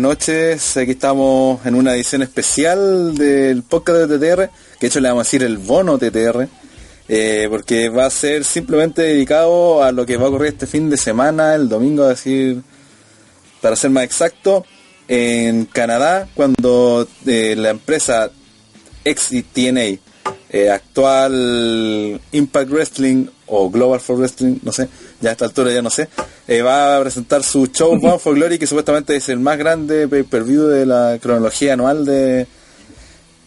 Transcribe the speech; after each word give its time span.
Noches. 0.00 0.76
Aquí 0.76 0.92
estamos 0.92 1.64
en 1.66 1.74
una 1.74 1.94
edición 1.94 2.22
especial 2.22 3.14
del 3.14 3.62
podcast 3.62 4.08
de 4.08 4.18
TTR, 4.18 4.50
que 4.78 4.80
de 4.80 4.86
hecho 4.86 5.00
le 5.00 5.08
vamos 5.08 5.22
a 5.22 5.26
decir 5.26 5.42
el 5.42 5.58
bono 5.58 5.98
TTR, 5.98 6.48
eh, 7.08 7.46
porque 7.50 7.88
va 7.88 8.06
a 8.06 8.10
ser 8.10 8.44
simplemente 8.44 9.02
dedicado 9.02 9.82
a 9.82 9.92
lo 9.92 10.06
que 10.06 10.16
va 10.16 10.26
a 10.26 10.28
ocurrir 10.28 10.52
este 10.52 10.66
fin 10.66 10.88
de 10.88 10.96
semana, 10.96 11.54
el 11.54 11.68
domingo, 11.68 12.04
a 12.04 12.08
decir, 12.08 12.62
para 13.60 13.76
ser 13.76 13.90
más 13.90 14.04
exacto, 14.04 14.64
en 15.06 15.66
Canadá, 15.66 16.28
cuando 16.34 17.06
eh, 17.26 17.54
la 17.56 17.70
empresa 17.70 18.30
XTNA, 19.04 19.98
eh, 20.48 20.70
actual 20.70 22.20
Impact 22.32 22.70
Wrestling 22.70 23.26
o 23.50 23.70
Global 23.70 24.00
for 24.00 24.16
Wrestling, 24.16 24.58
no 24.62 24.72
sé, 24.72 24.88
ya 25.20 25.30
a 25.30 25.32
esta 25.32 25.44
altura 25.44 25.72
ya 25.72 25.82
no 25.82 25.90
sé, 25.90 26.08
eh, 26.46 26.62
va 26.62 26.96
a 26.96 27.00
presentar 27.00 27.42
su 27.42 27.66
show 27.66 27.98
Bound 27.98 28.20
for 28.20 28.34
Glory, 28.34 28.58
que 28.58 28.66
supuestamente 28.66 29.16
es 29.16 29.28
el 29.28 29.40
más 29.40 29.58
grande 29.58 30.08
pay-per-view 30.08 30.66
de 30.66 30.86
la 30.86 31.18
cronología 31.20 31.74
anual 31.74 32.04
de, 32.04 32.46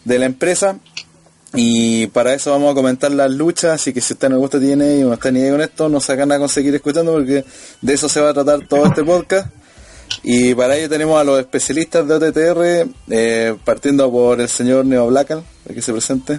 de 0.04 0.18
la 0.18 0.26
empresa. 0.26 0.78
Y 1.56 2.08
para 2.08 2.34
eso 2.34 2.50
vamos 2.50 2.72
a 2.72 2.74
comentar 2.74 3.12
las 3.12 3.30
luchas, 3.30 3.72
así 3.74 3.92
que 3.92 4.00
si 4.00 4.14
usted 4.14 4.28
no 4.28 4.34
le 4.34 4.40
gusta 4.40 4.58
tiene 4.58 4.96
y 4.96 5.02
no 5.02 5.12
está 5.12 5.30
ni 5.30 5.38
idea 5.38 5.52
con 5.52 5.60
esto, 5.60 5.88
no 5.88 6.00
se 6.00 6.16
gana 6.16 6.36
con 6.36 6.48
seguir 6.48 6.74
escuchando 6.74 7.12
porque 7.12 7.44
de 7.80 7.92
eso 7.94 8.08
se 8.08 8.20
va 8.20 8.30
a 8.30 8.34
tratar 8.34 8.66
todo 8.66 8.86
este 8.86 9.04
podcast. 9.04 9.48
Y 10.24 10.54
para 10.54 10.76
ello 10.76 10.88
tenemos 10.88 11.20
a 11.20 11.24
los 11.24 11.38
especialistas 11.38 12.06
de 12.08 12.14
OTTR, 12.14 12.88
eh, 13.10 13.56
partiendo 13.64 14.10
por 14.10 14.40
el 14.40 14.48
señor 14.48 14.84
Neo 14.84 15.06
Blackal, 15.06 15.44
que 15.72 15.80
se 15.80 15.92
presente. 15.92 16.38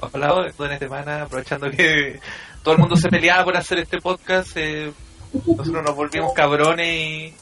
Hola, 0.00 0.50
toda 0.56 0.72
esta 0.72 0.78
semana, 0.86 1.22
aprovechando 1.22 1.70
que 1.70 2.18
todo 2.62 2.74
el 2.74 2.80
mundo 2.80 2.96
se 2.96 3.08
peleaba 3.08 3.44
por 3.44 3.56
hacer 3.56 3.78
este 3.78 3.98
podcast, 4.00 4.56
eh, 4.56 4.92
nosotros 5.32 5.84
nos 5.84 5.94
volvimos 5.94 6.32
cabrones 6.32 6.86
y, 6.88 7.34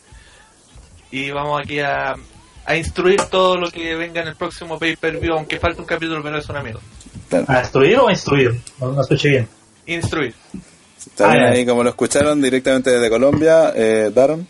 y 1.10 1.30
vamos 1.30 1.60
aquí 1.62 1.80
a, 1.80 2.14
a 2.66 2.76
instruir 2.76 3.20
todo 3.30 3.56
lo 3.56 3.70
que 3.70 3.94
venga 3.94 4.22
en 4.22 4.28
el 4.28 4.36
próximo 4.36 4.78
pay-per-view, 4.78 5.34
aunque 5.34 5.58
falte 5.58 5.80
un 5.80 5.86
capítulo, 5.86 6.22
pero 6.22 6.38
es 6.38 6.48
un 6.48 6.56
amigo. 6.56 6.80
¿A 7.46 7.60
instruir 7.60 7.98
o 7.98 8.08
a 8.08 8.12
instruir? 8.12 8.60
No, 8.80 8.92
no 8.92 9.00
escuché 9.00 9.28
bien. 9.30 9.48
Instruir. 9.86 10.34
También 11.16 11.44
Ah, 11.44 11.50
ahí, 11.50 11.64
como 11.64 11.82
lo 11.84 11.90
escucharon 11.90 12.40
directamente 12.42 12.90
desde 12.90 13.08
Colombia, 13.08 13.72
eh, 13.74 14.10
Daron. 14.12 14.46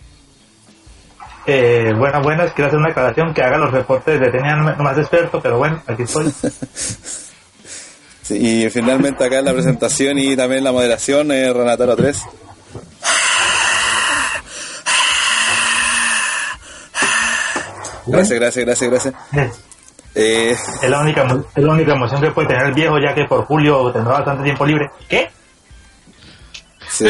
Eh, 1.46 1.92
buenas, 1.96 2.22
buenas. 2.22 2.52
Quiero 2.52 2.68
hacer 2.68 2.78
una 2.78 2.90
aclaración 2.90 3.32
que 3.32 3.42
haga 3.42 3.58
los 3.58 3.70
reportes 3.70 4.20
de 4.20 4.30
tenían 4.30 4.64
más 4.64 4.98
experto, 4.98 5.40
pero 5.40 5.58
bueno, 5.58 5.82
aquí 5.86 6.02
estoy. 6.02 6.32
Sí, 8.28 8.36
y 8.36 8.68
finalmente 8.68 9.24
acá 9.24 9.38
en 9.38 9.46
la 9.46 9.54
presentación 9.54 10.18
y 10.18 10.36
también 10.36 10.62
la 10.62 10.70
moderación, 10.70 11.32
eh, 11.32 11.50
Renataro 11.50 11.96
3. 11.96 12.18
Gracias, 18.06 18.38
gracias, 18.38 18.64
gracias, 18.66 18.90
gracias. 18.90 19.14
Eh, 20.14 20.54
Es 20.82 20.90
la 20.90 21.00
única, 21.00 21.26
es 21.56 21.64
la 21.64 21.72
única 21.72 21.94
emoción 21.94 22.20
que 22.20 22.30
puede 22.32 22.48
tener 22.48 22.66
el 22.66 22.74
viejo, 22.74 22.98
ya 22.98 23.14
que 23.14 23.24
por 23.24 23.46
julio 23.46 23.90
tendrá 23.92 24.12
bastante 24.12 24.44
tiempo 24.44 24.66
libre. 24.66 24.90
¿Qué? 25.08 25.30
sí. 26.90 27.06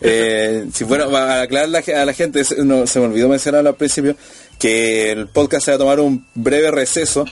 Eh, 0.00 0.66
si 0.72 0.82
bueno, 0.82 1.08
para 1.08 1.42
aclarar 1.42 1.68
a 1.68 2.04
la 2.04 2.12
gente, 2.12 2.42
no, 2.64 2.84
se 2.88 2.98
me 2.98 3.06
olvidó 3.06 3.28
mencionar 3.28 3.64
al 3.64 3.76
principio 3.76 4.16
que 4.58 5.12
el 5.12 5.28
podcast 5.28 5.66
se 5.66 5.70
va 5.70 5.74
a 5.76 5.78
tomar 5.78 6.00
un 6.00 6.26
breve 6.34 6.72
receso 6.72 7.24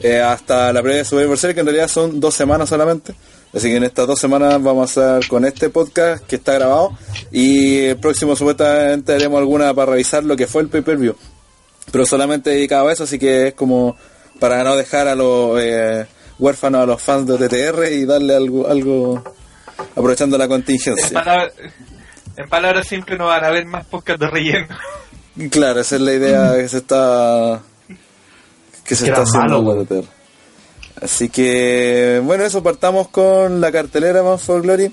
eh, 0.00 0.20
hasta 0.20 0.72
la 0.72 0.80
previa 0.82 0.98
de 0.98 1.04
Survivor 1.04 1.38
Series, 1.38 1.54
que 1.54 1.60
en 1.60 1.66
realidad 1.66 1.88
son 1.88 2.20
dos 2.20 2.34
semanas 2.34 2.68
solamente. 2.68 3.14
Así 3.54 3.68
que 3.68 3.76
en 3.76 3.84
estas 3.84 4.06
dos 4.06 4.18
semanas 4.18 4.62
vamos 4.62 4.96
a 4.96 5.18
estar 5.18 5.28
con 5.28 5.44
este 5.44 5.68
podcast 5.68 6.24
que 6.26 6.36
está 6.36 6.54
grabado 6.54 6.96
y 7.30 7.80
el 7.80 7.96
próximo 7.98 8.34
supuestamente 8.34 9.12
haremos 9.12 9.38
alguna 9.38 9.74
para 9.74 9.92
revisar 9.92 10.24
lo 10.24 10.36
que 10.36 10.46
fue 10.46 10.62
el 10.62 10.68
pay-per-view. 10.68 11.14
Pero 11.90 12.06
solamente 12.06 12.48
dedicado 12.50 12.88
a 12.88 12.92
eso, 12.94 13.04
así 13.04 13.18
que 13.18 13.48
es 13.48 13.54
como 13.54 13.94
para 14.40 14.64
no 14.64 14.74
dejar 14.74 15.06
a 15.06 15.14
los 15.14 15.60
eh, 15.60 16.06
huérfanos, 16.38 16.82
a 16.82 16.86
los 16.86 17.02
fans 17.02 17.26
de 17.26 17.36
TTR 17.46 17.92
y 17.92 18.06
darle 18.06 18.34
algo, 18.36 18.66
algo 18.68 19.22
aprovechando 19.94 20.38
la 20.38 20.44
En, 20.44 20.50
contingencia. 20.50 21.10
palabra- 21.12 21.52
en 22.38 22.48
palabras 22.48 22.86
simples 22.88 23.18
no 23.18 23.26
van 23.26 23.44
a 23.44 23.48
haber 23.48 23.66
más 23.66 23.84
podcast 23.84 24.18
de 24.18 24.30
relleno. 24.30 24.68
Claro, 25.50 25.80
esa 25.80 25.96
es 25.96 26.00
la 26.00 26.12
idea 26.14 26.54
que 26.56 26.68
se 26.68 26.78
está 26.78 27.60
que 28.84 28.94
se 28.96 29.04
Que 29.04 29.10
está 29.10 29.22
haciendo 29.22 29.62
malo, 29.62 29.84
en. 29.84 30.04
Así 31.00 31.28
que, 31.28 32.20
bueno, 32.24 32.44
eso 32.44 32.62
partamos 32.62 33.08
con 33.08 33.60
la 33.60 33.72
cartelera 33.72 34.22
Bound 34.22 34.40
for 34.40 34.62
Glory. 34.62 34.92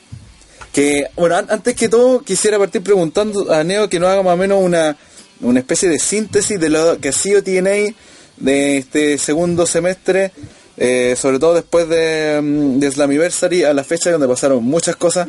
Que, 0.73 1.07
bueno, 1.15 1.35
an- 1.35 1.47
antes 1.49 1.75
que 1.75 1.89
todo, 1.89 2.21
quisiera 2.21 2.57
partir 2.57 2.81
preguntando 2.83 3.51
a 3.51 3.63
Neo 3.63 3.89
que 3.89 3.99
nos 3.99 4.09
haga 4.09 4.23
más 4.23 4.33
o 4.33 4.37
menos 4.37 4.59
una, 4.61 4.95
una 5.41 5.59
especie 5.59 5.89
de 5.89 5.99
síntesis 5.99 6.59
de 6.59 6.69
lo 6.69 6.99
que 6.99 7.09
ha 7.09 7.11
sido 7.11 7.43
TNA 7.43 7.93
de 8.37 8.77
este 8.77 9.17
segundo 9.17 9.65
semestre, 9.65 10.31
eh, 10.77 11.15
sobre 11.17 11.39
todo 11.39 11.55
después 11.55 11.89
de, 11.89 12.39
mm, 12.41 12.79
de 12.79 12.91
Slammiversary 12.91 13.63
a 13.63 13.73
la 13.73 13.83
fecha 13.83 14.11
donde 14.11 14.27
pasaron 14.27 14.63
muchas 14.63 14.95
cosas. 14.95 15.27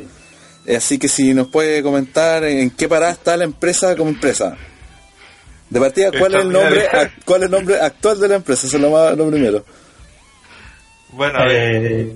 Eh, 0.67 0.77
Así 0.77 0.99
que 0.99 1.09
si 1.09 1.33
nos 1.35 1.49
puede 1.49 1.83
comentar 1.83 2.45
en 2.45 2.71
qué 2.71 2.87
parada 2.89 3.13
está 3.13 3.37
la 3.37 3.45
empresa 3.45 3.97
como 3.97 4.11
empresa. 4.11 4.57
De 5.71 5.79
partida, 5.81 6.11
¿cuál 6.19 6.35
es 6.35 6.41
el 6.41 6.53
nombre, 6.53 6.89
ac- 6.91 7.13
cuál 7.25 7.41
es 7.43 7.45
el 7.47 7.51
nombre 7.53 7.81
actual 7.81 8.21
de 8.21 8.29
la 8.29 8.35
empresa? 8.37 8.67
Eso 8.67 8.77
es 8.77 8.83
lo, 8.83 8.91
más, 8.91 9.17
lo 9.17 9.29
primero. 9.29 9.65
Bueno, 11.11 11.39
a 11.39 11.45
ver, 11.45 11.83
Eh, 11.83 12.15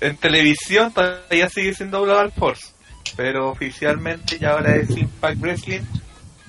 en 0.00 0.16
televisión 0.16 0.92
todavía 0.92 1.48
sigue 1.48 1.72
siendo 1.74 2.02
Global 2.02 2.32
Force, 2.32 2.72
pero 3.16 3.48
oficialmente 3.50 4.38
ya 4.38 4.52
ahora 4.52 4.74
es 4.76 4.90
Impact 4.90 5.40
Wrestling. 5.40 5.80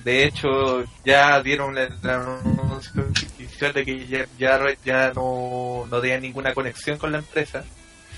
De 0.04 0.24
hecho, 0.24 0.84
ya 1.04 1.40
dieron 1.42 1.78
el 1.78 1.92
anuncio 2.02 3.04
oficial 3.08 3.72
de 3.72 3.84
que 3.84 4.04
ya, 4.06 4.26
ya, 4.36 4.58
ya 4.84 5.12
no, 5.14 5.86
no 5.88 6.00
tenía 6.00 6.18
ninguna 6.18 6.52
conexión 6.54 6.98
con 6.98 7.12
la 7.12 7.18
empresa. 7.18 7.62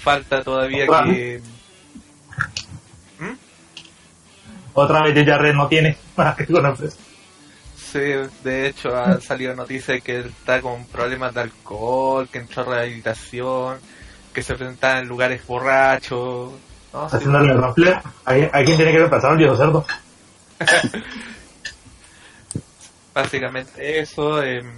Falta 0.03 0.43
todavía 0.43 0.85
Otra 0.89 1.05
que... 1.05 1.43
otra 4.73 5.03
vez 5.03 5.27
ya 5.27 5.39
Red 5.39 5.55
no 5.55 5.69
tiene 5.69 5.97
más 6.17 6.35
que 6.37 6.47
con 6.47 6.63
la 6.63 6.71
empresa. 6.71 6.97
Sí, 7.95 8.01
de 8.43 8.67
hecho 8.67 8.89
ha 8.97 9.21
salido 9.21 9.55
noticia 9.55 9.95
de 9.95 10.01
que 10.01 10.19
está 10.19 10.61
con 10.61 10.85
problemas 10.87 11.33
de 11.33 11.43
alcohol, 11.43 12.29
que 12.29 12.39
entró 12.39 12.63
a 12.63 12.75
rehabilitación, 12.75 13.79
que 14.33 14.43
se 14.43 14.57
presentaba 14.57 14.99
en 14.99 15.07
lugares 15.07 15.47
borrachos. 15.47 16.51
¿no? 16.93 17.09
Sí, 17.09 17.17
Haciéndole 17.17 17.53
el 17.53 17.59
rafler. 17.63 17.95
¿A, 18.25 18.35
quién 18.65 18.77
tiene 18.77 18.91
que 18.91 18.99
repasar 18.99 19.31
el 19.33 19.39
viejo 19.39 19.57
cerdo? 19.57 19.87
básicamente 23.15 24.01
eso. 24.01 24.43
En 24.43 24.73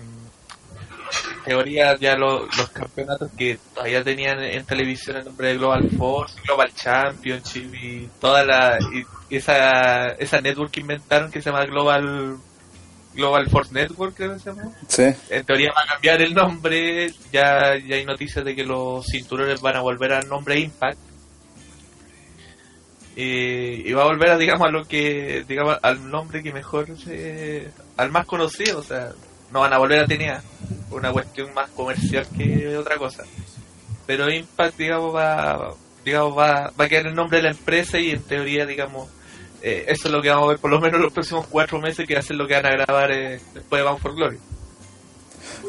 teoría 1.45 1.97
ya 1.97 2.17
lo- 2.17 2.45
los 2.45 2.69
campeonatos 2.71 3.31
que 3.39 3.59
todavía 3.75 4.03
tenían 4.05 4.41
en 4.43 4.65
televisión 4.67 5.17
el 5.17 5.25
nombre 5.25 5.49
de 5.49 5.57
Global 5.57 5.89
Force, 5.97 6.39
Global 6.45 6.71
Championship 6.75 7.73
y 7.75 8.09
toda 8.21 8.45
la 8.45 8.79
y 8.93 9.35
esa 9.35 10.09
esa 10.19 10.41
network 10.41 10.71
que 10.73 10.81
inventaron 10.81 11.31
que 11.31 11.41
se 11.41 11.51
llama 11.51 11.65
Global 11.65 12.37
Global 13.17 13.49
Force 13.49 13.73
Network 13.73 14.15
creo 14.15 14.35
que 14.35 14.39
se 14.39 14.51
llama. 14.51 14.71
Sí. 14.87 15.05
En 15.31 15.45
teoría 15.45 15.73
va 15.77 15.83
a 15.83 15.93
cambiar 15.95 16.23
el 16.23 16.35
nombre, 16.35 17.13
ya, 17.33 17.77
ya 17.77 17.97
hay 17.97 18.05
noticias 18.05 18.45
de 18.45 18.55
que 18.55 18.65
los 18.65 19.07
cinturones 19.07 19.61
van 19.61 19.77
a 19.77 19.81
volver 19.81 20.13
al 20.13 20.29
nombre 20.29 20.61
Impact. 20.61 20.99
Y, 23.17 23.89
y 23.89 23.93
va 23.95 24.03
a 24.03 24.07
volver 24.07 24.31
a, 24.31 24.39
digamos, 24.39 24.69
a 24.69 24.71
lo 24.71 24.85
que, 24.85 25.45
digamos, 25.49 25.79
al 25.81 26.11
nombre 26.11 26.43
que 26.43 26.53
mejor 26.53 26.87
se, 26.99 27.71
al 27.97 28.11
más 28.11 28.27
conocido, 28.27 28.81
o 28.81 28.83
sea, 28.83 29.13
no 29.51 29.61
van 29.61 29.73
a 29.73 29.79
volver 29.79 30.01
a 30.01 30.07
tener 30.07 30.39
una 30.91 31.11
cuestión 31.13 31.53
más 31.55 31.71
comercial 31.71 32.27
que 32.37 32.77
otra 32.77 32.97
cosa. 32.99 33.25
Pero 34.07 34.31
Impact, 34.31 34.77
digamos, 34.77 35.15
va, 35.15 35.75
digamos, 36.05 36.37
va, 36.37 36.73
va 36.79 36.85
a 36.85 36.89
quedar 36.89 37.07
el 37.07 37.15
nombre 37.15 37.39
de 37.39 37.45
la 37.45 37.51
empresa 37.51 37.99
y 37.99 38.11
en 38.11 38.23
teoría, 38.23 38.67
digamos, 38.67 39.09
eh, 39.69 39.85
eso 39.89 40.07
es 40.07 40.13
lo 40.13 40.23
que 40.23 40.29
vamos 40.29 40.45
a 40.45 40.49
ver 40.51 40.59
por 40.59 40.71
lo 40.71 40.81
menos 40.81 41.01
los 41.01 41.13
próximos 41.13 41.45
cuatro 41.49 41.81
meses 41.81 42.07
que 42.07 42.15
va 42.15 42.21
a 42.21 42.23
ser 42.23 42.37
lo 42.37 42.47
que 42.47 42.55
van 42.55 42.67
a 42.67 42.71
grabar 42.71 43.11
eh, 43.11 43.41
después 43.53 43.81
de 43.81 43.83
Bound 43.83 44.01
for 44.01 44.15
Glory. 44.15 44.39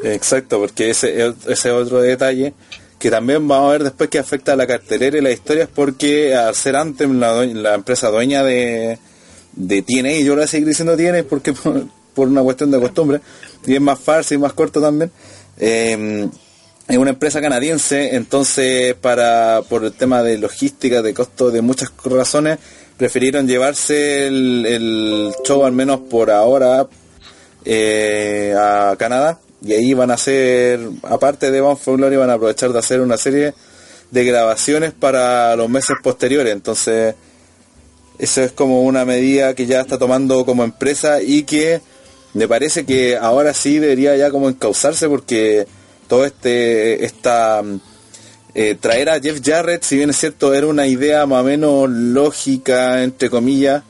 Exacto, 0.03 0.59
porque 0.59 0.91
ese 0.91 1.33
es 1.47 1.65
otro 1.65 1.99
detalle 1.99 2.53
que 2.99 3.09
también 3.09 3.47
vamos 3.47 3.69
a 3.69 3.71
ver 3.71 3.83
después 3.85 4.07
que 4.11 4.19
afecta 4.19 4.53
a 4.53 4.55
la 4.55 4.67
cartelera 4.67 5.17
y 5.17 5.21
las 5.21 5.33
historias 5.33 5.67
porque 5.73 6.35
al 6.35 6.53
ser 6.53 6.75
antes 6.75 7.09
la, 7.09 7.43
la 7.43 7.73
empresa 7.73 8.11
dueña 8.11 8.43
de, 8.43 8.99
de 9.53 9.81
TNA, 9.81 10.11
y 10.11 10.23
yo 10.23 10.33
le 10.33 10.35
voy 10.35 10.43
a 10.43 10.47
seguir 10.47 10.67
diciendo 10.67 10.95
TNA 10.95 11.23
porque 11.23 11.53
por, 12.13 12.27
una 12.27 12.43
cuestión 12.43 12.69
de 12.69 12.79
costumbre, 12.79 13.19
y 13.65 13.73
es 13.73 13.81
más 13.81 13.99
fácil 13.99 14.37
y 14.37 14.41
más 14.41 14.53
corto 14.53 14.79
también, 14.79 15.11
eh, 15.57 16.29
es 16.87 16.97
una 16.97 17.09
empresa 17.09 17.41
canadiense, 17.41 18.15
entonces 18.15 18.93
para 18.93 19.63
por 19.67 19.85
el 19.85 19.93
tema 19.93 20.21
de 20.21 20.37
logística, 20.37 21.01
de 21.01 21.15
costo, 21.15 21.49
de 21.49 21.63
muchas 21.63 21.91
razones, 22.05 22.59
prefirieron 22.97 23.47
llevarse 23.47 24.27
el, 24.27 25.33
show 25.45 25.65
al 25.65 25.71
menos 25.71 26.01
por 26.01 26.31
ahora 26.31 26.87
eh, 27.63 28.55
a 28.57 28.95
Canadá 28.97 29.39
y 29.61 29.73
ahí 29.73 29.93
van 29.93 30.11
a 30.11 30.15
hacer, 30.15 30.79
aparte 31.03 31.51
de 31.51 31.61
Bound 31.61 31.79
for 31.79 31.97
Glory, 31.97 32.15
van 32.15 32.29
a 32.29 32.33
aprovechar 32.33 32.71
de 32.71 32.79
hacer 32.79 33.01
una 33.01 33.17
serie 33.17 33.53
de 34.11 34.25
grabaciones 34.25 34.93
para 34.93 35.55
los 35.55 35.69
meses 35.69 35.97
posteriores. 36.03 36.53
Entonces, 36.53 37.15
Eso 38.19 38.41
es 38.41 38.51
como 38.51 38.81
una 38.81 39.05
medida 39.05 39.53
que 39.53 39.65
ya 39.65 39.81
está 39.81 39.97
tomando 39.97 40.45
como 40.45 40.63
empresa 40.63 41.21
y 41.21 41.43
que 41.43 41.81
me 42.33 42.47
parece 42.47 42.85
que 42.85 43.17
ahora 43.17 43.53
sí 43.53 43.79
debería 43.79 44.15
ya 44.15 44.31
como 44.31 44.49
encauzarse 44.49 45.07
porque 45.07 45.67
todo 46.07 46.25
este 46.25 47.05
esta 47.05 47.63
eh, 48.59 48.73
traer 48.73 49.07
a 49.07 49.19
Jeff 49.19 49.39
Jarrett, 49.45 49.83
si 49.83 49.97
bien 49.97 50.09
es 50.09 50.17
cierto, 50.17 50.51
era 50.51 50.65
una 50.65 50.87
idea 50.87 51.27
más 51.27 51.41
o 51.41 51.43
menos 51.43 51.87
lógica, 51.91 53.03
entre 53.03 53.29
comillas, 53.29 53.83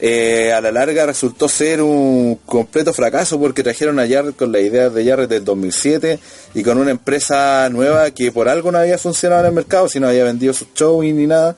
eh, 0.00 0.52
a 0.52 0.60
la 0.60 0.70
larga 0.70 1.04
resultó 1.04 1.48
ser 1.48 1.82
un 1.82 2.36
completo 2.46 2.92
fracaso 2.92 3.40
porque 3.40 3.64
trajeron 3.64 3.98
a 3.98 4.06
Jarrett 4.06 4.36
con 4.36 4.52
la 4.52 4.60
idea 4.60 4.88
de 4.88 5.04
Jarrett 5.04 5.30
del 5.30 5.44
2007 5.44 6.20
y 6.54 6.62
con 6.62 6.78
una 6.78 6.92
empresa 6.92 7.68
nueva 7.70 8.08
que 8.12 8.30
por 8.30 8.48
algo 8.48 8.70
no 8.70 8.78
había 8.78 8.98
funcionado 8.98 9.40
en 9.40 9.46
el 9.48 9.52
mercado, 9.52 9.88
si 9.88 9.98
no 9.98 10.06
había 10.06 10.22
vendido 10.22 10.52
su 10.52 10.66
show 10.76 11.02
ni 11.02 11.26
nada 11.26 11.56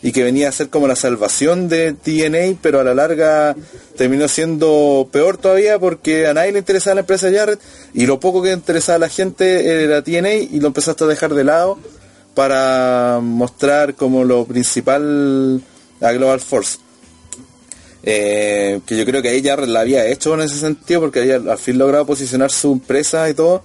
y 0.00 0.12
que 0.12 0.22
venía 0.22 0.48
a 0.48 0.52
ser 0.52 0.70
como 0.70 0.88
la 0.88 0.96
salvación 0.96 1.68
de 1.68 1.92
TNA, 1.92 2.58
pero 2.62 2.80
a 2.80 2.84
la 2.84 2.94
larga 2.94 3.54
terminó 3.98 4.28
siendo 4.28 5.10
peor 5.12 5.36
todavía 5.36 5.78
porque 5.78 6.26
a 6.26 6.32
nadie 6.32 6.52
le 6.52 6.60
interesaba 6.60 6.94
la 6.94 7.00
empresa 7.00 7.30
Jarrett 7.30 7.60
y 7.92 8.06
lo 8.06 8.18
poco 8.18 8.42
que 8.42 8.52
interesaba 8.52 8.96
a 8.96 9.00
la 9.00 9.08
gente 9.10 9.84
era 9.84 10.00
TNA 10.00 10.34
y 10.36 10.60
lo 10.60 10.68
empezaste 10.68 11.04
a 11.04 11.06
dejar 11.06 11.34
de 11.34 11.44
lado 11.44 11.78
para 12.38 13.18
mostrar 13.20 13.96
como 13.96 14.22
lo 14.22 14.44
principal 14.44 15.60
a 16.00 16.12
Global 16.12 16.38
Force. 16.38 16.78
Eh, 18.04 18.78
que 18.86 18.96
yo 18.96 19.04
creo 19.04 19.20
que 19.22 19.42
Jarrett 19.42 19.68
la 19.68 19.80
había 19.80 20.06
hecho 20.06 20.34
en 20.34 20.42
ese 20.42 20.54
sentido 20.54 21.00
porque 21.00 21.18
había 21.18 21.34
al 21.34 21.58
fin 21.58 21.78
logrado 21.78 22.06
posicionar 22.06 22.52
su 22.52 22.70
empresa 22.70 23.28
y 23.28 23.34
todo, 23.34 23.64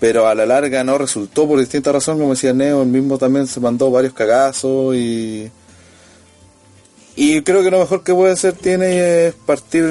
pero 0.00 0.28
a 0.28 0.34
la 0.34 0.46
larga 0.46 0.82
no 0.82 0.96
resultó 0.96 1.46
por 1.46 1.58
distintas 1.58 1.92
razones, 1.92 2.22
como 2.22 2.32
decía 2.32 2.54
Neo, 2.54 2.80
el 2.80 2.88
mismo 2.88 3.18
también 3.18 3.46
se 3.46 3.60
mandó 3.60 3.90
varios 3.90 4.14
cagazos 4.14 4.96
y 4.96 5.50
y 7.22 7.42
creo 7.42 7.62
que 7.62 7.70
lo 7.70 7.78
mejor 7.80 8.02
que 8.02 8.14
puede 8.14 8.32
hacer 8.32 8.54
tiene 8.54 9.26
es 9.28 9.34
partir, 9.34 9.84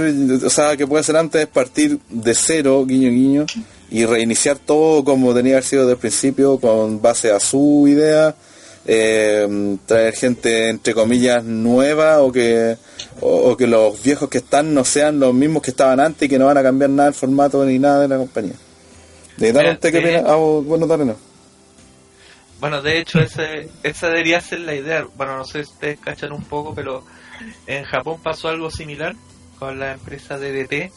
o 0.46 0.50
sea, 0.50 0.76
que 0.76 0.88
puede 0.88 1.02
hacer 1.02 1.16
antes 1.16 1.42
es 1.42 1.48
partir 1.48 2.00
de 2.10 2.34
cero, 2.34 2.84
guiño 2.88 3.10
guiño, 3.10 3.46
y 3.92 4.06
reiniciar 4.06 4.58
todo 4.58 5.04
como 5.04 5.34
tenía 5.34 5.52
que 5.52 5.58
haber 5.58 5.64
sido 5.64 5.82
desde 5.84 5.94
el 5.94 6.00
principio, 6.00 6.60
con 6.60 7.02
base 7.02 7.32
a 7.32 7.40
su 7.40 7.86
idea, 7.88 8.36
eh, 8.86 9.78
traer 9.86 10.14
gente 10.16 10.70
entre 10.70 10.94
comillas 10.96 11.44
nueva 11.44 12.22
o 12.22 12.32
que 12.32 12.78
o, 13.22 13.56
que 13.58 13.68
los 13.68 14.02
viejos 14.02 14.30
que 14.30 14.40
están 14.40 14.74
no 14.74 14.84
sean 14.84 15.20
los 15.20 15.34
mismos 15.34 15.62
que 15.62 15.72
estaban 15.72 16.00
antes 16.00 16.26
y 16.26 16.30
que 16.30 16.40
no 16.40 16.46
van 16.48 16.58
a 16.58 16.64
cambiar 16.64 16.90
nada 16.90 17.10
el 17.10 17.14
formato 17.16 17.64
ni 17.66 17.78
nada 17.78 18.02
de 18.02 18.08
la 18.08 18.18
compañía. 18.18 18.56
¿De 19.38 19.54
Mira, 19.54 19.74
usted 19.74 19.92
qué 19.92 20.00
de- 20.00 20.18
opina? 20.18 20.32
Ah, 20.34 20.36
bueno, 20.38 20.88
dale, 20.88 21.06
no. 21.06 21.16
Bueno, 22.60 22.82
de 22.82 23.00
hecho, 23.00 23.20
ese, 23.20 23.70
esa 23.84 24.08
debería 24.08 24.42
ser 24.42 24.62
la 24.62 24.76
idea. 24.76 25.06
Bueno, 25.16 25.38
no 25.38 25.46
sé 25.46 25.64
si 25.64 25.72
ustedes 25.72 26.00
cachan 26.00 26.32
un 26.34 26.44
poco, 26.44 26.74
pero 26.76 27.04
en 27.68 27.84
Japón 27.86 28.20
pasó 28.22 28.50
algo 28.50 28.72
similar 28.72 29.16
con 29.58 29.80
la 29.80 29.94
empresa 29.94 30.38
DDT, 30.38 30.92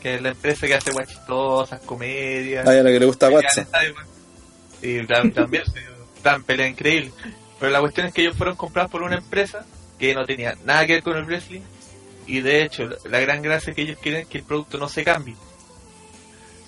que 0.00 0.14
es 0.14 0.22
la 0.22 0.30
empresa 0.30 0.66
que 0.66 0.74
hace 0.74 0.90
guay 0.92 1.06
chistosas, 1.06 1.80
comedias. 1.82 2.66
Ah, 2.66 2.74
ya 2.74 2.82
la 2.82 2.90
que 2.90 3.00
le 3.00 3.06
gusta 3.06 3.28
Watson. 3.30 3.66
Y 4.82 4.98
tam- 5.00 5.32
también 5.34 5.64
se 5.66 5.80
dan 6.22 6.42
pelea 6.42 6.68
increíble. 6.68 7.12
Pero 7.58 7.72
la 7.72 7.80
cuestión 7.80 8.06
es 8.06 8.14
que 8.14 8.22
ellos 8.22 8.36
fueron 8.36 8.56
comprados 8.56 8.90
por 8.90 9.02
una 9.02 9.16
empresa 9.16 9.66
que 9.98 10.14
no 10.14 10.24
tenía 10.24 10.56
nada 10.64 10.86
que 10.86 10.94
ver 10.94 11.02
con 11.02 11.16
el 11.16 11.24
wrestling. 11.24 11.62
Y 12.26 12.40
de 12.40 12.62
hecho, 12.62 12.88
la, 13.08 13.20
gran 13.20 13.42
gracia 13.42 13.72
que 13.72 13.82
ellos 13.82 13.98
quieren 14.00 14.22
es 14.22 14.28
que 14.28 14.38
el 14.38 14.44
producto 14.44 14.78
no 14.78 14.88
se 14.88 15.02
cambie. 15.02 15.34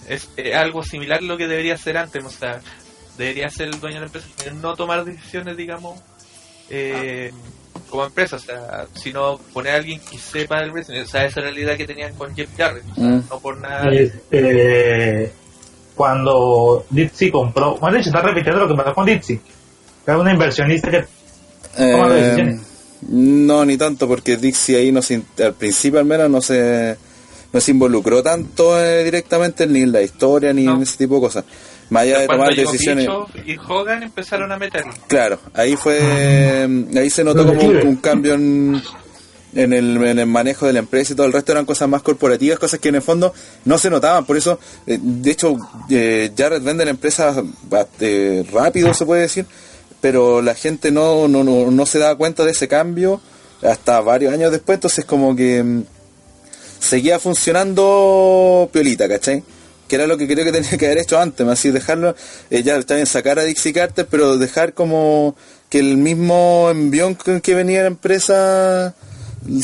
Es 0.08 0.30
eh, 0.36 0.54
algo 0.54 0.82
similar 0.82 1.18
a 1.18 1.22
lo 1.22 1.36
que 1.36 1.46
debería 1.46 1.76
ser 1.76 1.98
antes. 1.98 2.24
O 2.24 2.30
sea, 2.30 2.60
debería 3.18 3.50
ser 3.50 3.68
el 3.68 3.78
dueño 3.78 3.96
de 3.96 4.00
la 4.00 4.06
empresa, 4.06 4.26
no 4.54 4.74
tomar 4.74 5.04
decisiones, 5.04 5.56
digamos, 5.56 6.00
eh, 6.70 7.32
como 7.90 8.04
empresa. 8.04 8.36
O 8.36 8.38
sea, 8.38 8.86
sino 8.94 9.38
poner 9.52 9.74
a 9.74 9.76
alguien 9.76 10.00
que 10.08 10.16
sepa 10.18 10.60
del 10.60 10.70
wrestling. 10.72 11.00
O 11.02 11.06
sea, 11.06 11.24
esa 11.26 11.40
idea 11.50 11.76
que 11.76 11.86
tenían 11.86 12.14
con 12.14 12.34
Jeff 12.34 12.48
Jarrett. 12.56 12.84
O 12.92 12.94
sea, 12.94 13.04
Mm. 13.04 13.24
no 13.28 13.38
por 13.40 13.58
nada. 13.60 13.90
Este, 13.92 15.32
cuando 15.94 16.84
Dipsy 16.90 17.30
compró, 17.30 17.76
bueno, 17.76 17.94
de 17.94 18.00
hecho 18.00 18.10
está 18.10 18.22
repitiendo 18.22 18.60
lo 18.60 18.68
que 18.68 18.74
pasó 18.74 18.94
con 18.94 19.06
Dipsy. 19.06 19.40
Era 20.06 20.18
una 20.18 20.32
inversionista 20.32 20.90
que 20.90 21.04
Toma 21.76 22.08
Eh, 22.16 22.20
decisiones. 22.22 22.60
no, 23.02 23.64
ni 23.64 23.76
tanto, 23.76 24.08
porque 24.08 24.36
Dixie 24.36 24.76
ahí 24.76 24.90
no 24.92 25.02
se, 25.02 25.22
al 25.44 25.54
principio 25.54 26.00
al 26.00 26.06
menos 26.06 26.28
no 26.30 26.40
se, 26.40 26.96
no 27.52 27.60
se 27.60 27.70
involucró 27.70 28.22
tanto 28.22 28.80
eh, 28.82 29.04
directamente 29.04 29.66
ni 29.66 29.82
en 29.82 29.92
la 29.92 30.02
historia 30.02 30.52
ni 30.52 30.64
No. 30.64 30.74
en 30.76 30.82
ese 30.82 30.96
tipo 30.98 31.16
de 31.16 31.20
cosas. 31.20 31.44
Más 31.90 32.04
allá 32.04 32.20
de 32.20 32.26
tomar 32.28 32.54
decisiones. 32.54 33.08
Y 33.44 33.56
Hogan 33.58 34.02
empezaron 34.02 34.50
a 34.52 34.56
meterlo. 34.56 34.92
Claro, 35.08 35.38
ahí 35.54 35.76
fue, 35.76 36.66
ahí 36.96 37.10
se 37.10 37.24
notó 37.24 37.46
como 37.46 37.60
un, 37.60 37.86
un 37.86 37.96
cambio 37.96 38.34
en, 38.34 38.80
en 39.54 39.72
el, 39.72 39.96
en 40.04 40.18
el 40.18 40.26
manejo 40.26 40.66
de 40.66 40.72
la 40.72 40.78
empresa 40.78 41.12
y 41.12 41.16
todo 41.16 41.26
el 41.26 41.32
resto 41.32 41.52
eran 41.52 41.66
cosas 41.66 41.88
más 41.88 42.02
corporativas, 42.02 42.58
cosas 42.58 42.80
que 42.80 42.88
en 42.88 42.96
el 42.96 43.02
fondo 43.02 43.34
no 43.64 43.78
se 43.78 43.90
notaban. 43.90 44.24
Por 44.24 44.36
eso, 44.36 44.58
eh, 44.86 44.98
de 45.00 45.30
hecho, 45.30 45.56
eh, 45.88 46.30
Jared 46.36 46.62
vende 46.62 46.84
la 46.84 46.92
empresa 46.92 47.42
bastante 47.64 48.46
rápido, 48.52 48.94
se 48.94 49.04
puede 49.04 49.22
decir, 49.22 49.46
pero 50.00 50.42
la 50.42 50.54
gente 50.54 50.90
no, 50.90 51.28
no, 51.28 51.42
no, 51.44 51.70
no 51.70 51.86
se 51.86 51.98
da 51.98 52.14
cuenta 52.14 52.44
de 52.44 52.52
ese 52.52 52.68
cambio 52.68 53.20
hasta 53.62 54.00
varios 54.00 54.32
años 54.32 54.52
después, 54.52 54.76
entonces 54.76 55.04
como 55.04 55.36
que 55.36 55.62
mm, 55.62 55.82
seguía 56.78 57.18
funcionando 57.18 58.70
piolita, 58.72 59.08
¿cachai? 59.08 59.42
Que 59.90 59.96
era 59.96 60.06
lo 60.06 60.16
que 60.16 60.28
creo 60.28 60.44
que 60.44 60.52
tenía 60.52 60.78
que 60.78 60.86
haber 60.86 60.98
hecho 60.98 61.18
antes, 61.18 61.44
así 61.48 61.72
dejarlo, 61.72 62.14
eh, 62.48 62.62
ya 62.62 62.76
está 62.76 62.94
bien 62.94 63.06
sacar 63.06 63.40
a 63.40 63.42
Dixie 63.42 63.72
Carter, 63.72 64.06
pero 64.08 64.38
dejar 64.38 64.72
como 64.72 65.34
que 65.68 65.80
el 65.80 65.96
mismo 65.96 66.68
envión 66.70 67.16
con 67.16 67.40
que 67.40 67.56
venía 67.56 67.80
la 67.80 67.88
empresa 67.88 68.94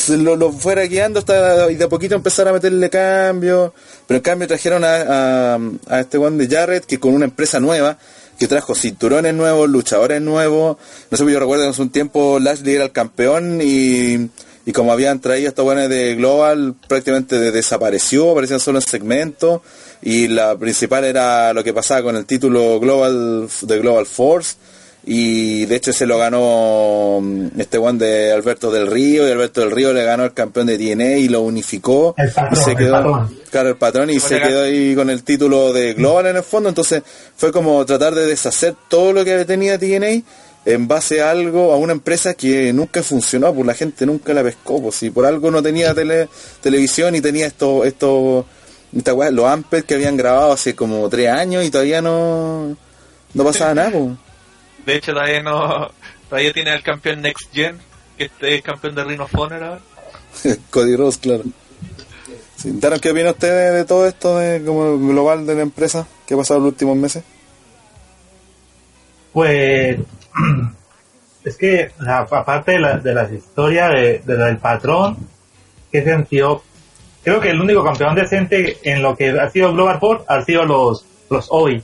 lo, 0.09 0.35
lo 0.35 0.51
fuera 0.53 0.83
guiando 0.87 1.21
hasta 1.21 1.71
y 1.71 1.77
de 1.77 1.85
a 1.85 1.89
poquito 1.89 2.17
empezar 2.17 2.49
a 2.49 2.53
meterle 2.53 2.91
cambio. 2.91 3.73
Pero 4.09 4.17
en 4.19 4.23
cambio 4.23 4.49
trajeron 4.49 4.83
a, 4.83 5.59
a, 5.87 6.01
este 6.01 6.19
one 6.19 6.45
de 6.45 6.53
Jarrett 6.53 6.87
que 6.87 6.99
con 6.99 7.15
una 7.15 7.27
empresa 7.27 7.61
nueva 7.61 7.97
que 8.37 8.49
trajo 8.49 8.75
cinturones 8.75 9.33
nuevos, 9.33 9.69
luchadores 9.69 10.21
nuevos. 10.21 10.77
No 11.11 11.17
sé 11.17 11.25
yo 11.31 11.39
recuerdo 11.39 11.65
que 11.65 11.71
hace 11.71 11.83
un 11.83 11.91
tiempo 11.91 12.41
Lashley 12.41 12.75
era 12.75 12.85
el 12.85 12.93
campeón 12.93 13.61
y, 13.63 14.29
y 14.67 14.73
como 14.73 14.93
habían 14.93 15.21
traído 15.21 15.49
estos 15.51 15.65
buenos 15.65 15.89
de 15.89 16.17
Global 16.17 16.75
prácticamente 16.89 17.39
de- 17.39 17.53
desapareció, 17.53 18.33
aparecían 18.33 18.61
solo 18.61 18.79
en 18.79 18.87
segmentos 18.87 19.61
y 20.03 20.29
la 20.29 20.57
principal 20.57 21.05
era 21.05 21.53
lo 21.53 21.65
que 21.65 21.73
pasaba 21.73 22.03
con 22.03 22.17
el 22.17 22.27
título 22.27 22.79
Global 22.81 23.49
de 23.63 23.79
Global 23.79 24.07
Force 24.07 24.57
y 25.09 25.67
de 25.67 25.77
hecho 25.77 25.93
se 25.93 26.05
lo 26.05 26.19
ganó 26.19 27.21
mm, 27.23 27.61
este 27.61 27.79
one 27.79 27.99
de 28.05 28.33
Alberto 28.33 28.73
del 28.73 28.89
Río 28.89 29.27
y 29.27 29.31
Alberto 29.31 29.61
del 29.61 29.71
Río 29.71 29.93
le 29.93 30.05
ganó 30.05 30.25
al 30.25 30.35
campeón 30.35 30.67
de 30.67 30.77
TNA 30.77 31.19
y 31.19 31.29
lo 31.29 31.43
unificó. 31.43 32.15
El 32.19 32.31
patrón, 32.33 32.53
y 32.53 32.65
se 32.65 32.71
el 32.73 32.77
quedó 32.77 32.93
patrón. 32.93 33.39
claro 33.49 33.69
el 33.69 33.77
patrón 33.77 34.11
y 34.11 34.19
se 34.19 34.41
quedó 34.41 34.65
ahí 34.65 34.97
con 34.97 35.09
el 35.09 35.23
título 35.23 35.73
de 35.73 35.95
Global 35.95 36.27
en 36.27 36.37
el 36.37 36.43
fondo. 36.43 36.69
Entonces 36.69 37.05
fue 37.37 37.53
como 37.53 37.87
tratar 37.87 38.17
de 38.17 38.27
deshacer 38.27 38.75
todo 38.89 39.13
lo 39.13 39.25
que 39.25 39.45
tenía 39.45 39.79
TNA 39.79 40.23
en 40.65 40.89
base 40.89 41.23
a 41.23 41.31
algo 41.31 41.73
a 41.73 41.77
una 41.77 41.93
empresa 41.93 42.35
que 42.35 42.73
nunca 42.73 43.01
funcionó 43.05 43.55
pues 43.55 43.65
la 43.65 43.75
gente 43.75 44.05
nunca 44.05 44.35
la 44.35 44.43
pescó 44.43 44.83
pues 44.83 44.97
si 44.97 45.11
por 45.11 45.25
algo 45.25 45.53
no 45.53 45.63
tenía 45.63 45.95
tele, 45.95 46.29
televisión 46.61 47.15
y 47.15 47.21
tenía 47.21 47.47
esto 47.47 47.85
esto 47.85 48.45
esta 48.95 49.15
weá, 49.15 49.31
los 49.31 49.47
Ampers 49.47 49.85
que 49.85 49.95
habían 49.95 50.17
grabado 50.17 50.53
hace 50.53 50.75
como 50.75 51.09
tres 51.09 51.31
años 51.31 51.65
y 51.65 51.71
todavía 51.71 52.03
no 52.03 52.77
no 53.35 53.45
pasaba 53.45 53.75
nada 53.75 53.91
pues. 53.91 54.27
De 54.87 54.95
hecho, 54.97 55.13
todavía 55.13 55.43
no. 55.43 55.91
Todavía 56.29 56.53
tiene 56.53 56.71
al 56.71 56.83
campeón 56.83 57.23
Next 57.23 57.53
Gen, 57.53 57.79
que 58.17 58.25
este 58.25 58.57
es 58.57 58.63
campeón 58.63 58.95
de 58.95 59.05
Ring 59.05 59.21
of 59.21 59.35
Honor 59.35 59.63
ahora. 59.63 59.81
Cody 60.71 60.97
Rose, 60.97 61.19
claro. 61.21 61.43
Sí, 62.57 62.79
¿qué 63.03 63.11
opina 63.11 63.31
usted 63.31 63.49
de, 63.49 63.77
de 63.79 63.85
todo 63.85 64.07
esto 64.07 64.39
de 64.39 64.65
como 64.65 64.99
global 64.99 65.47
de 65.47 65.57
la 65.57 65.63
empresa 65.63 66.07
que 66.27 66.35
ha 66.35 66.37
pasado 66.37 66.59
en 66.59 66.65
los 66.65 66.73
últimos 66.73 66.97
meses? 66.97 67.23
Pues 69.33 69.99
es 71.45 71.57
que 71.57 71.91
aparte 72.07 72.73
de, 72.73 72.81
la, 72.81 72.99
de 72.99 73.15
las 73.15 73.31
historias 73.31 73.93
de, 73.93 74.19
de 74.25 74.39
la 74.39 74.47
del 74.47 74.59
patrón, 74.59 75.19
que 75.93 76.03
sentido, 76.03 76.63
creo 77.27 77.41
que 77.41 77.51
el 77.51 77.61
único 77.61 77.83
campeón 77.83 78.15
decente 78.15 78.79
en 78.85 79.03
lo 79.03 79.17
que 79.17 79.31
ha 79.31 79.51
sido 79.51 79.73
Global 79.73 79.99
Force 79.99 80.25
han 80.29 80.45
sido 80.45 80.65
los 80.65 81.05
los 81.29 81.49
OI. 81.51 81.83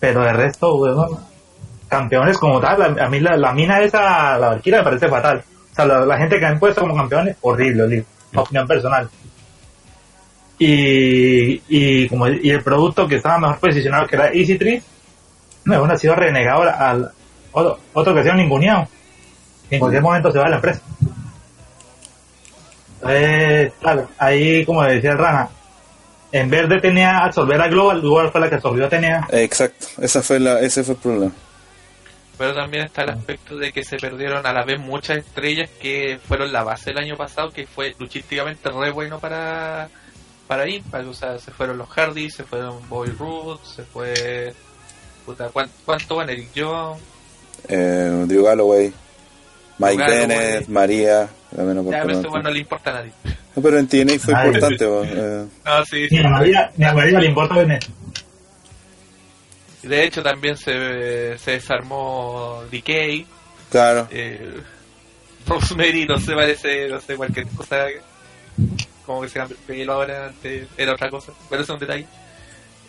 Pero 0.00 0.22
de 0.24 0.32
resto, 0.32 0.74
weón, 0.74 1.16
campeones 1.86 2.38
como 2.38 2.60
tal, 2.60 2.98
a, 2.98 3.08
mí 3.08 3.20
la, 3.20 3.36
la 3.36 3.52
mina 3.52 3.80
esa, 3.80 4.36
la 4.36 4.48
Valkyria 4.48 4.80
me 4.80 4.84
parece 4.84 5.08
fatal. 5.08 5.44
O 5.70 5.74
sea, 5.76 5.86
la, 5.86 6.18
gente 6.18 6.40
que 6.40 6.46
han 6.46 6.58
puesto 6.58 6.80
como 6.80 6.96
campeones, 6.96 7.36
horrible, 7.40 7.84
horrible. 7.84 8.06
Opinión 8.34 8.66
personal. 8.66 9.08
Y, 10.58 11.62
y 11.68 12.08
como 12.08 12.26
y 12.26 12.50
el 12.50 12.64
producto 12.64 13.06
que 13.06 13.14
estaba 13.14 13.38
mejor 13.38 13.60
posicionado 13.60 14.08
que 14.08 14.16
era 14.16 14.32
Easy 14.32 14.58
Tree, 14.58 14.82
no, 15.66 15.78
bueno, 15.78 15.94
ha 15.94 15.98
sido 15.98 16.16
renegado 16.16 16.62
al 16.62 17.12
otro, 17.52 17.78
otro 17.92 18.12
que 18.12 18.20
ha 18.20 18.22
sido 18.24 18.34
ninguneado. 18.34 18.88
En 19.70 19.78
cualquier 19.78 20.02
momento 20.02 20.32
se 20.32 20.38
va 20.38 20.46
de 20.46 20.50
la 20.50 20.56
empresa. 20.56 20.82
Eh, 23.06 23.70
claro, 23.80 24.08
ahí 24.18 24.64
como 24.64 24.82
decía 24.82 25.12
el 25.12 25.18
Rana, 25.18 25.48
en 26.32 26.50
vez 26.50 26.68
de 26.68 26.80
tenía 26.80 27.18
absorber 27.18 27.60
a 27.60 27.68
Global, 27.68 28.00
Global 28.00 28.30
fue 28.30 28.40
la 28.40 28.48
que 28.48 28.56
absorbió 28.56 28.86
a 28.86 28.88
tenía. 28.88 29.26
Eh, 29.30 29.42
exacto, 29.42 29.86
esa 30.00 30.22
fue 30.22 30.40
la, 30.40 30.60
ese 30.60 30.82
fue 30.84 30.94
el 30.94 31.00
problema. 31.00 31.32
Pero 32.36 32.54
también 32.54 32.84
está 32.84 33.02
el 33.02 33.10
aspecto 33.10 33.56
de 33.56 33.72
que 33.72 33.82
se 33.82 33.96
perdieron 33.96 34.46
a 34.46 34.52
la 34.52 34.64
vez 34.64 34.78
muchas 34.78 35.18
estrellas 35.18 35.68
que 35.80 36.20
fueron 36.22 36.52
la 36.52 36.62
base 36.62 36.90
el 36.90 36.98
año 36.98 37.16
pasado, 37.16 37.50
que 37.50 37.66
fue 37.66 37.96
luchísticamente 37.98 38.70
re 38.70 38.92
bueno 38.92 39.18
para, 39.18 39.88
para 40.46 40.68
Impact. 40.68 41.08
O 41.08 41.14
sea, 41.14 41.38
se 41.38 41.50
fueron 41.50 41.78
los 41.78 41.88
Hardy, 41.88 42.30
se 42.30 42.44
fueron 42.44 42.88
Boy 42.88 43.08
Roots, 43.08 43.74
se 43.74 43.82
fue. 43.82 44.54
Puta, 45.26 45.48
¿cuánto, 45.48 45.74
cuánto 45.84 46.16
van 46.16 46.30
Eric 46.30 46.50
Jones? 46.54 47.02
Eh, 47.68 48.24
Drew 48.28 48.44
Galloway, 48.44 48.92
Mike 49.78 49.96
Galloway. 49.96 50.26
Bennett, 50.28 50.68
María. 50.68 51.28
La 51.52 51.62
menos 51.64 51.84
Ya, 51.86 52.02
pero 52.04 52.20
weón 52.30 52.42
no 52.42 52.50
le 52.50 52.58
importa 52.60 52.90
a 52.90 52.94
nadie. 52.94 53.12
No, 53.56 53.62
pero 53.62 53.78
en 53.78 53.88
TNA 53.88 54.18
fue 54.18 54.34
Ay, 54.36 54.46
importante. 54.48 54.86
po, 54.86 55.02
eh. 55.04 55.46
No, 55.64 55.84
sí, 55.84 56.02
Ni 56.02 56.08
sí. 56.08 56.18
a 56.18 56.28
María, 56.28 56.70
ni 56.76 56.84
a 56.84 56.92
María 56.92 57.18
le 57.20 57.26
importa 57.26 57.54
Benet. 57.56 57.86
De 59.82 60.04
hecho, 60.04 60.22
también 60.22 60.56
se, 60.56 61.38
se 61.38 61.50
desarmó 61.52 62.62
Decay. 62.70 63.26
claro. 63.70 64.08
Eh, 64.10 64.60
Rosemary, 65.46 66.04
no 66.04 66.18
sé, 66.18 66.34
parece, 66.34 66.88
no 66.88 67.00
sé, 67.00 67.16
cualquier 67.16 67.46
cosa. 67.48 67.86
Como 69.06 69.22
que 69.22 69.28
se 69.30 69.38
cambia 69.38 69.56
el 69.58 69.64
pelo 69.64 69.92
ahora, 69.94 70.26
antes 70.26 70.68
era 70.76 70.92
otra 70.92 71.08
cosa. 71.08 71.32
Pero 71.48 71.62
ese 71.62 71.72
es 71.72 71.74
un 71.74 71.80
detalle. 71.80 72.06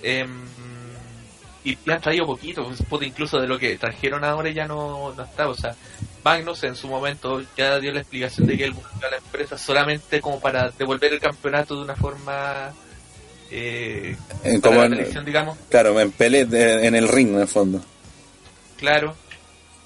Em, 0.03 0.41
y 1.63 1.77
han 1.89 2.01
traído 2.01 2.25
poquito, 2.25 2.69
incluso 3.01 3.39
de 3.39 3.47
lo 3.47 3.57
que 3.57 3.77
trajeron 3.77 4.23
ahora 4.25 4.49
ya 4.49 4.65
no, 4.67 5.13
no 5.15 5.23
está. 5.23 5.47
O 5.47 5.55
sea, 5.55 5.73
Magnus 6.23 6.63
en 6.63 6.75
su 6.75 6.87
momento 6.87 7.41
ya 7.57 7.79
dio 7.79 7.91
la 7.91 8.01
explicación 8.01 8.47
de 8.47 8.57
que 8.57 8.65
él 8.65 8.71
buscó 8.73 9.05
a 9.05 9.09
la 9.09 9.17
empresa 9.17 9.57
solamente 9.57 10.19
como 10.21 10.39
para 10.39 10.69
devolver 10.71 11.13
el 11.13 11.19
campeonato 11.19 11.75
de 11.75 11.81
una 11.83 11.95
forma. 11.95 12.71
Eh, 13.51 14.15
En- 14.43 14.61
para 14.61 14.75
como 14.75 14.87
la 14.95 15.01
en- 15.03 15.25
digamos. 15.25 15.57
Claro, 15.69 15.99
en 15.99 16.11
pelea 16.11 16.45
de- 16.45 16.85
en 16.85 16.95
el 16.95 17.07
ring, 17.07 17.29
en 17.29 17.39
el 17.41 17.47
fondo. 17.47 17.81
Claro. 18.77 19.15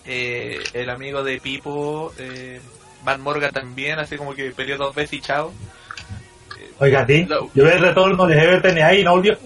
Eh, 0.05 0.61
el 0.73 0.89
amigo 0.89 1.23
de 1.23 1.39
Pipo, 1.39 2.13
eh, 2.17 2.59
Matt 3.05 3.19
Morgan 3.19 3.51
también, 3.53 3.99
así 3.99 4.17
como 4.17 4.33
que 4.35 4.51
peleó 4.51 4.77
dos 4.77 4.93
veces 4.93 5.13
y 5.13 5.21
chao. 5.21 5.53
Oiga, 6.79 7.05
sí. 7.07 7.23
Lo- 7.25 7.49
Yo 7.53 7.65
el 7.69 7.79
retorno 7.79 8.25
de 8.27 8.37
Everton 8.43 8.77
ahí 8.79 9.03
no 9.03 9.11
volvió. 9.11 9.37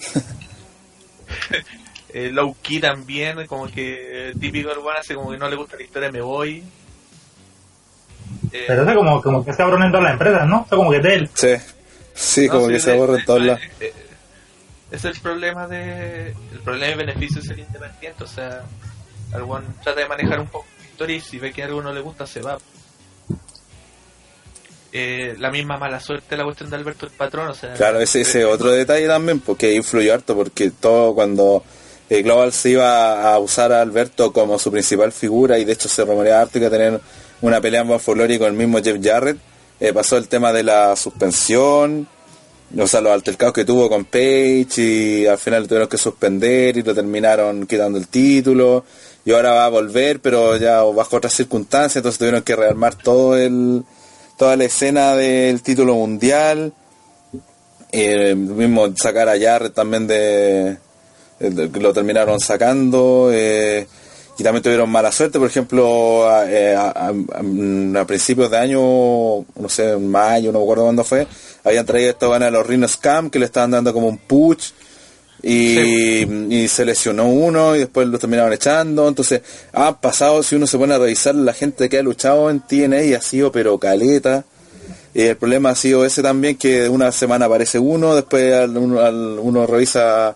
Eh, 2.16 2.30
Low 2.30 2.56
Key 2.62 2.78
también, 2.80 3.44
como 3.48 3.66
que 3.66 4.32
típico 4.40 4.68
bueno, 4.80 5.00
así 5.00 5.14
como 5.14 5.32
que 5.32 5.36
no 5.36 5.48
le 5.48 5.56
gusta 5.56 5.76
la 5.76 5.82
historia, 5.82 6.12
me 6.12 6.20
voy. 6.20 6.62
Eh, 8.52 8.64
Pero 8.68 8.84
eso 8.84 8.94
como, 8.94 9.20
como 9.20 9.44
que 9.44 9.52
se 9.52 9.62
abren 9.62 9.90
todas 9.90 10.04
las 10.04 10.12
empresas, 10.12 10.46
¿no? 10.46 10.62
Eso 10.64 10.76
como 10.76 10.90
que 10.92 10.98
es 10.98 11.02
de 11.02 11.14
él. 11.14 11.30
Sí. 11.34 11.48
Sí, 12.14 12.46
no, 12.46 12.52
como 12.52 12.66
sí, 12.68 12.72
que 12.74 12.78
se 12.78 12.90
de- 12.92 12.96
de- 13.40 13.40
lados. 13.46 13.60
eh, 13.62 13.70
eh, 13.80 13.92
Es 14.92 15.04
el 15.04 15.18
problema 15.20 15.66
de. 15.66 16.28
El 16.52 16.60
problema 16.62 16.92
y 16.94 16.96
beneficio 17.06 17.42
de 17.42 17.48
ser 17.48 17.58
independiente, 17.58 18.22
o 18.22 18.28
sea, 18.28 18.62
algún 19.32 19.64
trata 19.82 19.98
de 20.00 20.06
manejar 20.08 20.38
un 20.38 20.46
poco 20.46 20.66
la 20.78 20.84
historia 20.86 21.16
y 21.16 21.20
si 21.20 21.38
ve 21.40 21.52
que 21.52 21.64
algo 21.64 21.82
no 21.82 21.92
le 21.92 22.00
gusta, 22.00 22.28
se 22.28 22.40
va. 22.42 22.56
Eh, 24.92 25.34
la 25.40 25.50
misma 25.50 25.76
mala 25.76 25.98
suerte 25.98 26.36
la 26.36 26.44
cuestión 26.44 26.70
de 26.70 26.76
Alberto 26.76 27.06
el 27.06 27.12
patrón, 27.12 27.48
o 27.48 27.54
sea. 27.54 27.72
Claro, 27.74 27.98
ese, 27.98 28.20
ese 28.20 28.42
eh, 28.42 28.44
otro 28.44 28.70
detalle 28.70 29.08
también, 29.08 29.40
porque 29.40 29.74
influyó 29.74 30.14
harto, 30.14 30.36
porque 30.36 30.70
todo 30.70 31.12
cuando 31.16 31.64
eh, 32.18 32.22
Global 32.22 32.52
se 32.52 32.70
iba 32.70 33.32
a 33.32 33.38
usar 33.38 33.72
a 33.72 33.80
Alberto 33.80 34.32
como 34.32 34.58
su 34.58 34.70
principal 34.70 35.12
figura, 35.12 35.58
y 35.58 35.64
de 35.64 35.72
hecho 35.72 35.88
se 35.88 36.04
rumoreaba 36.04 36.42
harto 36.42 36.60
que 36.60 36.70
tener 36.70 37.00
una 37.40 37.60
pelea 37.60 37.82
en 37.82 37.88
Buffalo 37.88 38.16
Glory 38.16 38.38
con 38.38 38.48
el 38.48 38.54
mismo 38.54 38.82
Jeff 38.82 38.98
Jarrett, 39.02 39.38
eh, 39.80 39.92
pasó 39.92 40.16
el 40.16 40.28
tema 40.28 40.52
de 40.52 40.62
la 40.62 40.96
suspensión, 40.96 42.06
o 42.76 42.86
sea, 42.86 43.00
los 43.00 43.12
altercados 43.12 43.54
que 43.54 43.64
tuvo 43.64 43.88
con 43.88 44.04
Page, 44.04 44.66
y 44.76 45.26
al 45.26 45.38
final 45.38 45.62
lo 45.62 45.68
tuvieron 45.68 45.88
que 45.88 45.98
suspender 45.98 46.76
y 46.76 46.82
lo 46.82 46.94
terminaron 46.94 47.66
quitando 47.66 47.98
el 47.98 48.08
título, 48.08 48.84
y 49.24 49.32
ahora 49.32 49.52
va 49.52 49.66
a 49.66 49.70
volver, 49.70 50.20
pero 50.20 50.56
ya 50.56 50.82
bajo 50.82 51.16
otras 51.16 51.34
circunstancias, 51.34 51.96
entonces 51.96 52.18
tuvieron 52.18 52.42
que 52.42 52.56
rearmar 52.56 52.94
todo 52.94 53.36
el 53.36 53.84
toda 54.36 54.56
la 54.56 54.64
escena 54.64 55.14
del 55.14 55.62
título 55.62 55.94
mundial. 55.94 56.72
Eh, 57.92 58.34
mismo 58.34 58.92
sacar 58.96 59.28
a 59.28 59.38
Jarrett 59.38 59.72
también 59.72 60.08
de, 60.08 60.78
lo 61.40 61.92
terminaron 61.92 62.40
sacando 62.40 63.30
eh, 63.32 63.86
y 64.38 64.42
también 64.42 64.62
tuvieron 64.62 64.90
mala 64.90 65.12
suerte 65.12 65.38
por 65.38 65.48
ejemplo 65.48 66.28
a, 66.28 66.50
eh, 66.50 66.74
a- 66.74 66.90
a- 67.10 68.00
a 68.00 68.04
principios 68.06 68.50
de 68.50 68.58
año 68.58 68.80
no 68.80 69.68
sé 69.68 69.92
en 69.92 70.08
mayo 70.10 70.50
no 70.52 70.58
me 70.58 70.64
acuerdo 70.64 70.84
cuándo 70.84 71.04
fue 71.04 71.26
habían 71.64 71.86
traído 71.86 72.10
esto 72.10 72.30
van 72.30 72.42
a 72.42 72.50
los 72.50 72.66
Rhino 72.66 72.88
Scam 72.88 73.30
que 73.30 73.38
le 73.38 73.44
estaban 73.46 73.70
dando 73.72 73.92
como 73.92 74.08
un 74.08 74.18
push 74.18 74.70
y, 75.42 76.24
y 76.54 76.68
se 76.68 76.84
lesionó 76.84 77.28
uno 77.28 77.76
y 77.76 77.80
después 77.80 78.06
lo 78.08 78.18
terminaron 78.18 78.52
echando 78.52 79.06
entonces 79.08 79.42
ha 79.72 80.00
pasado 80.00 80.42
si 80.42 80.54
uno 80.56 80.66
se 80.66 80.78
pone 80.78 80.94
a 80.94 80.98
revisar 80.98 81.34
la 81.34 81.52
gente 81.52 81.88
que 81.88 81.98
ha 81.98 82.02
luchado 82.02 82.48
en 82.50 82.60
TNA 82.60 83.16
ha 83.16 83.20
sido 83.20 83.52
pero 83.52 83.78
caleta 83.78 84.44
y 85.12 85.22
el 85.22 85.36
problema 85.36 85.70
ha 85.70 85.74
sido 85.76 86.04
ese 86.04 86.22
también, 86.24 86.56
que 86.56 86.88
una 86.88 87.12
semana 87.12 87.44
aparece 87.46 87.78
uno, 87.78 88.16
después 88.16 88.52
al- 88.52 88.76
uno, 88.76 88.98
al- 89.00 89.38
uno 89.40 89.64
revisa, 89.64 90.34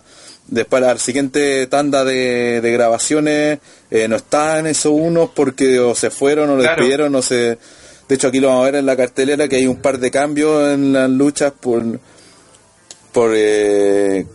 después 0.49 0.83
al 0.83 0.99
siguiente 0.99 1.65
tanda 1.67 2.03
de, 2.05 2.59
de 2.61 2.71
grabaciones, 2.71 3.59
eh, 3.91 4.07
no 4.07 4.15
están 4.17 4.67
esos 4.67 4.91
unos 4.93 5.29
porque 5.35 5.79
o 5.79 5.95
se 5.95 6.09
fueron 6.09 6.49
o 6.49 6.55
lo 6.55 6.61
Claro. 6.61 6.75
despidieron 6.77 7.15
o 7.15 7.21
se... 7.21 7.57
De 8.07 8.15
hecho 8.15 8.27
aquí 8.27 8.39
lo 8.39 8.47
vamos 8.47 8.63
a 8.63 8.65
ver 8.65 8.75
en 8.75 8.85
la 8.87 8.97
cartelera 8.97 9.47
que 9.47 9.57
hay 9.57 9.67
un 9.67 9.81
par 9.81 9.99
de 9.99 10.09
cambios 10.09 10.73
en 10.73 10.93
las 10.93 11.09
luchas 11.09 11.53
por 11.59 11.83
por 13.11 13.31
eh, 13.35 14.25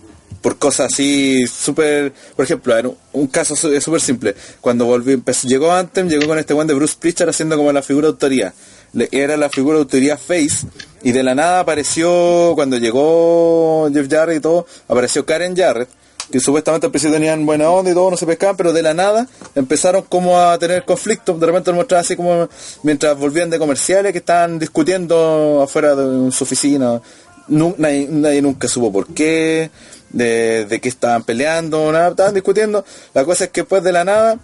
por 0.41 0.59
cosas 0.59 0.93
así 0.93 1.47
súper 1.47 2.13
por 2.37 2.45
ejemplo 2.45 2.75
ver, 2.75 2.91
un, 3.13 3.27
caso 3.29 3.57
súper 3.57 4.01
simple 4.01 4.35
cuando 4.61 4.85
volvió 4.85 5.15
empezó, 5.15 5.49
llegó 5.49 5.73
Anthem 5.73 6.09
llegó 6.09 6.27
con 6.29 6.39
este 6.39 6.53
one 6.55 6.67
de 6.67 6.75
Bruce 6.75 6.97
Pritchard 6.99 7.31
haciendo 7.31 7.57
como 7.57 7.73
la 7.73 7.83
figura 7.83 8.07
de 8.09 8.13
autoría. 8.13 8.53
Le- 8.93 9.09
era 9.11 9.37
la 9.37 9.49
figura 9.49 9.77
de 9.79 9.83
autoría 9.83 10.17
face 10.17 10.67
y 11.03 11.13
de 11.13 11.23
la 11.23 11.35
nada 11.35 11.61
apareció 11.61 12.53
cuando 12.55 12.77
llegó 12.79 13.91
Jeff 13.93 14.07
Jarrett 14.11 14.39
y 14.39 14.41
todo 14.41 14.67
apareció 14.89 15.25
Karen 15.25 15.57
Jarrett 15.57 15.89
que 16.35 16.41
supuestamente 16.41 16.87
al 16.87 16.91
principio 16.91 17.15
tenían 17.15 17.47
buena 17.47 17.71
onda 17.71 17.93
y 17.93 17.95
todo, 17.95 18.11
no 18.11 18.17
se 18.17 18.27
pescaban, 18.27 18.57
pero 18.57 18.73
de 18.73 18.83
la 18.83 18.93
nada 18.93 19.29
empezaron 19.55 20.03
como 20.03 20.41
a 20.41 20.59
tener 20.59 20.85
conflictos, 20.85 21.39
de 21.39 21.47
repente 21.47 21.71
lo 21.71 21.77
mostraban 21.77 22.05
así 22.05 22.17
como 22.17 22.49
mientras 22.83 23.17
volvían 23.17 23.51
de 23.51 23.59
comerciales 23.61 24.11
que 24.11 24.19
estaban 24.19 24.59
discutiendo 24.59 25.63
afuera 25.63 25.95
de 25.95 26.33
su 26.33 26.43
oficina, 26.43 27.01
nadie, 27.47 28.43
nunca 28.43 28.67
supo 28.67 28.91
por 28.91 29.15
qué, 29.15 29.71
de, 30.11 30.65
de 30.65 30.81
qué 30.81 30.89
estaban 30.89 31.23
peleando, 31.23 31.93
nada, 31.93 32.09
estaban 32.09 32.35
discutiendo, 32.35 32.85
la 33.15 33.25
cosa 33.25 33.45
es 33.45 33.51
que 33.51 33.61
después 33.61 33.85
de 33.85 33.93
la 33.93 34.03
nada 34.03 34.41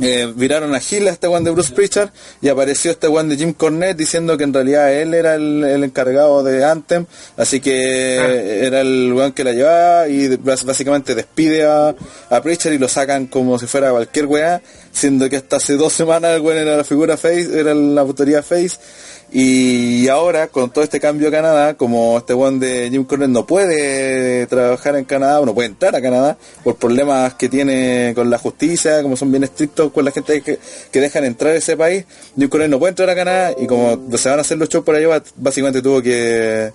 eh, 0.00 0.32
viraron 0.34 0.74
a 0.74 0.80
Gil 0.80 1.08
a 1.08 1.10
este 1.10 1.26
one 1.26 1.44
de 1.44 1.50
Bruce 1.50 1.74
Pritchard 1.74 2.10
y 2.40 2.48
apareció 2.48 2.90
este 2.90 3.08
one 3.08 3.28
de 3.28 3.36
Jim 3.36 3.52
Cornette 3.52 3.96
diciendo 3.96 4.36
que 4.36 4.44
en 4.44 4.54
realidad 4.54 4.92
él 4.92 5.12
era 5.12 5.34
el, 5.34 5.64
el 5.64 5.84
encargado 5.84 6.42
de 6.44 6.64
Anthem, 6.64 7.06
así 7.36 7.60
que 7.60 8.14
era 8.64 8.80
el 8.80 9.12
one 9.12 9.32
que 9.32 9.44
la 9.44 9.52
llevaba 9.52 10.08
y 10.08 10.36
básicamente 10.36 11.14
despide 11.14 11.64
a, 11.64 11.94
a 12.30 12.42
Pritchard 12.42 12.74
y 12.74 12.78
lo 12.78 12.88
sacan 12.88 13.26
como 13.26 13.58
si 13.58 13.66
fuera 13.66 13.90
cualquier 13.90 14.26
weá, 14.26 14.62
siendo 14.92 15.28
que 15.28 15.36
hasta 15.36 15.56
hace 15.56 15.74
dos 15.74 15.92
semanas 15.92 16.36
el 16.36 16.42
weón 16.42 16.58
era 16.58 16.76
la 16.76 16.84
figura 16.84 17.16
face, 17.16 17.58
era 17.58 17.74
la 17.74 18.00
autoría 18.00 18.42
face 18.42 18.78
y 19.30 20.08
ahora, 20.08 20.46
con 20.48 20.70
todo 20.70 20.82
este 20.82 21.00
cambio 21.00 21.28
a 21.28 21.30
Canadá, 21.30 21.74
como 21.74 22.16
este 22.18 22.32
one 22.32 22.58
de 22.64 22.88
Jim 22.90 23.04
Cornette 23.04 23.28
no 23.30 23.44
puede 23.46 24.46
trabajar 24.46 24.96
en 24.96 25.04
Canadá, 25.04 25.40
o 25.40 25.46
no 25.46 25.54
puede 25.54 25.68
entrar 25.68 25.94
a 25.94 26.00
Canadá, 26.00 26.38
por 26.64 26.76
problemas 26.76 27.34
que 27.34 27.48
tiene 27.48 28.12
con 28.14 28.30
la 28.30 28.38
justicia, 28.38 29.02
como 29.02 29.16
son 29.16 29.30
bien 29.30 29.44
estrictos 29.44 29.92
con 29.92 30.04
la 30.04 30.10
gente 30.12 30.40
que, 30.40 30.58
que 30.90 31.00
dejan 31.00 31.24
entrar 31.24 31.52
a 31.52 31.56
ese 31.56 31.76
país, 31.76 32.04
Jim 32.38 32.48
Cornette 32.48 32.70
no 32.70 32.78
puede 32.78 32.90
entrar 32.90 33.10
a 33.10 33.14
Canadá, 33.14 33.52
y 33.60 33.66
como 33.66 34.00
se 34.16 34.28
van 34.30 34.38
a 34.38 34.42
hacer 34.42 34.56
los 34.56 34.68
shows 34.68 34.84
por 34.84 34.94
allá, 34.96 35.22
básicamente 35.36 35.82
tuvo 35.82 36.00
que, 36.00 36.72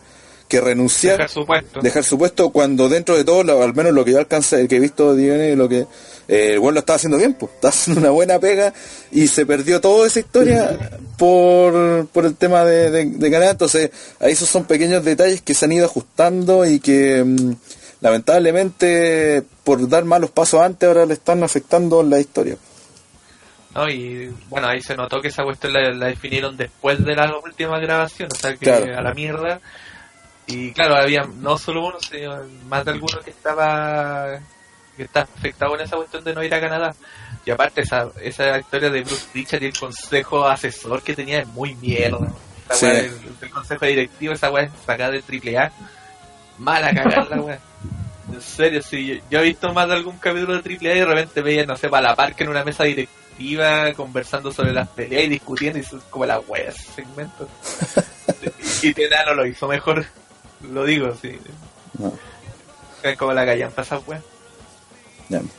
que 0.48 0.62
renunciar 0.62 1.18
Dejar 1.18 1.30
su 1.30 1.46
puesto. 1.48 1.82
dejar 1.82 2.04
su 2.04 2.18
puesto 2.20 2.50
cuando 2.52 2.88
dentro 2.88 3.18
de 3.18 3.24
todo, 3.24 3.44
lo- 3.44 3.64
al 3.64 3.74
menos 3.74 3.94
lo 3.94 4.06
que 4.06 4.12
yo 4.12 4.20
alcancé, 4.20 4.68
que 4.68 4.76
he 4.76 4.80
visto 4.80 5.16
DNA, 5.16 5.56
lo 5.56 5.68
que 5.68 5.86
eh, 6.28 6.54
el 6.54 6.60
weón 6.60 6.74
lo 6.74 6.80
estaba 6.80 6.96
haciendo 6.96 7.18
bien, 7.18 7.34
pues, 7.34 7.52
estaba 7.54 7.70
haciendo 7.74 8.02
una 8.02 8.10
buena 8.12 8.40
pega 8.40 8.74
y 9.12 9.28
se 9.28 9.46
perdió 9.46 9.82
toda 9.82 10.08
esa 10.08 10.20
historia 10.20 10.78
por, 11.18 12.08
por 12.08 12.26
el 12.26 12.36
tema 12.36 12.64
de, 12.66 12.90
de, 12.92 13.06
de 13.06 13.32
Canadá. 13.32 13.52
Entonces, 13.52 13.92
ahí 14.20 14.32
esos 14.34 14.50
son 14.50 14.66
pequeños 14.66 15.04
detalles 15.04 15.42
que 15.42 15.54
se 15.54 15.66
han 15.66 15.72
ido 15.72 15.86
ajustando 15.86 16.66
y 16.66 16.80
que 16.80 17.24
mm, 17.24 17.54
lamentablemente 18.02 19.44
por 19.64 19.88
dar 19.90 20.06
malos 20.06 20.32
pasos 20.32 20.62
antes 20.62 20.88
ahora 20.88 21.06
le 21.06 21.14
están 21.14 21.44
afectando 21.44 22.04
la 22.04 22.20
historia. 22.20 22.58
¿no? 23.76 23.90
Y 23.90 24.32
bueno, 24.50 24.68
ahí 24.68 24.82
se 24.82 24.96
notó 24.96 25.22
que 25.22 25.30
esa 25.30 25.44
cuestión 25.44 25.74
la, 25.74 25.92
la 25.94 26.08
definieron 26.08 26.56
después 26.58 27.04
de 27.04 27.16
la 27.16 27.36
última 27.44 27.80
grabación, 27.80 28.30
o 28.32 28.36
sea 28.36 28.52
que 28.56 28.66
Claro. 28.66 28.98
a 28.98 29.02
la 29.02 29.14
mierda. 29.14 29.60
Y 30.46 30.72
claro, 30.74 30.96
había 30.96 31.24
no 31.40 31.58
solo 31.58 31.86
uno, 31.88 31.98
sino 32.00 32.38
más 32.68 32.84
de 32.86 32.92
alguno 32.92 33.20
que 33.24 33.30
estaba 33.32 34.40
que 34.96 35.04
está 35.04 35.22
afectado 35.22 35.76
en 35.76 35.82
esa 35.82 35.96
cuestión 35.98 36.24
de 36.24 36.34
no 36.34 36.44
ir 36.44 36.54
a 36.54 36.60
Canadá. 36.62 36.96
Y 37.46 37.52
aparte 37.52 37.82
esa, 37.82 38.10
esa 38.22 38.58
historia 38.60 38.90
de 38.90 39.02
Bruce 39.02 39.26
Pritchard 39.32 39.64
y 39.64 39.66
el 39.68 39.78
consejo 39.78 40.48
asesor 40.48 41.02
que 41.02 41.14
tenía 41.16 41.40
es 41.42 41.48
muy 41.48 41.76
mierda. 41.76 42.28
Esa 42.70 42.76
Sí. 42.76 42.86
weá 42.86 42.94
del, 43.04 43.40
del 43.40 43.50
consejo 43.50 43.86
directivo, 43.86 44.34
esa 44.34 44.52
weá 44.52 44.64
es 44.66 44.72
sacada 44.86 45.12
del 45.12 45.24
triple 45.24 45.58
A. 45.58 45.72
Mala 46.58 46.94
cagarla, 46.94 47.38
weá. 47.42 47.60
En 48.32 48.42
serio, 48.42 48.82
sí. 48.82 49.22
Yo, 49.30 49.40
he 49.40 49.44
visto 49.44 49.74
más 49.74 49.88
de 49.88 49.96
algún 49.96 50.18
capítulo 50.18 50.56
de 50.56 50.62
Triple 50.64 50.92
A 50.92 50.96
y 50.96 51.00
de 51.00 51.06
repente 51.06 51.42
veía, 51.42 51.66
no 51.66 51.76
sé, 51.76 51.90
para 51.90 52.10
la 52.10 52.16
parque 52.16 52.44
en 52.44 52.50
una 52.50 52.64
mesa 52.64 52.84
directiva 52.86 53.94
conversando 53.94 54.52
sobre 54.52 54.72
las 54.72 54.88
peleas 54.90 55.26
y 55.26 55.30
discutiendo 55.30 55.78
y 55.78 55.82
eso 55.82 55.98
es 55.98 56.04
como 56.06 56.26
la 56.26 56.40
wea 56.40 56.70
ese 56.70 56.84
segmento. 56.94 57.48
y 58.82 58.94
Tena 58.94 59.26
no 59.26 59.34
lo 59.36 59.46
hizo 59.46 59.68
mejor, 59.68 60.06
lo 60.72 60.86
digo, 60.86 61.16
sí. 61.22 61.38
No. 62.00 62.14
Es 63.04 63.18
como 63.18 63.34
la 63.34 63.46
callan 63.46 63.72
para 63.72 63.84
esas 63.86 64.08
weas. 64.08 64.24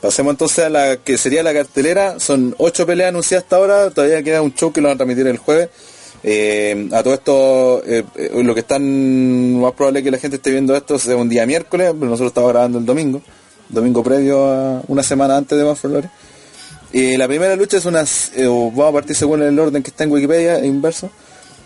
Pasemos 0.01 0.31
entonces 0.31 0.65
a 0.65 0.69
la 0.69 0.97
que 0.97 1.17
sería 1.17 1.43
la 1.43 1.53
cartelera. 1.53 2.19
Son 2.19 2.55
ocho 2.57 2.85
peleas 2.85 3.09
anunciadas 3.09 3.43
hasta 3.43 3.55
ahora. 3.57 3.89
Todavía 3.89 4.23
queda 4.23 4.41
un 4.41 4.53
show 4.53 4.71
que 4.71 4.81
lo 4.81 4.87
van 4.87 4.95
a 4.95 4.97
transmitir 4.97 5.27
el 5.27 5.37
jueves. 5.37 5.69
Eh, 6.23 6.89
a 6.91 7.03
todo 7.03 7.13
esto, 7.13 7.83
eh, 7.85 8.03
eh, 8.15 8.43
lo 8.43 8.53
que 8.53 8.61
están 8.61 9.59
más 9.59 9.73
probable 9.73 9.99
es 9.99 10.05
que 10.05 10.11
la 10.11 10.17
gente 10.17 10.37
esté 10.37 10.51
viendo 10.51 10.75
esto 10.75 10.97
sea 10.97 11.15
un 11.15 11.29
día 11.29 11.45
miércoles, 11.45 11.91
pero 11.93 12.09
nosotros 12.09 12.29
estamos 12.29 12.51
grabando 12.51 12.79
el 12.79 12.85
domingo, 12.85 13.21
domingo 13.69 14.03
previo 14.03 14.45
a 14.45 14.81
una 14.87 15.03
semana 15.03 15.37
antes 15.37 15.55
de 15.55 15.63
Más 15.63 15.79
Flores. 15.79 16.09
La 16.91 17.27
primera 17.27 17.55
lucha 17.55 17.77
es 17.77 17.85
una, 17.85 18.05
vamos 18.37 18.89
a 18.89 18.91
partir 18.93 19.15
según 19.15 19.43
el 19.43 19.59
orden 19.59 19.83
que 19.83 19.89
está 19.89 20.05
en 20.05 20.11
Wikipedia, 20.11 20.65
inverso. 20.65 21.11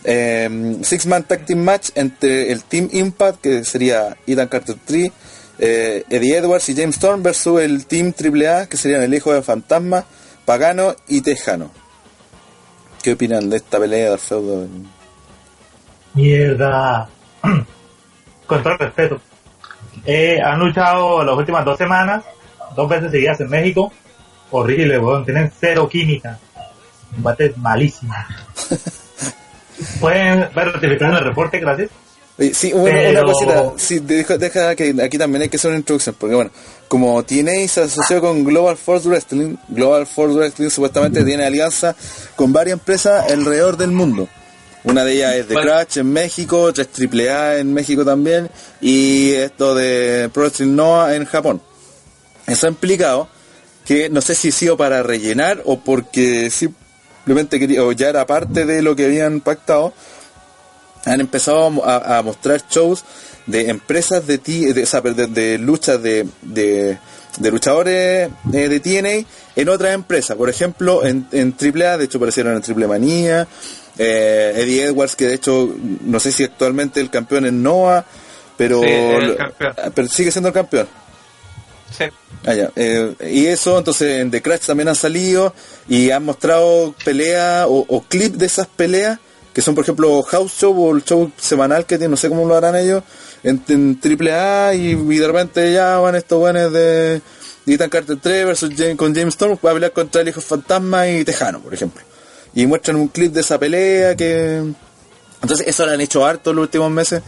Eh, 0.04 0.78
Six 0.82 1.06
Man 1.08 1.24
Tag 1.24 1.56
Match 1.56 1.90
entre 1.96 2.52
el 2.52 2.64
Team 2.64 2.90
Impact, 2.92 3.42
que 3.42 3.66
sería 3.66 4.18
Ethan 4.26 4.48
Carter 4.48 4.76
3, 4.86 5.12
eh, 5.60 6.04
Eddie 6.10 6.38
Edwards 6.38 6.70
y 6.70 6.76
James 6.76 6.96
Storm 6.96 7.22
versus 7.22 7.62
el 7.62 7.86
Team 7.86 8.14
AAA, 8.18 8.68
que 8.68 8.78
serían 8.78 9.04
el 9.04 9.14
Hijo 9.14 9.34
de 9.34 9.42
Fantasma, 9.42 10.06
Pagano 10.46 10.96
y 11.08 11.22
Tejano. 11.22 11.72
¿Qué 13.04 13.14
opinan 13.14 13.50
de 13.50 13.58
esta 13.58 13.80
pelea 13.80 14.12
del 14.12 14.20
feudo? 14.20 14.68
Mierda. 16.14 17.10
Con 18.48 18.64
todo 18.64 18.78
respeto. 18.78 19.22
Eh, 20.06 20.40
han 20.42 20.60
luchado 20.60 21.24
las 21.24 21.36
últimas 21.36 21.64
dos 21.66 21.78
semanas, 21.78 22.24
dos 22.76 22.90
veces 22.90 23.12
seguidas 23.12 23.40
en 23.42 23.50
México. 23.50 23.92
Horrible, 24.52 24.98
weón. 24.98 25.26
Tienen 25.26 25.52
cero 25.60 25.88
química. 25.88 26.40
Combate 27.14 27.54
malísimo. 27.58 28.14
Pueden 30.00 30.50
ver 30.54 30.74
ratificar 30.74 31.12
en 31.12 31.18
el 31.18 31.24
reporte, 31.24 31.60
gracias. 31.60 31.90
Sí, 32.54 32.72
una, 32.72 32.86
Pero- 32.86 33.10
una 33.10 33.24
cosita, 33.34 33.74
sí, 33.78 34.00
deja, 34.00 34.38
deja 34.38 34.74
que 34.76 34.96
aquí 35.04 35.18
también 35.18 35.42
hay 35.42 35.50
que 35.50 35.58
hacer 35.58 35.70
una 35.72 35.80
introducción, 35.80 36.16
porque 36.18 36.36
bueno, 36.36 36.52
como 36.88 37.22
TNA 37.24 37.68
se 37.68 37.82
asoció 37.82 38.22
con 38.22 38.46
Global 38.46 38.78
Force 38.78 39.08
Wrestling, 39.10 39.58
Global 39.68 40.08
Force 40.08 40.36
Wrestling 40.38 40.70
supuestamente 40.70 41.24
tiene 41.26 41.44
alianza 41.46 41.96
con 42.38 42.54
varias 42.54 42.80
empresas 42.80 43.30
alrededor 43.30 43.76
del 43.76 43.92
mundo. 43.92 44.30
Una 44.86 45.04
de 45.04 45.14
ellas 45.16 45.36
es 45.36 45.48
The 45.50 45.56
Vale. 45.56 45.68
Crash 45.68 45.98
en 45.98 46.14
México, 46.14 46.72
3 46.72 46.88
AAA 46.98 47.58
en 47.58 47.74
México 47.74 48.06
también, 48.06 48.50
y 48.80 49.32
esto 49.34 49.76
de 49.76 50.30
Pro 50.34 50.44
Wrestling 50.44 50.74
Noah 50.76 51.16
en 51.16 51.26
Japón. 51.26 51.62
Eso 52.48 52.68
ha 52.68 52.70
implicado 52.70 53.28
que 53.86 54.10
no 54.10 54.22
sé 54.22 54.34
si 54.36 54.48
ha 54.48 54.52
sido 54.54 54.78
para 54.78 55.04
rellenar 55.04 55.62
o 55.66 55.82
porque 55.82 56.50
simplemente 56.50 57.60
quería, 57.60 57.84
o 57.84 57.92
ya 57.92 58.08
era 58.08 58.26
parte 58.26 58.66
de 58.66 58.82
lo 58.82 58.96
que 58.96 59.06
habían 59.06 59.42
pactado, 59.42 59.94
han 61.06 61.20
empezado 61.22 61.84
a, 61.86 62.18
a 62.18 62.22
mostrar 62.22 62.62
shows 62.70 63.04
de 63.46 63.70
empresas 63.70 64.26
de, 64.28 64.38
ti- 64.38 64.74
de, 64.74 65.58
luchas 65.58 66.02
de, 66.04 66.28
de, 66.42 66.98
de 67.38 67.52
luchadores 67.52 68.30
eh, 68.54 68.68
de 68.70 68.80
TNA 68.80 69.28
en 69.56 69.70
otras 69.70 69.94
empresas. 69.94 70.38
Por 70.38 70.50
ejemplo, 70.50 71.06
en, 71.06 71.28
en 71.32 71.56
AAA, 71.60 71.98
de 71.98 72.06
hecho 72.06 72.18
aparecieron 72.18 72.56
en 72.56 72.62
Triple 72.62 72.88
Manía, 72.88 73.48
eh, 73.98 74.54
Eddie 74.56 74.84
Edwards, 74.86 75.16
que 75.16 75.26
de 75.28 75.34
hecho, 75.36 75.74
no 76.06 76.20
sé 76.20 76.32
si 76.32 76.44
actualmente 76.44 77.00
el 77.02 77.10
campeón 77.10 77.46
es 77.46 77.54
Noah, 77.54 78.06
pero, 78.58 78.82
Sí, 78.82 79.36
campeón. 79.38 79.74
pero 79.96 80.08
sigue 80.10 80.32
siendo 80.32 80.50
el 80.50 80.54
campeón. 80.54 80.88
Sí. 81.98 82.04
Ah, 82.46 82.54
ya. 82.54 82.70
Eh, 82.76 83.16
y 83.32 83.48
eso, 83.48 83.78
entonces 83.78 84.20
en 84.22 84.30
The 84.32 84.42
Crash 84.42 84.62
también 84.68 84.90
han 84.90 84.96
salido 84.96 85.54
y 85.88 86.12
han 86.12 86.24
mostrado 86.24 86.94
peleas 87.04 87.66
o, 87.68 87.84
o 87.88 88.02
clips 88.04 88.38
de 88.38 88.46
esas 88.46 88.68
peleas, 88.68 89.18
que 89.54 89.62
son 89.62 89.76
por 89.76 89.84
ejemplo 89.84 90.22
House 90.24 90.54
Show 90.54 90.78
o 90.78 90.96
el 90.96 91.04
show 91.04 91.32
semanal 91.38 91.86
que 91.86 91.98
tiene, 91.98 92.12
no 92.12 92.18
sé 92.18 92.30
cómo 92.30 92.46
lo 92.46 92.56
harán 92.56 92.76
ellos, 92.76 93.04
en, 93.44 93.62
en 93.68 94.00
AAA 94.02 94.76
y, 94.76 94.92
y 94.92 95.18
de 95.18 95.28
repente 95.28 95.74
ya 95.74 95.98
van 95.98 96.16
estos 96.16 96.40
buenos 96.40 96.72
de 96.72 97.22
Ethan 97.74 97.90
Carter 97.90 98.18
3 98.22 98.46
versus 98.46 98.72
con 98.98 99.14
James 99.14 99.34
Storm 99.34 99.58
para 99.58 99.74
pelear 99.76 99.92
contra 99.92 100.22
el 100.22 100.30
Hijo 100.30 100.42
Fantasma 100.42 101.08
y 101.08 101.24
Tejano, 101.24 101.60
por 101.60 101.74
ejemplo. 101.74 102.02
Y 102.54 102.66
muestran 102.66 102.98
un 102.98 103.08
clip 103.10 103.34
de 103.34 103.42
esa 103.42 103.60
pelea 103.60 104.16
que... 104.16 104.64
Entonces 105.42 105.68
eso 105.68 105.86
lo 105.86 105.94
han 105.94 106.02
hecho 106.02 106.26
harto 106.26 106.52
los 106.52 106.64
últimos 106.64 106.92
meses 106.92 107.22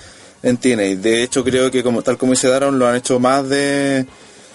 en 0.43 0.57
TNA. 0.57 1.01
De 1.01 1.23
hecho 1.23 1.43
creo 1.43 1.71
que 1.71 1.83
como 1.83 2.01
tal 2.01 2.17
como 2.17 2.33
dice 2.33 2.49
Daron 2.49 2.77
lo 2.77 2.87
han 2.87 2.95
hecho 2.95 3.19
más 3.19 3.47
de, 3.47 4.05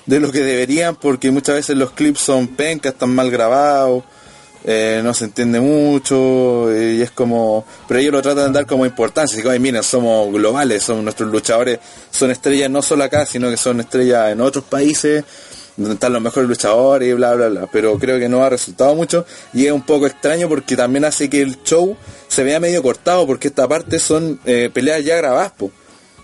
de 0.05 0.21
lo 0.21 0.31
que 0.31 0.41
deberían 0.41 0.97
porque 0.97 1.31
muchas 1.31 1.55
veces 1.55 1.77
los 1.77 1.93
clips 1.93 2.21
son 2.21 2.49
pencas, 2.49 2.93
están 2.93 3.15
mal 3.15 3.31
grabados, 3.31 4.05
eh, 4.69 5.01
no 5.03 5.15
se 5.15 5.27
entiende 5.27 5.61
mucho 5.61 6.69
y 6.77 7.01
es 7.01 7.13
como... 7.13 7.65
Pero 7.87 8.01
ellos 8.01 8.13
lo 8.13 8.23
tratan 8.23 8.53
de 8.53 8.59
dar 8.59 8.67
como 8.67 8.85
importancia. 8.85 9.41
"Ay, 9.49 9.61
miren, 9.61 9.83
somos 9.85 10.33
globales, 10.33 10.83
son 10.83 11.05
nuestros 11.05 11.31
luchadores, 11.31 11.79
son 12.11 12.33
estrellas 12.33 12.69
no 12.69 12.83
solo 12.83 13.05
acá, 13.05 13.25
sino 13.27 13.49
que 13.49 13.57
son 13.57 13.79
estrellas 13.81 14.33
en 14.33 14.41
otros 14.41 14.65
países 14.65 15.25
donde 15.77 15.95
están 15.95 16.13
los 16.13 16.23
mejores 16.23 16.49
luchadores 16.49 17.09
y 17.09 17.13
bla 17.13 17.35
bla 17.35 17.49
bla, 17.49 17.69
pero 17.71 17.99
creo 17.99 18.19
que 18.19 18.29
no 18.29 18.43
ha 18.43 18.49
resultado 18.49 18.95
mucho 18.95 19.27
y 19.53 19.67
es 19.67 19.73
un 19.73 19.83
poco 19.83 20.07
extraño 20.07 20.49
porque 20.49 20.75
también 20.75 21.05
hace 21.05 21.29
que 21.29 21.43
el 21.43 21.63
show 21.63 21.97
se 22.29 22.43
vea 22.45 22.59
medio 22.59 22.83
cortado 22.83 23.27
porque 23.27 23.49
esta 23.49 23.69
parte 23.69 23.99
son 23.99 24.41
eh, 24.47 24.71
peleas 24.73 25.05
ya 25.05 25.17
grabadas, 25.17 25.53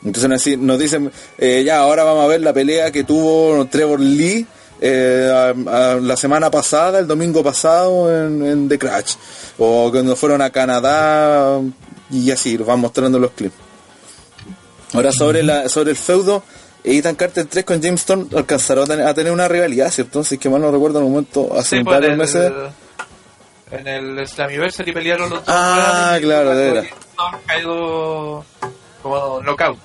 entonces 0.05 0.59
nos 0.59 0.79
dicen 0.79 1.13
eh, 1.37 1.63
ya 1.67 1.81
ahora 1.81 2.03
vamos 2.03 2.25
a 2.25 2.29
ver 2.29 2.41
la 2.41 2.55
pelea 2.55 2.91
que 2.91 3.05
tuvo 3.05 3.67
Trevor 3.67 4.01
Lee 4.01 4.47
eh, 4.85 5.31
a- 5.33 5.93
a 5.93 5.95
la 6.01 6.17
semana 6.17 6.51
pasada, 6.51 6.99
el 6.99 7.07
domingo 7.07 7.43
pasado 7.43 8.11
en, 8.27 8.45
en 8.45 8.69
The 8.69 8.79
Crash 8.79 9.15
o 9.59 9.91
cuando 9.93 10.17
fueron 10.17 10.43
a 10.43 10.51
Canadá 10.51 11.61
y 12.11 12.31
así, 12.33 12.59
los 12.59 12.67
van 12.67 12.81
mostrando 12.81 13.19
los 13.21 13.31
clips. 13.31 13.55
Ahora 14.95 15.13
sobre 15.13 15.43
la 15.43 15.69
sobre 15.69 15.91
el 15.93 15.97
feudo, 15.97 16.43
Ethan 16.85 17.15
Carter 17.15 17.47
3 17.47 17.65
con 17.65 17.81
James 17.83 18.01
Storm 18.01 18.29
alcanzaron 18.37 18.91
a 19.01 19.15
tener, 19.15 19.33
una 19.33 19.47
rivalidad, 19.49 19.91
¿cierto? 19.91 20.09
Entonces 20.19 20.39
que 20.39 20.51
mal 20.51 20.61
no 20.61 20.71
recuerdo 20.71 20.99
en 20.99 21.05
un 21.07 21.13
momento, 21.13 21.49
hace 21.57 21.71
Sí, 21.71 21.77
un 21.77 21.85
pues, 21.85 21.95
par 21.95 22.03
de 22.03 22.13
en 22.13 22.19
meses. 22.19 22.53
el, 23.73 23.79
en 23.79 23.87
el 24.19 24.27
Slammiversary 24.29 24.93
pelearon 24.93 25.31
los 25.31 25.39
dos. 25.39 25.49
Ah, 25.49 26.19
claro, 26.21 26.55
de 26.55 26.71
cuando 26.71 26.75
veras. 26.75 26.99
Storm 27.13 27.39
caído 27.47 28.45
como 29.03 29.41
knockout. 29.43 29.79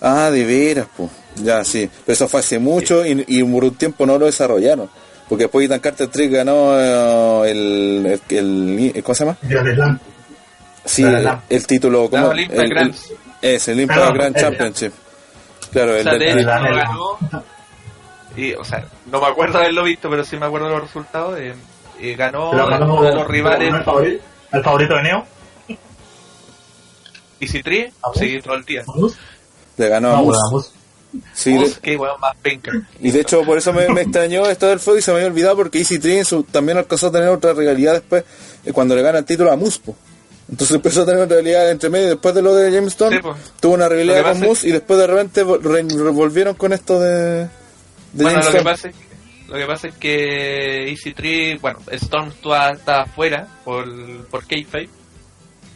Ah, 0.00 0.30
de 0.30 0.44
veras, 0.44 0.86
pues. 0.96 1.10
Ya, 1.36 1.64
sí. 1.64 1.88
Pero 2.04 2.12
eso 2.14 2.28
fue 2.28 2.40
hace 2.40 2.58
mucho 2.58 3.04
y, 3.04 3.24
y 3.26 3.42
por 3.44 3.64
un 3.64 3.74
tiempo 3.74 4.06
no 4.06 4.18
lo 4.18 4.26
desarrollaron. 4.26 4.88
Porque 5.28 5.44
después 5.44 5.66
Ethan 5.66 5.80
Carter 5.80 6.08
3 6.08 6.30
ganó 6.30 6.78
eh, 6.78 7.50
el, 7.50 8.20
el, 8.28 8.92
el- 8.94 9.02
¿Cómo 9.02 9.14
se 9.14 9.24
llama? 9.24 9.36
Sí, 10.84 11.02
el, 11.02 11.28
el 11.48 11.66
título. 11.66 12.04
Olympia 12.04 12.62
el, 12.62 12.68
Grand. 12.68 12.94
el- 13.40 13.54
es, 13.54 13.68
el 13.68 13.80
Grand 13.86 14.36
el- 14.36 14.42
Championship. 14.42 14.92
Claro, 15.72 15.96
el 15.96 16.04
ganó. 16.44 17.18
Y, 18.36 18.52
o 18.52 18.64
sea, 18.64 18.84
no 19.10 19.20
me 19.20 19.26
acuerdo 19.26 19.58
haberlo 19.58 19.84
visto, 19.84 20.10
pero 20.10 20.24
sí 20.24 20.36
me 20.36 20.46
acuerdo 20.46 20.66
de 20.68 20.72
los 20.74 20.82
resultados. 20.82 21.38
eh, 21.38 21.54
eh, 22.00 22.14
ganó 22.16 22.50
uno 22.50 23.02
de 23.02 23.14
los 23.14 23.26
rivales 23.26 23.72
al 23.72 23.84
favorito, 23.84 24.94
de 24.96 25.02
Neo. 25.02 25.26
Easy 27.40 27.62
3. 27.62 27.92
¿Vamos? 28.02 28.18
Sí, 28.18 28.40
todo 28.42 28.54
el 28.54 28.64
día. 28.64 28.82
Vamos. 28.86 29.16
le 29.76 29.88
ganó 29.88 30.08
a 30.08 30.12
No, 30.20 30.64
Moose. 31.14 31.22
vamos. 31.22 31.30
Sí, 31.34 31.52
de- 31.52 31.58
Uf, 31.64 31.78
qué 31.78 31.96
weón 31.96 32.20
más 32.20 32.36
penca. 32.36 32.72
Y 33.00 33.10
de 33.10 33.20
hecho 33.20 33.42
por 33.44 33.58
eso 33.58 33.72
me, 33.72 33.88
me 33.88 34.02
extrañó 34.02 34.46
esto 34.46 34.66
del 34.68 34.80
feudo 34.80 34.98
y 34.98 35.02
se 35.02 35.10
me 35.12 35.16
había 35.18 35.28
olvidado 35.28 35.56
porque 35.56 35.78
Easy 35.78 35.98
Tree 35.98 36.22
también 36.50 36.78
alcanzó 36.78 37.08
a 37.08 37.12
tener 37.12 37.28
otra 37.28 37.52
rivalidad 37.54 37.92
después 37.94 38.24
eh, 38.64 38.72
cuando 38.72 38.94
le 38.96 39.02
gana 39.02 39.18
el 39.18 39.24
título 39.24 39.50
a 39.52 39.56
Muspo. 39.56 39.96
Entonces 40.50 40.76
empezó 40.76 41.02
a 41.02 41.06
tener 41.06 41.22
otra 41.22 41.38
rivalidad 41.38 41.70
entre 41.70 41.88
medio 41.88 42.08
después 42.08 42.34
de 42.34 42.42
lo 42.42 42.54
de 42.54 42.70
James 42.70 42.92
Stone. 42.92 43.16
Sí, 43.16 43.22
pues. 43.22 43.36
tuvo 43.60 43.74
una 43.74 43.88
rivalidad 43.88 44.16
con 44.22 44.24
pasa 44.32 44.40
es- 44.40 44.46
Moose 44.46 44.68
y 44.68 44.72
después 44.72 44.98
de 44.98 45.06
repente 45.06 45.44
vol- 45.44 45.60
re- 45.62 46.10
volvieron 46.12 46.54
con 46.54 46.72
esto 46.72 47.00
de, 47.00 47.44
de 47.44 47.48
Bueno, 48.24 48.40
lo 48.42 48.50
que, 48.52 48.62
pasa 48.62 48.88
es 48.88 48.94
que, 48.94 49.04
lo 49.48 49.58
que 49.58 49.66
pasa 49.66 49.88
es 49.88 49.94
que 49.94 50.88
Easy 50.90 51.12
3, 51.14 51.60
bueno, 51.60 51.78
Storm 51.92 52.28
estaba, 52.28 53.02
afuera 53.02 53.46
por, 53.64 53.86
por 54.26 54.46
Kayfabe. 54.46 54.88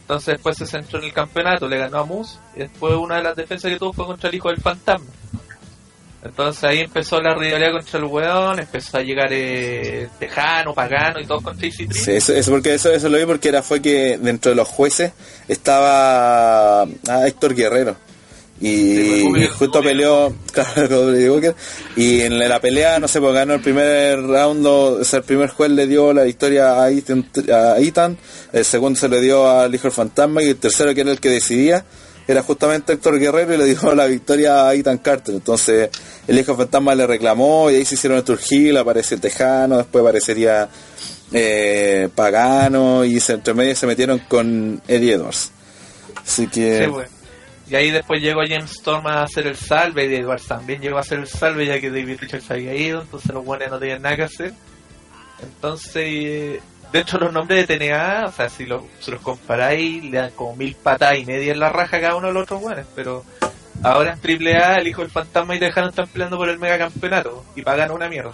Entonces 0.09 0.37
después 0.37 0.57
se 0.57 0.65
centró 0.65 0.97
en 0.97 1.05
el 1.05 1.13
campeonato, 1.13 1.67
le 1.67 1.77
ganó 1.77 1.99
a 1.99 2.03
Moose. 2.03 2.39
Y 2.55 2.61
después 2.61 2.95
una 2.95 3.17
de 3.17 3.23
las 3.23 3.35
defensas 3.35 3.71
que 3.71 3.77
tuvo 3.77 3.93
fue 3.93 4.07
contra 4.07 4.27
el 4.27 4.35
hijo 4.37 4.49
del 4.49 4.59
fantasma. 4.59 5.05
Entonces 6.23 6.63
ahí 6.63 6.79
empezó 6.79 7.21
la 7.21 7.35
rivalidad 7.35 7.73
contra 7.73 7.99
el 7.99 8.05
weón, 8.05 8.57
empezó 8.57 8.97
a 8.97 9.01
llegar 9.03 9.29
eh, 9.31 10.09
Tejano, 10.17 10.73
Pagano 10.73 11.19
y 11.19 11.27
todos 11.27 11.43
contra 11.43 11.67
Easy 11.67 11.85
3. 11.85 12.03
Sí, 12.03 12.11
eso, 12.13 12.33
eso 12.33 12.49
porque 12.49 12.73
eso, 12.73 12.91
eso 12.91 13.07
lo 13.07 13.19
vi 13.19 13.25
porque 13.25 13.49
era 13.49 13.61
fue 13.61 13.83
que 13.83 14.17
dentro 14.17 14.49
de 14.49 14.55
los 14.55 14.67
jueces 14.67 15.13
estaba 15.47 16.81
ah, 16.81 17.27
Héctor 17.27 17.53
Guerrero 17.53 17.95
y, 18.61 19.23
pues, 19.29 19.43
y 19.43 19.47
justo 19.47 19.81
peleó 19.81 20.33
claro, 20.51 20.89
con 20.89 21.11
Brady 21.11 21.27
Booker, 21.27 21.55
y 21.95 22.21
en 22.21 22.37
la 22.37 22.59
pelea 22.59 22.99
no 22.99 23.07
sé 23.07 23.21
pues 23.21 23.33
ganó 23.33 23.53
el 23.53 23.61
primer 23.61 24.21
round 24.21 24.65
o 24.65 25.03
sea, 25.03 25.19
el 25.19 25.25
primer 25.25 25.49
juez 25.49 25.71
le 25.71 25.87
dio 25.87 26.13
la 26.13 26.23
victoria 26.23 26.81
a 26.81 26.89
Ethan, 26.89 27.29
a 27.53 27.79
Ethan, 27.79 28.17
el 28.51 28.65
segundo 28.65 28.99
se 28.99 29.07
le 29.07 29.21
dio 29.21 29.49
al 29.49 29.73
hijo 29.73 29.83
del 29.83 29.91
fantasma 29.91 30.43
y 30.43 30.49
el 30.49 30.57
tercero 30.57 30.93
que 30.93 31.01
era 31.01 31.11
el 31.11 31.19
que 31.19 31.29
decidía 31.29 31.85
era 32.29 32.43
justamente 32.43 32.93
Héctor 32.93 33.17
Guerrero 33.17 33.55
y 33.55 33.57
le 33.57 33.65
dio 33.65 33.95
la 33.95 34.05
victoria 34.05 34.67
a 34.67 34.75
Ethan 34.75 34.99
Carter. 34.99 35.33
Entonces 35.33 35.89
el 36.27 36.37
hijo 36.37 36.55
fantasma 36.55 36.93
le 36.93 37.07
reclamó 37.07 37.71
y 37.71 37.75
ahí 37.75 37.85
se 37.85 37.95
hicieron 37.95 38.19
el 38.19 38.23
Turgil, 38.23 38.77
apareció 38.77 39.19
Tejano, 39.19 39.77
después 39.77 40.03
aparecería 40.03 40.69
eh, 41.31 42.07
Pagano 42.13 43.03
y 43.03 43.19
se, 43.19 43.33
entre 43.33 43.55
medio 43.55 43.75
se 43.75 43.87
metieron 43.87 44.19
con 44.19 44.79
Eddie 44.87 45.13
Edwards. 45.13 45.49
Así 46.23 46.45
que... 46.45 46.83
Sí, 46.83 46.91
bueno. 46.91 47.18
Y 47.69 47.75
ahí 47.75 47.91
después 47.91 48.21
llegó 48.21 48.41
James 48.47 48.71
Storm 48.71 49.05
a 49.05 49.23
hacer 49.23 49.45
el 49.45 49.55
salve, 49.55 50.07
y 50.07 50.15
Edwards 50.15 50.47
también 50.47 50.81
llegó 50.81 50.97
a 50.97 51.01
hacer 51.01 51.19
el 51.19 51.27
salve 51.27 51.67
ya 51.67 51.79
que 51.79 51.91
David 51.91 52.17
Richards 52.19 52.49
había 52.49 52.73
ido, 52.73 53.01
entonces 53.01 53.31
los 53.31 53.45
buenos 53.45 53.69
no 53.69 53.77
tenían 53.77 54.01
nada 54.01 54.15
que 54.15 54.23
hacer. 54.23 54.53
Entonces, 55.41 56.61
dentro 56.91 57.19
de 57.19 57.25
los 57.25 57.33
nombres 57.33 57.67
de 57.67 57.77
TNA, 57.77 58.25
o 58.27 58.31
sea, 58.31 58.49
si, 58.49 58.65
los 58.65 58.81
comparáis, 59.21 60.03
le 60.03 60.17
dan 60.17 60.31
como 60.31 60.55
mil 60.55 60.75
patas 60.75 61.17
y 61.19 61.25
media 61.25 61.51
en 61.51 61.59
la 61.59 61.69
raja 61.69 62.01
cada 62.01 62.15
uno 62.15 62.27
de 62.27 62.33
los 62.33 62.43
otros 62.43 62.61
buenos, 62.61 62.85
pero 62.95 63.23
ahora 63.83 64.17
en 64.21 64.47
AAA 64.47 64.77
el 64.77 64.87
hijo 64.87 65.01
del 65.01 65.11
fantasma 65.11 65.55
y 65.55 65.59
Tejano 65.59 65.89
están 65.89 66.07
peleando 66.07 66.37
por 66.37 66.49
el 66.49 66.57
megacampeonato 66.57 67.45
y 67.55 67.61
pagan 67.61 67.91
una 67.91 68.09
mierda. 68.09 68.33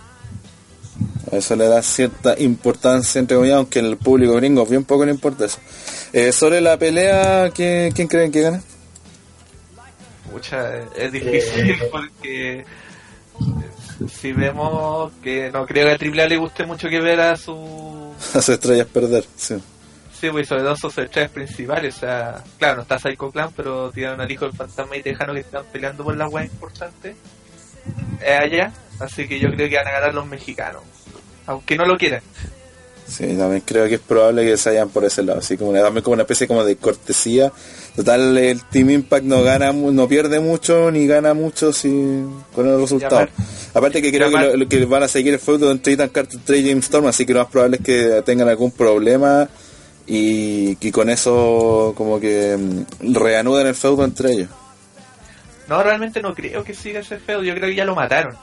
Eso 1.32 1.56
le 1.58 1.68
da 1.68 1.82
cierta 1.82 2.40
importancia, 2.40 3.20
entre 3.20 3.36
comillas, 3.36 3.58
aunque 3.58 3.80
en 3.80 3.88
el 3.88 3.98
público 3.98 4.36
gringo 4.36 4.66
bien 4.66 4.86
poco 4.86 5.06
le 5.06 5.12
importa 5.12 5.46
eso. 5.46 5.60
Eh, 6.14 6.32
sobre 6.32 6.62
la 6.62 6.78
pelea, 6.78 7.50
¿quién, 7.54 7.92
¿quién 7.92 8.08
creen 8.08 8.32
que 8.32 8.42
gana? 8.42 8.62
Es 10.96 11.12
difícil 11.12 11.78
porque 11.92 12.60
eh, 12.60 12.66
si 14.08 14.32
vemos 14.34 15.12
que 15.24 15.52
no 15.52 15.66
creo 15.66 15.88
que 15.88 15.94
a 15.94 15.98
Triple 15.98 16.24
A 16.24 16.28
le 16.28 16.38
guste 16.38 16.66
mucho 16.66 16.90
que 16.90 17.00
ver 17.00 17.20
a 17.20 17.36
su 17.36 18.14
a 18.34 18.42
sus 18.42 18.50
estrellas 18.50 18.88
perder, 18.88 19.26
sí. 19.36 19.56
Sí, 20.20 20.30
pues 20.30 20.48
sobre 20.48 20.64
todo 20.64 20.76
sus 20.78 20.98
estrellas 20.98 21.32
principales, 21.32 21.98
o 21.98 22.00
sea, 22.00 22.44
claro, 22.58 22.78
no 22.78 22.82
está 22.84 22.98
Psycho 22.98 23.32
Clan, 23.32 23.52
pero 23.56 23.92
tienen 23.92 24.20
al 24.20 24.32
hijo 24.32 24.46
del 24.46 24.56
fantasma 24.56 24.96
y 24.96 25.04
Tejano 25.04 25.34
que 25.34 25.42
están 25.42 25.66
peleando 25.72 26.04
por 26.04 26.16
la 26.16 26.28
web 26.28 26.46
importante 26.46 27.16
allá, 28.26 28.72
así 29.00 29.28
que 29.28 29.40
yo 29.40 29.50
creo 29.52 29.70
que 29.70 29.76
van 29.76 29.88
a 29.88 29.92
ganar 29.92 30.14
los 30.14 30.26
mexicanos, 30.26 30.84
aunque 31.46 31.76
no 31.76 31.86
lo 31.86 31.98
quieran. 31.98 32.22
Sí, 33.08 33.28
también 33.38 33.62
creo 33.64 33.88
que 33.88 33.96
es 33.96 34.02
probable 34.02 34.44
que 34.44 34.58
se 34.58 34.72
hayan 34.72 34.90
por 34.90 35.06
ese 35.06 35.22
lado, 35.22 35.40
así 35.40 35.58
como 35.58 35.70
una, 35.70 35.84
como 36.02 36.14
una 36.14 36.24
especie 36.24 36.48
como 36.48 36.64
de 36.64 36.76
cortesía. 36.76 37.52
Total, 37.96 38.36
el 38.38 38.64
Team 38.64 38.90
Impact 38.90 39.26
no 39.26 39.44
gana, 39.44 39.72
no 39.72 40.08
pierde 40.08 40.40
mucho 40.40 40.90
ni 40.90 41.06
gana 41.06 41.34
mucho 41.34 41.72
si, 41.72 41.90
con 42.54 42.68
el 42.68 42.80
resultado. 42.80 43.28
Aparte 43.74 44.02
que 44.02 44.12
creo 44.12 44.32
que, 44.32 44.68
que, 44.68 44.86
van 44.86 45.04
a 45.04 45.08
seguir 45.08 45.34
el 45.34 45.40
feudo 45.40 45.70
entre 45.70 45.94
Ethan 45.94 46.10
Carter 46.10 46.56
y 46.56 46.68
James 46.68 46.86
Storm, 46.86 47.06
así 47.06 47.26
que 47.26 47.34
lo 47.34 47.42
más 47.42 47.50
probable 47.50 47.78
es 47.78 47.84
que 47.84 48.24
tengan 48.26 48.50
algún 48.50 48.72
problema 48.72 49.48
y 50.08 50.76
que 50.78 50.92
con 50.92 51.10
eso 51.10 51.94
como 51.96 52.20
que 52.20 52.58
mm, 52.58 53.14
reanuden 53.14 53.68
el 53.68 53.76
feudo 53.76 54.04
entre 54.04 54.32
ellos. 54.32 54.50
No, 55.68 55.82
realmente 55.82 56.22
no 56.22 56.34
creo 56.34 56.64
que 56.64 56.74
siga 56.74 57.00
ese 57.00 57.18
feudo, 57.18 57.44
yo 57.44 57.54
creo 57.54 57.70
que 57.70 57.76
ya 57.76 57.86
lo 57.86 57.96
mataron. 57.96 58.36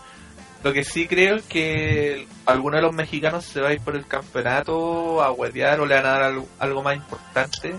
Lo 0.63 0.73
que 0.73 0.85
sí 0.85 1.09
creo 1.09 1.37
es 1.37 1.45
que 1.45 2.27
alguno 2.47 2.77
de 2.77 2.83
los 2.83 2.95
mexicanos 2.95 3.45
se 3.45 3.61
va 3.61 3.71
a 3.71 3.73
ir 3.73 3.81
por 3.81 3.97
el 3.97 4.07
campeonato 4.07 5.21
a 5.23 5.33
huevear 5.33 5.81
o 5.81 5.87
le 5.87 5.97
van 5.97 6.07
a 6.07 6.11
dar 6.11 6.33
algo, 6.61 6.83
más 6.83 6.97
importante 6.97 7.75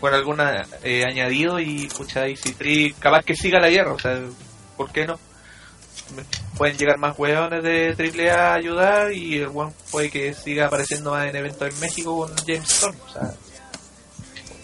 con 0.00 0.12
algún 0.12 0.38
eh, 0.82 1.04
añadido 1.04 1.60
y 1.60 1.88
pucha 1.88 2.28
y 2.28 2.36
si 2.36 2.92
capaz 2.98 3.22
que 3.24 3.34
siga 3.34 3.58
la 3.58 3.70
guerra, 3.70 3.92
o 3.92 3.98
sea, 3.98 4.18
¿por 4.76 4.90
qué 4.92 5.06
no? 5.06 5.18
Pueden 6.56 6.76
llegar 6.76 6.98
más 6.98 7.18
hueones 7.18 7.62
de 7.62 7.94
AAA 7.96 8.52
a 8.52 8.54
ayudar 8.54 9.12
y 9.12 9.38
el 9.38 9.48
one 9.54 9.72
puede 9.90 10.10
que 10.10 10.34
siga 10.34 10.66
apareciendo 10.66 11.12
más 11.12 11.28
en 11.28 11.36
eventos 11.36 11.72
en 11.72 11.80
México 11.80 12.16
con 12.16 12.36
James 12.46 12.70
Storm, 12.70 12.96
o 13.06 13.12
sea, 13.12 13.34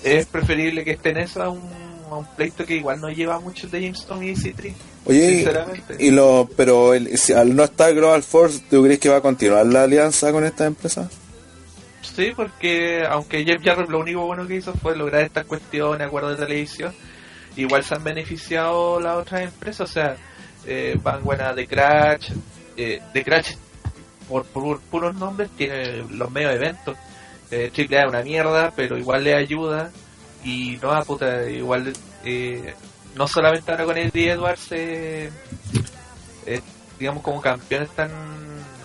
es 0.02 0.26
preferible 0.26 0.84
que 0.84 0.92
esté 0.92 1.10
en 1.10 1.18
eso 1.18 1.42
a 1.42 1.48
un, 1.50 1.70
a 2.10 2.16
un 2.16 2.26
pleito 2.34 2.64
que 2.66 2.76
igual 2.76 3.00
no 3.00 3.08
lleva 3.08 3.40
mucho 3.40 3.66
de 3.68 3.80
James 3.80 4.00
Storm 4.00 4.22
y 4.22 4.34
C3. 4.34 4.74
Oye, 5.06 5.46
y, 5.98 6.10
lo, 6.10 6.48
pero 6.56 6.92
el, 6.92 7.16
si, 7.16 7.32
al 7.32 7.54
no 7.54 7.64
estar 7.64 7.94
Global 7.94 8.22
Force, 8.22 8.60
¿tú 8.68 8.82
crees 8.82 8.98
que 8.98 9.08
va 9.08 9.16
a 9.16 9.20
continuar 9.20 9.64
la 9.66 9.84
alianza 9.84 10.32
con 10.32 10.44
esta 10.44 10.66
empresa? 10.66 11.08
Sí, 12.02 12.32
porque 12.34 13.04
aunque 13.08 13.44
Jeff 13.44 13.62
Jarrett 13.62 13.88
lo 13.88 14.00
único 14.00 14.26
bueno 14.26 14.46
que 14.46 14.56
hizo 14.56 14.72
fue 14.74 14.96
lograr 14.96 15.22
estas 15.22 15.46
cuestiones, 15.46 16.06
acuerdos 16.06 16.38
de 16.38 16.46
televisión, 16.46 16.92
igual 17.56 17.84
se 17.84 17.94
han 17.94 18.02
beneficiado 18.02 18.98
las 19.00 19.16
otras 19.16 19.42
empresas, 19.42 19.90
o 19.90 19.92
sea, 19.92 20.16
eh, 20.66 20.98
Vanguana 21.00 21.52
de 21.52 21.66
Crash, 21.68 22.32
eh, 22.76 23.00
de 23.14 23.24
Crash 23.24 23.54
por, 24.28 24.44
puros 24.44 25.14
nombres 25.14 25.50
tiene 25.56 26.04
los 26.10 26.30
medios 26.30 26.54
eventos, 26.54 26.96
eh, 27.50 27.70
Triple 27.72 27.98
A 27.98 28.02
es 28.02 28.08
una 28.08 28.22
mierda, 28.22 28.72
pero 28.74 28.98
igual 28.98 29.22
le 29.22 29.34
ayuda 29.34 29.90
y 30.44 30.78
no, 30.82 31.02
puta, 31.04 31.48
igual 31.48 31.92
eh, 32.24 32.74
no 33.16 33.26
solamente 33.26 33.70
ahora 33.70 33.84
con 33.84 33.96
Eddie 33.96 34.32
Edwards, 34.32 34.68
eh, 34.72 35.30
eh, 36.46 36.60
digamos 36.98 37.22
como 37.22 37.40
campeones 37.40 37.88
están, 37.88 38.10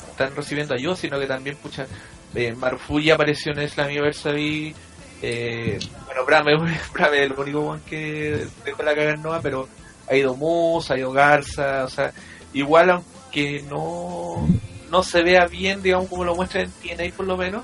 están 0.09 0.35
recibiendo 0.35 0.73
ayuda, 0.73 0.95
sino 0.95 1.19
que 1.19 1.27
también, 1.27 1.57
pucha, 1.57 1.85
eh, 2.33 2.53
Marfuji 2.53 3.11
apareció 3.11 3.51
en 3.51 3.67
Slammiversary, 3.67 4.73
eh, 5.21 5.79
bueno, 6.05 6.25
Brame, 6.25 6.55
Brame 6.93 7.25
es 7.25 7.31
el 7.31 7.39
único 7.39 7.79
que 7.87 8.47
dejó 8.65 8.83
la 8.83 8.95
caga 8.95 9.11
en 9.11 9.23
pero 9.43 9.67
ha 10.09 10.15
ido 10.15 10.35
Moose, 10.35 10.93
ha 10.93 10.97
ido 10.97 11.11
Garza, 11.11 11.83
o 11.83 11.89
sea, 11.89 12.13
igual 12.53 12.89
aunque 12.89 13.63
no, 13.69 14.47
no 14.89 15.03
se 15.03 15.23
vea 15.23 15.45
bien, 15.45 15.81
digamos, 15.81 16.09
como 16.09 16.23
lo 16.23 16.35
muestra 16.35 16.61
en 16.61 16.71
TNA 16.71 17.15
por 17.15 17.27
lo 17.27 17.37
menos, 17.37 17.63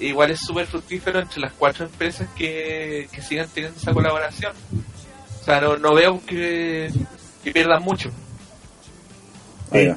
igual 0.00 0.32
es 0.32 0.40
súper 0.40 0.66
fructífero 0.66 1.20
entre 1.20 1.40
las 1.40 1.52
cuatro 1.52 1.86
empresas 1.86 2.28
que, 2.36 3.08
que 3.12 3.22
sigan 3.22 3.48
teniendo 3.48 3.78
esa 3.78 3.92
colaboración 3.92 4.52
sea, 5.48 5.60
no, 5.60 5.94
veo 5.94 6.20
que, 6.26 6.90
pierdan 7.52 7.82
mucho. 7.82 8.10
Sí, 9.72 9.88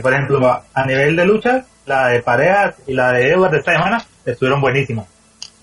por 0.00 0.12
ejemplo, 0.12 0.62
a 0.72 0.86
nivel 0.86 1.16
de 1.16 1.24
lucha, 1.24 1.64
la 1.86 2.08
de 2.08 2.22
parejas 2.22 2.76
y 2.86 2.94
la 2.94 3.12
de 3.12 3.30
Edward 3.30 3.52
de 3.52 3.58
esta 3.58 3.72
semana 3.72 4.04
estuvieron 4.24 4.60
buenísimas. 4.60 5.06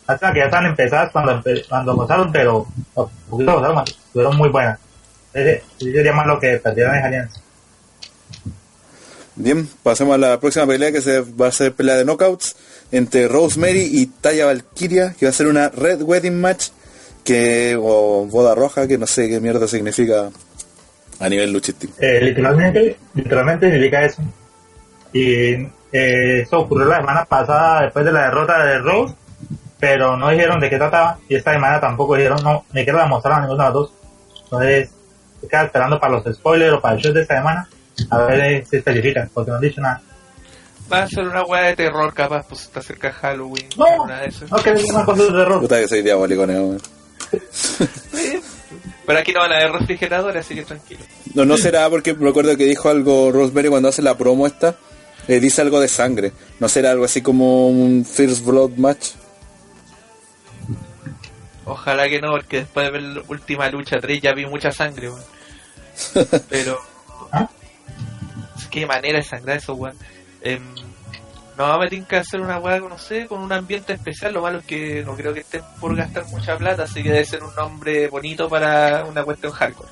Hasta 0.07 0.33
que 0.33 0.39
ya 0.39 0.45
están 0.45 0.65
empezadas 0.65 1.11
cuando, 1.11 1.41
cuando 1.69 1.97
pasaron, 1.97 2.31
pero 2.31 2.67
estuvieron 3.29 4.37
muy 4.37 4.49
buenas. 4.49 4.79
Yo 5.33 5.41
diría 5.79 6.13
más 6.13 6.27
lo 6.27 6.39
que 6.39 6.57
perdieron 6.57 6.95
en 6.95 7.05
alianza. 7.05 7.41
Bien, 9.35 9.67
pasemos 9.81 10.15
a 10.15 10.17
la 10.17 10.39
próxima 10.39 10.67
pelea 10.67 10.91
que 10.91 11.01
se 11.01 11.21
va 11.21 11.47
a 11.47 11.51
ser 11.51 11.73
pelea 11.73 11.95
de 11.95 12.03
knockouts 12.03 12.55
entre 12.91 13.29
Rosemary 13.29 13.89
y 13.91 14.07
Taya 14.07 14.45
Valkyria, 14.45 15.15
que 15.17 15.25
va 15.25 15.29
a 15.29 15.33
ser 15.33 15.47
una 15.47 15.69
Red 15.69 16.01
Wedding 16.01 16.39
Match 16.39 16.67
que 17.23 17.77
o 17.79 18.25
boda 18.25 18.55
roja, 18.55 18.87
que 18.87 18.97
no 18.97 19.07
sé 19.07 19.29
qué 19.29 19.39
mierda 19.39 19.67
significa 19.67 20.29
a 21.19 21.29
nivel 21.29 21.53
luchístico. 21.53 21.93
Eh, 21.99 22.19
literalmente, 22.21 22.97
literalmente 23.13 23.69
significa 23.69 24.03
eso. 24.03 24.21
Y 25.13 25.53
eh, 25.91 26.41
eso 26.41 26.59
ocurrió 26.59 26.87
la 26.87 26.97
semana 26.97 27.25
pasada 27.25 27.83
después 27.83 28.05
de 28.05 28.11
la 28.11 28.23
derrota 28.23 28.65
de 28.65 28.79
Rose, 28.79 29.15
pero 29.79 30.17
no 30.17 30.29
dijeron 30.29 30.59
de 30.59 30.69
qué 30.69 30.77
trataba 30.77 31.19
y 31.27 31.35
esta 31.35 31.53
semana 31.53 31.79
tampoco 31.79 32.15
dijeron, 32.15 32.43
no, 32.43 32.65
ni 32.73 32.85
que 32.85 32.91
la 32.91 33.05
mostraron 33.05 33.39
a 33.39 33.41
ninguna 33.41 33.63
de 33.63 33.69
las 33.69 33.73
dos. 33.73 33.93
Entonces, 34.43 34.89
queda 35.49 35.63
esperando 35.63 35.99
para 35.99 36.13
los 36.13 36.35
spoilers 36.35 36.73
o 36.73 36.81
para 36.81 36.95
el 36.95 37.01
show 37.01 37.13
de 37.13 37.21
esta 37.21 37.37
semana 37.37 37.67
a 38.09 38.17
ver 38.23 38.65
si 38.65 38.77
especifica, 38.77 39.29
porque 39.33 39.51
no 39.51 39.57
han 39.57 39.61
dicho 39.61 39.81
nada. 39.81 40.01
Va 40.91 41.03
a 41.03 41.07
ser 41.07 41.27
una 41.27 41.43
weá 41.43 41.67
de 41.67 41.75
terror, 41.75 42.13
capaz, 42.13 42.45
pues 42.47 42.63
está 42.63 42.81
cerca 42.81 43.07
de 43.07 43.13
Halloween. 43.13 43.69
No, 43.77 44.07
no 44.07 44.63
que 44.63 44.71
una 44.71 45.05
cosa 45.05 45.23
de 45.23 45.29
terror. 45.29 45.61
Puta 45.61 45.79
que 45.79 45.87
soy 45.87 46.01
diabólico, 46.01 46.45
¿no? 46.45 46.77
Pero 49.05 49.19
aquí 49.19 49.31
no 49.33 49.39
van 49.39 49.51
a 49.51 49.57
haber 49.57 49.71
refrigeradores, 49.71 50.45
así 50.45 50.55
que 50.55 50.63
tranquilo. 50.63 51.01
No, 51.33 51.45
no 51.45 51.57
será 51.57 51.89
porque 51.89 52.13
me 52.13 52.29
acuerdo 52.29 52.55
que 52.55 52.65
dijo 52.65 52.89
algo 52.89 53.31
Rosemary 53.31 53.69
cuando 53.69 53.89
hace 53.89 54.01
la 54.01 54.17
promo 54.17 54.47
esta. 54.47 54.75
Eh, 55.27 55.39
dice 55.39 55.61
algo 55.61 55.79
de 55.79 55.87
sangre. 55.87 56.31
¿No 56.59 56.69
será 56.69 56.91
algo 56.91 57.05
así 57.05 57.21
como 57.21 57.67
un 57.67 58.05
First 58.05 58.45
Blood 58.45 58.71
match? 58.77 59.09
Ojalá 61.65 62.09
que 62.09 62.19
no, 62.19 62.31
porque 62.31 62.57
después 62.57 62.85
de 62.85 62.91
ver 62.91 63.01
la 63.01 63.21
última 63.27 63.69
lucha 63.69 63.99
3 63.99 64.21
ya 64.21 64.33
vi 64.33 64.45
mucha 64.45 64.71
sangre, 64.71 65.09
Pero... 66.49 66.79
¿Ah? 67.31 67.49
Qué 68.69 68.85
manera 68.85 69.17
de 69.19 69.23
sangrar 69.23 69.57
eso, 69.57 69.73
weón. 69.73 69.95
Em, 70.41 70.61
no, 71.67 71.79
me 71.79 71.87
tienen 71.89 72.07
que 72.07 72.17
hacer 72.17 72.39
una 72.41 72.59
weá, 72.59 72.79
no 72.79 72.97
sé, 72.97 73.27
con 73.27 73.41
un 73.41 73.51
ambiente 73.51 73.93
especial. 73.93 74.33
Lo 74.33 74.41
malo 74.41 74.59
es 74.59 74.65
que 74.65 75.03
no 75.05 75.15
creo 75.15 75.33
que 75.33 75.41
estén 75.41 75.61
por 75.79 75.95
gastar 75.95 76.25
mucha 76.27 76.57
plata, 76.57 76.83
así 76.83 77.01
que 77.03 77.11
debe 77.11 77.25
ser 77.25 77.43
un 77.43 77.53
nombre 77.55 78.07
bonito 78.07 78.47
para 78.49 79.05
una 79.05 79.23
cuestión 79.23 79.51
hardcore. 79.51 79.89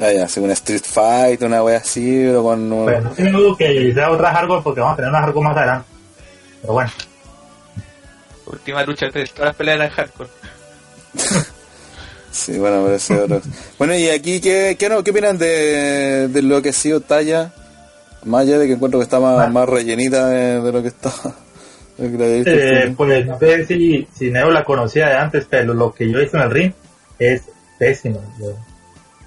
Ah, 0.00 0.12
ya, 0.12 0.28
según 0.28 0.50
Street 0.52 0.84
Fight, 0.84 1.42
una 1.42 1.62
wea 1.62 1.78
así, 1.78 2.22
pero 2.26 2.42
con. 2.42 2.70
Bueno, 2.70 3.12
no 3.18 3.38
dudo 3.38 3.56
que 3.56 3.92
sea 3.92 4.10
otra 4.10 4.32
hardcore 4.32 4.62
porque 4.62 4.80
vamos 4.80 4.94
a 4.94 4.96
tener 4.96 5.10
una 5.10 5.20
hardcore 5.20 5.48
más 5.48 5.56
adelante. 5.56 5.88
Pero 6.60 6.72
bueno. 6.72 6.90
Última 8.46 8.82
lucha 8.84 9.06
de 9.06 9.26
todas 9.26 9.48
las 9.48 9.56
peleas 9.56 9.76
eran 9.76 9.90
hardcore. 9.90 10.30
sí, 12.30 12.58
bueno, 12.58 12.82
pero 12.84 12.94
ese 12.94 13.20
otro. 13.20 13.42
bueno, 13.78 13.94
y 13.94 14.08
aquí, 14.08 14.40
¿qué, 14.40 14.76
qué, 14.78 14.88
no, 14.88 15.02
qué 15.02 15.10
opinan 15.10 15.36
de, 15.36 16.28
de 16.28 16.42
lo 16.42 16.62
que 16.62 16.68
ha 16.68 16.72
sido 16.72 17.00
Talla? 17.00 17.52
Más 18.28 18.42
allá 18.42 18.58
de 18.58 18.66
que 18.66 18.74
encuentro 18.74 19.00
que 19.00 19.04
está 19.04 19.18
más, 19.20 19.46
ah. 19.46 19.48
más 19.48 19.68
rellenita 19.68 20.28
de, 20.28 20.72
lo 20.72 20.82
que 20.82 20.88
está. 20.88 21.10
Eh, 22.00 22.94
pues 22.96 23.26
no 23.26 23.38
sé 23.40 23.66
si, 23.66 24.06
si 24.14 24.30
Neo 24.30 24.52
la 24.52 24.62
conocía 24.62 25.08
de 25.08 25.16
antes, 25.16 25.46
pero 25.50 25.74
lo 25.74 25.92
que 25.92 26.08
yo 26.08 26.20
hice 26.20 26.36
en 26.36 26.42
el 26.44 26.50
ring 26.52 26.72
es 27.18 27.42
pésimo. 27.76 28.22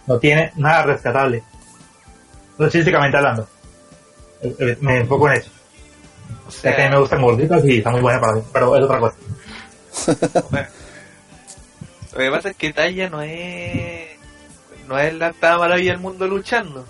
No 0.08 0.18
tiene 0.20 0.54
nada 0.56 0.84
rescatable. 0.84 1.44
Logísticamente 2.58 3.18
hablando. 3.18 3.48
Eh, 4.42 4.56
eh, 4.58 4.78
Me 4.80 5.00
enfoco 5.00 5.30
en 5.30 5.38
eso. 5.38 5.52
O 6.48 6.52
Ya 6.64 6.76
que 6.76 6.82
a 6.84 6.86
mí 6.86 6.92
me 6.92 7.02
gustan 7.02 7.22
gorditas 7.22 7.66
y 7.66 7.80
está 7.80 7.90
muy 7.92 8.02
buena 8.02 8.22
para 8.22 8.34
mí, 8.36 8.42
pero 8.54 8.78
es 8.78 8.84
otra 8.84 9.00
cosa. 9.00 9.18
Bueno. 10.50 10.68
Lo 12.14 12.20
que 12.20 12.32
pasa 12.32 12.50
es 12.50 12.56
que 12.56 12.74
Taya 12.74 13.10
no 13.10 13.22
es. 13.22 14.10
No 14.88 14.98
es 15.00 15.14
la 15.14 15.34
maravilla 15.42 15.92
del 15.92 16.02
mundo 16.02 16.28
luchando. 16.28 16.86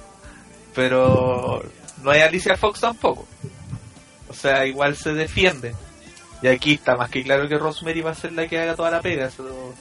Pero 0.74 1.63
no 2.03 2.11
es 2.13 2.23
Alicia 2.23 2.55
Fox 2.57 2.79
tampoco. 2.81 3.25
O 4.27 4.33
sea, 4.33 4.65
igual 4.65 4.95
se 4.95 5.13
defiende. 5.13 5.73
Y 6.41 6.47
aquí 6.47 6.73
está 6.73 6.95
más 6.95 7.09
que 7.09 7.23
claro 7.23 7.47
que 7.47 7.57
Rosemary 7.57 8.01
va 8.01 8.11
a 8.11 8.15
ser 8.15 8.31
la 8.33 8.47
que 8.47 8.59
haga 8.59 8.75
toda 8.75 8.89
la 8.91 9.01
pega. 9.01 9.27
eso, 9.27 9.73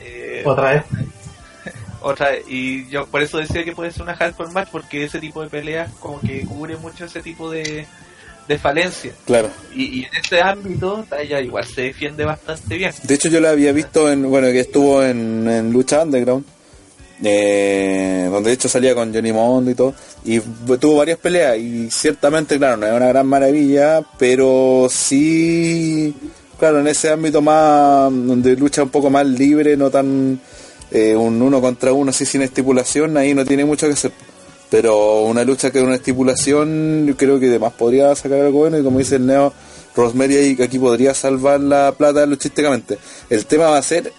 eh, 0.00 0.42
Otra 0.44 0.70
vez. 0.74 0.82
otra 2.02 2.30
y 2.46 2.88
yo 2.88 3.06
por 3.06 3.22
eso 3.22 3.38
decía 3.38 3.64
que 3.64 3.72
puede 3.72 3.90
ser 3.90 4.02
una 4.02 4.14
hardcore 4.14 4.52
match 4.52 4.68
porque 4.70 5.02
ese 5.04 5.18
tipo 5.18 5.42
de 5.42 5.48
peleas 5.48 5.90
como 5.98 6.20
que 6.20 6.42
cubre 6.42 6.76
mucho 6.76 7.06
ese 7.06 7.20
tipo 7.20 7.50
de, 7.50 7.86
de 8.46 8.58
falencia 8.58 9.12
Claro. 9.24 9.50
y, 9.74 10.00
y 10.00 10.04
en 10.04 10.14
este 10.14 10.40
ámbito 10.40 11.04
Taya 11.08 11.40
igual 11.40 11.64
se 11.64 11.80
defiende 11.82 12.24
bastante 12.24 12.76
bien 12.76 12.92
De 13.02 13.14
hecho 13.14 13.28
yo 13.28 13.40
la 13.40 13.50
había 13.50 13.72
visto 13.72 14.12
en, 14.12 14.28
bueno, 14.28 14.46
que 14.48 14.60
estuvo 14.60 15.02
en, 15.02 15.48
en 15.50 15.72
Lucha 15.72 16.02
Underground, 16.02 16.44
eh, 17.22 18.28
donde 18.30 18.50
de 18.50 18.54
hecho 18.54 18.68
salía 18.68 18.94
con 18.94 19.12
Johnny 19.12 19.32
Mondo 19.32 19.70
y 19.70 19.74
todo, 19.74 19.94
y 20.24 20.40
tuvo 20.40 20.96
varias 20.96 21.18
peleas 21.18 21.56
y 21.58 21.90
ciertamente, 21.90 22.58
claro, 22.58 22.76
no 22.76 22.86
es 22.86 22.92
una 22.92 23.08
gran 23.08 23.26
maravilla, 23.26 24.02
pero 24.18 24.88
sí, 24.90 26.14
claro, 26.58 26.80
en 26.80 26.88
ese 26.88 27.10
ámbito 27.10 27.40
más, 27.40 28.12
donde 28.12 28.56
lucha 28.56 28.82
un 28.82 28.90
poco 28.90 29.10
más 29.10 29.26
libre, 29.26 29.76
no 29.76 29.90
tan 29.90 30.40
eh, 30.90 31.16
un 31.16 31.40
uno 31.40 31.60
contra 31.60 31.92
uno 31.92 32.10
así 32.10 32.26
sin 32.26 32.42
estipulación, 32.42 33.16
ahí 33.16 33.34
no 33.34 33.44
tiene 33.44 33.64
mucho 33.64 33.86
que 33.86 33.94
hacer. 33.94 34.12
Pero 34.68 35.22
una 35.22 35.44
lucha 35.44 35.70
que 35.70 35.78
es 35.78 35.84
una 35.84 35.94
estipulación, 35.94 37.06
yo 37.06 37.16
creo 37.16 37.38
que 37.38 37.46
además 37.46 37.72
podría 37.74 38.14
sacar 38.16 38.40
algo 38.40 38.58
bueno 38.60 38.78
y 38.78 38.82
como 38.82 38.98
dice 38.98 39.16
el 39.16 39.26
Neo, 39.26 39.52
Rosemary 39.94 40.60
aquí 40.60 40.78
podría 40.78 41.14
salvar 41.14 41.60
la 41.60 41.92
plata 41.96 42.26
luchísticamente. 42.26 42.98
El 43.30 43.46
tema 43.46 43.68
va 43.68 43.78
a 43.78 43.82
ser 43.82 44.12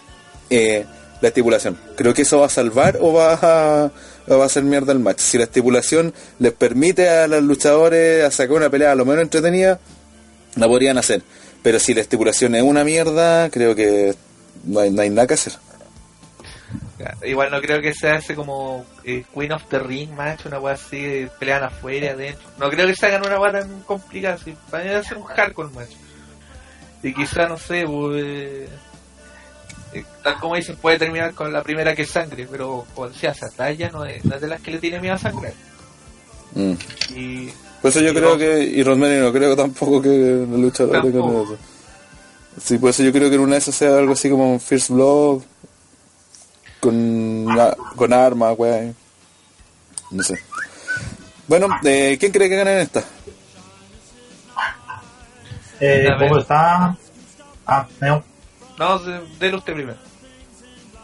eh, 0.49 0.85
la 1.21 1.29
estipulación. 1.29 1.77
Creo 1.95 2.13
que 2.13 2.23
eso 2.23 2.39
va 2.39 2.47
a 2.47 2.49
salvar 2.49 2.97
o 3.01 3.13
va 3.13 3.33
a, 3.33 3.91
o 4.27 4.37
va 4.37 4.43
a 4.43 4.45
hacer 4.45 4.63
mierda 4.63 4.93
el 4.93 4.99
match. 4.99 5.19
Si 5.19 5.37
la 5.37 5.45
estipulación 5.45 6.13
les 6.39 6.53
permite 6.53 7.09
a 7.09 7.27
los 7.27 7.43
luchadores 7.43 8.23
a 8.23 8.31
sacar 8.31 8.55
una 8.55 8.69
pelea 8.69 8.91
a 8.91 8.95
lo 8.95 9.05
menos 9.05 9.23
entretenida, 9.23 9.79
la 10.55 10.67
podrían 10.67 10.97
hacer. 10.97 11.21
Pero 11.63 11.79
si 11.79 11.93
la 11.93 12.01
estipulación 12.01 12.55
es 12.55 12.63
una 12.63 12.83
mierda, 12.83 13.49
creo 13.49 13.75
que 13.75 14.15
no 14.63 14.79
hay, 14.79 15.09
nada 15.09 15.27
que 15.27 15.33
hacer. 15.33 15.53
Igual 17.23 17.51
no 17.51 17.61
creo 17.61 17.81
que 17.81 17.93
sea 17.93 18.15
ese 18.15 18.35
como 18.35 18.85
eh, 19.03 19.23
Queen 19.33 19.51
of 19.51 19.63
the 19.69 19.79
Ring 19.79 20.11
match, 20.11 20.45
una 20.45 20.59
wea 20.59 20.73
así, 20.73 21.27
pelean 21.39 21.63
afuera, 21.63 22.11
adentro. 22.11 22.47
No 22.57 22.69
creo 22.69 22.87
que 22.87 22.95
se 22.95 23.05
hagan 23.05 23.25
una 23.25 23.39
wea 23.39 23.51
tan 23.51 23.81
complicada, 23.81 24.37
si 24.37 24.55
para 24.69 24.83
mí 24.83 24.89
va 24.91 24.99
a 24.99 25.03
ser 25.03 25.17
un 25.17 25.23
hardcore 25.23 25.69
match. 25.73 25.91
Y 27.03 27.13
quizá, 27.13 27.47
no 27.47 27.57
sé, 27.57 27.85
pues, 27.85 28.69
eh, 29.99 30.01
eh, 30.01 30.05
tal 30.23 30.39
como 30.39 30.55
dicen, 30.55 30.75
puede 30.77 30.97
terminar 30.99 31.33
con 31.33 31.51
la 31.53 31.61
primera 31.63 31.95
que 31.95 32.05
sangre, 32.05 32.47
pero 32.49 32.85
como 32.95 33.09
decía, 33.09 33.31
esa 33.31 33.49
talla 33.49 33.89
no 33.89 34.05
es, 34.05 34.23
no 34.25 34.35
es 34.35 34.41
de 34.41 34.47
las 34.47 34.61
que 34.61 34.71
le 34.71 34.79
tiene 34.79 34.99
miedo 34.99 35.15
a 35.15 35.17
sangrar. 35.17 35.53
Mm. 36.53 36.73
Y 37.15 37.49
Por 37.81 37.89
eso 37.91 37.99
yo 38.01 38.11
Y 38.11 38.13
creo 38.15 38.29
Ros- 38.31 38.37
que, 38.39 38.59
y 38.63 38.83
Rosemary 38.83 39.19
no 39.19 39.31
creo 39.33 39.55
tampoco 39.55 40.01
que 40.01 40.45
la 40.49 40.57
lucha 40.57 40.85
tenga 40.85 41.01
Tampoco. 41.01 41.43
eso. 41.43 41.57
Sí, 42.63 42.77
por 42.79 42.89
eso 42.89 43.03
yo 43.03 43.11
creo 43.11 43.29
que 43.29 43.35
en 43.35 43.41
una 43.41 43.53
de 43.53 43.59
esas 43.59 43.75
sea 43.75 43.97
algo 43.97 44.13
así 44.13 44.29
como 44.29 44.51
un 44.53 44.59
First 44.59 44.89
Blood 44.89 45.41
con, 46.79 47.45
con 47.95 48.13
armas, 48.13 48.55
weá. 48.57 48.91
No 50.11 50.23
sé. 50.23 50.39
Bueno, 51.47 51.67
eh, 51.83 52.17
¿quién 52.19 52.31
cree 52.31 52.49
que 52.49 52.55
gane 52.55 52.73
en 52.73 52.79
esta? 52.79 53.03
Eh. 55.79 56.07
¿Cómo 56.17 56.39
está? 56.39 56.95
Ah, 57.65 57.87
Neo. 58.01 58.23
No, 58.77 58.99
de- 58.99 59.21
dele 59.39 59.57
usted 59.57 59.73
primero. 59.73 59.97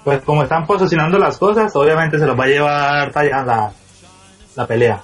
Pues 0.04 0.22
como 0.24 0.44
están 0.44 0.66
posicionando 0.68 1.18
las 1.18 1.38
cosas, 1.38 1.74
obviamente 1.76 2.20
se 2.20 2.26
los 2.26 2.38
va 2.38 2.44
a 2.44 2.48
llevar 2.48 3.12
Taya 3.12 3.44
la, 3.44 3.72
la 4.56 4.68
pelea. 4.68 5.02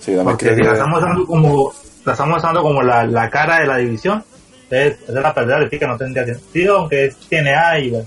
Sí, 0.00 0.16
Porque 0.22 0.54
si 0.54 0.62
la 0.62 0.72
estamos 0.72 1.02
dando 1.02 1.26
como, 1.26 1.72
la 2.04 2.12
estamos 2.12 2.42
dando 2.42 2.62
como 2.62 2.82
la, 2.82 3.04
la 3.06 3.28
cara 3.30 3.60
de 3.60 3.66
la 3.66 3.76
división, 3.78 4.24
entonces 4.70 4.98
esa 5.08 5.18
es 5.18 5.22
la 5.22 5.34
pelea 5.34 5.58
de 5.60 5.68
que 5.68 5.86
no 5.86 5.96
tendría 5.98 6.24
sentido, 6.26 6.78
aunque 6.78 7.06
es 7.06 7.16
TNA 7.28 7.78
y 7.80 7.90
bueno. 7.90 8.06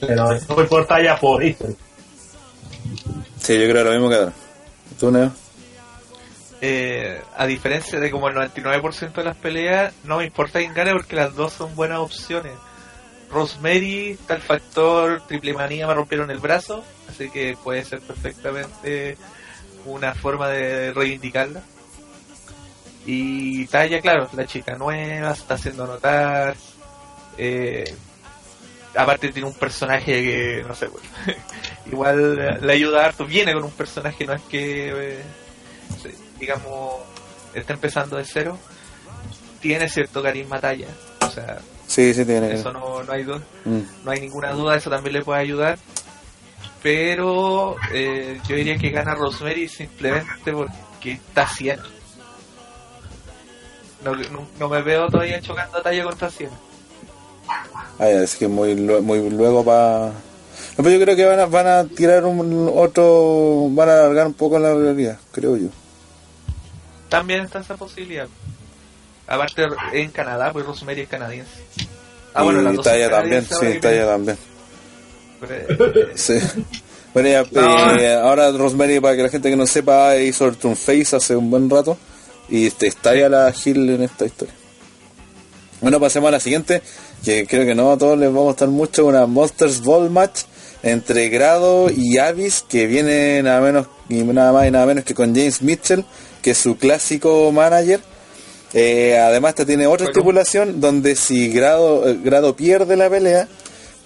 Pero 0.00 0.38
yo 0.38 0.54
voy 0.54 0.66
por 0.66 0.86
Taya 0.86 1.16
por 1.18 1.42
History. 1.42 1.76
Sí, 3.40 3.58
yo 3.60 3.68
creo 3.70 3.84
lo 3.84 3.90
mismo 3.92 4.08
que 4.08 4.14
Adrián. 4.14 4.34
¿Tú, 5.00 5.10
Neo? 5.10 5.30
Eh, 6.60 7.22
a 7.36 7.46
diferencia 7.46 8.00
de 8.00 8.10
como 8.10 8.28
el 8.28 8.34
99% 8.34 9.12
de 9.12 9.24
las 9.24 9.36
peleas, 9.36 9.94
no 10.04 10.18
me 10.18 10.24
importa 10.24 10.58
quién 10.58 10.74
gane 10.74 10.92
porque 10.92 11.14
las 11.14 11.34
dos 11.34 11.52
son 11.52 11.74
buenas 11.76 11.98
opciones. 11.98 12.52
Rosemary, 13.30 14.18
el 14.28 14.40
factor 14.40 15.22
triple 15.26 15.52
manía, 15.52 15.86
me 15.86 15.94
rompieron 15.94 16.30
el 16.30 16.38
brazo, 16.38 16.82
así 17.08 17.30
que 17.30 17.56
puede 17.62 17.84
ser 17.84 18.00
perfectamente 18.00 19.16
una 19.84 20.14
forma 20.14 20.48
de 20.48 20.92
reivindicarla. 20.92 21.62
Y 23.06 23.66
Taya, 23.66 24.00
claro, 24.00 24.28
la 24.34 24.46
chica 24.46 24.76
nueva, 24.76 25.34
se 25.34 25.42
está 25.42 25.54
haciendo 25.54 25.86
notar. 25.86 26.56
Eh, 27.36 27.94
aparte 28.94 29.30
tiene 29.30 29.48
un 29.48 29.54
personaje 29.54 30.12
que, 30.12 30.64
no 30.66 30.74
sé, 30.74 30.88
pues, 30.88 31.04
igual 31.86 32.60
le 32.60 32.72
ayuda 32.72 33.06
harto. 33.06 33.24
Viene 33.24 33.52
con 33.52 33.64
un 33.64 33.70
personaje, 33.70 34.26
no 34.26 34.34
es 34.34 34.42
que, 34.42 34.90
eh, 34.90 35.22
digamos, 36.38 36.94
está 37.54 37.72
empezando 37.74 38.16
de 38.16 38.24
cero. 38.24 38.58
Tiene 39.60 39.88
cierto 39.88 40.22
carisma 40.22 40.60
Taya. 40.60 40.86
O 41.20 41.30
sea, 41.30 41.58
Sí, 41.86 42.12
sí 42.14 42.24
tiene. 42.24 42.52
eso 42.54 42.72
no, 42.72 43.02
no 43.02 43.12
hay 43.12 43.22
duda 43.24 43.40
Mm. 43.64 43.80
no 44.04 44.10
hay 44.10 44.20
ninguna 44.20 44.52
duda, 44.52 44.76
eso 44.76 44.90
también 44.90 45.14
le 45.14 45.22
puede 45.22 45.40
ayudar. 45.40 45.78
Pero 46.82 47.76
eh, 47.92 48.40
yo 48.48 48.54
diría 48.56 48.78
que 48.78 48.90
gana 48.90 49.14
Rosemary 49.14 49.68
simplemente 49.68 50.52
porque 50.52 51.12
está 51.12 51.42
haciendo. 51.42 51.82
No, 54.04 54.14
no, 54.14 54.46
no 54.60 54.68
me 54.68 54.80
veo 54.82 55.08
todavía 55.08 55.40
chocando 55.40 55.78
a 55.78 55.82
talla 55.82 56.04
contra 56.04 56.30
100. 56.30 56.50
Ah, 57.98 58.08
ya, 58.10 58.22
es 58.22 58.36
que 58.36 58.46
muy, 58.46 58.76
muy 58.76 59.28
luego 59.30 59.64
para... 59.64 60.06
No, 60.76 60.84
pero 60.84 60.90
yo 60.90 61.00
creo 61.00 61.16
que 61.16 61.24
van 61.24 61.40
a, 61.40 61.46
van 61.46 61.66
a 61.66 61.84
tirar 61.84 62.24
un 62.24 62.70
otro... 62.72 63.66
Van 63.70 63.88
a 63.88 63.92
alargar 63.94 64.26
un 64.28 64.34
poco 64.34 64.58
la 64.60 64.72
realidad, 64.74 65.18
creo 65.32 65.56
yo. 65.56 65.68
También 67.08 67.44
está 67.44 67.60
esa 67.60 67.76
posibilidad. 67.76 68.26
Aparte 69.26 69.66
en 69.92 70.10
Canadá, 70.10 70.52
pues 70.52 70.64
Rosemary 70.66 71.02
es 71.02 71.08
canadiense. 71.08 71.50
Ah, 72.34 72.44
y 72.44 72.74
dos 72.74 72.84
Talla 72.84 73.04
son 73.08 73.12
también, 73.20 73.44
sí, 73.44 73.54
me- 73.62 73.74
también. 73.80 74.38
Sí. 76.14 76.34
Bueno, 77.14 77.28
ya, 77.28 77.44
No. 77.50 77.96
eh, 77.98 78.14
ahora 78.14 78.50
Rosemary, 78.52 79.00
para 79.00 79.16
que 79.16 79.22
la 79.22 79.28
gente 79.28 79.50
que 79.50 79.56
no 79.56 79.66
sepa, 79.66 80.16
hizo 80.16 80.46
el 80.46 80.56
Turn 80.56 80.76
Face 80.76 81.16
hace 81.16 81.34
un 81.36 81.50
buen 81.50 81.68
rato. 81.70 81.96
Y 82.48 82.66
este, 82.66 82.86
está 82.86 83.14
ya 83.14 83.28
la 83.28 83.52
Hill 83.64 83.90
en 83.90 84.02
esta 84.02 84.24
historia. 84.24 84.54
Bueno, 85.80 86.00
pasemos 86.00 86.28
a 86.28 86.32
la 86.32 86.40
siguiente, 86.40 86.82
que 87.24 87.46
creo 87.46 87.64
que 87.66 87.74
no 87.74 87.92
a 87.92 87.98
todos 87.98 88.18
les 88.18 88.28
va 88.34 88.38
a 88.38 88.42
gustar 88.44 88.68
mucho, 88.68 89.06
una 89.06 89.26
Monsters 89.26 89.82
Ball 89.82 90.10
Match 90.10 90.40
entre 90.82 91.28
Grado 91.28 91.88
y 91.94 92.18
Avis, 92.18 92.64
que 92.68 92.86
viene 92.86 93.42
nada 93.42 93.60
menos 93.60 93.86
y 94.08 94.22
nada 94.22 94.52
más 94.52 94.66
y 94.66 94.70
nada 94.70 94.86
menos 94.86 95.04
que 95.04 95.14
con 95.14 95.34
James 95.34 95.60
Mitchell, 95.62 96.04
que 96.48 96.52
es 96.52 96.58
su 96.58 96.78
clásico 96.78 97.52
manager. 97.52 98.00
Eh, 98.72 99.18
además, 99.18 99.50
esta 99.50 99.66
tiene 99.66 99.86
otra 99.86 100.06
Bueno. 100.06 100.10
estipulación 100.12 100.80
donde 100.80 101.14
si 101.14 101.50
Grado, 101.52 102.08
eh, 102.08 102.18
Grado 102.22 102.56
pierde 102.56 102.96
la 102.96 103.10
pelea, 103.10 103.46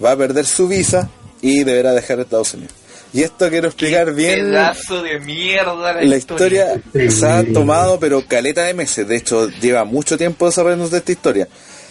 va 0.03 0.11
a 0.11 0.17
perder 0.17 0.45
su 0.45 0.67
visa 0.67 1.09
y 1.41 1.63
deberá 1.63 1.93
dejar 1.93 2.19
Estados 2.19 2.53
Unidos. 2.53 2.73
Y 3.13 3.21
esto 3.23 3.47
quiero 3.49 3.67
explicar 3.67 4.13
bien 4.13 4.39
Pedazo 4.51 5.01
de 5.03 5.21
mierda 5.21 5.93
la, 5.93 6.03
la 6.03 6.17
historia 6.17 6.81
se 6.93 7.25
ha 7.25 7.45
tomado 7.53 7.97
pero 7.99 8.27
caleta 8.27 8.63
de 8.63 8.73
meses 8.73 9.07
de 9.07 9.15
hecho 9.17 9.49
lleva 9.61 9.83
mucho 9.85 10.17
tiempo 10.17 10.47
desarrollándose 10.47 10.97
esta 10.97 11.11
historia 11.11 11.47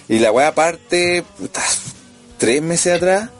y 0.09 0.19
la 0.19 0.33
weá 0.33 0.53
parte 0.53 1.23
tres 2.39 2.61
meses 2.61 2.95
atrás 2.97 3.31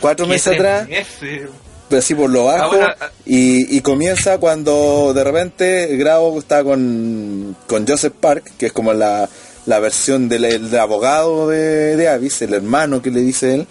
cuatro 0.00 0.26
¿Qué 0.26 0.32
meses 0.34 0.54
atrás 0.54 0.88
meses? 0.88 1.50
Pero 1.94 2.00
así 2.00 2.14
por 2.16 2.28
lo 2.28 2.46
bajo 2.46 2.64
Ah, 2.64 2.68
bueno, 2.68 2.86
ah. 3.00 3.10
y, 3.24 3.76
y 3.76 3.80
comienza 3.82 4.38
cuando 4.38 5.12
de 5.14 5.22
repente 5.22 5.96
Grau 5.96 6.40
está 6.40 6.64
con, 6.64 7.56
con 7.68 7.86
Joseph 7.86 8.14
Park 8.20 8.50
que 8.58 8.66
es 8.66 8.72
como 8.72 8.92
la, 8.92 9.28
la 9.66 9.78
versión 9.78 10.28
del, 10.28 10.42
del 10.42 10.76
abogado 10.76 11.48
de, 11.48 11.94
de 11.96 12.08
Avis 12.08 12.42
el 12.42 12.52
hermano 12.52 13.00
que 13.00 13.12
le 13.12 13.20
dice 13.20 13.54
él 13.54 13.66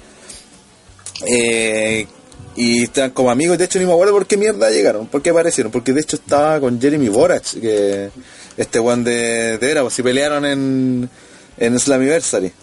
eh, 1.28 2.08
y 2.56 2.84
están 2.84 3.12
como 3.12 3.30
amigos, 3.30 3.58
de 3.58 3.66
hecho 3.66 3.78
ni 3.80 3.86
me 3.86 3.92
acuerdo 3.92 4.14
por 4.14 4.26
qué 4.26 4.38
mierda 4.38 4.70
llegaron, 4.70 5.08
por 5.08 5.22
qué 5.22 5.32
aparecieron, 5.32 5.72
porque 5.72 5.92
de 5.92 6.02
hecho 6.02 6.16
estaba 6.16 6.60
con 6.60 6.80
Jeremy 6.80 7.10
Borach, 7.10 7.56
que 7.60 8.10
este 8.56 8.80
one 8.80 9.04
de, 9.04 9.58
de 9.58 9.72
era, 9.72 9.82
pues 9.82 9.96
si 9.96 10.04
pelearon 10.04 10.46
en, 10.46 11.10
en 11.58 11.80
Slammiversary, 11.80 12.54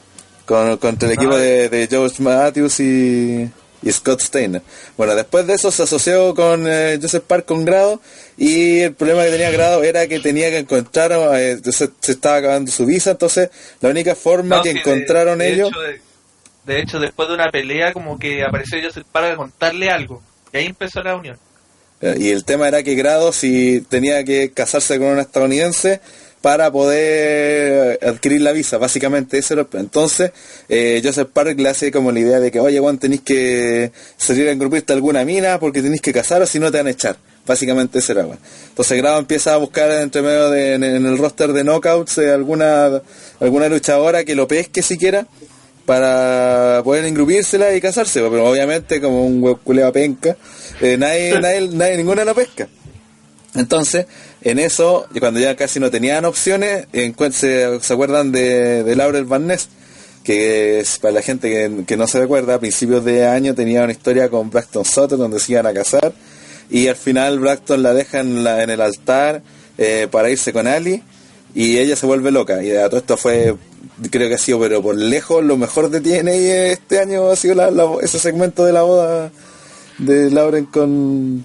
con, 0.46 0.76
contra 0.76 1.08
el 1.08 1.14
equipo 1.14 1.36
de, 1.36 1.68
de 1.68 1.88
George 1.88 2.22
Matthews 2.22 2.78
y, 2.80 3.50
y 3.82 3.90
Scott 3.92 4.20
Steiner. 4.20 4.62
Bueno, 4.96 5.14
después 5.14 5.46
de 5.46 5.54
eso 5.54 5.70
se 5.70 5.82
asoció 5.84 6.34
con 6.34 6.66
eh, 6.68 6.98
Joseph 7.00 7.24
Park 7.26 7.46
con 7.46 7.64
Grado 7.64 8.00
y 8.36 8.80
el 8.80 8.94
problema 8.94 9.24
que 9.24 9.30
tenía 9.30 9.50
Grado 9.50 9.82
era 9.82 10.06
que 10.06 10.20
tenía 10.20 10.50
que 10.50 10.58
encontrar, 10.58 11.12
eh, 11.38 11.58
se, 11.64 11.88
se 12.00 12.12
estaba 12.12 12.36
acabando 12.36 12.70
su 12.70 12.84
visa, 12.86 13.12
entonces 13.12 13.50
la 13.80 13.88
única 13.88 14.14
forma 14.14 14.56
No, 14.56 14.62
que 14.62 14.72
sí, 14.72 14.78
encontraron 14.78 15.38
de 15.38 15.52
ellos... 15.52 15.68
hecho, 15.70 15.80
de, 15.80 16.00
de 16.64 16.80
hecho, 16.80 16.98
después 17.00 17.28
de 17.28 17.34
una 17.34 17.50
pelea, 17.50 17.92
como 17.92 18.18
que 18.18 18.44
apareció 18.44 18.78
Joseph 18.82 19.06
para 19.10 19.34
contarle 19.36 19.90
algo. 19.90 20.22
Y 20.52 20.58
ahí 20.58 20.66
empezó 20.66 21.02
la 21.02 21.16
unión. 21.16 21.38
Eh, 22.00 22.16
Y 22.18 22.30
el 22.30 22.44
tema 22.44 22.68
era 22.68 22.82
que 22.82 22.94
Grado 22.94 23.32
si 23.32 23.80
tenía 23.82 24.24
que 24.24 24.52
casarse 24.52 24.98
con 24.98 25.08
una 25.08 25.22
estadounidense 25.22 26.00
para 26.40 26.70
poder 26.70 27.98
adquirir 28.02 28.40
la 28.40 28.52
visa, 28.52 28.78
básicamente 28.78 29.38
ese 29.38 29.54
era 29.54 29.62
el 29.62 29.68
plan. 29.68 29.84
Entonces, 29.84 30.32
eh, 30.68 31.00
Joseph 31.04 31.28
Park 31.32 31.58
le 31.58 31.68
hace 31.68 31.92
como 31.92 32.12
la 32.12 32.20
idea 32.20 32.40
de 32.40 32.50
que, 32.50 32.60
oye, 32.60 32.78
Juan, 32.78 32.98
tenéis 32.98 33.20
que 33.20 33.92
salir 34.16 34.48
a 34.48 34.52
engrupirte 34.52 34.92
alguna 34.92 35.24
mina 35.24 35.58
porque 35.60 35.82
tenéis 35.82 36.00
que 36.00 36.12
casar 36.12 36.40
o 36.40 36.46
si 36.46 36.58
no 36.58 36.70
te 36.70 36.78
van 36.78 36.86
a 36.86 36.90
echar. 36.90 37.16
Básicamente 37.46 37.98
ese 37.98 38.12
era, 38.12 38.24
weón. 38.26 38.38
Entonces 38.68 38.96
Grado 38.98 39.18
empieza 39.18 39.54
a 39.54 39.56
buscar 39.56 39.90
entre 39.90 40.22
medio 40.22 40.50
de, 40.50 40.74
en, 40.74 40.84
en 40.84 41.06
el 41.06 41.18
roster 41.18 41.52
de 41.52 41.64
knockouts 41.64 42.18
eh, 42.18 42.30
alguna, 42.30 43.02
alguna 43.40 43.68
luchadora 43.68 44.24
que 44.24 44.34
lo 44.34 44.46
pesque 44.46 44.82
siquiera 44.82 45.26
para 45.90 46.82
poder 46.84 47.04
engrupírsela 47.04 47.74
y 47.74 47.80
casarse, 47.80 48.20
pero 48.20 48.48
obviamente 48.48 49.00
como 49.00 49.26
un 49.26 49.56
culeo 49.56 49.92
penca, 49.92 50.36
eh, 50.80 50.96
nadie, 50.96 51.38
nadie, 51.40 51.68
nadie, 51.72 51.96
ninguna 51.96 52.24
lo 52.24 52.34
pesca. 52.34 52.68
Entonces, 53.56 54.06
en 54.42 54.58
eso, 54.58 55.06
cuando 55.18 55.40
ya 55.40 55.54
casi 55.56 55.80
no 55.80 55.90
tenían 55.90 56.24
opciones, 56.24 56.86
se, 57.32 57.80
se 57.80 57.92
acuerdan 57.92 58.32
de, 58.32 58.84
de 58.84 58.96
Laurel 58.96 59.24
Van 59.24 59.46
Ness, 59.46 59.68
que 60.24 60.84
para 61.00 61.14
la 61.14 61.22
gente 61.22 61.50
que, 61.50 61.84
que 61.84 61.96
no 61.96 62.06
se 62.06 62.20
recuerda, 62.20 62.54
a 62.54 62.60
principios 62.60 63.04
de 63.04 63.26
año 63.26 63.54
tenía 63.54 63.82
una 63.82 63.92
historia 63.92 64.28
con 64.28 64.50
Braxton 64.50 64.84
Sutter 64.84 65.18
donde 65.18 65.40
se 65.40 65.52
iban 65.52 65.66
a 65.66 65.74
casar, 65.74 66.12
y 66.70 66.86
al 66.86 66.96
final 66.96 67.38
Braxton 67.38 67.82
la 67.82 67.92
deja 67.92 68.20
en, 68.20 68.46
el 68.46 68.80
altar 68.80 69.42
eh, 69.76 70.08
para 70.10 70.30
irse 70.30 70.52
con 70.52 70.66
Ali, 70.66 71.02
y 71.54 71.78
ella 71.78 71.96
se 71.96 72.06
vuelve 72.06 72.30
loca, 72.30 72.62
y 72.62 72.70
a 72.70 72.88
todo 72.88 73.00
esto 73.00 73.16
fue, 73.18 73.56
creo 74.10 74.28
que 74.28 74.36
ha 74.36 74.38
sido, 74.38 74.60
pero 74.60 74.80
por 74.80 74.96
lejos, 74.96 75.44
lo 75.44 75.58
mejor 75.58 75.90
de 75.90 76.00
TNA 76.00 76.32
este 76.72 77.00
año 77.00 77.28
ha 77.28 77.36
sido 77.36 78.00
ese 78.00 78.18
segmento 78.18 78.64
de 78.64 78.72
la 78.72 78.82
boda 78.82 79.32
de 79.98 80.30
Lauren 80.30 80.64
con, 80.64 81.44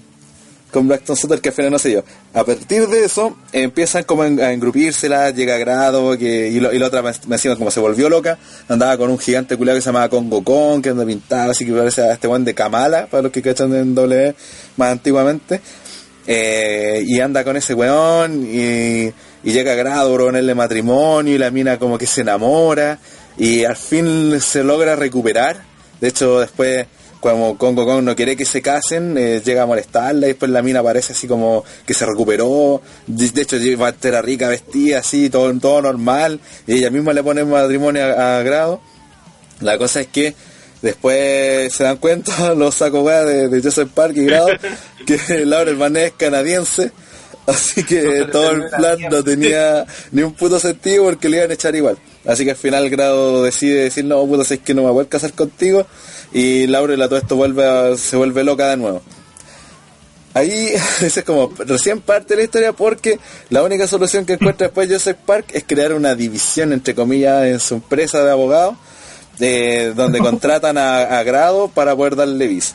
con 0.72 0.88
Blackton 0.88 1.16
Sutter 1.16 1.40
que 1.40 1.48
al 1.50 1.54
final 1.54 1.70
no 1.70 1.78
sé 1.78 1.92
yo. 1.92 2.02
A 2.34 2.44
partir 2.44 2.86
de 2.88 3.04
eso 3.04 3.36
empiezan 3.52 4.04
como 4.04 4.22
a 4.22 4.52
engrupírsela, 4.52 5.30
llega 5.30 5.54
a 5.54 5.58
grado 5.58 6.18
que, 6.18 6.48
y, 6.48 6.60
lo- 6.60 6.72
y 6.72 6.78
la 6.78 6.86
otra 6.88 7.02
me 7.02 7.38
como 7.56 7.70
se 7.70 7.80
volvió 7.80 8.08
loca, 8.08 8.38
andaba 8.68 8.96
con 8.98 9.10
un 9.10 9.18
gigante 9.18 9.56
culiado 9.56 9.78
que 9.78 9.82
se 9.82 9.86
llamaba 9.86 10.08
Congo 10.08 10.42
Kong, 10.44 10.82
que 10.82 10.90
anda 10.90 11.06
pintado 11.06 11.50
así 11.52 11.64
que 11.64 11.72
parece 11.72 12.02
a 12.02 12.12
este 12.12 12.26
buen 12.26 12.44
de 12.44 12.54
Kamala, 12.54 13.06
para 13.06 13.22
los 13.22 13.32
que 13.32 13.42
cachan 13.42 13.74
en 13.74 13.94
W 13.94 14.34
más 14.76 14.92
antiguamente. 14.92 15.60
Eh, 16.28 17.04
y 17.06 17.20
anda 17.20 17.44
con 17.44 17.56
ese 17.56 17.72
weón 17.72 18.44
y, 18.44 19.06
y 19.44 19.52
llega 19.52 19.72
a 19.72 19.76
grado 19.76 20.16
ponerle 20.16 20.56
matrimonio 20.56 21.32
y 21.34 21.38
la 21.38 21.52
mina 21.52 21.78
como 21.78 21.96
que 21.96 22.06
se 22.06 22.22
enamora 22.22 22.98
y 23.38 23.62
al 23.64 23.76
fin 23.76 24.40
se 24.40 24.64
logra 24.64 24.96
recuperar. 24.96 25.62
De 26.00 26.08
hecho, 26.08 26.40
después, 26.40 26.86
como 27.20 27.56
Congo 27.56 27.84
Kong 27.84 28.02
no 28.02 28.14
quiere 28.14 28.36
que 28.36 28.44
se 28.44 28.62
casen, 28.62 29.16
eh, 29.18 29.42
llega 29.44 29.62
a 29.62 29.66
molestarla 29.66 30.26
y 30.26 30.30
después 30.30 30.50
la 30.50 30.62
mina 30.62 30.82
parece 30.82 31.12
así 31.12 31.26
como 31.26 31.64
que 31.86 31.94
se 31.94 32.06
recuperó. 32.06 32.80
De, 33.06 33.30
de 33.30 33.42
hecho, 33.42 33.56
lleva 33.56 33.88
entera 33.88 34.22
rica 34.22 34.48
vestida 34.48 34.98
así, 34.98 35.30
todo, 35.30 35.52
todo 35.58 35.82
normal. 35.82 36.40
Y 36.66 36.74
ella 36.74 36.90
misma 36.90 37.12
le 37.12 37.22
pone 37.22 37.44
matrimonio 37.44 38.04
a, 38.04 38.38
a 38.38 38.42
grado. 38.42 38.80
La 39.60 39.78
cosa 39.78 40.00
es 40.02 40.08
que 40.08 40.34
después 40.82 41.72
se 41.72 41.84
dan 41.84 41.96
cuenta 41.96 42.54
los 42.56 42.74
sacos 42.74 43.06
de, 43.06 43.48
de 43.48 43.62
Joseph 43.62 43.90
Park 43.92 44.16
y 44.16 44.24
Grado 44.24 44.48
que 45.06 45.44
Laurel 45.44 45.78
Ness 45.92 46.04
es 46.04 46.12
canadiense. 46.12 46.92
Así 47.46 47.84
que 47.84 48.26
todo 48.32 48.50
el 48.50 48.68
plan 48.70 48.98
no 49.10 49.22
tenía 49.22 49.86
ni 50.10 50.22
un 50.22 50.32
puto 50.34 50.58
sentido 50.58 51.04
porque 51.04 51.28
le 51.28 51.36
iban 51.38 51.50
a 51.50 51.54
echar 51.54 51.74
igual. 51.76 51.96
Así 52.26 52.44
que 52.44 52.50
al 52.50 52.56
final 52.56 52.90
Grado 52.90 53.42
decide 53.44 53.84
decir, 53.84 54.04
no, 54.04 54.24
puto, 54.26 54.42
si 54.44 54.54
es 54.54 54.60
que 54.60 54.74
no 54.74 54.82
me 54.82 54.90
voy 54.90 55.04
a 55.04 55.08
casar 55.08 55.32
contigo. 55.32 55.86
Y 56.32 56.66
Laurel 56.66 56.98
todo 57.00 57.16
esto 57.18 57.36
vuelve 57.36 57.64
a- 57.64 57.96
se 57.96 58.16
vuelve 58.16 58.42
loca 58.42 58.68
de 58.68 58.76
nuevo. 58.76 59.00
Ahí 60.34 60.68
ese 61.02 61.20
es 61.20 61.24
como 61.24 61.52
recién 61.58 62.00
parte 62.00 62.34
de 62.34 62.38
la 62.38 62.44
historia 62.44 62.72
porque 62.72 63.18
la 63.48 63.62
única 63.62 63.86
solución 63.86 64.26
que 64.26 64.34
encuentra 64.34 64.66
después 64.68 64.90
Joseph 64.90 65.16
Park 65.24 65.46
es 65.52 65.64
crear 65.66 65.92
una 65.94 66.14
división 66.14 66.72
entre 66.72 66.94
comillas 66.94 67.44
en 67.44 67.60
su 67.60 67.76
empresa 67.76 68.22
de 68.24 68.30
abogados 68.32 68.74
eh, 69.40 69.92
donde 69.94 70.18
contratan 70.20 70.76
a, 70.78 71.18
a 71.18 71.22
Grado 71.22 71.68
para 71.68 71.94
poder 71.96 72.16
darle 72.16 72.48
visa. 72.48 72.74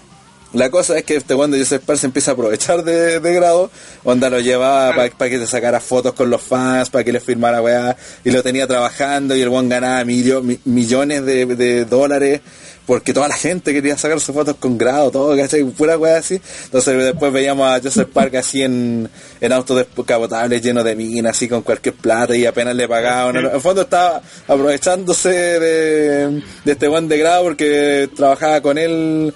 La 0.53 0.69
cosa 0.69 0.97
es 0.97 1.03
que 1.05 1.15
este 1.15 1.33
cuando 1.35 1.57
Joseph 1.57 1.81
Park 1.85 1.99
se 1.99 2.07
empieza 2.07 2.31
a 2.31 2.33
aprovechar 2.33 2.83
de, 2.83 3.19
de 3.21 3.33
Grado, 3.33 3.71
onda 4.03 4.29
lo 4.29 4.39
llevaba 4.39 4.93
para 5.17 5.29
que 5.29 5.39
te 5.39 5.47
sacara 5.47 5.79
fotos 5.79 6.13
con 6.13 6.29
los 6.29 6.41
fans, 6.41 6.89
para 6.89 7.03
que 7.05 7.13
le 7.13 7.19
firmara 7.21 7.61
weá, 7.61 7.95
y 8.25 8.31
lo 8.31 8.43
tenía 8.43 8.67
trabajando 8.67 9.35
y 9.35 9.41
el 9.41 9.47
one 9.47 9.69
ganaba 9.69 10.03
millo- 10.03 10.41
mi- 10.41 10.59
millones 10.65 11.23
de, 11.25 11.45
de 11.45 11.85
dólares 11.85 12.41
porque 12.85 13.13
toda 13.13 13.29
la 13.29 13.35
gente 13.35 13.71
quería 13.71 13.95
sacarse 13.97 14.33
fotos 14.33 14.55
con 14.59 14.77
grado, 14.77 15.11
todo, 15.11 15.37
¿cachai? 15.37 15.63
Pura 15.63 15.97
weá 15.97 16.17
así. 16.17 16.41
Entonces 16.65 16.97
después 17.01 17.31
veíamos 17.31 17.69
a 17.71 17.79
Joseph 17.81 18.09
Park 18.11 18.35
así 18.35 18.63
en, 18.63 19.07
en 19.39 19.53
autos 19.53 19.77
descapotables 19.95 20.61
llenos 20.61 20.83
de 20.83 20.95
minas, 20.97 21.37
así 21.37 21.47
con 21.47 21.61
cualquier 21.61 21.95
plata 21.95 22.35
y 22.35 22.45
apenas 22.45 22.75
le 22.75 22.89
pagaban. 22.89 23.37
En 23.37 23.45
el 23.45 23.61
fondo 23.61 23.83
estaba 23.83 24.21
aprovechándose 24.47 25.29
de, 25.29 26.41
de 26.65 26.71
este 26.71 26.87
buen 26.89 27.07
de 27.07 27.17
grado 27.17 27.43
porque 27.43 28.09
trabajaba 28.15 28.59
con 28.61 28.77
él 28.77 29.33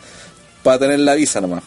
para 0.66 0.80
tener 0.80 1.00
la 1.00 1.14
visa 1.14 1.40
nomás. 1.40 1.64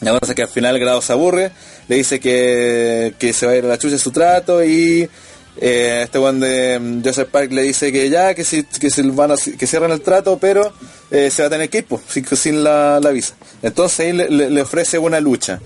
La 0.00 0.10
cosa 0.18 0.32
es 0.32 0.36
que 0.36 0.42
al 0.42 0.48
final 0.48 0.78
Grado 0.78 1.00
se 1.00 1.12
aburre, 1.12 1.52
le 1.88 1.96
dice 1.96 2.20
que, 2.20 3.14
que 3.18 3.32
se 3.32 3.46
va 3.46 3.52
a 3.52 3.56
ir 3.56 3.64
a 3.64 3.68
la 3.68 3.78
chucha 3.78 3.96
su 3.96 4.10
trato 4.10 4.62
y 4.62 5.08
eh, 5.60 6.00
este 6.04 6.18
one 6.18 6.44
de 6.46 6.78
mm, 6.80 7.02
Joseph 7.04 7.28
Park 7.30 7.52
le 7.52 7.62
dice 7.62 7.92
que 7.92 8.10
ya, 8.10 8.34
que 8.34 8.44
si, 8.44 8.64
que 8.64 8.90
si 8.90 9.02
van 9.02 9.30
a- 9.30 9.36
que 9.36 9.66
cierran 9.66 9.92
el 9.92 10.00
trato, 10.02 10.36
pero 10.38 10.72
eh, 11.12 11.30
se 11.30 11.42
va 11.42 11.46
a 11.46 11.50
tener 11.50 11.70
que 11.70 11.84
pues, 11.84 12.02
sin, 12.08 12.26
sin 12.36 12.64
la, 12.64 12.98
la 13.00 13.10
visa. 13.10 13.34
Entonces 13.62 14.00
ahí 14.00 14.12
le, 14.12 14.28
le- 14.28 14.50
le 14.50 14.62
ofrece 14.62 14.98
una 14.98 15.20
lucha, 15.20 15.60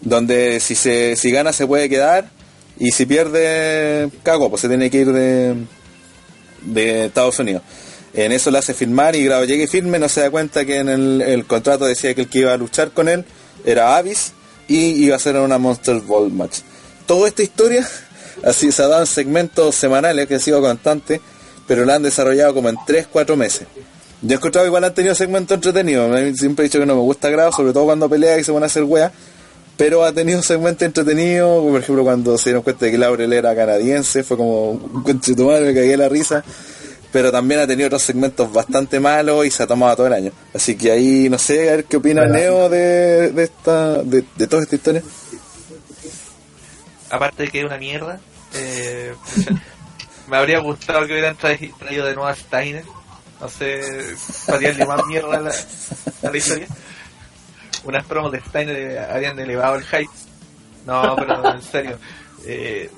donde 0.00 0.60
si 0.60 0.74
se 0.76 1.16
si 1.16 1.30
gana 1.32 1.52
se 1.52 1.66
puede 1.66 1.88
quedar 1.88 2.30
y 2.78 2.92
si 2.92 3.04
pierde, 3.06 4.08
cago, 4.22 4.48
pues 4.48 4.62
se 4.62 4.68
tiene 4.68 4.88
que 4.88 4.98
ir 4.98 5.12
de, 5.12 5.54
de 6.62 7.06
Estados 7.06 7.38
Unidos. 7.40 7.62
En 8.14 8.32
eso 8.32 8.50
le 8.50 8.58
hace 8.58 8.74
firmar 8.74 9.14
y 9.14 9.24
Grado 9.24 9.44
llega 9.44 9.64
y 9.64 9.66
firme, 9.66 9.98
no 9.98 10.08
se 10.08 10.22
da 10.22 10.30
cuenta 10.30 10.64
que 10.64 10.78
en 10.78 10.88
el, 10.88 11.44
contrato 11.46 11.84
decía 11.84 12.14
que 12.14 12.22
el 12.22 12.28
que 12.28 12.40
iba 12.40 12.52
a 12.52 12.56
luchar 12.56 12.90
con 12.90 13.08
él 13.08 13.24
era 13.64 13.96
Avis 13.96 14.32
y 14.66 15.04
iba 15.04 15.16
a 15.16 15.18
ser 15.18 15.36
una 15.36 15.58
Monster 15.58 16.00
Ball 16.00 16.32
match. 16.32 16.60
Toda 17.06 17.28
esta 17.28 17.42
historia 17.42 17.86
así 18.44 18.72
se 18.72 18.82
ha 18.82 18.88
dado 18.88 19.02
en 19.02 19.06
segmentos 19.06 19.74
semanales 19.74 20.26
que 20.26 20.36
ha 20.36 20.40
sido 20.40 20.60
constante, 20.60 21.20
pero 21.66 21.84
la 21.84 21.96
han 21.96 22.02
desarrollado 22.02 22.54
como 22.54 22.68
en 22.70 22.76
3-4 22.76 23.36
meses. 23.36 23.66
Yo 24.20 24.32
he 24.32 24.36
encontrado 24.36 24.66
igual 24.66 24.82
han 24.82 24.94
tenido 24.94 25.14
segmentos 25.14 25.54
entretenidos. 25.54 26.38
Siempre 26.38 26.64
he 26.64 26.68
dicho 26.68 26.80
que 26.80 26.86
no 26.86 26.96
me 26.96 27.02
gusta 27.02 27.30
Grado, 27.30 27.52
sobre 27.52 27.72
todo 27.72 27.84
cuando 27.84 28.08
pelea 28.08 28.38
y 28.38 28.44
se 28.44 28.50
van 28.50 28.62
a 28.62 28.66
hacer 28.66 28.82
weas. 28.84 29.12
Pero 29.76 30.04
ha 30.04 30.12
tenido 30.12 30.42
segmentos 30.42 30.82
entretenidos, 30.82 31.62
por 31.62 31.80
ejemplo 31.80 32.02
cuando 32.02 32.36
se 32.36 32.50
dieron 32.50 32.62
cuenta 32.62 32.86
de 32.86 32.90
que 32.90 32.98
Laurel 32.98 33.32
era 33.32 33.54
canadiense, 33.54 34.24
fue 34.24 34.36
como 34.36 34.70
un 34.72 35.04
madre, 35.46 35.66
me 35.66 35.74
cagué 35.74 35.96
la 35.96 36.08
risa. 36.08 36.42
Pero 37.10 37.32
también 37.32 37.60
ha 37.60 37.66
tenido 37.66 37.86
otros 37.86 38.02
segmentos 38.02 38.52
bastante 38.52 39.00
malos 39.00 39.46
y 39.46 39.50
se 39.50 39.62
ha 39.62 39.66
tomado 39.66 39.96
todo 39.96 40.06
el 40.08 40.12
año. 40.12 40.32
Así 40.54 40.76
que 40.76 40.90
ahí 40.92 41.28
no 41.30 41.38
sé, 41.38 41.68
a 41.70 41.76
ver 41.76 41.84
qué 41.84 41.96
opina 41.96 42.22
Bueno. 42.22 42.34
Neo 42.34 42.68
de, 42.68 43.30
de 43.32 43.44
esta, 43.44 44.02
de, 44.02 44.24
de 44.36 44.46
toda 44.46 44.62
esta 44.62 44.76
historia. 44.76 45.02
aparte 47.10 47.44
de 47.44 47.48
que 47.48 47.60
es 47.60 47.64
una 47.64 47.78
mierda, 47.78 48.20
eh, 48.54 49.14
me 50.28 50.36
habría 50.36 50.58
gustado 50.60 51.06
que 51.06 51.12
hubieran 51.12 51.36
traído, 51.36 51.76
traído 51.78 52.06
de 52.06 52.14
nuevo 52.14 52.28
a 52.28 52.34
Steiner. 52.34 52.84
No 53.40 53.48
sé, 53.48 53.80
para 54.46 54.86
más 54.86 55.06
mierda 55.06 55.36
a 55.36 55.40
la, 55.40 55.50
a 55.50 56.30
la 56.30 56.36
historia. 56.36 56.66
Unas 57.84 58.04
promos 58.04 58.32
de 58.32 58.40
Steiner 58.40 58.76
eh, 58.76 58.98
habían 58.98 59.38
elevado 59.38 59.76
el 59.76 59.84
hype. 59.84 60.10
No, 60.84 61.14
pero 61.16 61.54
en 61.54 61.62
serio. 61.62 61.98
Eh, 62.44 62.90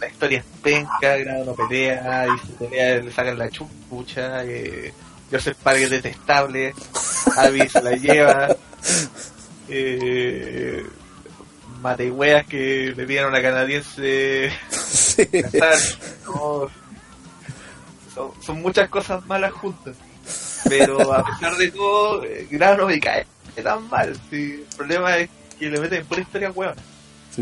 la 0.00 0.08
historia 0.08 0.38
es 0.38 0.44
penca, 0.62 1.16
grado 1.16 1.44
no 1.44 1.54
pelea, 1.54 2.26
y 2.26 2.46
si 2.46 2.52
pelea 2.54 2.96
le 2.96 3.12
sacan 3.12 3.38
la 3.38 3.50
chupucha, 3.50 4.44
eh, 4.44 4.92
Joseph 5.30 5.56
Park 5.62 5.78
es 5.78 5.90
detestable, 5.90 6.74
Abby 7.36 7.68
se 7.68 7.82
la 7.82 7.92
lleva, 7.92 8.56
eh, 9.68 10.84
matehueas 11.80 12.46
que 12.46 12.92
le 12.96 13.06
pidieron 13.06 13.34
a 13.34 13.38
una 13.38 13.42
canadiense 13.42 14.50
Sí. 14.70 15.26
casar, 15.26 15.76
no, 16.26 16.68
son, 18.14 18.30
son 18.42 18.62
muchas 18.62 18.88
cosas 18.88 19.24
malas 19.26 19.52
juntas, 19.52 19.96
pero 20.68 21.12
a 21.12 21.24
pesar 21.24 21.56
de 21.56 21.70
todo, 21.70 22.24
eh, 22.24 22.46
grado 22.50 22.78
no 22.78 22.86
me 22.86 22.98
cae 22.98 23.26
tan 23.62 23.88
mal, 23.90 24.18
sí, 24.30 24.64
el 24.68 24.76
problema 24.76 25.18
es 25.18 25.28
que 25.58 25.68
le 25.68 25.78
meten 25.80 26.04
por 26.06 26.18
historia 26.18 26.50
huevona. 26.50 26.80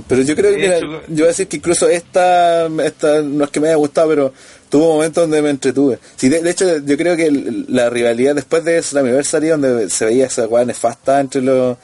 Pero 0.07 0.23
yo 0.23 0.37
creo 0.37 0.55
que, 0.57 0.69
la- 0.69 0.79
yo 0.81 1.01
voy 1.09 1.25
a 1.25 1.27
decir 1.29 1.49
que 1.49 1.57
incluso 1.57 1.89
esta, 1.89 2.67
esta, 2.85 3.23
no 3.23 3.45
es 3.45 3.51
que 3.51 3.61
me 3.61 3.69
haya 3.69 3.77
gustado, 3.77 4.09
pero 4.09 4.33
tuvo 4.69 4.95
momentos 4.95 5.23
donde 5.25 5.41
me 5.43 5.51
entretuve. 5.51 5.99
Sí, 6.17 6.29
de, 6.29 6.43
de 6.43 6.51
hecho, 6.51 6.79
yo 6.79 6.97
creo 6.97 7.17
que 7.17 7.31
la 7.69 7.89
rivalidad 7.91 8.35
después 8.35 8.65
de 8.65 8.83
Slammiversary, 8.83 9.49
donde 9.49 9.89
se 9.91 10.05
veía 10.05 10.27
esa 10.27 10.47
weá 10.47 10.65
nefasta 10.65 11.21
entre 11.21 11.41
los, 11.43 11.77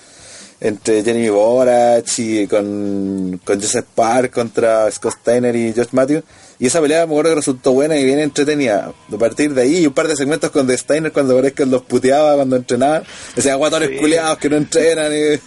entre 0.60 1.02
Jeremy 1.02 1.28
Borach 1.30 2.18
y 2.18 2.46
con, 2.46 3.40
con 3.44 3.60
Joseph 3.60 3.86
Park 3.94 4.32
contra 4.32 4.90
Scott 4.90 5.14
Steiner 5.20 5.54
y 5.56 5.72
Josh 5.74 5.88
Matthews. 5.92 6.24
Y 6.64 6.68
esa 6.68 6.80
pelea 6.80 7.04
me 7.04 7.12
acuerdo 7.12 7.32
que 7.32 7.34
resultó 7.36 7.72
buena 7.72 7.94
y 7.98 8.06
bien 8.06 8.18
entretenida. 8.18 8.90
A 9.12 9.18
partir 9.18 9.52
de 9.52 9.60
ahí, 9.60 9.80
y 9.80 9.86
un 9.86 9.92
par 9.92 10.08
de 10.08 10.16
segmentos 10.16 10.50
con 10.50 10.66
The 10.66 10.78
Steiner 10.78 11.12
cuando 11.12 11.42
que 11.52 11.66
los 11.66 11.82
puteaba 11.82 12.36
cuando 12.36 12.56
entrenaban. 12.56 13.02
Decía 13.36 13.54
guatones 13.56 13.90
Sí. 13.90 13.96
culiados 13.98 14.38
que 14.38 14.48
no 14.48 14.56
entrenan 14.56 15.12
y, 15.12 15.38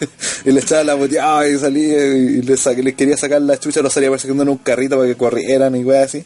y 0.48 0.52
le 0.52 0.60
echaba 0.60 0.84
la 0.84 0.96
puteada 0.96 1.50
y 1.50 1.58
salía 1.58 2.06
y 2.06 2.44
les, 2.44 2.64
quería 2.96 3.18
sacar 3.18 3.42
la 3.42 3.58
chucha, 3.58 3.82
los 3.82 3.94
salía 3.94 4.12
persiguiendo 4.12 4.44
en 4.44 4.50
un 4.50 4.58
carrito 4.60 4.96
para 4.96 5.10
que 5.10 5.16
corrieran 5.16 5.76
y 5.76 5.84
weas 5.84 6.06
así. 6.06 6.24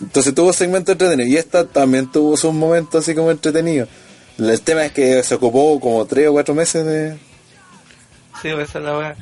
Entonces 0.00 0.32
tuvo 0.32 0.52
segmentos 0.52 0.92
entretenidos 0.92 1.32
y 1.32 1.36
esta 1.36 1.64
también 1.66 2.08
tuvo 2.12 2.36
sus 2.36 2.54
momentos 2.54 3.02
así 3.02 3.16
como 3.16 3.32
entretenidos. 3.32 3.88
El 4.38 4.60
tema 4.60 4.86
es 4.86 4.92
que 4.92 5.24
se 5.24 5.34
ocupó 5.34 5.80
como 5.80 6.06
tres 6.06 6.28
o 6.28 6.32
cuatro 6.34 6.54
meses 6.54 6.86
de... 6.86 7.14
Sí, 8.40 8.50
pues, 8.54 8.68
esa 8.68 8.78
es 8.78 8.84
la 8.84 8.96
weá. 8.96 9.16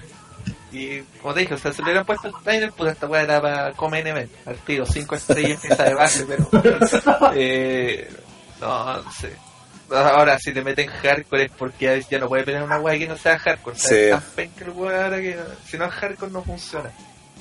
Y 0.73 1.01
como 1.21 1.35
te 1.35 1.41
dije, 1.41 1.55
o 1.55 1.59
sea, 1.59 1.73
si 1.73 1.79
le 1.83 1.85
hubieran 1.89 2.07
puesto 2.07 2.29
el 2.29 2.35
Steiner, 2.41 2.73
pues 2.73 2.93
esta 2.93 3.07
weá 3.07 3.23
era 3.23 3.41
para 3.43 3.73
comer 3.73 4.07
event. 4.07 4.31
Al 4.47 4.57
tiro, 4.59 4.87
5 4.87 5.15
estrellas 5.15 5.65
esa 5.65 5.85
de 5.85 5.95
base, 5.95 6.25
pero. 6.27 6.49
Eh, 7.35 8.11
no, 8.61 9.03
no 9.03 9.13
sé. 9.13 9.33
Ahora, 9.91 10.39
si 10.39 10.53
te 10.55 10.63
meten 10.63 10.89
hardcore 10.89 11.45
es 11.45 11.51
porque 11.53 12.03
ya 12.11 12.19
no 12.19 12.29
puede 12.29 12.45
tener 12.45 12.63
una 12.63 12.79
weá 12.81 12.99
que 12.99 13.07
no 13.07 13.17
sea 13.19 13.39
hardcore. 13.39 13.77
O 13.77 13.79
sea, 13.79 13.89
Sí. 13.91 13.97
es 13.97 14.11
tan 14.11 14.23
penca 14.35 14.65
el 14.65 14.71
weá 14.71 15.05
ahora 15.05 15.21
que 15.21 15.39
si 15.67 15.77
no 15.77 15.85
es 15.85 15.91
hardcore 15.93 16.33
no 16.33 16.43
funciona. 16.43 16.91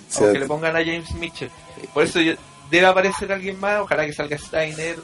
Sí. 0.10 0.24
Aunque 0.24 0.40
le 0.40 0.46
pongan 0.48 0.76
a 0.76 0.80
James 0.80 1.12
Mitchell. 1.14 1.50
Por 1.94 2.04
eso 2.04 2.20
yo- 2.20 2.34
debe 2.70 2.86
aparecer 2.88 3.32
alguien 3.32 3.58
más, 3.60 3.80
ojalá 3.80 4.06
que 4.06 4.12
salga 4.14 4.38
Steiner. 4.38 4.98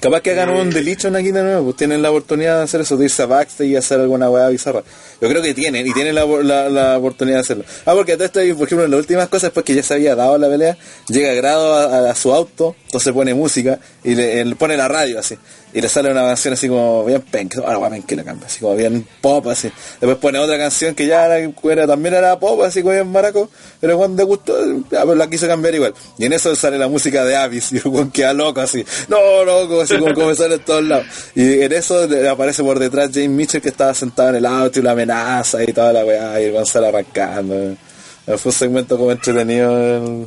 Capaz 0.00 0.20
que 0.20 0.30
hagan 0.32 0.50
un 0.50 0.70
delicho 0.70 1.08
aquí 1.08 1.32
de 1.32 1.42
nuevo, 1.42 1.64
pues 1.64 1.76
tienen 1.76 2.02
la 2.02 2.10
oportunidad 2.10 2.58
de 2.58 2.64
hacer 2.64 2.82
eso, 2.82 2.96
de 2.96 3.06
irse 3.06 3.22
a 3.22 3.26
backstage 3.26 3.68
y 3.68 3.76
hacer 3.76 3.98
alguna 3.98 4.28
weá 4.28 4.48
bizarra. 4.48 4.82
Yo 5.20 5.28
creo 5.28 5.40
que 5.40 5.54
tienen, 5.54 5.86
y 5.86 5.92
tienen 5.94 6.14
la, 6.14 6.26
la, 6.26 6.68
la 6.68 6.98
oportunidad 6.98 7.38
de 7.38 7.40
hacerlo. 7.40 7.64
Ah, 7.86 7.94
porque 7.94 8.14
todo 8.14 8.24
esto, 8.24 8.40
por 8.56 8.66
ejemplo, 8.66 8.84
en 8.84 8.90
las 8.90 9.00
últimas 9.00 9.28
cosas, 9.28 9.44
después 9.44 9.64
que 9.64 9.74
ya 9.74 9.82
se 9.82 9.94
había 9.94 10.14
dado 10.14 10.36
la 10.36 10.48
pelea, 10.48 10.76
llega 11.08 11.32
Grado 11.32 11.74
a, 11.74 12.10
a 12.10 12.14
su 12.14 12.32
auto, 12.32 12.76
entonces 12.84 13.12
pone 13.12 13.32
música 13.32 13.78
y 14.04 14.14
le, 14.14 14.40
él 14.42 14.56
pone 14.56 14.76
la 14.76 14.86
radio 14.86 15.18
así. 15.18 15.38
Y 15.76 15.80
le 15.82 15.90
sale 15.90 16.10
una 16.10 16.22
canción 16.22 16.54
así 16.54 16.68
como 16.68 17.04
bien 17.04 17.20
penca, 17.20 17.60
ahora 17.66 18.00
que 18.00 18.16
la 18.16 18.24
cambia, 18.24 18.46
así 18.46 18.60
como 18.60 18.74
bien 18.76 19.06
pop 19.20 19.46
así. 19.48 19.70
Después 20.00 20.16
pone 20.16 20.38
otra 20.38 20.56
canción 20.56 20.94
que 20.94 21.06
ya 21.06 21.26
era, 21.26 21.52
era- 21.70 21.86
también 21.86 22.14
era 22.14 22.38
pop, 22.38 22.62
así 22.62 22.80
como 22.80 22.94
bien 22.94 23.12
maraco, 23.12 23.50
pero 23.78 23.98
cuando 23.98 24.22
le 24.22 24.26
gustó, 24.26 24.56
ya, 24.90 25.04
pues 25.04 25.18
la 25.18 25.28
quiso 25.28 25.46
cambiar 25.46 25.74
igual. 25.74 25.92
Y 26.16 26.24
en 26.24 26.32
eso 26.32 26.56
sale 26.56 26.78
la 26.78 26.88
música 26.88 27.26
de 27.26 27.36
Avis 27.36 27.72
y 27.72 27.76
el 27.76 27.86
weón 27.88 28.10
queda 28.10 28.32
loco 28.32 28.62
así, 28.62 28.82
no 29.08 29.44
loco, 29.44 29.82
así 29.82 29.98
como, 29.98 30.14
como 30.14 30.34
sale 30.34 30.54
en 30.54 30.64
todos 30.64 30.82
lados. 30.82 31.04
Y 31.34 31.60
en 31.60 31.70
eso 31.72 32.08
aparece 32.30 32.62
por 32.62 32.78
detrás 32.78 33.10
James 33.12 33.28
Mitchell 33.28 33.60
que 33.60 33.68
estaba 33.68 33.92
sentado 33.92 34.30
en 34.30 34.36
el 34.36 34.46
auto 34.46 34.78
y 34.78 34.82
la 34.82 34.92
amenaza 34.92 35.62
y 35.62 35.74
toda 35.74 35.92
la 35.92 36.06
weá, 36.06 36.40
y 36.40 36.44
el 36.44 36.52
weón 36.54 36.64
sale 36.64 36.88
arrancando. 36.88 37.76
Fue 38.24 38.38
un 38.46 38.52
segmento 38.52 38.96
como 38.96 39.12
entretenido 39.12 39.76
el- 39.76 40.24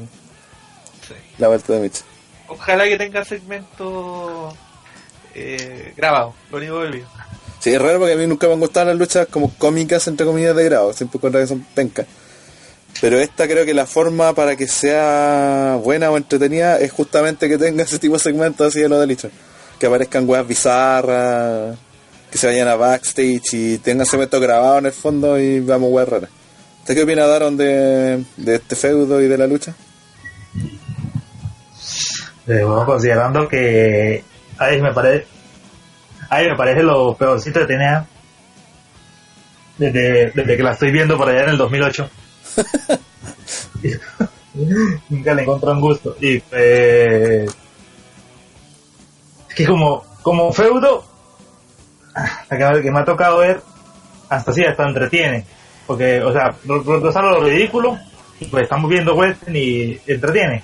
Sí. 1.08 1.14
la 1.39 1.47
vuelta 1.47 1.74
de 1.74 1.80
Mitchell. 1.80 2.06
Ojalá 2.50 2.84
que 2.86 2.97
tenga 2.97 3.26
segmento 3.26 4.54
eh, 5.36 5.93
grabado, 5.95 6.34
lo 6.51 6.57
único 6.57 6.82
que 6.82 6.89
pido. 6.89 7.07
Sí, 7.59 7.73
es 7.73 7.82
raro 7.82 7.99
porque 7.99 8.13
a 8.13 8.17
mí 8.17 8.25
nunca 8.25 8.47
me 8.47 8.53
han 8.53 8.59
gustado 8.59 8.88
las 8.88 8.97
luchas 8.97 9.27
como 9.27 9.53
cómicas, 9.57 10.07
entre 10.07 10.25
comillas, 10.25 10.55
de 10.55 10.63
grado. 10.63 10.93
Siempre 10.93 11.17
encuentro 11.17 11.41
que 11.41 11.47
son 11.47 11.65
pencas. 11.75 12.05
Pero 13.01 13.19
esta 13.19 13.47
creo 13.47 13.65
que 13.65 13.73
la 13.73 13.86
forma 13.86 14.34
para 14.34 14.55
que 14.55 14.67
sea 14.67 15.77
buena 15.82 16.09
o 16.09 16.17
entretenida 16.17 16.80
es 16.80 16.91
justamente 16.91 17.49
que 17.49 17.57
tenga 17.57 17.84
ese 17.86 17.99
tipo 17.99 18.13
de 18.13 18.19
segmentos 18.19 18.67
así 18.67 18.80
de 18.80 18.89
lo 18.89 18.99
de 18.99 19.07
Lichon. 19.07 19.32
Que 19.77 19.88
aparezcan 19.88 20.27
weas 20.27 20.47
bizarras, 20.47 21.77
que 22.32 22.38
se 22.38 22.47
vayan 22.47 22.67
a 22.67 22.75
backstage 22.75 23.53
y 23.53 23.77
tengan 23.77 24.05
segmentos 24.05 24.41
grabados 24.41 24.80
en 24.80 24.86
el 24.88 24.91
fondo 24.91 25.39
y 25.39 25.59
veamos 25.59 25.91
weas 25.91 26.09
raras. 26.09 26.30
¿Usted 26.80 26.95
qué 26.95 27.03
opina, 27.03 27.27
Daron, 27.27 27.55
de, 27.55 28.23
de 28.38 28.55
este 28.55 28.75
feudo 28.75 29.21
y 29.21 29.27
de 29.27 29.38
la 29.38 29.47
lucha? 29.47 29.75
Eh, 32.47 32.63
bueno, 32.63 32.86
considerando 32.86 33.47
que 33.47 34.23
ahí 34.60 34.82
me 34.82 34.93
parece 34.93 35.28
ahí 36.30 36.47
me 36.47 36.55
parece 36.55 36.84
lo 36.84 37.16
peorcito 37.16 37.62
que 37.62 37.66
tenía 37.66 38.05
desde, 39.78 40.32
desde 40.32 40.57
que 40.57 40.64
la 40.64 40.72
estoy 40.72 40.91
viendo 40.91 41.18
por 41.18 41.30
allá 41.30 41.43
en 41.43 41.49
el 41.49 41.57
2008 41.57 42.10
nunca 45.10 45.34
le 45.34 45.43
encontré 45.43 45.72
un 45.72 45.82
gusto. 45.82 46.16
Y 46.20 46.39
pues 46.39 47.55
es 49.49 49.55
que 49.55 49.66
como 49.66 50.03
como 50.22 50.51
feudo 50.51 51.05
ah, 52.16 52.41
acá 52.49 52.82
que 52.82 52.91
me 52.91 52.99
ha 52.99 53.05
tocado 53.05 53.39
ver 53.39 53.62
hasta 54.30 54.53
sí 54.53 54.64
hasta 54.64 54.88
entretiene. 54.88 55.45
Porque 55.88 56.22
o 56.22 56.32
sea 56.32 56.55
lo 56.66 57.41
ridículo 57.41 57.97
pues 58.51 58.64
estamos 58.64 58.89
viendo 58.89 59.16
western 59.16 59.55
y 59.55 59.99
entretiene 60.07 60.64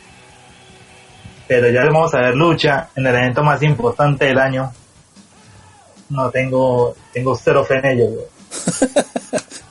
pero 1.48 1.70
ya 1.70 1.86
vamos 1.86 2.14
a 2.14 2.20
ver 2.22 2.36
lucha 2.36 2.90
en 2.96 3.06
el 3.08 3.16
evento 3.16 3.44
más 3.44 3.62
importante 3.64 4.26
del 4.26 4.40
año. 4.40 4.72
No 6.10 6.30
tengo, 6.30 6.96
tengo 7.14 7.36
cero 7.36 7.64
fe 7.66 7.76
en 7.80 7.86
ello. 7.86 8.10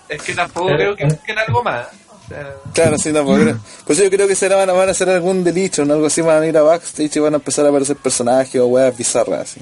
Es 0.08 0.22
que 0.22 0.34
tampoco 0.34 0.66
Pero- 0.66 0.94
creo 0.94 0.96
que 0.96 1.04
busquen 1.14 1.38
algo 1.38 1.62
más. 1.64 1.86
O 1.86 2.28
sea, 2.28 2.54
Claro, 2.72 2.98
sí, 2.98 3.12
tampoco 3.12 3.38
creo. 3.40 3.58
Pues 3.86 3.98
yo 3.98 4.08
creo 4.10 4.28
que 4.28 4.34
será, 4.36 4.56
van 4.56 4.70
a, 4.70 4.72
van 4.72 4.88
a 4.88 4.92
hacer 4.92 5.08
algún 5.08 5.42
delito, 5.42 5.84
¿no? 5.84 5.94
algo 5.94 6.06
así, 6.06 6.20
van 6.20 6.42
a 6.42 6.46
ir 6.46 6.56
a 6.56 6.62
backstage 6.62 7.16
y 7.16 7.20
van 7.20 7.32
a 7.34 7.36
empezar 7.38 7.64
a 7.66 7.70
aparecer 7.70 7.96
personajes 7.96 8.60
o 8.60 8.66
weas 8.66 8.96
bizarras 8.96 9.40
así. 9.40 9.60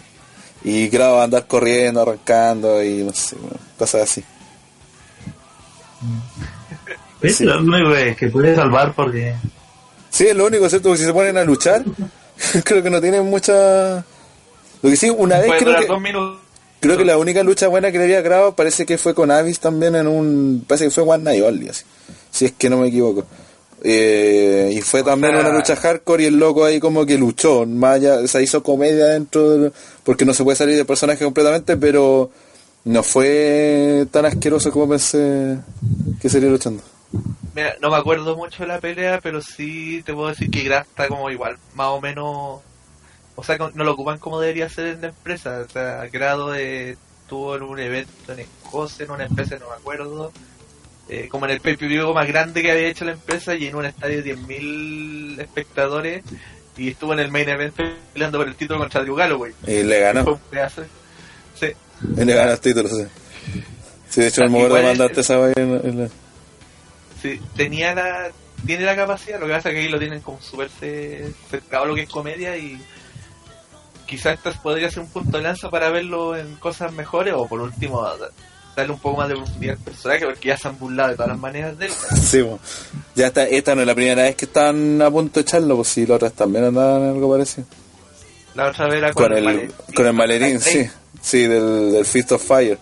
Y 0.64 0.90
claro, 0.90 1.14
va 1.14 1.20
a 1.22 1.24
andar 1.24 1.46
corriendo, 1.46 2.02
arrancando 2.02 2.82
y 2.82 3.02
no 3.04 3.12
sé, 3.14 3.36
cosas 3.78 4.02
así. 4.02 4.24
Es 7.20 7.36
Sí. 7.36 7.44
lo 7.44 7.58
único 7.60 7.90
que 8.16 8.28
puede 8.28 8.54
salvar 8.54 8.92
porque 8.94 9.34
Sí, 10.12 10.26
es 10.28 10.36
lo 10.36 10.46
único, 10.46 10.68
¿cierto? 10.68 10.90
Porque 10.90 11.00
si 11.00 11.06
se 11.06 11.12
ponen 11.12 11.36
a 11.38 11.44
luchar, 11.44 11.84
creo 12.64 12.82
que 12.82 12.90
no 12.90 13.00
tienen 13.00 13.24
mucha... 13.24 14.04
Lo 14.82 14.90
que 14.90 14.96
sí, 14.96 15.10
una 15.10 15.38
vez 15.38 15.48
creo 15.58 15.72
que, 15.80 15.86
creo 16.80 16.96
que 16.98 17.04
la 17.04 17.16
única 17.18 17.42
lucha 17.42 17.66
buena 17.68 17.90
que 17.90 17.98
le 17.98 18.04
había 18.04 18.20
grabado 18.20 18.54
parece 18.54 18.84
que 18.86 18.98
fue 18.98 19.14
con 19.14 19.30
Avis 19.30 19.58
también 19.58 19.94
en 19.96 20.06
un... 20.06 20.64
Parece 20.68 20.84
que 20.84 20.90
fue 20.90 21.02
One 21.04 21.24
Night 21.24 21.42
Only, 21.42 21.68
así. 21.70 21.84
Si 22.30 22.44
es 22.44 22.52
que 22.52 22.68
no 22.70 22.76
me 22.78 22.88
equivoco. 22.88 23.24
Eh, 23.84 24.70
y 24.76 24.80
fue 24.80 25.02
también 25.02 25.32
sea- 25.34 25.40
una 25.48 25.56
lucha 25.56 25.74
hardcore 25.76 26.22
y 26.24 26.26
el 26.26 26.36
loco 26.38 26.64
ahí 26.64 26.78
como 26.78 27.04
que 27.06 27.16
luchó. 27.18 27.64
Más 27.66 27.94
allá, 27.96 28.16
o 28.16 28.26
sea, 28.28 28.40
hizo 28.40 28.62
comedia 28.62 29.06
dentro 29.06 29.50
del- 29.50 29.72
porque 30.04 30.24
no 30.24 30.34
se 30.34 30.44
puede 30.44 30.56
salir 30.56 30.76
del 30.76 30.86
personaje 30.86 31.24
completamente, 31.24 31.76
pero 31.76 32.30
no 32.84 33.02
fue 33.02 34.06
tan 34.10 34.24
asqueroso 34.26 34.70
como 34.72 34.88
pensé 34.90 35.56
que 36.20 36.28
sería 36.28 36.48
luchando. 36.50 36.82
Mira, 37.54 37.76
no 37.80 37.90
me 37.90 37.96
acuerdo 37.96 38.34
mucho 38.36 38.62
de 38.62 38.68
la 38.68 38.80
pelea, 38.80 39.20
pero 39.22 39.40
sí 39.42 40.02
te 40.04 40.14
puedo 40.14 40.28
decir 40.28 40.50
que 40.50 40.62
Graf 40.62 40.86
está 40.88 41.08
como 41.08 41.30
igual, 41.30 41.58
más 41.74 41.88
o 41.88 42.00
menos. 42.00 42.60
O 43.34 43.42
sea, 43.44 43.56
no 43.58 43.84
lo 43.84 43.92
ocupan 43.92 44.18
como 44.18 44.40
debería 44.40 44.68
ser 44.68 44.86
en 44.88 45.00
la 45.02 45.08
empresa. 45.08 45.64
O 45.66 45.70
sea, 45.70 46.06
Grado 46.10 46.50
de, 46.50 46.96
estuvo 47.22 47.56
en 47.56 47.62
un 47.62 47.78
evento 47.78 48.32
en 48.32 48.40
Escocia, 48.40 49.04
en 49.04 49.10
una 49.10 49.24
empresa, 49.24 49.56
no 49.58 49.68
me 49.68 49.76
acuerdo. 49.76 50.32
eh, 51.08 51.28
como 51.28 51.44
en 51.44 51.50
el 51.50 51.60
pay 51.60 51.76
per 51.76 51.90
más 52.14 52.26
grande 52.28 52.62
que 52.62 52.70
había 52.70 52.86
hecho 52.88 53.04
la 53.04 53.12
empresa 53.12 53.54
y 53.54 53.66
en 53.66 53.74
un 53.74 53.84
estadio 53.84 54.22
de 54.22 54.34
10.000 54.36 55.40
espectadores. 55.40 56.22
Y 56.76 56.88
estuvo 56.90 57.12
en 57.12 57.18
el 57.18 57.30
main 57.30 57.48
event 57.50 57.74
peleando 58.14 58.38
por 58.38 58.48
el 58.48 58.54
título 58.54 58.78
contra 58.78 59.02
Drew 59.02 59.14
Galloway. 59.16 59.52
Y 59.66 59.82
le 59.82 60.00
ganó. 60.00 60.24
Sí. 61.58 61.66
Y 62.16 62.24
le 62.24 62.34
ganó 62.34 62.52
el 62.52 62.60
título, 62.60 62.88
sí. 62.88 63.04
Sí, 64.08 64.20
de 64.22 64.28
hecho 64.28 64.40
me 64.42 64.46
acuerdo 64.46 64.76
de 64.76 64.82
mandarte 64.84 65.20
esa 65.20 65.36
vaina 65.36 65.54
en- 65.60 65.80
en 65.86 65.98
la- 66.04 66.08
Sí, 67.22 67.40
tenía 67.56 67.94
la, 67.94 68.30
tiene 68.66 68.84
la 68.84 68.96
capacidad, 68.96 69.38
lo 69.40 69.46
que 69.46 69.52
pasa 69.52 69.68
es 69.70 69.74
que 69.76 69.80
ahí 69.82 69.88
lo 69.88 69.98
tienen 69.98 70.20
como 70.20 70.40
súper 70.42 70.68
ce- 70.68 71.32
cercado 71.50 71.86
lo 71.86 71.94
que 71.94 72.02
es 72.02 72.08
comedia 72.08 72.56
y 72.56 72.78
quizás 74.06 74.34
esto 74.34 74.52
podría 74.62 74.90
ser 74.90 75.00
un 75.00 75.08
punto 75.08 75.36
de 75.38 75.44
lanza 75.44 75.70
para 75.70 75.90
verlo 75.90 76.36
en 76.36 76.56
cosas 76.56 76.92
mejores 76.92 77.34
o 77.36 77.46
por 77.46 77.60
último 77.60 78.02
da- 78.02 78.30
darle 78.76 78.92
un 78.92 78.98
poco 78.98 79.18
más 79.18 79.28
de 79.28 79.36
profundidad 79.36 79.76
al 79.78 79.84
personaje 79.84 80.24
porque 80.26 80.48
ya 80.48 80.56
se 80.56 80.68
han 80.68 80.78
burlado 80.78 81.10
de 81.10 81.14
todas 81.16 81.28
las 81.30 81.38
maneras 81.38 81.78
de 81.78 81.86
él. 81.86 81.92
Sí, 82.22 82.44
ya 83.14 83.28
está, 83.28 83.44
esta 83.46 83.74
no 83.74 83.82
es 83.82 83.86
la 83.86 83.94
primera 83.94 84.22
vez 84.22 84.34
que 84.36 84.46
están 84.46 85.00
a 85.00 85.10
punto 85.10 85.34
de 85.34 85.42
echarlo, 85.42 85.76
pues 85.76 85.88
si 85.88 86.06
las 86.06 86.16
otras 86.16 86.32
también 86.32 86.64
andaban 86.64 87.02
en 87.02 87.08
algo 87.10 87.30
parecido. 87.30 87.66
La 88.54 88.68
otra 88.68 88.86
vez 88.86 88.96
era 88.96 89.12
Con 89.12 89.32
el, 89.32 89.44
maletín, 89.44 89.72
con 89.94 90.06
el 90.06 90.12
maletín, 90.12 90.58
Drake. 90.58 90.84
sí, 90.84 90.90
sí, 91.22 91.46
del, 91.46 91.92
del 91.92 92.04
Fist 92.04 92.32
of 92.32 92.42
Fire. 92.46 92.78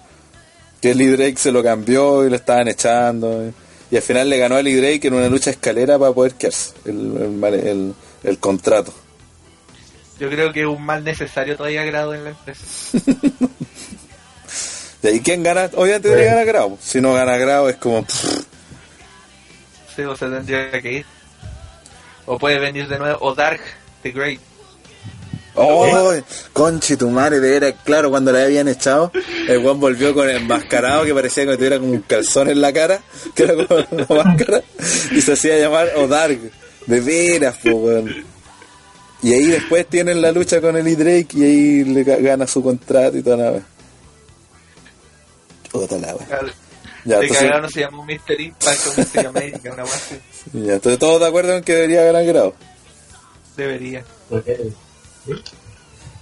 Que 0.81 0.95
Lee 0.95 1.09
Drake 1.09 1.37
se 1.37 1.53
lo 1.53 1.63
cambió 1.63 2.27
y 2.27 2.31
lo 2.31 2.37
estaban 2.37 2.67
echando. 2.69 3.45
Y, 3.47 3.53
y 3.91 3.97
al 3.97 4.03
final 4.03 4.29
le 4.29 4.39
ganó 4.39 4.57
a 4.57 4.63
Lee 4.63 4.77
Drake 4.77 5.09
en 5.09 5.15
una 5.15 5.29
lucha 5.29 5.51
escalera 5.51 5.99
para 5.99 6.13
poder 6.13 6.35
quedarse 6.35 6.75
el, 6.85 7.17
el, 7.17 7.31
male- 7.31 7.71
el- 7.71 7.95
el 8.25 8.39
contrato. 8.39 8.93
Yo 10.19 10.29
creo 10.29 10.53
que 10.53 10.61
es 10.61 10.67
un 10.67 10.83
mal 10.85 11.03
necesario 11.03 11.57
todavía 11.57 11.83
grado 11.85 12.15
en 12.15 12.25
la 12.25 12.31
empresa. 12.31 12.63
¿Y 15.03 15.07
ahí 15.07 15.21
quién 15.21 15.43
gana? 15.43 15.71
Obviamente 15.77 16.09
tiene 16.09 16.23
que 16.25 16.29
ganar 16.29 16.45
Grau. 16.47 16.79
Si 16.81 17.01
no 17.01 17.15
gana 17.15 17.39
Grau 17.39 17.69
es 17.69 17.77
como... 17.77 18.05
pff, 18.05 18.25
irse 19.89 20.07
o 20.07 20.15
se 20.15 20.29
tendría 20.29 20.71
que 20.83 20.93
ir. 20.93 21.07
O 22.27 22.39
puede 22.39 22.59
venir 22.59 22.87
de 22.87 22.99
nuevo, 22.99 23.17
o 23.23 23.35
Dark 23.35 23.61
the 24.03 24.11
Great. 24.11 24.41
Oh, 25.55 26.13
conche 26.53 26.97
tu 26.97 27.11
madre, 27.11 27.41
de 27.41 27.57
era 27.57 27.73
claro, 27.73 28.09
cuando 28.11 28.31
la 28.33 28.45
habían 28.45 28.69
echado, 28.69 29.11
el 29.49 29.59
weón 29.59 29.81
volvió 29.81 30.15
con 30.15 30.29
el 30.29 30.37
enmascarado 30.37 31.05
que 31.05 31.13
parecía 31.13 31.45
que 31.45 31.57
tuviera 31.57 31.79
como 31.79 31.93
un 31.93 32.03
calzón 32.03 32.49
en 32.49 32.61
la 32.61 32.73
cara, 32.73 33.01
que 33.35 33.43
era 33.43 33.55
como 33.67 33.85
una 33.91 34.25
máscara, 34.25 34.63
y 35.11 35.21
se 35.21 35.33
hacía 35.33 35.59
llamar 35.59 35.89
Odark, 35.97 36.39
de 36.87 37.01
veras, 37.01 37.57
po, 37.59 37.71
weón. 37.71 38.25
Y 39.23 39.35
ahí 39.35 39.47
después 39.49 39.87
tienen 39.87 40.23
la 40.23 40.33
lucha 40.33 40.61
con 40.61 40.77
el 40.77 40.87
E. 40.87 40.97
Drake 40.97 41.29
y 41.37 41.43
ahí 41.45 41.85
le 41.85 42.07
ga- 42.07 42.23
gana 42.23 42.47
su 42.47 42.63
contrato 42.63 43.19
y 43.19 43.23
toda 43.23 43.37
la 43.37 43.51
wea. 43.53 43.63
Otra 45.73 45.99
la 45.99 46.15
wea. 46.17 46.27
Ya, 47.05 47.19
de 47.19 47.23
entonces, 47.27 47.39
cagado 47.39 47.63
no 47.63 47.69
se 47.71 47.81
llama 47.81 48.01
un 48.01 48.07
Mr. 48.07 48.41
Impact 48.41 48.81
o 48.87 49.01
Mr. 49.21 49.27
América, 49.27 49.73
una 49.73 49.85
ya, 50.67 50.75
entonces 50.75 50.99
todos 50.99 51.21
de 51.21 51.27
acuerdo 51.27 51.55
en 51.57 51.65
que 51.65 51.75
debería 51.75 52.03
ganar 52.05 52.25
grado. 52.27 52.55
debería. 53.57 54.05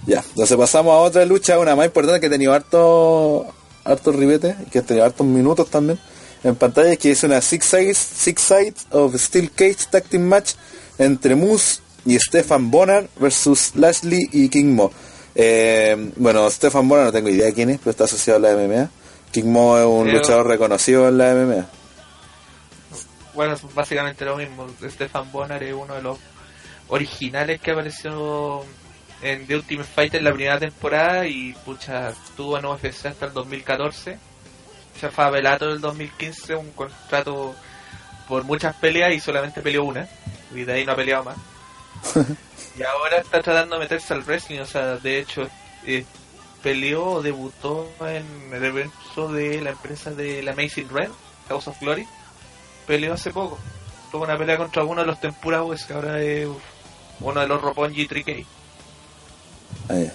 Ya, 0.05 0.23
entonces 0.29 0.57
pasamos 0.57 0.93
a 0.93 0.97
otra 0.97 1.25
lucha, 1.25 1.59
una 1.59 1.75
más 1.75 1.85
importante 1.85 2.19
que 2.19 2.27
ha 2.27 2.29
tenido 2.29 2.53
harto, 2.53 3.45
harto 3.83 4.11
ribete, 4.11 4.55
que 4.71 4.79
ha 4.79 4.81
tenido 4.81 5.05
hartos 5.05 5.25
minutos 5.25 5.69
también 5.69 5.99
en 6.43 6.55
pantalla, 6.55 6.95
que 6.95 7.11
es 7.11 7.23
una 7.23 7.41
Six 7.41 7.65
Sides, 7.65 7.97
Six 7.97 8.41
Sides 8.41 8.87
of 8.91 9.13
Steel 9.15 9.51
Cage 9.51 9.77
Tag 9.91 10.03
Team 10.05 10.23
Match 10.23 10.53
entre 10.97 11.35
Moose 11.35 11.81
y 12.05 12.17
Stefan 12.17 12.71
Bonner 12.71 13.09
versus 13.19 13.75
Lashley 13.75 14.29
y 14.31 14.47
King 14.49 14.73
Mo. 14.73 14.91
Eh, 15.35 16.11
bueno, 16.15 16.49
Stefan 16.49 16.87
Bonner 16.87 17.05
no 17.07 17.11
tengo 17.11 17.29
idea 17.29 17.47
de 17.47 17.53
quién 17.53 17.69
es, 17.69 17.77
pero 17.79 17.91
está 17.91 18.05
asociado 18.05 18.37
a 18.37 18.49
la 18.49 18.57
MMA. 18.57 18.89
King 19.31 19.45
Mo 19.45 19.77
es 19.77 19.85
un 19.85 20.05
Pero- 20.05 20.17
luchador 20.17 20.47
reconocido 20.47 21.07
en 21.09 21.17
la 21.17 21.33
MMA. 21.35 21.67
Bueno, 23.35 23.53
es 23.53 23.61
básicamente 23.75 24.25
lo 24.25 24.37
mismo. 24.37 24.65
Stefan 24.83 25.31
Bonner 25.31 25.61
es 25.61 25.73
uno 25.73 25.93
de 25.93 26.01
los 26.01 26.17
originales 26.87 27.61
que 27.61 27.71
apareció 27.71 28.63
en 29.21 29.45
The 29.47 29.55
Ultimate 29.55 29.89
Fighter 29.89 30.19
en 30.19 30.25
la 30.25 30.33
primera 30.33 30.59
temporada 30.59 31.27
y 31.27 31.53
pucha, 31.65 32.09
estuvo 32.09 32.57
en 32.57 32.65
UFC 32.65 33.07
hasta 33.07 33.25
el 33.25 33.33
2014. 33.33 34.17
Se 34.99 35.09
fue 35.09 35.23
a 35.23 35.29
Bellator 35.29 35.71
el 35.71 35.81
2015, 35.81 36.55
un 36.55 36.71
contrato 36.71 37.55
por 38.27 38.43
muchas 38.43 38.75
peleas 38.75 39.13
y 39.13 39.19
solamente 39.19 39.61
peleó 39.61 39.83
una. 39.83 40.07
Y 40.53 40.63
de 40.63 40.73
ahí 40.73 40.85
no 40.85 40.93
ha 40.93 40.95
peleado 40.95 41.25
más. 41.25 41.37
y 42.77 42.83
ahora 42.83 43.17
está 43.17 43.41
tratando 43.41 43.75
de 43.75 43.81
meterse 43.81 44.13
al 44.13 44.23
wrestling, 44.23 44.59
o 44.59 44.65
sea, 44.65 44.97
de 44.97 45.19
hecho, 45.19 45.47
eh, 45.85 46.05
peleó 46.63 47.05
o 47.05 47.21
debutó 47.21 47.89
en 48.01 48.53
el 48.53 48.63
evento 48.63 49.31
de 49.31 49.61
la 49.61 49.71
empresa 49.71 50.11
de 50.11 50.41
la 50.43 50.51
Amazing 50.51 50.89
Red, 50.89 51.09
House 51.47 51.67
of 51.67 51.79
Glory 51.79 52.07
peleó 52.89 53.13
hace 53.13 53.29
poco. 53.29 53.59
Tuvo 54.11 54.23
una 54.23 54.35
pelea 54.35 54.57
contra 54.57 54.83
uno 54.83 55.01
de 55.01 55.07
los 55.07 55.19
Tempura 55.19 55.61
que 55.87 55.93
ahora 55.93 56.19
es 56.19 56.47
uno 57.19 57.39
de 57.39 57.47
los 57.47 57.61
Roppongi 57.61 58.07
3K. 58.07 58.45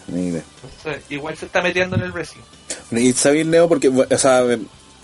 Ni 0.08 0.28
idea. 0.28 0.42
Entonces, 0.62 1.02
igual 1.10 1.36
se 1.36 1.46
está 1.46 1.60
metiendo 1.62 1.96
en 1.96 2.02
el 2.02 2.12
wrestling. 2.12 2.42
Y 2.92 3.12
sabéis, 3.12 3.46
Neo, 3.46 3.68
porque, 3.68 3.88
o 3.88 4.18
sea, 4.18 4.42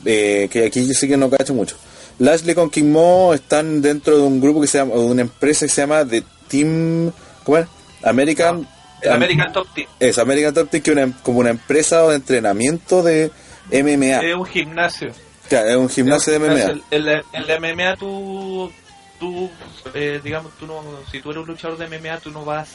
eh, 0.04 0.48
que 0.50 0.66
aquí 0.66 0.86
yo 0.86 0.94
sí 0.94 1.08
que 1.08 1.16
no 1.16 1.28
cacho 1.28 1.54
mucho. 1.54 1.76
Lashley 2.18 2.54
con 2.54 2.70
King 2.70 2.90
Mo 2.92 3.32
están 3.34 3.80
dentro 3.82 4.16
de 4.16 4.22
un 4.22 4.40
grupo 4.40 4.60
que 4.60 4.66
se 4.66 4.78
llama, 4.78 4.94
o 4.94 5.00
de 5.00 5.06
una 5.06 5.22
empresa 5.22 5.66
que 5.66 5.72
se 5.72 5.80
llama 5.80 6.04
The 6.06 6.22
Team, 6.48 7.10
¿cómo 7.44 7.58
es? 7.58 7.66
American. 8.02 8.68
El 9.02 9.08
Am- 9.10 9.16
American 9.16 9.52
Top 9.52 9.66
Team 9.74 9.86
Es 9.98 10.18
American 10.18 10.52
Top 10.54 10.68
Team, 10.68 10.82
que 10.82 10.90
es 10.90 10.96
una- 10.96 11.22
como 11.22 11.38
una 11.40 11.50
empresa 11.50 12.06
de 12.08 12.16
entrenamiento 12.16 13.02
de 13.02 13.30
MMA. 13.72 14.20
es 14.20 14.34
un 14.34 14.44
gimnasio. 14.44 15.10
Claro, 15.48 15.68
es 15.70 15.76
un 15.76 15.88
gimnasio 15.88 16.32
de 16.32 16.36
Es 16.38 16.42
un 16.66 16.82
MMA. 16.92 17.24
en 17.32 17.46
la 17.46 17.56
MMA 17.58 17.96
tú, 17.96 18.70
tú 19.18 19.50
eh, 19.94 20.20
digamos, 20.22 20.52
tú 20.58 20.66
no, 20.66 20.82
si 21.10 21.20
tú 21.20 21.30
eres 21.30 21.40
un 21.42 21.48
luchador 21.48 21.78
de 21.78 21.86
MMA, 21.88 22.18
tú 22.20 22.30
no 22.30 22.44
vas 22.44 22.68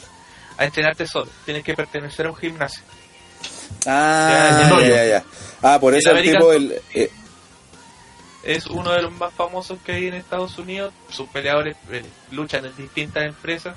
a 0.58 0.64
entrenarte 0.64 1.06
solo. 1.06 1.28
Tienes 1.44 1.62
que 1.64 1.74
pertenecer 1.74 2.26
a 2.26 2.30
un 2.30 2.36
gimnasio. 2.36 2.82
Ah, 3.86 4.68
Ya, 4.70 4.78
ya, 4.80 4.80
ya. 4.80 4.88
ya, 4.88 5.04
ya. 5.06 5.24
Ah, 5.62 5.78
por 5.80 5.94
eso 5.94 6.10
el 6.10 6.22
tipo, 6.22 6.52
el, 6.52 6.74
eh, 6.94 7.10
es 8.42 8.66
uno 8.66 8.92
de 8.92 9.02
los 9.02 9.12
más 9.12 9.32
famosos 9.34 9.78
que 9.84 9.92
hay 9.92 10.06
en 10.08 10.14
Estados 10.14 10.56
Unidos. 10.58 10.92
Sus 11.10 11.28
peleadores 11.28 11.76
eh, 11.90 12.02
luchan 12.30 12.64
en 12.64 12.76
distintas 12.76 13.24
empresas. 13.24 13.76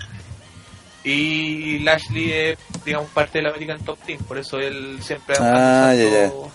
Y 1.03 1.79
Lashley 1.79 2.31
es, 2.31 2.57
digamos, 2.85 3.09
parte 3.11 3.37
del 3.39 3.47
American 3.47 3.79
Top 3.83 3.97
Team. 4.05 4.21
Por 4.23 4.37
eso 4.37 4.57
él 4.59 4.99
siempre 5.01 5.35
Ah, 5.39 5.93
ya, 5.95 6.03
ya. 6.03 6.09
usando 6.27 6.51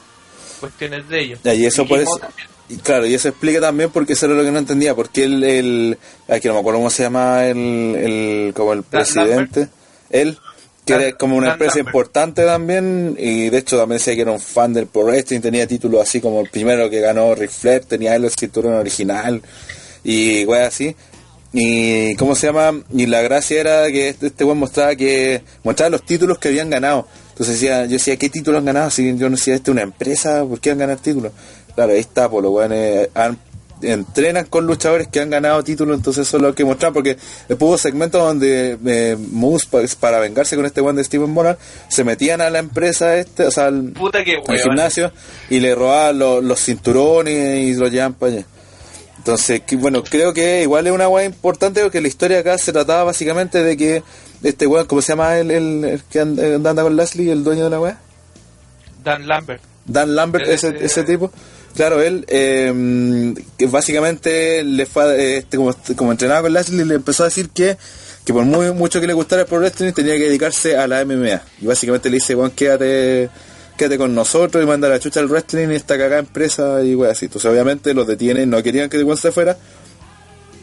cuestiones 0.61 1.09
de 1.09 1.21
ellos. 1.21 1.41
Ya, 1.43 1.55
y 1.55 1.67
eso 1.67 1.85
también. 1.85 2.07
Y 2.69 2.77
claro, 2.79 3.05
y 3.07 3.15
eso 3.15 3.29
explica 3.29 3.61
también 3.61 3.91
porque 3.91 4.15
eso 4.15 4.25
era 4.27 4.35
lo 4.35 4.43
que 4.43 4.51
no 4.51 4.59
entendía, 4.59 4.95
porque 4.95 5.25
el, 5.25 5.45
el 5.45 5.99
aquí 6.29 6.49
no 6.49 6.55
me 6.55 6.61
acuerdo 6.61 6.79
cómo 6.79 6.89
se 6.91 7.03
llama 7.03 7.45
el, 7.47 7.59
el 7.59 8.55
como 8.55 8.73
el 8.73 8.83
presidente, 8.83 9.69
él, 10.15 10.39
que 10.87 10.93
era 10.95 11.13
como 11.13 11.37
una 11.37 11.53
empresa 11.53 11.79
importante 11.79 12.45
también, 12.45 13.17
y 13.19 13.49
de 13.51 13.59
hecho 13.59 13.79
también 13.79 13.99
decía 13.99 14.15
que 14.15 14.23
era 14.23 14.33
un 14.33 14.41
fan 14.41 14.73
del 14.73 14.87
Pro 14.87 15.05
Wrestling, 15.05 15.41
tenía 15.41 15.67
títulos 15.67 16.03
así 16.03 16.21
como 16.21 16.41
el 16.41 16.49
primero 16.51 16.91
que 16.91 17.01
ganó 17.01 17.35
Ric 17.35 17.51
Flair, 17.51 17.85
tenía 17.85 18.15
él 18.17 18.25
el 18.25 18.31
cinturón 18.31 18.75
original, 18.75 19.43
y 20.03 20.45
wey 20.45 20.63
así. 20.63 20.95
Y 21.57 22.17
cómo 22.17 22.35
se 22.35 22.49
llama, 22.49 22.83
y 22.93 23.07
la 23.07 23.23
gracia 23.23 23.61
era 23.61 23.87
que 23.87 24.09
este, 24.09 24.27
este 24.27 24.45
mostraba 24.45 24.97
que, 24.97 25.43
mostraba 25.63 25.91
los 25.91 26.05
títulos 26.05 26.39
que 26.39 26.49
habían 26.49 26.69
ganado. 26.69 27.07
Entonces 27.31 27.61
decía, 27.61 27.85
yo 27.85 27.93
decía, 27.93 28.17
¿qué 28.17 28.29
títulos 28.29 28.59
han 28.59 28.65
ganado? 28.65 28.91
Si 28.91 29.17
yo 29.17 29.31
no 29.31 29.37
sé, 29.37 29.55
esta 29.55 29.71
es 29.71 29.73
una 29.73 29.83
empresa, 29.83 30.45
¿por 30.45 30.61
qué 30.61 30.73
han 30.73 30.79
ganado 30.79 30.99
títulos? 30.99 31.33
Claro, 31.75 31.93
ahí 31.93 32.01
está, 32.01 32.29
pues 32.29 32.43
los 32.43 32.53
weones 32.53 33.09
han- 33.15 33.39
entrenan 33.93 34.47
con 34.47 34.67
luchadores 34.67 35.09
que 35.09 35.21
han 35.21 35.31
ganado 35.31 35.63
títulos, 35.63 35.97
entonces 35.97 36.27
eso 36.27 36.37
es 36.39 36.43
lo 36.43 36.55
que 36.55 36.65
mostraban, 36.65 36.95
porque 36.95 37.17
después 37.49 37.69
hubo 37.69 37.79
segmentos 37.79 38.21
donde 38.23 38.79
eh, 38.87 39.17
Moose, 39.31 39.67
pa- 39.71 39.81
para 40.01 40.19
vengarse 40.21 40.57
con 40.57 40.67
este 40.67 40.81
weón 40.81 40.97
de 40.97 41.05
Steven 41.05 41.35
Bonner, 41.35 41.59
se 41.89 42.05
metían 42.05 42.41
a 42.41 42.51
la 42.51 42.59
empresa 42.59 43.17
este, 43.17 43.45
o 43.47 43.51
sea, 43.51 43.67
al, 43.67 43.93
gimnasio 44.63 45.13
y 45.51 45.61
le 45.61 45.75
robaban 45.75 46.19
los, 46.19 46.43
los 46.45 46.61
cinturones 46.61 47.59
y 47.67 47.75
los 47.75 47.91
llevaban 47.91 48.15
para 48.15 48.33
allá. 48.33 48.47
Entonces, 49.19 49.63
que, 49.63 49.77
bueno, 49.77 50.03
creo 50.05 50.35
que 50.35 50.63
igual 50.63 50.87
es 50.87 50.93
una 50.93 51.09
weá 51.09 51.25
importante 51.25 51.83
porque 51.83 52.01
la 52.03 52.09
historia 52.09 52.41
acá 52.41 52.59
se 52.59 52.73
trataba 52.73 53.05
básicamente 53.05 53.63
de 53.63 53.77
que 53.77 54.03
este 54.43 54.67
weón, 54.67 54.87
¿cómo 54.87 55.01
se 55.01 55.13
llama 55.13 55.39
el, 55.39 55.51
el, 55.51 55.85
el 55.85 56.03
que 56.05 56.21
anda, 56.21 56.45
anda 56.71 56.83
con 56.83 56.95
Leslie, 56.95 57.33
el 57.33 57.43
dueño 57.43 57.65
de 57.65 57.71
la 57.71 57.81
weá? 57.81 57.99
Dan 59.03 59.27
Lambert. 59.27 59.63
Dan 59.87 60.15
Lambert, 60.15 60.47
ese, 60.49 60.69
Ese- 60.69 60.85
ese 60.85 61.03
tipo. 61.05 61.31
Claro, 61.75 62.01
él, 62.01 62.25
eh, 62.29 63.35
que 63.59 63.67
básicamente 63.67 64.63
le 64.63 64.87
fue, 64.87 65.17
eh, 65.17 65.37
este, 65.39 65.57
como, 65.57 65.75
como 65.97 66.13
entrenaba 66.13 66.43
con 66.43 66.53
Lashley, 66.53 66.85
le 66.85 66.95
empezó 66.95 67.25
a 67.25 67.27
decir 67.27 67.51
que, 67.51 67.77
que 68.25 68.33
por 68.33 68.45
mucho 68.45 69.01
que 69.01 69.09
le 69.09 69.13
gustara 69.13 69.43
el 69.43 69.49
pro 69.49 69.59
wrestling, 69.59 69.93
tenía 69.93 70.15
que 70.15 70.27
dedicarse 70.27 70.77
a 70.77 70.87
la 70.87 71.05
MMA. 71.05 71.43
Y 71.61 71.67
básicamente 71.67 72.11
le 72.11 72.17
dice, 72.17 72.37
bueno, 72.37 72.53
quédate, 72.55 73.29
quédate 73.77 73.99
con 73.99 74.15
nosotros 74.15 74.63
y 74.63 74.67
manda 74.67 74.89
la 74.89 75.01
chucha 75.01 75.19
al 75.19 75.27
wrestling 75.27 75.69
y 75.71 75.75
esta 75.75 75.99
cagada 75.99 76.21
empresa 76.21 76.81
y 76.85 76.95
wey 76.95 77.11
así. 77.11 77.25
Entonces 77.25 77.51
obviamente 77.51 77.93
los 77.93 78.07
detienen, 78.07 78.51
no 78.51 78.63
querían 78.63 78.89
que 78.89 79.03
weón 79.03 79.19
se 79.19 79.33
fuera. 79.33 79.57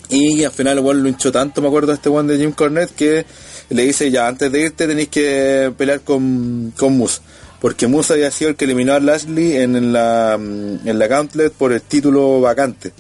Y 0.08 0.46
al 0.46 0.52
final 0.52 0.78
el 0.78 0.84
lo 0.84 1.10
hinchó 1.10 1.32
tanto, 1.32 1.62
me 1.62 1.68
acuerdo 1.68 1.92
este 1.92 2.08
weón 2.08 2.28
de 2.28 2.38
Jim 2.38 2.54
Cornette, 2.54 2.92
que 2.94 3.26
le 3.70 3.84
dice, 3.84 4.12
ya, 4.12 4.28
antes 4.28 4.50
de 4.52 4.62
irte 4.62 4.88
tenéis 4.88 5.10
que 5.10 5.74
pelear 5.78 6.02
con, 6.02 6.74
con 6.78 6.98
Moose. 6.98 7.22
Porque 7.62 7.88
Moose 7.88 8.14
había 8.14 8.32
sido 8.32 8.50
el 8.50 8.56
que 8.58 8.66
eliminó 8.66 8.94
a 8.94 9.00
Lashley 9.00 9.58
en 9.58 9.94
la, 9.94 10.36
mm, 10.38 10.88
en 10.88 11.00
la 11.00 11.08
Gauntlet 11.08 11.54
por 11.54 11.72
el 11.72 11.82
título 11.82 12.42
vacante. 12.42 12.92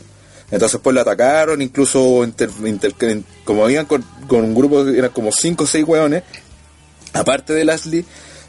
Entonces 0.51 0.79
pues 0.83 0.93
lo 0.93 1.01
atacaron, 1.01 1.61
incluso 1.61 2.25
como 3.43 3.69
iban 3.69 3.85
con, 3.85 4.03
un 4.29 4.53
grupo, 4.53 4.85
eran 4.87 5.11
como 5.11 5.31
5 5.31 5.63
o 5.63 5.67
6 5.67 5.85
hueones, 5.87 6.23
aparte 7.13 7.53
de 7.53 7.65
Lashley, 7.65 8.05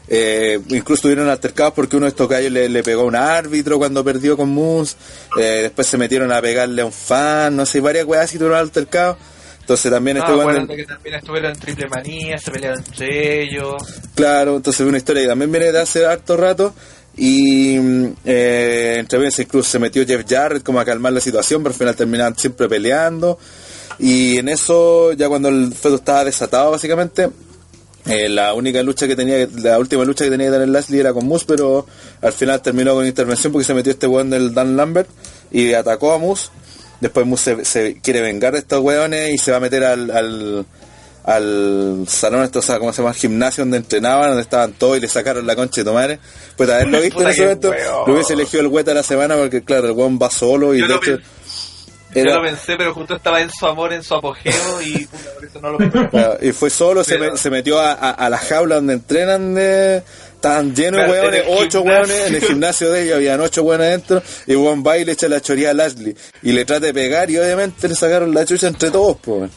eh, 0.09 0.59
incluso 0.67 1.03
tuvieron 1.03 1.29
altercados 1.29 1.73
porque 1.73 1.95
uno 1.95 2.05
de 2.05 2.09
estos 2.09 2.27
gallos 2.27 2.51
le, 2.51 2.67
le 2.67 2.83
pegó 2.83 3.03
a 3.03 3.05
un 3.05 3.15
árbitro 3.15 3.77
cuando 3.77 4.03
perdió 4.03 4.35
con 4.35 4.49
Moose, 4.49 4.97
eh, 5.39 5.61
después 5.63 5.87
se 5.87 5.97
metieron 5.97 6.31
a 6.33 6.41
pegarle 6.41 6.81
a 6.81 6.85
un 6.85 6.91
fan, 6.91 7.55
no 7.55 7.65
sé, 7.65 7.79
varias 7.79 8.05
weas 8.05 8.33
y 8.33 8.37
tuvieron 8.37 8.59
altercados. 8.59 9.17
Entonces 9.63 9.89
también 9.91 10.17
Ah, 10.17 10.25
este 10.27 10.31
del- 10.59 10.77
que 10.77 10.85
también 10.85 11.15
estuvieron 11.15 11.51
en 11.53 11.59
triple 11.59 11.87
manía, 11.87 12.37
se 12.37 12.51
pelearon 12.51 12.79
entre 12.85 13.43
ellos. 13.43 13.73
Claro, 14.13 14.57
entonces 14.57 14.81
es 14.81 14.87
una 14.87 14.97
historia 14.97 15.21
que 15.23 15.27
también 15.29 15.51
viene 15.51 15.71
de 15.71 15.79
hace 15.79 16.05
harto 16.05 16.35
rato 16.35 16.73
y 17.15 17.77
mm, 17.79 18.13
eh, 18.25 18.95
entre 18.99 19.19
veces 19.19 19.45
incluso 19.45 19.69
se 19.69 19.79
metió 19.79 20.05
Jeff 20.05 20.25
Jarrett 20.27 20.63
como 20.63 20.79
a 20.81 20.85
calmar 20.85 21.13
la 21.13 21.21
situación, 21.21 21.63
pero 21.63 21.73
al 21.73 21.79
final 21.79 21.95
terminaban 21.95 22.37
siempre 22.37 22.67
peleando 22.67 23.39
y 23.99 24.37
en 24.37 24.49
eso 24.49 25.13
ya 25.13 25.29
cuando 25.29 25.47
el 25.49 25.73
feto 25.73 25.95
estaba 25.95 26.25
desatado 26.25 26.71
básicamente 26.71 27.29
eh, 28.05 28.27
la 28.27 28.53
única 28.53 28.83
lucha 28.83 29.07
que 29.07 29.15
tenía, 29.15 29.47
la 29.61 29.79
última 29.79 30.03
lucha 30.03 30.25
que 30.25 30.31
tenía 30.31 30.47
que 30.47 30.53
tener 30.53 30.67
Lashley 30.67 30.99
era 30.99 31.13
con 31.13 31.25
Moose, 31.25 31.45
pero 31.47 31.85
al 32.21 32.33
final 32.33 32.61
terminó 32.61 32.95
con 32.95 33.05
intervención 33.07 33.53
porque 33.53 33.63
se 33.65 33.73
metió 33.73 33.93
este 33.93 34.07
weón 34.07 34.29
del 34.29 34.53
Dan 34.53 34.75
Lambert 34.75 35.07
y 35.51 35.71
atacó 35.73 36.11
a 36.11 36.17
Moose. 36.17 36.49
Después 36.99 37.25
Moose 37.25 37.57
se, 37.57 37.65
se 37.65 38.01
quiere 38.01 38.21
vengar 38.21 38.53
de 38.53 38.59
estos 38.59 38.79
weones 38.81 39.33
y 39.33 39.37
se 39.37 39.51
va 39.51 39.57
a 39.57 39.59
meter 39.59 39.83
al, 39.83 40.09
al, 40.11 40.65
al 41.25 42.05
salón, 42.07 42.43
esto, 42.43 42.59
o 42.59 42.61
sea, 42.61 42.79
¿cómo 42.79 42.91
se 42.93 42.97
llama? 43.01 43.09
Al 43.11 43.15
gimnasio 43.15 43.63
donde 43.63 43.77
entrenaban, 43.77 44.27
donde 44.29 44.41
estaban 44.43 44.73
todos 44.73 44.97
y 44.97 45.01
le 45.01 45.07
sacaron 45.07 45.45
la 45.47 45.55
concha 45.55 45.81
de 45.81 45.85
tu 45.85 45.93
madre. 45.93 46.19
Pues 46.57 46.69
haberlo 46.69 47.01
visto 47.01 47.19
en 47.19 47.25
Puta 47.25 47.29
ese 47.31 47.39
que 47.39 47.45
momento, 47.45 47.73
lo 48.07 48.13
hubiese 48.13 48.33
elegido 48.33 48.61
el 48.61 48.67
hueta 48.67 48.91
de 48.91 48.95
la 48.95 49.03
semana 49.03 49.35
porque, 49.35 49.63
claro, 49.63 49.87
el 49.87 49.91
weón 49.93 50.19
va 50.21 50.29
solo 50.29 50.73
y 50.73 50.79
Yo 50.79 50.87
de 50.87 50.93
lo 50.93 50.99
hecho. 51.01 51.17
vi- 51.17 51.23
Yo 52.21 52.25
lo 52.25 52.41
pensé, 52.43 52.75
pero 52.77 52.93
justo 52.93 53.15
estaba 53.15 53.41
en 53.41 53.49
su 53.49 53.65
amor, 53.65 53.91
en 53.91 54.03
su 54.03 54.13
apogeo 54.13 54.81
y 54.81 55.07
por 55.07 55.45
eso 55.45 55.59
no 55.61 55.71
lo 55.71 55.77
claro, 56.09 56.37
Y 56.41 56.51
fue 56.51 56.69
solo, 56.69 57.03
se, 57.03 57.17
me, 57.17 57.35
se, 57.37 57.49
metió 57.49 57.79
a, 57.79 57.93
a, 57.93 58.11
a, 58.11 58.29
la 58.29 58.37
jaula 58.37 58.75
donde 58.75 58.93
entrenan 58.93 59.55
de... 59.55 60.03
Estaban 60.43 60.75
llenos 60.75 61.05
de 61.05 61.09
hueones, 61.09 61.43
ocho 61.47 61.81
hueones, 61.83 62.27
en 62.27 62.35
el 62.35 62.41
gimnasio 62.41 62.91
de 62.91 63.03
ellos 63.03 63.15
habían 63.15 63.39
ocho 63.39 63.63
hueones 63.63 63.87
adentro, 63.87 64.21
y 64.45 64.53
Juan 64.53 64.83
va 64.85 64.97
y 64.97 65.05
le 65.05 65.13
echa 65.13 65.29
la 65.29 65.39
choría 65.39 65.69
a 65.69 65.73
Lashley, 65.73 66.13
y 66.41 66.51
le 66.51 66.65
trata 66.65 66.87
de 66.87 66.93
pegar, 66.93 67.31
y 67.31 67.37
obviamente 67.37 67.87
le 67.87 67.95
sacaron 67.95 68.33
la 68.33 68.43
chucha 68.43 68.67
entre 68.67 68.91
todos, 68.91 69.15
pues. 69.21 69.49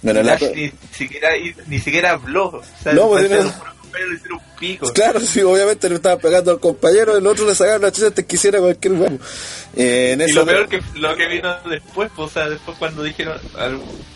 Bueno, 0.00 0.22
la... 0.22 0.38
ni, 0.54 0.72
siquiera, 0.96 1.30
ni 1.66 1.80
siquiera 1.80 2.12
habló, 2.12 2.44
o 2.50 2.62
sea, 2.80 2.92
no, 2.92 3.08
pues, 3.08 3.28
le 3.98 4.14
hicieron 4.14 4.40
pico. 4.58 4.92
Claro, 4.92 5.20
sí, 5.20 5.42
obviamente 5.42 5.88
le 5.88 5.96
estaba 5.96 6.16
pegando 6.16 6.50
al 6.50 6.60
compañero, 6.60 7.16
el 7.16 7.26
otro 7.26 7.46
le 7.46 7.54
sacaron 7.54 7.82
la 7.82 7.92
chucha 7.92 8.08
antes 8.08 8.24
que 8.24 8.36
hiciera 8.36 8.58
cualquier 8.58 8.94
huevo. 8.94 9.18
Eh, 9.76 10.12
en 10.12 10.20
y 10.20 10.24
eso 10.24 10.40
lo 10.40 10.46
peor 10.46 10.68
que 10.68 10.80
lo 10.94 11.16
que 11.16 11.28
vino 11.28 11.54
después, 11.68 12.10
pues, 12.14 12.30
o 12.30 12.32
sea, 12.32 12.48
después 12.48 12.76
cuando 12.78 13.02
dijeron, 13.02 13.38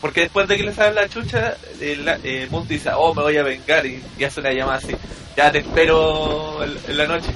porque 0.01 0.23
después 0.23 0.49
de 0.49 0.57
que 0.57 0.65
le 0.65 0.75
sacan 0.75 0.95
la 0.95 1.09
chucha, 1.09 1.57
el, 1.81 2.07
eh, 2.25 2.49
Moon 2.51 2.67
dice, 2.69 2.91
oh, 2.95 3.15
me 3.15 3.23
voy 3.23 3.37
a 3.37 3.43
vengar, 3.43 3.87
y, 3.87 4.03
y 4.19 4.25
hace 4.25 4.41
una 4.41 4.53
llamada 4.53 4.79
así, 4.79 4.95
ya 5.37 5.51
te 5.51 5.59
espero 5.59 6.63
en, 6.63 6.77
en 6.89 6.97
la 6.97 7.07
noche. 7.07 7.31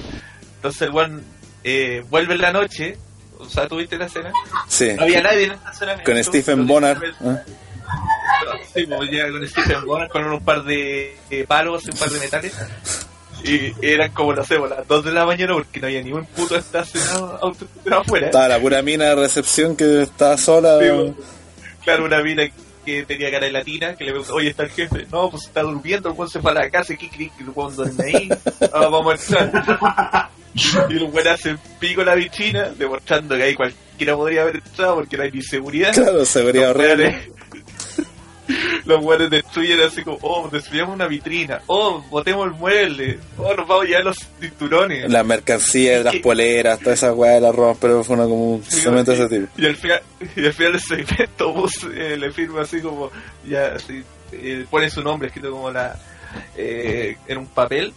Entonces 0.55 0.81
el 0.83 0.95
one 0.95 1.21
eh, 1.63 2.03
vuelve 2.09 2.35
en 2.35 2.41
la 2.41 2.51
noche, 2.51 2.97
o 3.39 3.49
sea, 3.49 3.67
¿tuviste 3.67 3.97
la 3.97 4.05
escena? 4.05 4.31
Sí. 4.67 4.93
No 4.95 5.03
había 5.03 5.21
nadie 5.21 5.45
en 5.45 5.51
esta 5.53 5.71
escena. 5.71 6.03
Con 6.03 6.23
Stephen 6.23 6.67
Bonner. 6.67 6.97
¿eh? 6.97 7.37
Sí, 8.73 8.85
pues 8.85 9.09
llega 9.09 9.31
con 9.31 9.47
Stephen 9.47 9.85
Bonner 9.85 10.09
con 10.09 10.25
un 10.25 10.43
par 10.43 10.63
de 10.63 11.17
eh, 11.29 11.45
palos 11.47 11.85
y 11.85 11.91
un 11.91 11.97
par 11.97 12.09
de 12.09 12.19
metales. 12.19 12.53
Y 13.43 13.73
eran 13.81 14.11
como, 14.11 14.33
no 14.33 14.43
sé, 14.43 14.55
a 14.55 14.59
las 14.59 14.87
2 14.87 15.05
de 15.05 15.11
la 15.11 15.25
mañana 15.25 15.53
porque 15.53 15.79
no 15.79 15.87
había 15.87 16.01
ningún 16.03 16.25
puto 16.25 16.55
estacionado 16.55 17.39
auto 17.41 17.65
afuera. 17.91 18.27
Estaba 18.27 18.47
la 18.47 18.59
pura 18.59 18.81
mina 18.81 19.05
de 19.05 19.15
recepción 19.15 19.75
que 19.75 20.03
estaba 20.03 20.37
sola. 20.37 20.79
Sí, 20.79 20.85
pues, 20.89 21.13
claro, 21.83 22.05
una 22.05 22.21
mina 22.21 22.43
que 22.85 23.03
tenía 23.03 23.31
cara 23.31 23.45
de 23.45 23.51
latina, 23.51 23.95
que 23.95 24.05
le 24.05 24.11
preguntó, 24.11 24.35
oye, 24.35 24.49
está 24.49 24.63
el 24.63 24.69
jefe. 24.69 25.07
No, 25.11 25.29
pues 25.29 25.45
está 25.45 25.61
durmiendo, 25.61 26.15
el 26.17 26.29
se 26.29 26.39
fue 26.39 26.51
a 26.51 26.55
la 26.55 26.69
casa, 26.69 26.95
¿qué 26.95 27.09
crees 27.09 27.31
que 27.33 27.43
el 27.43 27.49
weón 27.49 27.75
duerme 27.75 28.03
ahí? 28.05 28.29
Ahora 28.73 28.89
vamos 28.89 29.33
a 29.33 29.39
entrar. 29.39 30.29
y 30.89 30.97
el 30.97 31.03
weón 31.03 31.27
hace 31.27 31.57
pico 31.79 32.03
la 32.03 32.15
bichina, 32.15 32.69
demostrando 32.77 33.35
que 33.35 33.43
ahí 33.43 33.55
cualquiera 33.55 34.15
podría 34.15 34.41
haber 34.43 34.57
entrado 34.57 34.95
porque 34.95 35.17
no 35.17 35.23
hay 35.23 35.31
ni 35.31 35.41
seguridad. 35.41 35.93
Claro, 35.93 36.25
seguridad 36.25 36.73
real. 36.73 37.21
Los 38.85 39.03
weones 39.03 39.29
destruyen 39.29 39.81
así 39.81 40.03
como, 40.03 40.17
oh, 40.21 40.49
destruyamos 40.49 40.95
una 40.95 41.07
vitrina, 41.07 41.61
oh, 41.67 42.03
botemos 42.09 42.47
el 42.47 42.53
mueble, 42.53 43.19
oh, 43.37 43.53
nos 43.53 43.67
vamos 43.67 43.85
a 43.85 43.87
llevar 43.87 44.05
los 44.05 44.17
cinturones. 44.39 45.09
Las 45.09 45.25
mercancías, 45.25 46.03
las 46.03 46.15
poleras, 46.17 46.79
toda 46.79 46.93
esa 46.93 47.13
weá 47.13 47.33
de 47.33 47.41
la 47.41 47.51
ropa, 47.51 47.79
pero 47.81 48.03
fue 48.03 48.15
una, 48.15 48.25
como 48.25 48.55
un 48.55 48.63
cemento 48.63 49.11
de 49.11 49.17
ese 49.17 49.39
tipo. 49.39 49.47
Y 49.57 49.65
al 49.65 49.75
final, 49.75 50.01
y 50.35 50.45
al 50.45 50.53
final 50.53 50.71
del 50.73 50.81
segmento, 50.81 51.53
Bus 51.53 51.87
eh, 51.93 52.17
le 52.17 52.31
firma 52.31 52.61
así 52.61 52.81
como, 52.81 53.11
ya, 53.45 53.73
así, 53.75 54.03
eh, 54.31 54.65
pone 54.69 54.89
su 54.89 55.01
nombre 55.01 55.27
escrito 55.27 55.51
como 55.51 55.71
la, 55.71 55.97
eh, 56.55 57.17
en 57.27 57.37
un 57.37 57.47
papel, 57.47 57.93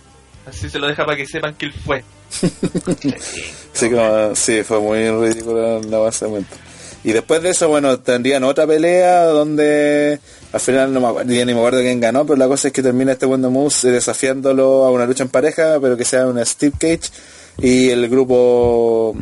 así 0.47 0.69
se 0.69 0.79
lo 0.79 0.87
deja 0.87 1.05
para 1.05 1.17
que 1.17 1.27
sepan 1.27 1.55
que 1.55 1.67
él 1.67 1.73
fue. 1.73 2.05
sí, 3.73 3.91
como, 3.91 4.35
sí, 4.35 4.63
fue 4.63 4.81
muy 4.81 5.09
ridículo 5.11 5.81
la 5.83 5.99
base 5.99 6.25
de 6.25 6.31
momento. 6.31 6.57
Y 7.05 7.13
después 7.13 7.43
de 7.43 7.51
eso, 7.51 7.69
bueno, 7.69 8.01
tendrían 8.01 8.45
otra 8.45 8.67
pelea 8.67 9.25
donde 9.25 10.19
al 10.53 10.61
final 10.61 10.93
no 10.93 11.01
me 11.01 11.09
acuerdo, 11.09 11.31
ni 11.31 11.45
me 11.45 11.53
acuerdo 11.53 11.81
quién 11.81 12.01
ganó, 12.01 12.25
pero 12.25 12.39
la 12.39 12.49
cosa 12.49 12.69
es 12.69 12.73
que 12.73 12.83
termina 12.83 13.13
este 13.13 13.27
Wonder 13.27 13.51
Moose 13.51 13.91
desafiándolo 13.91 14.85
a 14.85 14.91
una 14.91 15.05
lucha 15.05 15.23
en 15.23 15.29
pareja, 15.29 15.79
pero 15.83 15.99
que 15.99 16.07
sea 16.07 16.27
una 16.27 16.45
Steve 16.45 16.73
Cage. 16.79 17.11
Y 17.59 17.91
el 17.91 18.09
grupo 18.09 19.15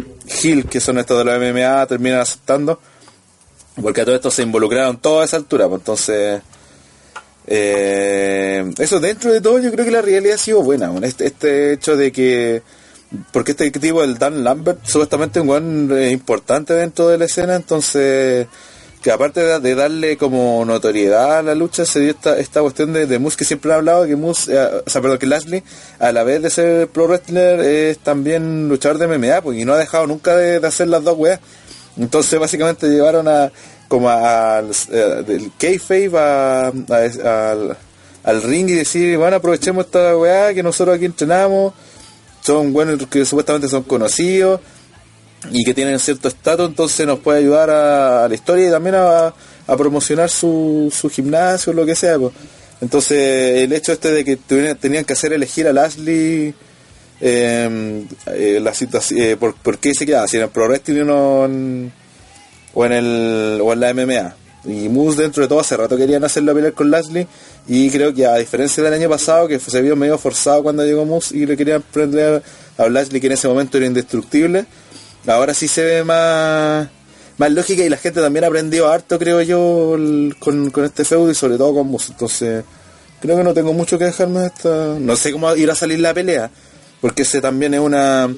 Hill, 0.43 0.67
que 0.67 0.81
son 0.81 0.99
estos 0.99 1.19
de 1.19 1.25
la 1.25 1.39
MMA, 1.39 1.87
terminan 1.87 2.21
aceptando. 2.21 2.81
Porque 3.81 4.03
a 4.03 4.05
todo 4.05 4.15
esto 4.15 4.31
se 4.31 4.43
involucraron 4.43 4.99
toda 4.99 5.23
a 5.23 5.25
esa 5.25 5.37
altura, 5.37 5.69
pues 5.69 5.81
entonces... 5.81 6.41
Eh, 7.45 8.73
eso 8.79 9.01
dentro 9.01 9.33
de 9.33 9.41
todo 9.41 9.59
yo 9.59 9.73
creo 9.73 9.85
que 9.85 9.91
la 9.91 10.01
realidad 10.01 10.35
ha 10.35 10.39
sido 10.39 10.63
buena. 10.63 10.93
Este, 11.03 11.27
este 11.27 11.73
hecho 11.73 11.97
de 11.97 12.13
que 12.13 12.63
porque 13.33 13.53
este 13.53 13.71
tipo, 13.71 14.03
el 14.03 14.19
Dan 14.19 14.45
Lambert, 14.45 14.85
supuestamente 14.85 15.41
un 15.41 15.47
buen 15.47 16.11
importante 16.11 16.75
dentro 16.75 17.09
de 17.09 17.19
la 17.19 17.27
escena, 17.27 17.57
entonces, 17.57 18.47
que 19.03 19.11
aparte 19.11 19.41
de, 19.61 19.75
darle 19.75 20.17
como 20.17 20.65
notoriedad 20.65 21.39
a 21.39 21.43
la 21.43 21.55
lucha, 21.55 21.85
se 21.85 22.01
dio 22.01 22.11
esta, 22.11 22.39
esta 22.39 22.61
cuestión 22.61 22.93
de, 22.93 23.07
de 23.07 23.19
Moose 23.19 23.37
que 23.37 23.45
siempre 23.45 23.73
ha 23.73 23.77
hablado, 23.77 24.07
que 24.07 24.17
Moose, 24.17 24.53
eh, 24.55 24.83
o 24.87 24.89
sea, 24.89 25.03
perdón, 25.03 25.19
que 25.19 25.27
Lashley, 25.27 25.63
a 25.99 26.13
la 26.13 26.23
vez 26.23 26.43
de 26.43 26.51
ser 26.51 26.89
pro 26.89 27.07
wrestler, 27.07 27.61
es 27.61 27.99
también 27.99 28.69
luchador 28.69 28.99
de 28.99 29.07
MMA, 29.07 29.43
pues, 29.43 29.59
y 29.59 29.65
no 29.65 29.75
ha 29.75 29.79
dejado 29.79 30.07
nunca 30.07 30.37
de, 30.37 30.67
hacer 30.67 30.89
las 30.89 31.05
dos 31.05 31.19
weas. 31.19 31.41
Entonces, 31.99 32.39
básicamente 32.39 32.89
llevaron 32.89 33.29
a, 33.29 33.53
como 33.89 34.09
al, 34.09 34.71
eh, 34.91 35.51
kayfabe 35.59 36.11
a, 36.19 36.69
a, 36.69 37.51
al, 37.51 37.77
al 38.25 38.43
ring 38.43 38.69
y 38.71 38.75
decir, 38.75 39.19
bueno, 39.19 39.37
aprovechemos 39.37 39.87
esta 39.87 40.17
weá 40.17 40.55
que 40.55 40.63
nosotros 40.63 40.97
aquí 40.97 41.05
entrenamos, 41.05 41.75
son 42.43 42.73
buenos 42.73 43.07
que 43.07 43.25
supuestamente 43.25 43.69
son 43.69 43.85
conocidos 43.85 44.61
y 45.51 45.65
que 45.65 45.75
tienen 45.75 45.99
cierto 45.99 46.29
estatus, 46.29 46.69
entonces 46.69 47.07
nos 47.07 47.19
puede 47.21 47.39
ayudar 47.39 47.71
a, 47.71 48.29
la 48.29 48.35
historia 48.35 48.69
y 48.69 48.71
también 48.71 48.97
a, 48.97 49.35
a 49.67 49.77
promocionar 49.77 50.29
su, 50.29 50.93
su 50.95 51.09
gimnasio, 51.09 51.73
lo 51.73 51.87
que 51.87 51.95
sea. 51.95 52.19
Entonces, 52.81 53.63
el 53.63 53.73
hecho 53.73 53.93
este 53.93 54.11
de 54.11 54.25
que 54.25 54.37
tenían 54.37 55.05
que 55.05 55.13
hacer 55.13 55.33
elegir 55.33 55.69
a 55.69 55.73
Lashley, 55.73 56.55
eh, 57.21 58.05
eh, 58.27 58.59
la 58.61 58.75
situación, 58.75 59.21
eh, 59.21 59.37
por, 59.37 59.55
por, 59.55 59.79
qué 59.79 59.95
se 59.95 60.05
quedaba, 60.05 60.27
si 60.27 60.37
en 60.37 60.43
el 60.45 60.49
Pro 60.49 60.67
Wrestling 60.67 61.09
o 61.09 61.45
en, 61.45 61.93
o 62.75 62.85
en, 62.85 62.93
el, 62.93 63.61
o 63.63 63.73
en 63.73 63.81
la 63.81 63.95
MMA. 63.95 64.35
Y 64.65 64.89
Moose 64.89 65.23
dentro 65.23 65.43
de 65.43 65.49
todo 65.49 65.61
hace 65.61 65.77
rato 65.77 65.97
querían 65.97 66.23
hacerlo 66.25 66.55
pelear 66.55 66.73
con 66.73 66.91
Lashley. 66.91 67.27
Y 67.67 67.91
creo 67.91 68.15
que 68.15 68.27
a 68.27 68.37
diferencia 68.37 68.83
del 68.83 68.93
año 68.95 69.09
pasado 69.09 69.49
que 69.49 69.59
se 69.59 69.83
vio 69.83 69.97
medio 69.97 70.19
forzado 70.19 70.63
cuando 70.63 70.85
llegó 70.85 71.05
Moose 71.05 71.37
y 71.37 71.47
le 71.47 71.57
querían 71.57 71.83
prender 71.83 72.43
a 72.79 72.89
Lashley 72.89 73.21
que 73.21 73.27
en 73.27 73.33
ese 73.33 73.49
momento 73.49 73.77
era 73.77 73.87
indestructible, 73.87 74.67
ahora 75.27 75.55
sí 75.55 75.69
se 75.69 75.85
ve 75.85 76.05
más 76.05 76.89
más 77.39 77.51
lógica 77.51 77.83
y 77.83 77.89
la 77.89 77.97
gente 77.97 78.21
también 78.21 78.45
aprendió 78.45 78.89
harto 78.89 79.19
creo 79.19 79.41
yo 79.41 79.97
con, 80.39 80.71
con, 80.71 80.85
este 80.85 81.05
feudo 81.05 81.31
y 81.31 81.35
sobre 81.35 81.57
todo 81.57 81.75
con 81.75 81.89
Moose, 81.89 82.13
entonces 82.13 82.65
creo 83.21 83.37
que 83.37 83.45
no 83.45 83.55
tengo 83.55 83.73
mucho 83.73 83.99
que 83.99 84.05
dejarme 84.05 84.41
de 84.41 84.47
esta... 84.47 84.97
no 84.99 85.17
sé 85.17 85.33
cómo 85.33 85.55
irá 85.57 85.73
a 85.73 85.77
salir 85.77 85.99
la 86.01 86.13
pelea 86.13 86.51
porque 87.01 87.23
ese 87.23 87.41
también 87.41 87.75
es 87.75 87.81
una 87.81 88.29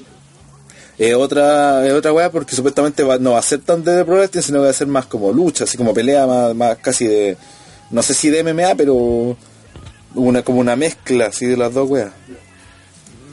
eh, 0.97 1.13
otra 1.15 1.85
eh, 1.85 1.91
otra 1.91 2.13
weá 2.13 2.31
porque 2.31 2.55
supuestamente 2.55 3.03
va, 3.03 3.17
no 3.17 3.33
va 3.33 3.39
a 3.39 3.43
ser 3.43 3.59
tan 3.59 3.83
de 3.83 4.05
pro 4.05 4.15
wrestling 4.15 4.41
sino 4.41 4.59
que 4.59 4.65
va 4.65 4.69
a 4.69 4.73
ser 4.73 4.87
más 4.87 5.05
como 5.05 5.31
lucha 5.31 5.65
así 5.65 5.77
como 5.77 5.93
pelea 5.93 6.25
más, 6.25 6.55
más 6.55 6.77
casi 6.77 7.07
de 7.07 7.37
no 7.91 8.01
sé 8.01 8.13
si 8.13 8.29
de 8.29 8.43
MMA 8.43 8.75
pero 8.75 9.37
una 10.15 10.41
como 10.41 10.59
una 10.59 10.75
mezcla 10.75 11.27
así 11.27 11.45
de 11.45 11.57
las 11.57 11.73
dos 11.73 11.89
weas. 11.89 12.11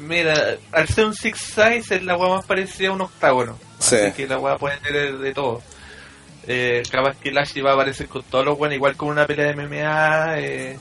Mira 0.06 0.56
al 0.72 0.88
ser 0.88 1.06
un 1.06 1.14
six 1.14 1.38
size 1.38 1.96
es 1.96 2.02
la 2.04 2.16
weá 2.16 2.36
más 2.36 2.44
parecida 2.44 2.88
a 2.88 2.92
un 2.92 3.02
octágono. 3.02 3.58
Sí. 3.78 3.96
así 3.96 4.12
que 4.12 4.26
la 4.26 4.38
weá 4.38 4.58
puede 4.58 4.76
tener 4.78 5.18
de 5.18 5.32
todo. 5.32 5.62
Eh, 6.46 6.82
capaz 6.90 7.16
que 7.18 7.30
Lashley 7.30 7.62
va 7.62 7.70
a 7.70 7.74
aparecer 7.74 8.08
con 8.08 8.24
todos 8.24 8.44
los 8.44 8.58
weones 8.58 8.76
igual 8.76 8.96
como 8.96 9.12
una 9.12 9.26
pelea 9.26 9.52
de 9.52 9.54
MMA 9.54 10.40
eh, 10.40 10.78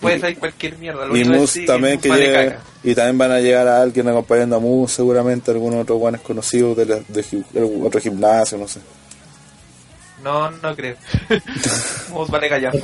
puede 0.00 0.20
salir 0.20 0.38
cualquier 0.38 0.78
mierda. 0.78 1.06
Lo 1.06 1.16
y 1.16 1.24
Moose 1.24 1.64
también 1.66 2.00
que 2.00 2.08
llegue, 2.08 2.56
y 2.82 2.94
también 2.94 3.18
van 3.18 3.32
a 3.32 3.40
llegar 3.40 3.66
a 3.68 3.82
alguien 3.82 4.08
acompañando 4.08 4.56
a 4.56 4.58
Moose, 4.60 4.96
seguramente 4.96 5.50
algunos 5.50 5.82
otros 5.82 5.98
guanes 5.98 6.20
conocidos 6.20 6.76
de, 6.76 6.86
la, 6.86 6.96
de, 6.96 7.44
de, 7.52 7.80
otro 7.82 8.00
gimnasio, 8.00 8.58
no 8.58 8.68
sé. 8.68 8.80
No, 10.22 10.50
no 10.50 10.74
creo. 10.74 10.96
Moose 12.10 12.32
vale 12.32 12.48
callar. 12.48 12.74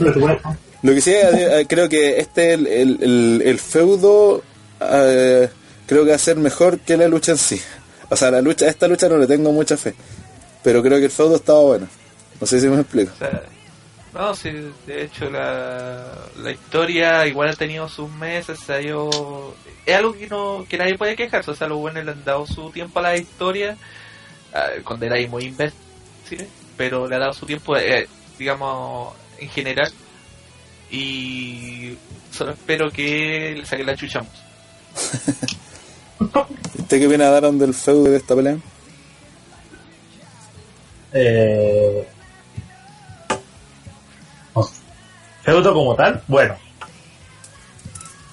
Lo 0.83 0.95
que 0.95 1.01
sí, 1.01 1.13
eh, 1.15 1.67
creo 1.69 1.89
que 1.89 2.19
este 2.19 2.55
el, 2.55 2.67
el, 2.67 2.99
el, 3.03 3.43
el 3.45 3.59
feudo 3.59 4.43
eh, 4.81 5.49
creo 5.87 6.05
que 6.05 6.11
va 6.11 6.17
a 6.17 6.19
ser 6.19 6.37
mejor 6.37 6.81
que 6.81 6.97
la 6.97 7.09
lucha 7.09 7.33
en 7.33 7.39
sí. 7.39 7.61
O 8.09 8.17
sea, 8.17 8.31
la 8.31 8.41
lucha, 8.41 8.67
esta 8.69 8.89
lucha 8.89 9.09
no 9.09 9.17
le 9.17 9.27
tengo 9.27 9.53
mucha 9.53 9.77
fe. 9.77 9.95
Pero 10.63 10.83
creo 10.83 10.99
que 10.99 11.07
el 11.07 11.11
feudo 11.11 11.37
estaba 11.37 11.61
bueno. 11.61 11.89
No 12.41 12.47
sé 12.47 12.61
si 12.61 12.67
me 12.69 12.81
explico. 12.81 13.13
O 13.15 13.19
sea, 13.19 13.43
no, 14.15 14.35
sí, 14.35 14.51
de 14.87 15.05
hecho 15.05 15.31
la, 15.31 16.07
la 16.37 16.51
historia 16.51 17.27
igual 17.27 17.49
ha 17.49 17.57
tenido 17.57 17.89
sus 17.89 18.11
meses, 18.11 18.59
se 18.59 18.73
ha 18.73 18.81
ido... 18.81 19.55
Es 19.87 19.97
algo 19.97 20.13
que 20.13 20.29
no 20.29 20.65
que 20.69 20.79
nadie 20.79 20.99
puede 20.99 21.17
quejarse, 21.17 21.51
o 21.51 21.55
sea, 21.55 21.67
los 21.67 21.79
buenos 21.79 22.05
le 22.05 22.13
han 22.13 22.25
dado 22.25 22.47
su 22.47 22.71
tiempo 22.71 22.99
a 22.99 23.03
la 23.03 23.17
historia, 23.17 23.77
uh, 24.55 24.83
cuando 24.85 25.07
era 25.07 25.17
ahí 25.17 25.27
muy 25.27 25.45
imbécil, 25.45 26.47
pero 26.77 27.09
le 27.09 27.17
ha 27.17 27.21
dado 27.21 27.33
su 27.33 27.47
tiempo, 27.47 27.77
eh, 27.77 28.07
digamos, 28.39 29.15
en 29.39 29.49
general, 29.49 29.91
y 30.91 31.97
solo 32.31 32.53
espero 32.53 32.91
que 32.91 33.55
le 33.57 33.67
saquen 33.67 33.87
la 33.87 33.97
chuchamos. 33.97 34.33
¿Usted 36.79 37.01
qué 37.01 37.09
viene 37.09 37.25
a 37.25 37.31
dar 37.31 37.51
del 37.51 37.73
feudo 37.73 38.11
de 38.11 38.19
esta 38.19 38.37
pelea? 38.37 38.59
Eh, 41.15 42.07
feudo 45.43 45.73
como 45.75 45.95
tal, 45.95 46.23
bueno. 46.29 46.55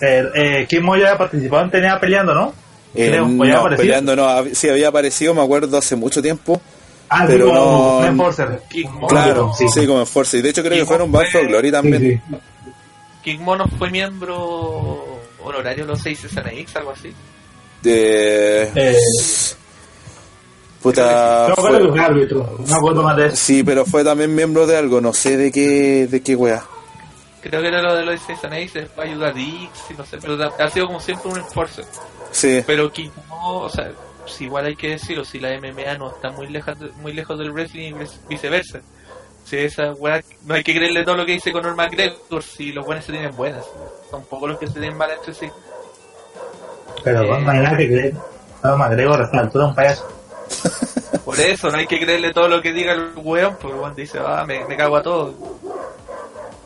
Eh, 0.01 0.23
eh, 0.33 0.65
Kim 0.69 0.83
Moya 0.83 1.07
había 1.07 1.17
participado 1.17 1.63
en 1.63 1.71
tenía 1.71 1.99
peleando, 1.99 2.33
¿no? 2.33 2.53
Eh, 2.95 3.21
no, 3.21 3.69
peleando 3.75 4.15
no, 4.15 4.45
sí 4.53 4.69
había 4.69 4.87
aparecido, 4.87 5.33
me 5.33 5.41
acuerdo, 5.43 5.77
hace 5.77 5.95
mucho 5.95 6.21
tiempo, 6.21 6.59
Ah, 7.11 7.23
Pero 7.25 7.47
sí, 7.47 7.51
como 7.51 7.99
no- 8.01 8.05
Enforcer. 8.07 8.61
King 8.69 8.87
Mono. 8.93 9.07
Claro, 9.07 9.51
sí, 9.57 9.67
sí. 9.67 9.87
como 9.87 10.05
Force. 10.05 10.37
Y 10.37 10.41
de 10.43 10.49
hecho 10.49 10.61
creo 10.61 10.73
que 10.73 10.79
King 10.81 10.85
fueron 10.87 11.11
fue- 11.11 11.47
Glory 11.47 11.69
Sí, 11.69 11.71
también. 11.71 12.21
sí. 12.29 12.35
King 13.23 13.39
Mono 13.39 13.65
fue 13.79 13.89
miembro 13.89 15.17
honorario 15.43 15.85
de 15.85 15.91
los 15.91 16.01
6 16.01 16.19
SNX, 16.31 16.75
algo 16.75 16.91
así. 16.91 17.11
De... 17.81 18.69
Eh, 18.75 18.95
Puta... 20.83 21.47
no 21.49 21.55
fue- 21.55 21.69
creo 21.71 21.85
que 21.87 21.89
fue 21.93 21.99
árbitro, 22.05 22.57
no 22.67 22.75
acuerdo 22.75 23.01
más 23.03 23.17
de 23.17 23.25
eso. 23.27 23.35
Sí, 23.35 23.63
pero 23.63 23.85
fue 23.85 24.03
también 24.03 24.33
miembro 24.35 24.65
de 24.67 24.77
algo, 24.77 25.01
no 25.01 25.11
sé 25.11 25.35
de 25.35 25.51
qué, 25.51 26.07
de 26.07 26.21
qué 26.21 26.35
wea. 26.35 26.63
Creo 27.41 27.61
que 27.61 27.67
era 27.69 27.81
lo 27.81 27.95
de 27.95 28.03
los 28.05 28.19
6 28.21 28.39
SNX, 28.41 28.73
después 28.73 29.07
ayudó 29.09 29.25
a 29.27 29.31
Dixie, 29.31 29.95
no 29.97 30.05
sé, 30.05 30.17
pero 30.19 30.37
ha 30.59 30.69
sido 30.69 30.87
como 30.87 30.99
siempre 30.99 31.31
un 31.31 31.37
enforcer. 31.37 31.85
Sí, 32.31 32.63
Pero 32.67 32.91
King 32.91 33.09
Mo, 33.27 33.61
o 33.61 33.69
sea, 33.69 33.91
si 34.25 34.43
igual 34.45 34.65
hay 34.65 34.75
que 34.75 34.89
decirlo, 34.89 35.23
si 35.23 35.39
la 35.39 35.49
MMA 35.59 35.97
no 35.97 36.09
está 36.09 36.29
muy 36.31 36.47
lejos, 36.47 36.77
de- 36.79 36.91
muy 37.01 37.13
lejos 37.13 37.39
del 37.39 37.51
wrestling 37.51 37.89
y 37.89 37.93
vice- 37.93 38.19
viceversa. 38.27 38.79
Si 39.45 39.57
esa 39.57 39.93
weá, 39.93 40.21
no 40.45 40.53
hay 40.53 40.63
que 40.63 40.75
creerle 40.75 41.03
todo 41.03 41.15
lo 41.15 41.25
que 41.25 41.31
dice 41.31 41.51
Conor 41.51 41.75
McGregor, 41.75 42.43
si 42.43 42.71
los 42.71 42.85
buenos 42.85 43.05
se 43.05 43.13
tienen 43.13 43.35
buenas. 43.35 43.65
Son 44.11 44.23
pocos 44.25 44.49
los 44.49 44.59
que 44.59 44.67
se 44.67 44.73
tienen 44.73 44.95
mal 44.97 45.09
entre 45.09 45.33
sí. 45.33 45.49
Pero 47.03 47.21
Eh. 47.23 47.27
bueno, 47.27 47.41
imagínate 47.41 47.87
que 47.87 48.13
estaba 48.55 48.77
McGregor 48.77 49.21
hasta 49.23 49.35
la 49.37 49.41
altura 49.43 49.63
de 49.63 49.69
un 49.69 49.75
payaso. 49.75 50.07
Por 51.25 51.39
eso 51.39 51.71
no 51.71 51.77
hay 51.77 51.87
que 51.87 51.99
creerle 51.99 52.31
todo 52.33 52.47
lo 52.47 52.61
que 52.61 52.73
diga 52.73 52.93
el 52.93 53.11
weón, 53.15 53.55
porque 53.59 53.75
el 53.75 53.81
weón 53.81 53.95
dice, 53.95 54.19
ah, 54.19 54.43
me, 54.45 54.65
me 54.65 54.75
cago 54.77 54.97
a 54.97 55.01
todo. 55.01 55.33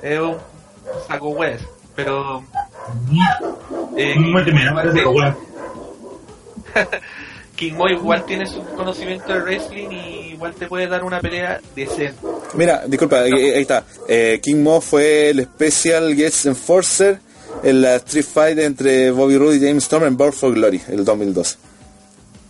Es 0.01 0.19
un 0.19 0.37
saco 1.07 1.29
weas. 1.29 1.61
Pero. 1.95 2.43
eh. 3.95 4.15
King 7.55 7.73
Mo 7.73 7.87
igual 7.87 8.25
tiene 8.25 8.47
su 8.47 8.63
conocimiento 8.75 9.31
de 9.31 9.39
wrestling 9.41 9.89
y 9.91 10.31
igual 10.33 10.53
te 10.55 10.67
puede 10.67 10.87
dar 10.87 11.03
una 11.03 11.19
pelea 11.21 11.61
decente. 11.75 12.15
Mira, 12.55 12.83
disculpa, 12.87 13.21
ahí, 13.21 13.31
ahí 13.31 13.61
está. 13.61 13.83
Eh, 14.07 14.39
King 14.41 14.63
Mo 14.63 14.81
fue 14.81 15.29
el 15.29 15.43
Special 15.43 16.15
Guest 16.15 16.47
Enforcer 16.47 17.19
en 17.63 17.81
la 17.81 17.95
Street 17.95 18.25
Fight 18.25 18.57
entre 18.59 19.11
Bobby 19.11 19.37
Roode 19.37 19.57
y 19.57 19.59
James 19.59 19.83
Storm 19.83 20.05
en 20.05 20.17
Bound 20.17 20.33
for 20.33 20.53
Glory, 20.53 20.81
el 20.89 21.05
2012. 21.05 21.57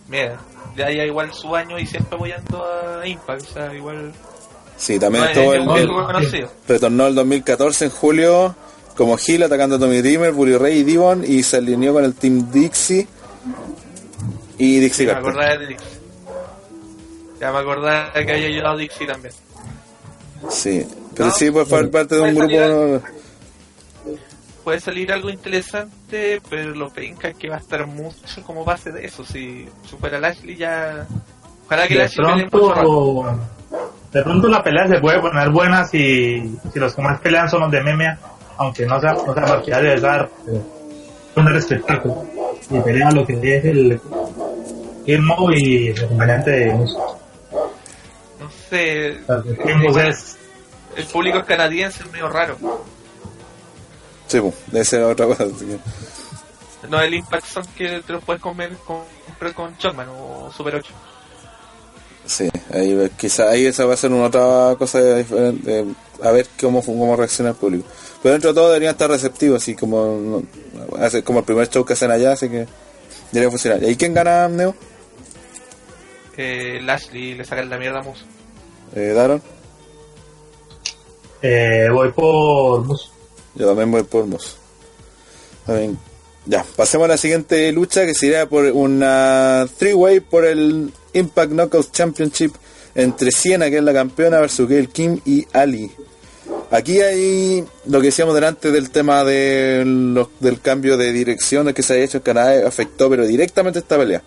Mira, 0.08 0.38
ya 0.76 0.90
ya 0.90 1.04
igual 1.04 1.32
su 1.32 1.54
año 1.54 1.78
y 1.78 1.86
siempre 1.86 2.16
apoyando 2.16 2.64
a 2.64 3.06
Impact, 3.06 3.42
o 3.42 3.52
sea, 3.52 3.74
igual. 3.74 4.12
Sí, 4.76 4.98
también 4.98 5.24
no 5.24 5.30
estuvo 5.30 5.54
es 5.54 6.24
el, 6.32 6.40
el- 6.40 6.48
retornó 6.68 7.06
el 7.06 7.14
2014 7.14 7.84
en 7.86 7.90
julio 7.90 8.56
como 8.96 9.16
Hill 9.24 9.42
atacando 9.42 9.76
a 9.76 9.78
Tommy 9.78 10.02
Dreamer, 10.02 10.32
Bully 10.32 10.56
Ray 10.56 10.78
y 10.78 10.82
Devon 10.84 11.24
y 11.26 11.42
se 11.42 11.56
alineó 11.58 11.92
con 11.94 12.04
el 12.04 12.14
Team 12.14 12.50
Dixie 12.50 13.06
y 14.58 14.78
Dixie 14.80 15.06
Ya 15.06 15.14
me 15.14 15.18
acordaba 15.20 15.56
de 15.56 15.66
Dixie. 15.66 15.88
Ya 17.40 17.52
me 17.52 17.58
acordaba 17.58 18.12
que 18.12 18.32
había 18.32 18.46
ayudado 18.46 18.74
a 18.74 18.76
Dixie 18.78 19.06
también. 19.06 19.34
Sí, 20.50 20.86
pero 21.14 21.26
No, 21.28 21.34
sí, 21.34 21.50
pues 21.50 21.68
fue 21.68 21.86
parte 21.88 22.14
de 22.16 22.20
un 22.20 22.34
grupo... 22.34 23.02
Puede 24.62 24.80
salir 24.80 25.12
algo 25.12 25.28
interesante, 25.28 26.40
pero 26.48 26.70
lo 26.70 26.88
penca 26.90 27.28
es 27.28 27.36
que 27.36 27.50
va 27.50 27.56
a 27.56 27.58
estar 27.58 27.86
mucho 27.86 28.42
como 28.46 28.64
base 28.64 28.92
de 28.92 29.04
eso. 29.04 29.22
Si 29.22 29.68
supera 29.88 30.18
Lashley 30.18 30.56
ya. 30.56 31.06
Ojalá 31.66 31.86
que 31.86 31.94
De 31.94 32.00
Lashley 32.00 32.26
pelee 32.26 32.44
mucho 32.46 32.74
rato. 32.74 33.38
De 34.14 34.22
pronto 34.22 34.46
la 34.46 34.62
pelea 34.62 34.86
se 34.86 35.00
puede 35.00 35.20
poner 35.20 35.50
buena 35.50 35.84
si, 35.84 36.56
si 36.72 36.78
los 36.78 36.94
que 36.94 37.02
más 37.02 37.20
pelean 37.20 37.50
son 37.50 37.62
los 37.62 37.70
de 37.72 37.82
MMA, 37.82 38.16
aunque 38.58 38.86
no 38.86 39.00
sea, 39.00 39.12
no 39.12 39.34
sea 39.34 39.44
partidario 39.44 39.90
de 39.90 40.00
dar 40.00 40.30
un 41.34 41.56
espectáculo. 41.56 42.24
Y 42.70 42.78
pelea 42.78 43.10
lo 43.10 43.26
que 43.26 43.34
es 43.34 43.64
el 43.64 44.00
Ilmo 45.06 45.50
y 45.52 45.88
el 45.88 46.04
acompañante 46.04 46.50
de 46.50 46.72
Musa. 46.74 46.98
No 48.38 48.48
sé. 48.70 49.18
Sea, 49.26 49.42
el 49.44 49.70
Ilmo 49.70 49.98
es 49.98 50.38
El 50.96 51.04
público 51.06 51.38
es 51.38 51.44
canadiense, 51.44 52.04
es 52.04 52.12
medio 52.12 52.28
raro. 52.28 52.56
Sí, 54.28 54.40
pues, 54.40 54.54
debe 54.68 54.84
ser 54.84 55.02
otra 55.02 55.26
cosa. 55.26 55.46
No 56.88 57.00
el 57.00 57.14
Impact 57.14 57.46
son 57.46 57.66
que 57.76 58.00
te 58.00 58.12
los 58.12 58.22
puedes 58.22 58.40
comer, 58.40 58.76
con 58.86 59.76
Chotman 59.78 60.08
o 60.08 60.52
Super 60.52 60.76
8. 60.76 60.92
Sí, 62.26 62.48
ahí 62.72 63.10
quizá 63.18 63.50
ahí 63.50 63.66
esa 63.66 63.84
va 63.84 63.94
a 63.94 63.96
ser 63.98 64.10
una 64.10 64.26
otra 64.26 64.76
cosa 64.78 64.98
diferente, 65.16 65.80
eh, 65.80 65.84
a 66.22 66.30
ver 66.30 66.46
cómo 66.60 66.82
cómo 66.82 67.14
reacciona 67.16 67.50
el 67.50 67.56
público. 67.56 67.86
Pero 68.22 68.32
dentro 68.32 68.50
de 68.50 68.54
todo 68.54 68.68
deberían 68.68 68.92
estar 68.92 69.10
receptivos, 69.10 69.62
así 69.62 69.74
como 69.74 70.42
como 71.24 71.38
el 71.40 71.44
primer 71.44 71.68
show 71.68 71.84
que 71.84 71.92
hacen 71.92 72.10
allá, 72.10 72.32
así 72.32 72.48
que 72.48 72.66
debería 73.30 73.50
funcionar. 73.50 73.82
¿Y 73.82 73.96
quién 73.96 74.14
gana, 74.14 74.48
Neo? 74.48 74.74
Eh, 76.36 76.80
Lashley 76.82 77.34
le 77.34 77.44
sacan 77.44 77.68
la 77.68 77.76
mierda 77.78 78.00
a 78.00 78.02
Musa. 78.02 78.24
Eh, 78.94 79.12
¿Daron? 79.14 79.42
eh, 81.42 81.88
voy 81.92 82.10
por 82.12 82.84
Musa. 82.84 83.08
Yo 83.54 83.66
también 83.68 83.90
voy 83.90 84.02
por 84.02 84.26
Moss. 84.26 84.56
También- 85.66 85.98
Ya, 86.46 86.64
pasemos 86.76 87.06
a 87.06 87.08
la 87.08 87.16
siguiente 87.16 87.72
lucha 87.72 88.04
que 88.04 88.14
sería 88.14 88.46
por 88.46 88.64
una 88.66 89.66
three-way 89.78 90.20
por 90.20 90.44
el 90.44 90.92
Impact 91.14 91.52
Knockout 91.52 91.90
Championship 91.90 92.52
entre 92.94 93.30
Siena, 93.32 93.70
que 93.70 93.78
es 93.78 93.82
la 93.82 93.94
campeona, 93.94 94.40
versus 94.40 94.68
Gail 94.68 94.88
Kim 94.90 95.20
y 95.24 95.46
Ali. 95.52 95.90
Aquí 96.70 97.00
hay 97.00 97.64
lo 97.86 98.00
que 98.00 98.06
decíamos 98.08 98.34
delante 98.34 98.70
del 98.70 98.90
tema 98.90 99.24
de 99.24 99.84
los- 99.86 100.28
del 100.40 100.60
cambio 100.60 100.96
de 100.98 101.12
dirección 101.12 101.72
que 101.72 101.82
se 101.82 101.94
ha 101.94 101.96
hecho 101.96 102.18
en 102.18 102.22
Canadá, 102.24 102.66
afectó 102.68 103.08
pero 103.08 103.26
directamente 103.26 103.78
esta 103.78 103.96
pelea. 103.96 104.22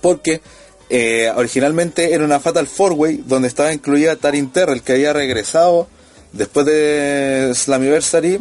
Porque 0.00 0.40
eh, 0.88 1.32
originalmente 1.34 2.12
era 2.12 2.24
una 2.24 2.38
Fatal 2.38 2.66
Four 2.66 2.92
Way 2.92 3.24
donde 3.26 3.48
estaba 3.48 3.72
incluida 3.72 4.14
Tarin 4.16 4.50
Terrell 4.52 4.82
que 4.82 4.92
había 4.92 5.12
regresado 5.12 5.88
después 6.32 6.66
de 6.66 7.52
Slammiversary 7.54 8.40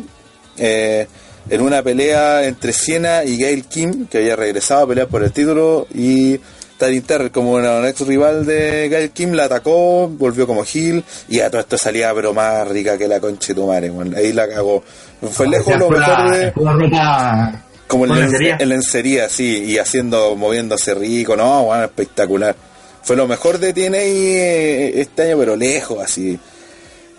eh, 0.57 1.07
en 1.52 1.62
una 1.62 1.84
pelea 1.84 2.45
entre 2.45 2.72
Siena 2.72 3.26
y 3.26 3.38
Gail 3.38 3.66
Kim 3.66 4.08
que 4.08 4.20
había 4.20 4.38
regresado 4.38 4.84
a 4.84 4.88
pelear 4.88 5.08
por 5.08 5.22
el 5.22 5.34
título 5.34 5.86
y 5.93 6.39
Tarin 6.78 7.02
Terrell 7.04 7.30
como 7.30 7.60
era 7.60 7.80
un 7.80 7.86
ex 7.86 7.99
rival 8.08 8.45
de 8.45 8.88
Gail 8.89 9.12
Kim 9.12 9.34
la 9.34 9.43
atacó, 9.43 10.08
volvió 10.08 10.47
como 10.47 10.64
heel 10.64 11.04
y 11.28 11.41
a 11.41 11.49
todo 11.49 11.60
esto 11.60 11.78
salía 11.78 12.14
pero 12.16 12.34
más 12.34 12.66
rica 12.70 12.97
que 12.97 13.06
la 13.08 13.20
concha 13.20 13.49
de 13.49 13.56
tu 13.56 13.68
madre, 13.68 13.91
ahí 14.16 14.32
la 14.32 14.47
cagó. 14.47 14.82
Fue 15.30 15.47
lejos 15.47 15.78
lo 15.78 15.89
mejor 15.89 16.32
de 16.32 16.52
ropa 16.52 17.64
como 17.86 18.06
en 18.06 18.16
lencería. 18.16 18.58
en 18.58 18.70
lencería, 18.70 19.28
sí, 19.28 19.66
y 19.66 19.78
haciendo, 19.78 20.38
moviéndose 20.38 20.95
rico, 20.95 21.36
no, 21.36 21.66
bueno, 21.66 21.84
espectacular. 21.84 22.56
Fue 23.04 23.18
lo 23.18 23.28
mejor 23.28 23.60
de 23.60 23.74
TNA 23.74 23.97
eh, 23.97 25.02
este 25.02 25.24
año, 25.24 25.38
pero 25.38 25.58
lejos, 25.58 25.99
así. 26.02 26.39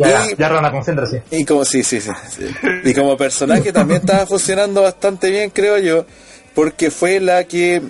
Ya, 0.09 0.31
Y- 0.31 0.37
ya 0.37 0.49
Rana, 0.49 0.71
concéntrase. 0.71 1.23
Y 1.31 1.45
como, 1.45 1.65
sí, 1.65 1.83
sí, 1.83 2.01
sí, 2.01 2.11
sí. 2.37 2.45
Y 2.85 2.95
como 2.95 3.17
personaje 3.17 3.73
también 3.73 4.01
estaba 4.01 4.27
funcionando 4.27 4.83
bastante 4.83 5.31
bien, 5.31 5.51
creo 5.51 5.79
yo, 5.79 6.07
porque 6.55 6.91
fue 6.91 7.21
la 7.21 7.45
que 7.45 7.83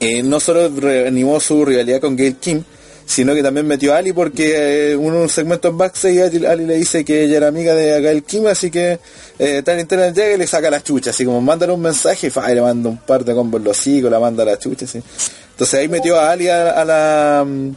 eh, 0.00 0.22
no 0.22 0.40
solo 0.40 0.68
reanimó 0.68 1.38
su 1.40 1.64
rivalidad 1.64 2.00
con 2.00 2.16
Gail 2.16 2.36
Kim, 2.36 2.64
sino 3.04 3.34
que 3.34 3.42
también 3.42 3.66
metió 3.66 3.94
a 3.94 3.98
Ali 3.98 4.12
porque 4.12 4.92
eh, 4.92 4.96
uno 4.96 5.20
un 5.20 5.28
segmento 5.28 5.68
en 5.68 5.78
backstage 5.78 6.44
Ali, 6.44 6.66
le 6.66 6.76
dice 6.76 7.04
que 7.04 7.24
ella 7.24 7.36
era 7.38 7.48
amiga 7.48 7.74
de 7.74 8.00
Gail 8.00 8.22
Kim, 8.22 8.46
así 8.46 8.70
que 8.70 8.98
eh, 9.38 9.62
tan 9.64 9.78
internet 9.78 10.14
llega 10.14 10.34
y 10.34 10.38
le 10.38 10.46
saca 10.46 10.70
la 10.70 10.82
chucha, 10.82 11.10
así 11.10 11.24
como 11.24 11.40
mándale 11.40 11.72
un 11.72 11.82
mensaje 11.82 12.28
y, 12.28 12.54
le 12.54 12.62
manda 12.62 12.88
un 12.88 12.98
par 12.98 13.24
de 13.24 13.34
combos 13.34 13.60
los 13.60 13.78
hocicos, 13.78 14.10
la 14.10 14.18
manda 14.20 14.42
a 14.42 14.46
la 14.46 14.58
chucha, 14.58 14.86
así. 14.86 15.02
Entonces 15.50 15.80
ahí 15.80 15.88
metió 15.88 16.18
a 16.18 16.30
Ali 16.30 16.48
a, 16.48 16.70
a 16.70 16.84
la 16.84 17.44
mm, 17.46 17.70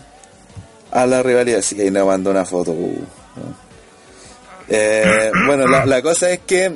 a 0.91 1.05
la 1.05 1.21
rivalidad, 1.21 1.59
así 1.59 1.75
que 1.75 1.83
ahí 1.83 1.89
le 1.89 2.03
mandó 2.03 2.31
una 2.31 2.45
foto. 2.45 2.71
uh. 2.71 3.03
Eh, 4.67 5.31
bueno, 5.45 5.67
la, 5.67 6.01
cosa 6.01 6.31
es 6.31 6.39
que, 6.39 6.71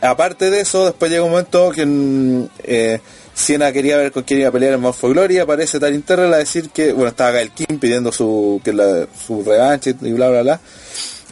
aparte 0.00 0.50
de 0.50 0.60
eso, 0.60 0.86
después 0.86 1.10
llega 1.10 1.24
un 1.24 1.30
momento 1.30 1.70
que 1.70 1.86
mm, 1.86 2.48
eh, 2.64 3.00
Siena 3.34 3.72
quería 3.72 3.96
ver 3.96 4.12
con 4.12 4.22
quién 4.22 4.40
iba 4.40 4.48
a 4.50 4.52
pelear 4.52 4.74
en 4.74 4.80
Mount 4.80 4.96
for 4.96 5.10
Glory, 5.10 5.38
aparece 5.38 5.80
Tarin 5.80 6.02
Terrell 6.02 6.32
a 6.32 6.38
decir 6.38 6.70
que, 6.70 6.92
bueno, 6.92 7.08
estaba 7.08 7.32
Gael 7.32 7.50
Kim 7.50 7.78
pidiendo 7.78 8.12
su, 8.12 8.60
que 8.62 8.72
la, 8.72 9.06
su 9.26 9.42
revancha 9.42 9.90
y 9.90 10.12
bla, 10.12 10.28
bla, 10.28 10.42
bla. 10.42 10.60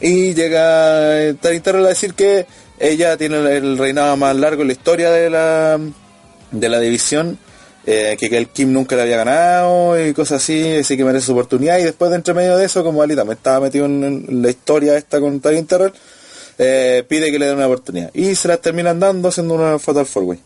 Y 0.01 0.33
llega 0.33 1.21
eh, 1.21 1.35
Tarin 1.35 1.61
Terrell 1.61 1.85
a 1.85 1.89
decir 1.89 2.13
que 2.13 2.45
ella 2.79 3.15
tiene 3.15 3.37
el 3.55 3.77
reinado 3.77 4.17
más 4.17 4.35
largo 4.35 4.63
en 4.63 4.67
la 4.67 4.73
historia 4.73 5.11
de 5.11 5.29
la, 5.29 5.79
de 6.51 6.69
la 6.69 6.79
división, 6.79 7.37
eh, 7.85 8.15
que 8.19 8.27
Gael 8.29 8.47
Kim 8.47 8.71
nunca 8.71 8.95
le 8.95 9.01
había 9.03 9.17
ganado 9.17 10.01
y 10.05 10.13
cosas 10.13 10.41
así, 10.41 10.77
así 10.77 10.95
que 10.97 11.03
merece 11.03 11.25
su 11.27 11.33
oportunidad. 11.33 11.79
Y 11.79 11.83
después 11.83 12.09
de 12.11 12.17
entre 12.17 12.33
medio 12.33 12.55
de 12.57 12.65
eso, 12.65 12.83
como 12.83 13.01
Ali 13.01 13.15
también 13.15 13.37
estaba 13.37 13.59
metido 13.59 13.85
en, 13.85 14.03
en 14.29 14.41
la 14.41 14.49
historia 14.49 14.95
esta 14.97 15.19
con 15.19 15.39
Tarin 15.39 15.65
Terrell, 15.67 15.91
eh, 16.57 17.03
pide 17.07 17.31
que 17.31 17.39
le 17.39 17.47
den 17.47 17.55
una 17.57 17.67
oportunidad. 17.67 18.11
Y 18.13 18.35
se 18.35 18.47
las 18.47 18.61
terminan 18.61 18.99
dando 18.99 19.27
haciendo 19.29 19.53
una 19.55 19.79
Fatal 19.79 20.05
Four 20.05 20.23
Way. 20.23 20.39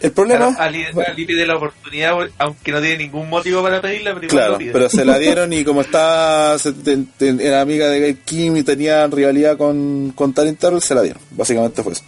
El 0.00 0.12
problema... 0.12 0.48
Claro, 0.54 0.62
Ali, 0.62 0.84
Ali 1.06 1.24
pide 1.24 1.46
la 1.46 1.56
oportunidad, 1.56 2.12
aunque 2.36 2.70
no 2.70 2.80
tiene 2.82 2.98
ningún 2.98 3.30
motivo 3.30 3.62
para 3.62 3.80
pedirla, 3.80 4.14
pero 4.14 4.28
Claro, 4.28 4.58
pide. 4.58 4.70
pero 4.72 4.90
se 4.90 5.04
la 5.06 5.18
dieron 5.20 5.52
y 5.54 5.64
como 5.64 5.80
estaba 5.80 6.58
se- 6.58 6.74
era 7.18 7.62
amiga 7.62 7.88
de 7.88 8.00
Gail 8.00 8.18
Kim 8.18 8.56
y 8.58 8.62
tenía 8.62 9.06
rivalidad 9.06 9.56
con, 9.56 10.12
con 10.14 10.34
Terrell, 10.34 10.82
se 10.82 10.94
la 10.94 11.00
dieron. 11.02 11.22
Básicamente 11.30 11.82
fue 11.82 11.92
eso. 11.94 12.02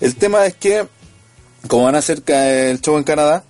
El 0.00 0.14
tema 0.16 0.44
es 0.44 0.54
que, 0.56 0.84
como 1.68 1.84
van 1.84 1.94
a 1.94 1.98
hacer 1.98 2.22
el 2.26 2.80
show 2.82 2.98
en 2.98 3.04
Canadá, 3.04 3.44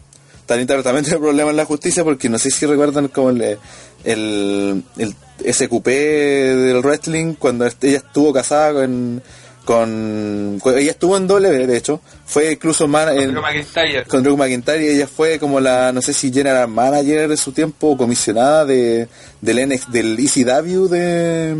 Tarin 0.53 0.67
Terrell 0.67 0.85
también 0.85 1.05
tiene 1.05 1.19
problemas 1.19 1.51
en 1.53 1.57
la 1.57 1.65
justicia 1.65 2.05
porque 2.05 2.29
no 2.29 2.39
sé 2.39 2.51
si 2.51 2.67
recuerdan 2.67 3.09
como 3.09 3.31
le, 3.33 3.59
el, 4.05 4.83
el 4.99 5.15
SQP 5.53 5.87
del 5.87 6.81
wrestling 6.83 7.35
cuando 7.35 7.67
ella 7.67 7.97
estuvo 7.99 8.33
casada 8.33 8.73
con, 8.75 9.23
con, 9.65 10.59
con- 10.63 10.79
ella 10.79 10.91
estuvo 10.91 11.17
en 11.17 11.27
W 11.27 11.67
de 11.67 11.77
hecho 11.77 12.01
fue 12.27 12.53
incluso 12.53 12.87
man- 12.87 13.17
en- 13.19 13.31
Drew 13.33 13.41
McIntyre. 13.43 14.05
con 14.05 14.23
Drew 14.23 14.37
McIntyre 14.37 14.93
ella 14.95 15.07
fue 15.07 15.39
como 15.39 15.59
la 15.61 15.93
no 15.93 16.03
sé 16.03 16.13
si 16.13 16.33
general 16.33 16.69
manager 16.69 17.29
de 17.29 17.37
su 17.37 17.53
tiempo 17.53 17.93
o 17.93 17.97
comisionada 17.97 18.65
de 18.67 19.09
del 19.41 19.69
NX, 19.69 19.91
del 19.91 20.19
ECW 20.19 20.89
de 20.89 21.57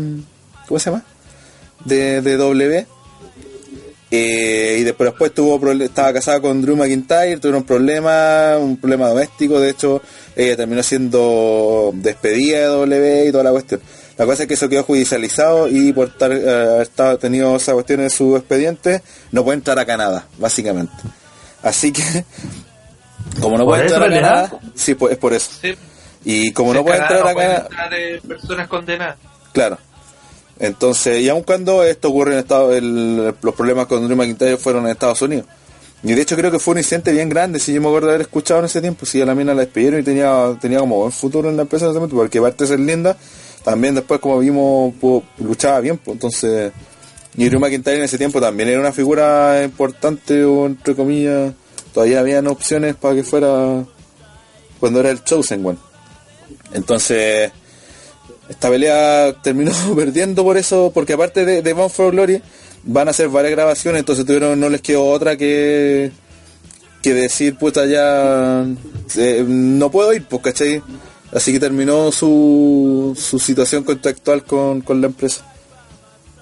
¿cómo 0.67 0.79
se 0.79 0.89
llama? 0.91 1.03
de, 1.85 2.21
de 2.21 2.37
W 2.37 2.85
eh, 4.15 4.77
y 4.79 4.83
después, 4.83 5.09
después 5.09 5.33
tuvo 5.33 5.59
estaba 5.81 6.13
casada 6.13 6.39
con 6.39 6.61
Drew 6.61 6.75
McIntyre, 6.75 7.37
tuvieron 7.37 7.63
problemas, 7.63 8.59
un 8.59 8.77
problema 8.77 9.07
doméstico, 9.09 9.59
de 9.59 9.71
hecho 9.71 10.01
ella 10.35 10.55
terminó 10.55 10.83
siendo 10.83 11.91
despedida 11.95 12.59
de 12.59 12.65
W 12.67 13.25
y 13.27 13.31
toda 13.31 13.43
la 13.43 13.51
cuestión. 13.51 13.81
La 14.15 14.25
cosa 14.27 14.43
es 14.43 14.47
que 14.47 14.53
eso 14.53 14.69
quedó 14.69 14.83
judicializado 14.83 15.67
y 15.67 15.91
por 15.93 16.09
estar, 16.09 16.31
eh, 16.31 16.47
haber 16.47 16.81
estado- 16.83 17.17
tenido 17.17 17.55
esa 17.55 17.73
cuestión 17.73 18.01
en 18.01 18.11
su 18.11 18.37
expediente, 18.37 19.01
no 19.31 19.43
puede 19.43 19.57
entrar 19.57 19.79
a 19.79 19.85
Canadá, 19.85 20.27
básicamente. 20.37 20.93
Así 21.63 21.91
que, 21.91 22.03
como 23.41 23.57
no 23.57 23.65
¿Por 23.65 23.73
puede 23.73 23.81
entrar 23.83 24.03
a? 24.03 24.09
Canadá, 24.13 24.59
sí, 24.75 24.93
pues, 24.93 25.13
es 25.13 25.17
por 25.17 25.33
eso. 25.33 25.49
Sí. 25.59 25.73
Y 26.25 26.51
como 26.53 26.73
no 26.73 26.83
puede 26.83 26.97
entrar 26.99 27.27
a 27.27 27.33
Canadá, 27.33 27.67
entrar, 27.69 27.93
eh, 27.95 28.21
personas 28.27 28.67
condenadas. 28.67 29.17
Claro. 29.53 29.79
Entonces, 30.59 31.21
y 31.21 31.29
aun 31.29 31.43
cuando 31.43 31.83
esto 31.83 32.09
ocurre 32.09 32.33
en 32.33 32.39
Estados 32.39 32.81
los 32.81 33.55
problemas 33.55 33.87
con 33.87 34.05
Drew 34.05 34.15
McIntyre 34.15 34.57
fueron 34.57 34.85
en 34.85 34.91
Estados 34.91 35.21
Unidos. 35.21 35.45
Y 36.03 36.13
de 36.13 36.21
hecho 36.21 36.35
creo 36.35 36.51
que 36.51 36.59
fue 36.59 36.73
un 36.73 36.79
incidente 36.79 37.13
bien 37.13 37.29
grande, 37.29 37.59
si 37.59 37.73
yo 37.73 37.79
me 37.79 37.87
acuerdo 37.87 38.07
de 38.07 38.15
haber 38.15 38.27
escuchado 38.27 38.59
en 38.59 38.65
ese 38.65 38.81
tiempo, 38.81 39.05
si 39.05 39.21
a 39.21 39.25
la 39.25 39.35
mina 39.35 39.53
la 39.53 39.61
despidieron 39.61 40.01
y 40.01 40.03
tenía, 40.03 40.57
tenía 40.59 40.79
como 40.79 40.97
buen 40.97 41.13
futuro 41.13 41.49
en 41.49 41.55
la 41.55 41.61
empresa 41.61 41.85
en 41.85 41.91
ese 41.91 41.99
momento, 41.99 42.17
porque 42.17 42.39
aparte 42.39 42.67
ser 42.67 42.81
linda, 42.81 43.15
también 43.63 43.95
después 43.95 44.19
como 44.19 44.37
vimos, 44.39 44.93
luchaba 45.37 45.79
bien, 45.79 45.97
pues 45.97 46.15
entonces, 46.15 46.73
y 47.37 47.47
Drew 47.47 47.59
McIntyre 47.59 47.97
en 47.97 48.03
ese 48.03 48.17
tiempo 48.17 48.41
también 48.41 48.67
era 48.67 48.81
una 48.81 48.91
figura 48.91 49.63
importante, 49.63 50.43
o 50.43 50.65
entre 50.65 50.93
comillas, 50.93 51.53
todavía 51.93 52.19
habían 52.19 52.47
opciones 52.47 52.95
para 52.95 53.15
que 53.15 53.23
fuera 53.23 53.85
cuando 54.81 54.99
era 54.99 55.09
el 55.09 55.23
Chosen 55.23 55.65
One. 55.65 55.79
Entonces, 56.73 57.49
esta 58.49 58.69
pelea 58.69 59.33
terminó 59.41 59.71
perdiendo 59.95 60.43
por 60.43 60.57
eso, 60.57 60.91
porque 60.93 61.13
aparte 61.13 61.45
de, 61.45 61.61
de 61.61 61.73
Bound 61.73 61.91
for 61.91 62.11
Glory, 62.11 62.41
van 62.83 63.07
a 63.07 63.11
hacer 63.11 63.29
varias 63.29 63.51
grabaciones, 63.51 63.99
entonces 63.99 64.25
tuvieron, 64.25 64.59
no 64.59 64.69
les 64.69 64.81
quedó 64.81 65.05
otra 65.05 65.37
que 65.37 66.11
que 67.03 67.13
decir, 67.13 67.57
puta, 67.57 67.85
ya 67.85 68.65
eh, 69.17 69.43
no 69.45 69.91
puedo 69.91 70.13
ir, 70.13 70.25
pues, 70.25 70.41
¿cachai? 70.41 70.81
Así 71.33 71.51
que 71.51 71.59
terminó 71.59 72.11
su, 72.13 73.13
su 73.19 73.39
situación 73.39 73.83
contractual 73.83 74.45
con, 74.45 74.79
con 74.81 75.01
la 75.01 75.07
empresa. 75.07 75.45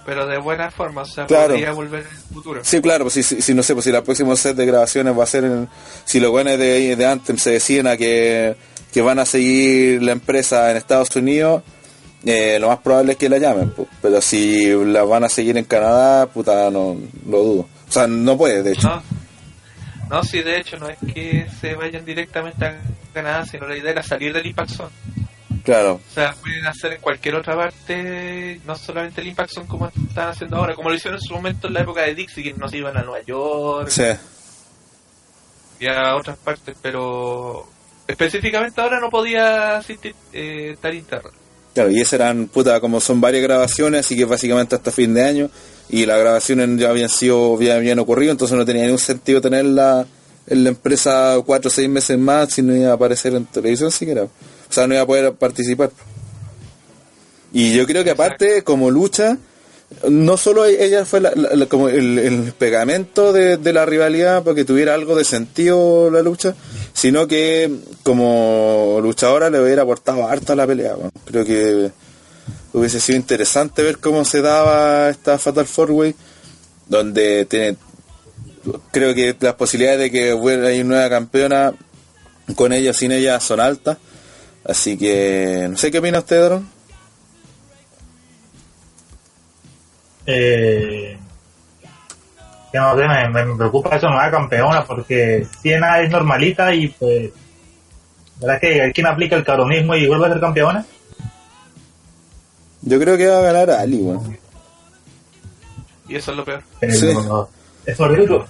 Pero 0.06 0.28
de 0.28 0.38
buena 0.38 0.70
forma, 0.70 1.02
o 1.02 1.06
sea, 1.06 1.26
Claro. 1.26 1.54
podría 1.54 1.72
volver 1.72 2.02
en 2.02 2.08
el 2.08 2.34
futuro. 2.34 2.62
Sí, 2.64 2.80
claro, 2.80 3.06
pues 3.06 3.16
si, 3.16 3.24
si, 3.24 3.42
si 3.42 3.54
no 3.56 3.64
sé, 3.64 3.74
pues 3.74 3.86
si 3.86 3.92
la 3.92 4.04
próxima 4.04 4.36
set 4.36 4.56
de 4.56 4.66
grabaciones 4.68 5.18
va 5.18 5.24
a 5.24 5.28
ser 5.28 5.46
en, 5.46 5.68
si 6.06 6.20
los 6.20 6.30
buenos 6.30 6.60
de, 6.60 6.96
de 6.96 7.06
Anthem 7.08 7.38
se 7.38 7.52
deciden 7.52 7.88
a 7.88 7.98
que, 7.98 8.56
que 8.94 9.02
van 9.02 9.18
a 9.18 9.26
seguir 9.26 10.04
la 10.04 10.12
empresa 10.12 10.70
en 10.70 10.78
Estados 10.78 11.16
Unidos, 11.16 11.64
eh, 12.26 12.60
lo 12.60 12.68
más 12.68 12.80
probable 12.80 13.14
es 13.14 13.18
que 13.18 13.30
la 13.30 13.40
llamen, 13.40 13.72
pues. 13.72 13.88
pero 14.02 14.22
si 14.22 14.68
la 14.86 15.04
van 15.04 15.24
a 15.24 15.30
seguir 15.30 15.58
en 15.58 15.66
Canadá, 15.66 16.28
puta, 16.28 16.70
no 16.70 16.96
lo 17.28 17.44
dudo. 17.44 17.68
O 17.88 17.92
sea, 17.92 18.08
no 18.08 18.38
puede, 18.38 18.62
de 18.62 18.74
hecho. 18.74 18.88
No, 18.88 19.04
no, 20.10 20.24
sí, 20.24 20.42
de 20.42 20.60
hecho, 20.60 20.78
no 20.78 20.88
es 20.88 20.98
que 21.14 21.48
se 21.60 21.74
vayan 21.74 22.06
directamente 22.06 22.66
a 22.66 22.80
Canadá, 23.14 23.46
sino 23.46 23.68
la 23.68 23.78
idea 23.78 23.92
era 23.92 24.04
salir 24.04 24.34
del 24.34 24.46
Impact 24.46 24.70
Zone. 24.70 24.92
Claro, 25.64 26.02
O 26.10 26.14
sea, 26.14 26.34
pueden 26.42 26.66
hacer 26.66 26.94
en 26.94 27.02
cualquier 27.02 27.36
otra 27.36 27.56
parte, 27.56 28.60
no 28.66 28.76
solamente 28.76 29.22
el 29.22 29.28
Impact 29.28 29.52
Zone 29.54 29.68
como 29.68 29.88
están 29.88 30.30
haciendo 30.30 30.58
ahora, 30.58 30.74
como 30.74 30.90
lo 30.90 30.96
hicieron 30.96 31.20
en 31.20 31.28
su 31.28 31.34
momento 31.34 31.68
en 31.68 31.74
la 31.74 31.82
época 31.82 32.02
de 32.02 32.16
Dixie, 32.16 32.44
que 32.44 32.54
nos 32.54 32.74
iban 32.74 32.98
a 32.98 33.04
Nueva 33.04 33.24
York 33.24 33.90
sí. 33.90 34.04
y 35.80 35.88
a 35.88 36.16
otras 36.16 36.38
partes, 36.38 36.76
pero 36.82 37.68
específicamente 38.08 38.82
ahora 38.82 39.00
no 39.00 39.10
podía 39.10 39.78
asistir 39.78 40.16
eh, 40.34 40.76
Tarin 40.82 41.06
Terror. 41.06 41.41
Claro, 41.74 41.90
y 41.90 42.02
esas 42.02 42.14
eran, 42.14 42.48
puta, 42.48 42.80
como 42.82 43.00
son 43.00 43.22
varias 43.22 43.44
grabaciones, 43.44 44.06
así 44.06 44.18
que 44.18 44.26
básicamente 44.26 44.76
hasta 44.76 44.92
fin 44.92 45.14
de 45.14 45.24
año, 45.24 45.50
y 45.90 46.06
las 46.06 46.20
grabaciones 46.20 46.70
ya 46.78 46.90
habían 46.90 47.10
sido, 47.10 47.60
ya 47.62 47.76
habían 47.76 48.00
ocurrido, 48.00 48.32
entonces 48.32 48.58
no 48.58 48.66
tenía 48.66 48.84
ningún 48.84 49.00
sentido 49.00 49.40
tenerla 49.40 50.06
en 50.48 50.64
la 50.64 50.70
empresa 50.70 51.38
cuatro 51.46 51.70
o 51.70 51.72
seis 51.72 51.88
meses 51.88 52.18
más 52.18 52.54
si 52.54 52.62
no 52.62 52.76
iba 52.76 52.92
a 52.92 52.94
aparecer 52.94 53.34
en 53.36 53.46
televisión 53.46 53.92
siquiera. 53.92 54.24
O 54.24 54.74
sea, 54.74 54.88
no 54.88 54.94
iba 54.94 55.04
a 55.04 55.06
poder 55.06 55.34
participar. 55.34 55.92
Y 57.54 57.74
yo 57.74 57.86
creo 57.86 58.04
que 58.04 58.12
aparte, 58.12 58.64
como 58.64 58.90
lucha, 58.90 59.38
no 60.10 60.38
solo 60.38 60.66
ella 60.66 61.06
fue 61.06 61.22
como 61.68 61.90
el, 61.90 62.54
pegamento 62.58 63.34
de, 63.34 63.74
la 63.74 63.86
rivalidad 63.86 64.44
para 64.44 64.56
que 64.56 64.66
tuviera 64.66 64.94
algo 64.94 65.16
de 65.16 65.24
sentido 65.24 66.10
la 66.10 66.22
lucha, 66.22 66.56
sino 66.94 67.28
que 67.28 67.72
como 68.04 69.00
luchadora 69.02 69.50
le 69.50 69.62
hubiera 69.62 69.84
aportado 69.84 70.28
harto 70.28 70.54
a 70.54 70.56
la 70.56 70.68
pelea. 70.68 70.96
Creo 71.26 71.46
que 71.46 71.92
hubiese 72.74 73.00
sido 73.00 73.18
interesante 73.18 73.84
ver 73.84 74.00
cómo 74.00 74.26
se 74.26 74.42
daba 74.42 75.10
esta 75.10 75.38
Fatal 75.38 75.66
Four 75.66 75.92
Way, 75.92 76.16
donde 76.88 77.46
tiene, 77.46 77.78
creo 78.92 79.14
que 79.14 79.36
las 79.40 79.56
posibilidades 79.56 80.00
de 80.00 80.12
que 80.12 80.34
hubiera 80.34 80.70
una 80.70 80.84
nueva 80.84 81.10
campeona 81.10 81.74
con 82.56 82.74
ella 82.74 82.92
o 82.92 82.94
sin 82.94 83.12
ella 83.12 83.40
son 83.40 83.60
altas. 83.60 83.98
Así 84.64 84.98
que, 84.98 85.68
no 85.70 85.78
sé 85.78 85.92
qué 85.92 86.00
opina 86.00 86.20
usted, 86.20 86.44
Dron. 86.44 86.71
Eh, 90.26 91.18
que 92.72 92.78
no 92.78 92.96
sé, 92.96 93.08
me, 93.08 93.44
me 93.46 93.56
preocupa 93.58 93.96
eso, 93.98 94.08
nueva 94.10 94.32
campeona, 94.32 94.86
porque 94.86 95.46
Siena 95.62 96.00
es 96.02 96.10
normalita 96.10 96.74
y 96.74 96.88
pues, 96.88 97.32
¿verdad 98.40 98.60
que 98.62 98.82
hay 98.82 98.94
quien 98.94 99.08
aplica 99.08 99.36
el 99.36 99.44
cabronismo 99.44 99.96
y 99.96 100.08
vuelve 100.08 100.28
a 100.28 100.30
ser 100.30 100.40
campeona? 100.40 100.86
Yo 102.84 103.00
creo 103.00 103.18
que 103.18 103.28
va 103.28 103.40
a 103.40 103.42
ganar 103.42 103.70
Ali, 103.72 103.98
weón. 104.02 104.38
Y 106.08 106.16
eso 106.16 106.32
es 106.32 106.38
lo 106.38 106.46
peor. 106.46 106.64
Pero 106.80 106.94
Sí. 106.94 107.14
no, 107.14 107.50
es 107.86 108.00
horrible. 108.00 108.36
O 108.38 108.48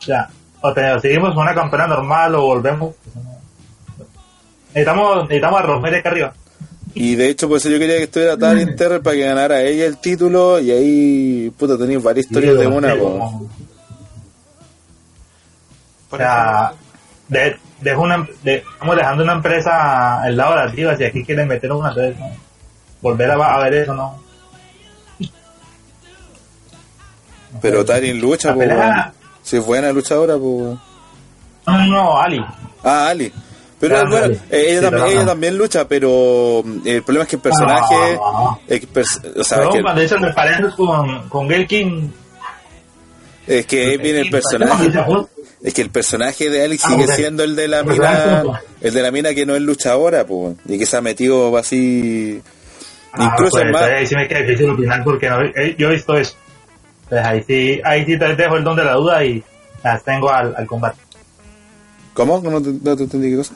sea, 0.00 0.28
o, 0.60 0.72
te- 0.72 0.92
o 0.92 1.00
seguimos 1.00 1.34
con 1.34 1.42
una 1.44 1.54
campeona 1.54 1.86
normal 1.86 2.34
o 2.34 2.42
volvemos. 2.42 2.94
Necesitamos, 4.68 5.22
necesitamos 5.24 5.60
a 5.60 5.62
Rosemary 5.62 5.96
acá 5.96 6.08
arriba. 6.10 6.32
Y 6.94 7.14
de 7.16 7.28
hecho, 7.28 7.48
por 7.48 7.56
eso 7.58 7.68
yo 7.70 7.78
quería 7.78 7.96
que 7.96 8.04
estuviera 8.04 8.36
Taryn 8.36 8.76
Terrell 8.76 9.00
para 9.02 9.16
que 9.16 9.24
ganara 9.24 9.62
ella 9.62 9.86
el 9.86 9.96
título 9.98 10.60
y 10.60 10.70
ahí, 10.70 11.52
puta, 11.58 11.78
tenéis 11.78 12.02
varias 12.02 12.26
historias 12.26 12.58
de 12.58 12.66
una, 12.66 12.96
como- 12.98 13.48
O 16.10 16.16
sea, 16.16 16.72
de, 17.28 17.96
una, 17.96 18.26
de- 18.42 18.56
estamos 18.56 18.96
dejando 18.96 19.24
una 19.24 19.32
empresa 19.34 20.22
al 20.22 20.36
lado 20.36 20.50
de 20.56 20.64
la 20.66 20.72
tía, 20.72 20.96
si 20.96 21.04
aquí 21.04 21.24
quieren 21.24 21.48
meter 21.48 21.72
una, 21.72 21.88
entonces, 21.88 22.18
¿no? 22.18 22.26
volver 23.00 23.30
a, 23.30 23.54
a 23.56 23.62
ver 23.64 23.74
eso, 23.74 23.94
¿no? 23.94 24.22
Pero 27.60 27.84
Taryn 27.84 28.20
lucha, 28.20 28.52
weón. 28.54 29.12
Si 29.42 29.56
es 29.56 29.64
buena 29.66 29.92
luchadora, 29.92 30.34
pues. 30.36 30.78
No, 31.66 31.78
no, 31.78 31.86
no, 31.86 32.18
Ali. 32.20 32.44
Ah, 32.82 33.08
Ali. 33.08 33.32
Pero 33.82 33.96
Ah, 33.98 34.04
bueno, 34.08 34.26
eh, 34.26 34.38
ella, 34.68 34.78
Sí, 34.78 34.84
también, 34.84 35.06
ella 35.08 35.20
no. 35.22 35.26
también 35.26 35.58
lucha, 35.58 35.88
pero 35.88 36.62
mm, 36.64 36.86
el 36.86 37.02
problema 37.02 37.24
es 37.24 37.28
que 37.30 37.36
el 37.36 37.42
personaje. 37.42 37.94
Ah. 38.24 38.56
el 38.68 38.92
pers- 38.92 39.38
o 39.40 39.42
sea, 39.42 39.58
Pero 39.58 39.70
que 39.72 39.78
el- 39.78 39.82
cuando 39.82 40.00
dicen 40.02 40.20
me 40.20 40.32
pareces 40.32 40.74
con, 40.74 41.28
con 41.28 41.48
Gail 41.48 41.66
King, 41.66 42.08
es 43.46 43.66
que 43.66 43.84
ahí 43.86 43.96
viene 43.96 44.20
el 44.20 44.30
personaje. 44.30 44.88
Es 45.64 45.74
que 45.74 45.82
el 45.82 45.90
personaje 45.90 46.48
de 46.48 46.64
Ali 46.64 46.78
Ah, 46.80 46.88
sigue 46.90 47.06
siendo 47.08 47.42
el 47.42 47.56
de 47.56 47.66
la 47.66 47.82
mina, 47.82 48.44
el 48.80 48.94
de 48.94 49.02
la 49.02 49.10
mina 49.10 49.34
que 49.34 49.44
no 49.46 49.56
es 49.56 49.62
luchadora, 49.62 50.24
pues, 50.26 50.54
y 50.66 50.78
que 50.78 50.86
se 50.86 50.96
ha 50.96 51.00
metido 51.00 51.56
así, 51.56 52.40
Ah, 53.12 53.30
incluso 53.32 53.50
pues, 53.52 53.64
en 53.64 53.70
más, 53.72 53.82
ahí 53.82 54.06
sí 54.06 54.14
me 54.14 54.28
queda 54.28 54.40
difícil 54.42 54.70
opinar 54.70 55.02
porque 55.02 55.28
no, 55.28 55.42
eh, 55.42 55.74
yo 55.76 55.88
he 55.90 55.94
visto 55.94 56.16
eso. 56.16 56.34
Entonces 57.04 57.26
ahí 57.26 57.42
sí, 57.46 57.80
ahí 57.84 58.04
sí 58.06 58.16
te 58.16 58.34
dejo 58.36 58.56
el 58.56 58.62
don 58.64 58.76
de 58.76 58.84
la 58.84 58.94
duda 58.94 59.24
y 59.24 59.42
las 59.82 60.04
tengo 60.04 60.30
al, 60.30 60.54
al 60.56 60.66
combate. 60.68 60.98
¿cómo? 62.14 62.40
No 62.44 62.62
te, 62.62 62.70
no 62.82 62.96
te 62.96 63.02
entendí 63.04 63.30
qué 63.30 63.36
cosa. 63.38 63.54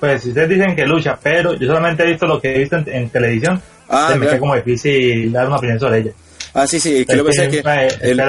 Pues 0.00 0.22
si 0.22 0.28
ustedes 0.28 0.48
dicen 0.50 0.76
que 0.76 0.84
lucha, 0.84 1.18
pero 1.22 1.54
yo 1.54 1.66
solamente 1.66 2.02
he 2.02 2.06
visto 2.06 2.26
lo 2.26 2.40
que 2.40 2.54
he 2.54 2.58
visto 2.58 2.76
en, 2.76 2.88
en 2.88 3.08
televisión, 3.10 3.60
Ah, 3.88 4.08
se 4.12 4.18
me 4.18 4.26
queda 4.26 4.38
como 4.40 4.56
difícil 4.56 5.30
dar 5.32 5.46
una 5.46 5.56
opinión 5.56 5.78
sobre 5.78 5.98
ella. 6.00 6.10
Ah, 6.54 6.66
sí, 6.66 6.80
sí, 6.80 6.98
es 7.00 7.06
que 7.06 7.16
lo 7.16 7.24
que 7.24 7.30
pasa 7.30 7.44
es 7.44 7.48
que 7.50 7.58
Eh, 7.58 8.10
el, 8.10 8.20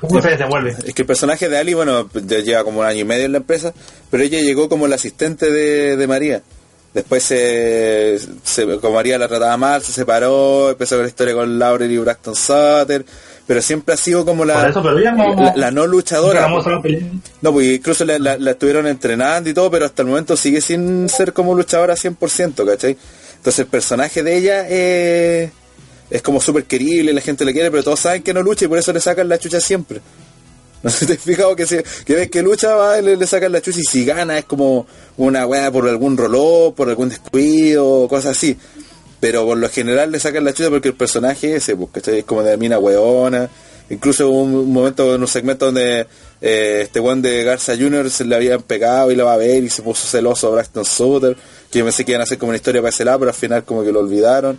cómo 0.00 0.20
se 0.20 0.30
desenvuelve. 0.30 0.70
es 0.84 0.92
que 0.94 1.02
el 1.02 1.06
personaje 1.06 1.48
de 1.48 1.56
Ali, 1.56 1.72
bueno, 1.74 2.08
ya 2.26 2.40
lleva 2.40 2.64
como 2.64 2.80
un 2.80 2.86
año 2.86 3.00
y 3.00 3.04
medio 3.04 3.26
en 3.26 3.32
la 3.32 3.38
empresa, 3.38 3.72
pero 4.10 4.22
ella 4.22 4.40
llegó 4.40 4.68
como 4.68 4.86
la 4.86 4.96
asistente 4.96 5.50
de, 5.50 5.96
de 5.96 6.06
María. 6.06 6.42
Después 6.94 7.22
se, 7.22 8.18
se- 8.42 8.78
como 8.80 8.94
María 8.94 9.18
la 9.18 9.28
trataba 9.28 9.56
mal, 9.56 9.82
se 9.82 9.92
separó, 9.92 10.70
empezó 10.70 10.96
con 10.96 11.04
la 11.04 11.08
historia 11.08 11.34
con 11.34 11.58
Laurel 11.58 11.90
y 11.90 11.98
Braxton 11.98 12.34
Sutter, 12.34 13.04
pero 13.48 13.60
siempre 13.62 13.94
ha 13.94 13.96
sido 13.96 14.24
como 14.24 14.44
la, 14.44 14.54
eso, 14.68 14.82
pero 14.82 14.94
no- 15.34 15.42
la, 15.42 15.56
la 15.56 15.70
no 15.72 15.86
luchadora. 15.88 16.42
No, 17.42 17.52
pues 17.52 17.66
incluso 17.66 18.04
la, 18.04 18.18
la- 18.20 18.38
la 18.38 18.50
estuvieron 18.52 18.86
entrenando 18.86 19.50
y 19.50 19.54
todo, 19.54 19.68
pero 19.70 19.86
hasta 19.86 20.02
el 20.02 20.08
momento 20.08 20.36
sigue 20.36 20.60
sin 20.60 21.08
ser 21.08 21.32
como 21.32 21.54
luchadora 21.56 21.94
100%, 21.96 22.64
¿cachai? 22.64 22.96
Entonces 23.38 23.58
el 23.58 23.66
personaje 23.66 24.22
de 24.22 24.36
ella 24.36 24.66
eh, 24.68 25.50
es 26.10 26.22
como 26.22 26.40
súper 26.40 26.64
querible, 26.64 27.12
la 27.12 27.20
gente 27.20 27.44
le 27.44 27.52
quiere, 27.52 27.70
pero 27.70 27.82
todos 27.82 27.98
saben 28.00 28.22
que 28.22 28.32
no 28.34 28.42
lucha 28.42 28.66
y 28.66 28.68
por 28.68 28.78
eso 28.78 28.92
le 28.92 29.00
sacan 29.00 29.28
la 29.28 29.38
chucha 29.38 29.60
siempre. 29.60 30.00
No 30.80 30.90
sé 30.90 30.98
si 31.00 31.06
te 31.06 31.12
has 31.14 31.18
fijado 31.18 31.56
que, 31.56 31.66
se, 31.66 31.82
que 32.04 32.14
ves 32.14 32.30
que 32.30 32.40
lucha, 32.40 32.72
va, 32.76 33.00
le, 33.00 33.16
le 33.16 33.26
sacan 33.26 33.50
la 33.50 33.60
chucha 33.60 33.80
y 33.80 33.82
si 33.82 34.04
gana 34.04 34.38
es 34.38 34.44
como 34.44 34.86
una 35.16 35.44
weá 35.44 35.72
por 35.72 35.88
algún 35.88 36.16
roló, 36.16 36.72
por 36.76 36.88
algún 36.88 37.08
descuido, 37.08 38.06
cosas 38.08 38.36
así. 38.36 38.56
Pero 39.20 39.44
por 39.44 39.58
lo 39.58 39.68
general 39.68 40.12
le 40.12 40.20
sacan 40.20 40.44
la 40.44 40.52
chucha 40.52 40.70
porque 40.70 40.88
el 40.88 40.94
personaje 40.94 41.56
ese, 41.56 41.76
pues, 41.76 41.90
¿cachai? 41.92 42.20
Es 42.20 42.24
como 42.24 42.42
de 42.42 42.56
mina 42.56 42.78
weona. 42.78 43.48
Incluso 43.90 44.28
hubo 44.28 44.42
un, 44.42 44.72
momento 44.72 45.14
en 45.14 45.20
un 45.20 45.28
segmento 45.28 45.66
donde 45.66 46.06
eh, 46.40 46.80
este 46.82 47.00
weón 47.00 47.22
de 47.22 47.42
Garza 47.42 47.74
Jr. 47.76 48.10
se 48.10 48.24
le 48.24 48.36
habían 48.36 48.62
pegado 48.62 49.10
y 49.10 49.16
lo 49.16 49.24
va 49.24 49.34
a 49.34 49.38
ver 49.38 49.64
y 49.64 49.70
se 49.70 49.82
puso 49.82 50.06
celoso 50.06 50.48
a 50.48 50.50
Braxton 50.50 50.84
Sutter, 50.84 51.36
que 51.70 51.78
yo 51.78 51.84
pensé 51.84 52.04
que 52.04 52.12
iban 52.12 52.20
a 52.20 52.24
hacer 52.24 52.38
como 52.38 52.50
una 52.50 52.56
historia 52.56 52.82
para 52.82 52.90
ese 52.90 53.04
lado, 53.04 53.20
pero 53.20 53.30
al 53.30 53.36
final 53.36 53.64
como 53.64 53.82
que 53.82 53.90
lo 53.90 54.00
olvidaron. 54.00 54.58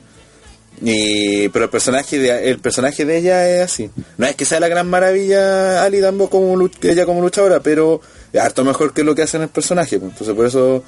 Y, 0.82 1.50
pero 1.50 1.66
el 1.66 1.72
personaje 1.72 2.18
de 2.18 2.50
el 2.50 2.60
personaje 2.60 3.06
de 3.06 3.18
ella 3.18 3.50
es 3.50 3.72
así. 3.72 3.90
No 4.18 4.26
es 4.26 4.36
que 4.36 4.46
sea 4.46 4.60
la 4.60 4.68
gran 4.68 4.90
maravilla 4.90 5.84
Ali 5.84 6.00
Dambo 6.00 6.30
como 6.30 6.70
ella 6.82 7.06
como 7.06 7.22
luchadora, 7.22 7.60
pero 7.60 8.02
es 8.32 8.42
harto 8.42 8.64
mejor 8.64 8.94
que 8.94 9.04
lo 9.04 9.14
que 9.14 9.24
hace 9.24 9.38
en 9.38 9.44
el 9.44 9.50
personaje. 9.50 10.00
pues. 10.00 10.12
Entonces 10.12 10.36
por 10.36 10.46
eso 10.46 10.84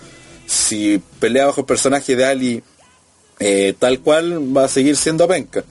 si 0.46 1.02
pelea 1.20 1.46
bajo 1.46 1.62
el 1.62 1.68
personaje 1.68 2.16
de 2.16 2.26
Ali 2.26 2.64
eh, 3.42 3.74
tal 3.78 4.00
cual 4.00 4.56
va 4.56 4.66
a 4.66 4.68
seguir 4.70 4.96
siendo 4.96 5.28
penca. 5.28 5.64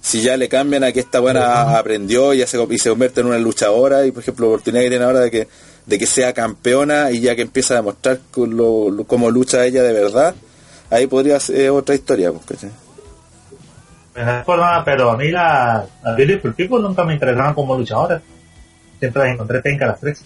Si 0.00 0.22
ya 0.22 0.36
le 0.36 0.48
cambian 0.48 0.84
a 0.84 0.92
que 0.92 1.00
esta 1.00 1.18
buena 1.18 1.76
aprendió 1.76 2.32
y, 2.32 2.38
ya 2.38 2.46
se, 2.46 2.62
y 2.70 2.78
se 2.78 2.90
convierte 2.90 3.22
en 3.22 3.26
una 3.26 3.38
luchadora 3.38 4.06
y 4.06 4.12
por 4.12 4.22
ejemplo 4.22 4.46
la 4.46 4.52
oportunidad 4.52 4.82
que 4.84 4.90
tiene 4.90 5.04
ahora 5.04 5.20
de 5.20 5.30
que 5.32 5.48
de 5.86 5.98
que 5.98 6.06
sea 6.06 6.32
campeona 6.32 7.10
y 7.12 7.20
ya 7.20 7.34
que 7.36 7.42
empieza 7.42 7.74
a 7.74 7.78
demostrar 7.78 8.18
lo- 8.36 8.90
lo- 8.90 9.04
cómo 9.04 9.30
lucha 9.30 9.64
ella 9.64 9.82
de 9.82 9.92
verdad, 9.92 10.34
ahí 10.90 11.06
podría 11.06 11.38
ser 11.40 11.70
otra 11.70 11.94
historia. 11.94 12.32
pues, 12.32 12.44
¿cachai? 12.46 12.70
No 14.16 14.38
es 14.38 14.44
por 14.44 14.58
nada, 14.58 14.84
pero 14.84 15.10
a 15.10 15.16
mí 15.16 15.30
la, 15.30 15.86
las 16.02 16.16
Beautiful 16.16 16.54
People 16.54 16.80
nunca 16.80 17.04
me 17.04 17.14
interesaban 17.14 17.54
como 17.54 17.76
luchadoras. 17.76 18.20
Siempre 18.98 19.22
las 19.24 19.32
encontré 19.32 19.60
penca 19.62 19.86
las 19.86 20.00
tres. 20.00 20.22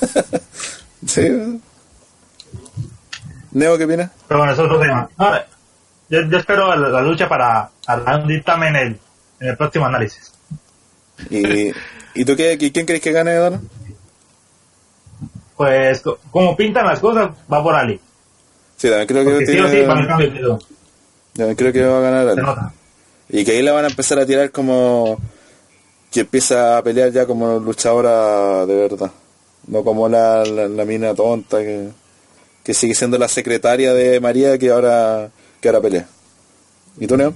Sí. 1.06 1.60
Neo, 3.52 3.76
¿qué 3.78 3.84
opinas? 3.84 4.10
Pero 4.28 4.38
bueno, 4.40 4.52
eso 4.52 4.62
es 4.64 4.70
otro 4.70 4.80
tema. 4.80 5.08
Ahora, 5.16 5.46
yo, 6.10 6.20
yo 6.28 6.38
espero 6.38 6.74
la, 6.76 6.88
la 6.88 7.00
lucha 7.00 7.28
para 7.28 7.70
dar 7.86 8.20
un 8.22 8.28
dictamen 8.28 8.76
en 8.76 8.82
el, 8.88 8.98
en 9.40 9.48
el 9.48 9.56
próximo 9.56 9.86
análisis. 9.86 10.32
¿Y, 11.30 11.68
¿y 12.14 12.24
tú 12.24 12.36
qué, 12.36 12.58
qui- 12.58 12.72
quién 12.72 12.84
crees 12.86 13.00
que 13.02 13.12
gane, 13.12 13.34
Don? 13.34 13.68
Pues, 15.56 16.00
co- 16.00 16.18
como 16.30 16.56
pintan 16.56 16.86
las 16.86 16.98
cosas, 17.00 17.30
va 17.52 17.62
por 17.62 17.74
Ali. 17.74 18.00
Sí, 18.76 18.88
también 18.88 19.06
creo 19.06 19.24
que, 19.24 19.46
sí 19.46 19.52
sí, 19.52 19.58
para 19.86 20.06
también 21.36 21.56
creo 21.56 21.72
que 21.72 21.84
va 21.84 21.98
a 21.98 22.00
ganar. 22.00 22.24
Se 22.26 22.30
Ali. 22.32 22.42
nota. 22.42 22.72
Y 23.28 23.44
que 23.44 23.52
ahí 23.52 23.62
la 23.62 23.72
van 23.72 23.84
a 23.84 23.88
empezar 23.88 24.18
a 24.18 24.26
tirar 24.26 24.50
como 24.50 25.18
que 26.10 26.20
empieza 26.20 26.78
a 26.78 26.82
pelear 26.82 27.12
ya 27.12 27.26
como 27.26 27.58
luchadora 27.60 28.66
de 28.66 28.74
verdad. 28.74 29.10
No 29.68 29.84
como 29.84 30.08
la, 30.08 30.44
la, 30.44 30.66
la 30.66 30.84
mina 30.84 31.14
tonta 31.14 31.58
que, 31.58 31.90
que 32.64 32.74
sigue 32.74 32.94
siendo 32.94 33.18
la 33.18 33.28
secretaria 33.28 33.92
de 33.94 34.18
María 34.18 34.58
que 34.58 34.70
ahora 34.70 35.30
que 35.60 35.68
ahora 35.68 35.80
pelea. 35.80 36.08
¿Y 36.98 37.06
tú, 37.06 37.16
Neo? 37.16 37.32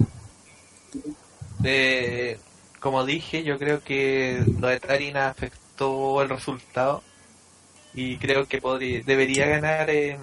Eh, 1.65 2.39
como 2.81 3.05
dije, 3.05 3.45
yo 3.45 3.59
creo 3.59 3.83
que 3.83 4.43
lo 4.59 4.69
de 4.69 4.81
Tarina 4.81 5.29
afectó 5.29 6.23
el 6.23 6.29
resultado 6.29 7.03
y 7.95 8.19
creo 8.19 8.47
que 8.47 8.61
podría, 8.61 9.03
debería 9.03 9.47
ganar 9.47 9.89
en 9.91 10.19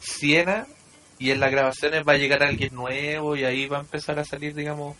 Siena 0.00 0.66
y 1.18 1.30
en 1.30 1.40
las 1.40 1.50
grabaciones 1.50 2.02
va 2.06 2.12
a 2.12 2.18
llegar 2.18 2.42
alguien 2.42 2.74
nuevo 2.74 3.36
y 3.36 3.44
ahí 3.44 3.66
va 3.66 3.78
a 3.78 3.82
empezar 3.82 4.18
a 4.18 4.24
salir, 4.24 4.54
digamos, 4.54 4.96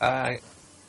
a 0.00 0.30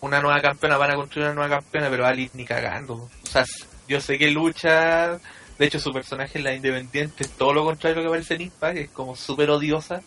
una 0.02 0.22
nueva 0.22 0.42
campeona, 0.42 0.78
van 0.78 0.92
a 0.92 0.96
construir 0.96 1.28
una 1.28 1.36
nueva 1.36 1.58
campeona, 1.58 1.90
pero 1.90 2.06
Ali 2.06 2.30
ni 2.34 2.46
cagando. 2.46 2.96
O 2.96 3.28
sea, 3.28 3.46
yo 3.88 4.00
sé 4.02 4.18
que 4.18 4.32
lucha, 4.32 5.20
de 5.60 5.66
hecho 5.66 5.80
su 5.80 5.92
personaje 5.92 6.38
en 6.38 6.46
la 6.46 6.54
Independiente 6.54 7.24
es 7.24 7.30
todo 7.32 7.54
lo 7.54 7.64
contrario 7.64 7.96
a 7.96 7.98
lo 7.98 8.04
que 8.04 8.08
aparece 8.08 8.36
en 8.36 8.42
Impact, 8.42 8.78
es 8.78 8.90
como 8.90 9.16
súper 9.16 9.50
odiosa. 9.50 10.02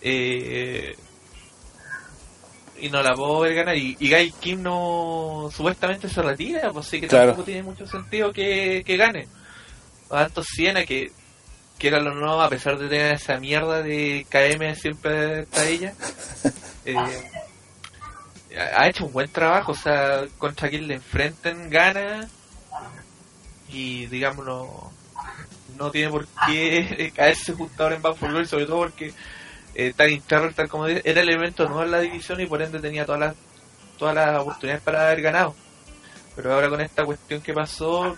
Eh, 0.00 0.96
y 2.80 2.88
no 2.90 3.02
la 3.02 3.14
puedo 3.14 3.40
ver 3.40 3.54
ganar. 3.54 3.76
Y, 3.76 3.96
y 3.98 4.10
Guy 4.10 4.32
Kim 4.40 4.62
no 4.62 5.50
supuestamente 5.54 6.08
se 6.08 6.22
retira, 6.22 6.70
pues 6.72 6.86
sí 6.86 7.00
que 7.00 7.08
Claro. 7.08 7.28
tampoco 7.28 7.44
tiene 7.46 7.62
mucho 7.62 7.86
sentido 7.86 8.32
que, 8.32 8.82
que 8.86 8.96
gane. 8.96 9.28
Tanto 10.08 10.42
Siena 10.42 10.84
que, 10.84 11.10
que 11.78 11.88
era 11.88 12.00
lo 12.00 12.14
nuevo, 12.14 12.40
a 12.40 12.48
pesar 12.48 12.78
de 12.78 12.88
tener 12.88 13.14
esa 13.14 13.38
mierda 13.38 13.82
de 13.82 14.26
KM 14.30 14.74
siempre 14.74 15.40
está 15.40 15.66
ella. 15.66 15.94
eh, 16.84 16.96
ha 18.76 18.88
hecho 18.88 19.06
un 19.06 19.12
buen 19.12 19.30
trabajo, 19.30 19.72
o 19.72 19.76
sea, 19.76 20.24
contra 20.38 20.68
quien 20.70 20.88
le 20.88 20.94
enfrenten 20.94 21.68
gana 21.68 22.28
y 23.68 24.06
digamos 24.06 24.46
no, 25.76 25.90
tiene 25.90 26.10
por 26.10 26.26
qué 26.46 27.12
caerse 27.16 27.52
justo 27.52 27.82
ahora 27.82 27.96
en 27.96 28.02
Glory, 28.02 28.46
sobre 28.46 28.66
todo 28.66 28.78
porque 28.78 29.12
eh, 29.78 30.20
Terror, 30.26 30.52
tal 30.54 30.68
como 30.68 30.86
dije, 30.86 31.02
era 31.04 31.20
el 31.20 31.28
elemento 31.28 31.64
nuevo 31.68 31.84
en 31.84 31.92
la 31.92 32.00
división 32.00 32.40
y 32.40 32.46
por 32.46 32.60
ende 32.60 32.80
tenía 32.80 33.06
todas 33.06 33.20
las 33.20 33.34
todas 33.96 34.14
las 34.14 34.40
oportunidades 34.40 34.82
para 34.82 35.06
haber 35.06 35.22
ganado. 35.22 35.54
Pero 36.34 36.52
ahora 36.52 36.68
con 36.68 36.80
esta 36.80 37.04
cuestión 37.04 37.40
que 37.40 37.52
pasó, 37.52 38.16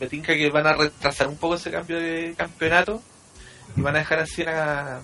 me 0.00 0.06
tinca 0.06 0.34
que 0.34 0.50
van 0.50 0.66
a 0.66 0.74
retrasar 0.74 1.28
un 1.28 1.36
poco 1.36 1.54
ese 1.54 1.70
cambio 1.70 1.98
de 1.98 2.34
campeonato 2.36 3.00
y 3.74 3.80
van 3.80 3.96
a 3.96 4.00
dejar 4.00 4.20
a 4.20 4.26
Siena 4.26 5.00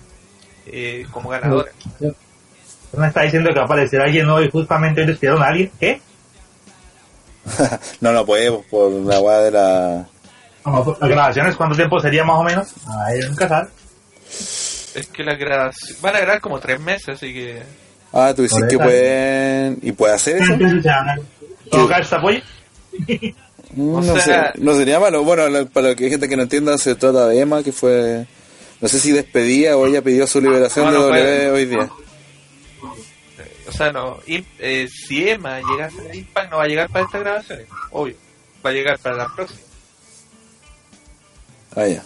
eh, 0.67 1.07
como 1.11 1.29
ganadora. 1.29 1.71
¿No 1.99 3.01
me 3.01 3.07
está 3.07 3.23
diciendo 3.23 3.49
que 3.49 3.55
va 3.55 3.63
a 3.63 3.65
aparecer 3.65 3.99
alguien 3.99 4.27
nuevo 4.27 4.43
y 4.43 4.49
justamente 4.49 5.01
hoy 5.01 5.07
despidieron 5.07 5.41
a 5.41 5.47
alguien? 5.47 5.71
¿Qué? 5.79 6.01
no, 8.01 8.11
no 8.11 8.25
podemos 8.25 8.63
por 8.65 8.91
la 8.91 9.19
weá 9.19 9.39
de 9.39 9.51
la... 9.51 10.07
¿Las 10.65 11.09
grabaciones 11.09 11.55
cuánto 11.55 11.75
tiempo 11.75 11.99
sería 11.99 12.23
más 12.23 12.39
o 12.39 12.43
menos? 12.43 12.73
Ahí 13.05 13.19
nunca 13.27 13.47
sabe. 13.47 13.69
Es 14.95 15.07
que 15.07 15.23
la 15.23 15.35
grabación, 15.35 15.97
van 16.01 16.15
a 16.15 16.19
grabar 16.21 16.41
como 16.41 16.59
tres 16.59 16.79
meses, 16.79 17.09
así 17.09 17.33
que 17.33 17.61
Ah, 18.13 18.33
tú 18.35 18.43
dices 18.43 18.63
que 18.69 18.75
esa- 18.75 18.83
pueden... 18.83 19.79
¿Y 19.81 19.91
puede 19.91 20.13
hacer 20.13 20.37
eso? 20.41 20.53
Entonces 20.53 20.83
se 20.83 20.89
van 20.89 21.09
a 21.09 21.17
colocar 21.69 22.01
esta 22.01 22.15
apoyo. 22.17 22.39
Mm, 23.71 23.93
O 23.95 24.01
no, 24.01 24.15
sea- 24.19 24.53
sé, 24.53 24.61
no 24.61 24.73
sería 24.75 24.99
malo. 25.01 25.23
Bueno, 25.25 25.49
lo- 25.49 25.67
para 25.67 25.89
lo 25.89 25.95
que 25.97 26.05
hay 26.05 26.09
gente 26.11 26.29
que 26.29 26.37
no 26.37 26.43
entienda, 26.43 26.77
se 26.77 26.95
trata 26.95 27.27
de 27.27 27.39
Emma, 27.41 27.61
que 27.61 27.73
fue... 27.73 28.25
No 28.79 28.87
sé 28.87 28.99
si 28.99 29.11
despedía 29.11 29.75
o 29.77 29.85
ella 29.85 30.01
pidió 30.01 30.25
su 30.27 30.39
liberación 30.39 30.85
No, 30.85 30.91
de 30.91 30.97
W 31.21 31.51
hoy 31.51 31.65
día. 31.65 31.89
O 33.67 33.71
sea, 33.71 33.91
no, 33.91 34.19
eh, 34.27 34.87
si 34.89 35.27
Emma 35.27 35.59
llega 35.59 35.85
a 35.87 35.89
ser 35.91 36.15
Impact, 36.15 36.51
no 36.51 36.57
va 36.57 36.63
a 36.63 36.67
llegar 36.67 36.89
para 36.89 37.05
estas 37.05 37.21
grabaciones, 37.21 37.65
obvio. 37.91 38.15
Va 38.65 38.69
a 38.69 38.73
llegar 38.73 38.99
para 38.99 39.15
las 39.17 39.31
próximas. 39.33 39.63
Ah, 41.75 41.87
ya. 41.87 42.03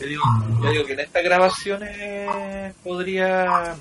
Yo 0.00 0.06
digo, 0.06 0.22
yo 0.62 0.70
digo 0.70 0.84
que 0.86 0.92
en 0.94 1.00
estas 1.00 1.22
grabaciones 1.22 2.74
podría, 2.82 3.74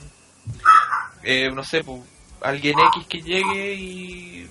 eh, 1.24 1.50
no 1.54 1.64
sé, 1.64 1.84
pues, 1.84 2.02
alguien 2.42 2.76
X 2.96 3.06
que 3.08 3.22
llegue 3.22 3.74
y, 3.74 4.50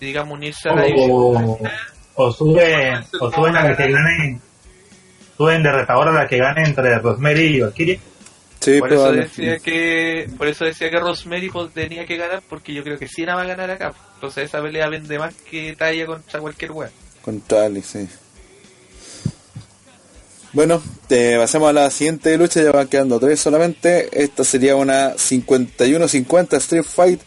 digamos, 0.00 0.34
unirse 0.34 0.68
a 0.68 0.74
la 0.74 0.84
división. 0.84 1.10
O, 1.10 1.58
o 2.16 2.32
suben, 2.32 3.04
o 3.20 3.30
suben 3.32 3.56
a 3.56 3.68
la 3.68 3.76
que 3.76 3.90
gane, 3.90 4.40
suben 5.36 5.62
de 5.62 5.72
retador 5.72 6.08
a 6.08 6.12
la 6.12 6.28
que 6.28 6.38
gane 6.38 6.64
entre 6.64 6.98
Rosemary 6.98 7.56
y 7.56 7.60
Valkyrie. 7.60 8.00
Sí, 8.60 8.80
Por 8.80 8.92
eso 8.92 9.12
decía 9.12 9.58
que, 9.58 10.26
por 10.38 10.48
eso 10.48 10.64
decía 10.64 10.90
que 10.90 10.98
Rosemary 10.98 11.50
pues, 11.50 11.72
tenía 11.72 12.06
que 12.06 12.16
ganar, 12.16 12.42
porque 12.48 12.72
yo 12.72 12.82
creo 12.82 12.98
que 12.98 13.08
Siena 13.08 13.34
va 13.34 13.42
a 13.42 13.46
ganar 13.46 13.70
acá. 13.70 13.92
Entonces 14.14 14.44
esa 14.44 14.62
pelea 14.62 14.88
vende 14.88 15.18
más 15.18 15.34
que 15.34 15.74
talla 15.76 16.06
contra 16.06 16.40
cualquier 16.40 16.72
wea. 16.72 16.90
Contra 17.22 17.66
Ali, 17.66 17.82
sí. 17.82 18.08
Bueno, 20.54 20.80
te 21.08 21.36
pasemos 21.36 21.68
a 21.68 21.72
la 21.72 21.90
siguiente 21.90 22.38
lucha, 22.38 22.62
ya 22.62 22.70
van 22.70 22.86
quedando 22.86 23.18
tres 23.18 23.40
solamente. 23.40 24.08
Esta 24.12 24.44
sería 24.44 24.76
una 24.76 25.14
51-50 25.14 26.56
Street 26.58 26.84
Fight 26.84 27.20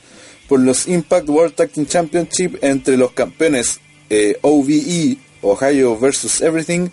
por 0.47 0.61
los 0.61 0.87
Impact 0.87 1.27
World 1.27 1.53
Tag 1.53 1.69
Team 1.71 1.87
Championship 1.87 2.57
entre 2.61 2.95
los 2.95 3.11
campeones 3.11 3.81
eh, 4.09 4.37
OVE, 4.41 5.17
Ohio 5.41 5.99
versus 5.99 6.39
Everything, 6.39 6.87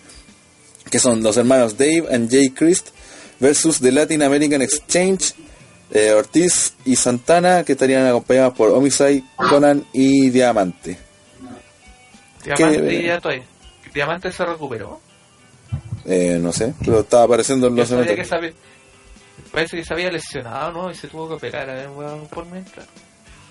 que 0.91 0.99
son 0.99 1.23
los 1.23 1.37
hermanos 1.37 1.77
Dave 1.77 2.03
and 2.11 2.29
Jay 2.29 2.49
Christ, 2.49 2.89
versus 3.39 3.79
The 3.79 3.93
Latin 3.93 4.21
American 4.21 4.61
Exchange, 4.61 5.33
eh, 5.91 6.11
Ortiz 6.11 6.73
y 6.83 6.97
Santana, 6.97 7.63
que 7.63 7.71
estarían 7.71 8.05
acompañados 8.07 8.53
por 8.55 8.71
Homicide, 8.71 9.23
Conan 9.37 9.85
y 9.93 10.31
Diamante. 10.31 10.97
Diamante 12.43 12.87
¿Qué? 12.89 13.03
ya 13.03 13.21
todavía. 13.21 13.45
Diamante 13.93 14.33
se 14.33 14.43
recuperó. 14.43 15.04
Eh, 16.05 16.37
no 16.39 16.51
sé, 16.51 16.73
pero 16.83 16.99
estaba 16.99 17.23
apareciendo 17.23 17.67
en 17.67 17.75
los 17.75 17.89
sabía 17.89 18.05
que 18.05 18.11
eventos. 18.11 18.27
sabía, 18.29 18.53
parece 19.51 19.77
que 19.77 19.83
se 19.83 19.93
había 19.93 20.11
lesionado, 20.11 20.71
¿no? 20.71 20.91
Y 20.91 20.95
se 20.95 21.07
tuvo 21.07 21.27
que 21.27 21.33
operar. 21.35 21.69
A 21.69 21.73
ver, 21.73 21.89
weón, 21.89 22.27
por 22.27 22.45
mientras. 22.45 22.85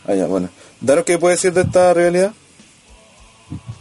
Ah, 0.07 0.15
ya, 0.15 0.27
bueno. 0.27 0.49
Daros 0.81 1.05
qué 1.05 1.19
puede 1.19 1.35
decir 1.35 1.53
de 1.53 1.63
esta 1.63 1.93
realidad. 1.95 2.33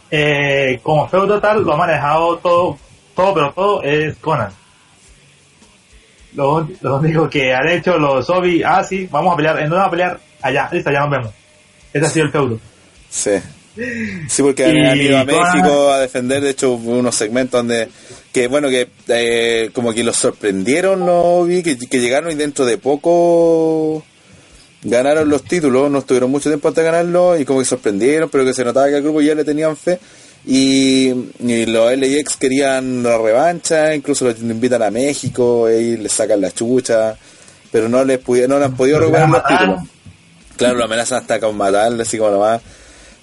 Eh, 0.10 0.80
como 0.84 1.08
feudo 1.08 1.28
total 1.28 1.64
lo 1.64 1.74
ha 1.74 1.78
manejado 1.78 2.38
todo, 2.38 2.78
todo, 3.16 3.34
pero 3.34 3.54
todo 3.54 3.84
es 3.84 4.16
Conan. 4.18 4.52
Lo, 6.36 6.68
lo 6.82 6.98
único 6.98 7.30
que 7.30 7.54
han 7.54 7.68
hecho 7.68 7.98
los 7.98 8.30
Obi, 8.30 8.64
ah, 8.64 8.84
sí, 8.84 9.08
vamos 9.12 9.34
a 9.34 9.38
pelear, 9.38 9.58
¿en 9.58 9.70
dónde 9.70 9.76
vamos 9.78 9.88
a 9.88 9.92
pelear? 9.92 10.20
Allá, 10.42 10.70
listo, 10.72 10.92
ya 10.92 11.02
nos 11.02 11.10
vemos. 11.12 11.32
Ese 11.94 12.06
ha 12.06 12.10
sido 12.10 12.26
el 12.26 12.32
feudo. 12.32 12.60
Sí. 13.10 13.32
Sí, 13.76 14.42
porque 14.44 14.66
han, 14.66 14.76
Y 14.78 14.86
han 14.86 15.02
ido 15.02 15.18
a 15.18 15.26
México 15.26 15.92
a 15.92 16.00
defender, 16.00 16.42
de 16.42 16.52
hecho, 16.52 16.74
hubo 16.74 16.92
unos 16.92 17.16
segmentos 17.16 17.60
donde, 17.60 17.90
que 18.32 18.48
bueno, 18.48 18.70
que 18.70 18.88
eh, 19.08 19.72
como 19.74 19.94
que 19.94 20.04
los 20.04 20.16
sorprendieron 20.16 21.06
los 21.06 21.48
vi 21.48 21.64
que, 21.64 21.78
que 21.78 22.00
llegaron 22.00 22.32
y 22.32 22.36
dentro 22.36 22.66
de 22.66 22.78
poco 22.78 24.04
ganaron 24.84 25.30
los 25.30 25.44
títulos, 25.44 25.90
no 25.90 26.00
estuvieron 26.00 26.30
mucho 26.30 26.50
tiempo 26.50 26.68
hasta 26.68 26.82
ganarlo 26.82 27.38
y 27.38 27.46
como 27.46 27.60
que 27.60 27.66
sorprendieron, 27.66 28.30
pero 28.30 28.46
que 28.46 28.54
se 28.54 28.64
notaba 28.64 28.90
que 28.90 28.96
al 28.96 29.02
grupo 29.02 29.22
ya 29.22 29.36
le 29.36 29.44
tenían 29.44 29.76
fe. 29.76 30.00
Y, 30.46 31.08
y 31.40 31.66
los 31.68 31.96
LX 31.96 32.36
querían 32.36 33.02
la 33.02 33.18
revancha, 33.18 33.96
incluso 33.96 34.26
los 34.26 34.40
invitan 34.42 34.84
a 34.84 34.92
México 34.92 35.72
y 35.72 35.96
les 35.96 36.12
sacan 36.12 36.42
la 36.42 36.52
chucha, 36.52 37.16
pero 37.72 37.88
no 37.88 38.04
les 38.04 38.20
pudieron, 38.20 38.60
no 38.60 38.66
han 38.66 38.76
podido 38.76 39.00
recuperar 39.00 39.30
los 39.30 39.46
títulos. 39.46 39.82
Claro, 40.58 40.76
lo 40.76 40.84
amenazan 40.84 41.22
hasta 41.22 41.40
con 41.40 41.56
matarle, 41.56 42.04
así 42.04 42.18
como 42.18 42.32
nomás. 42.32 42.62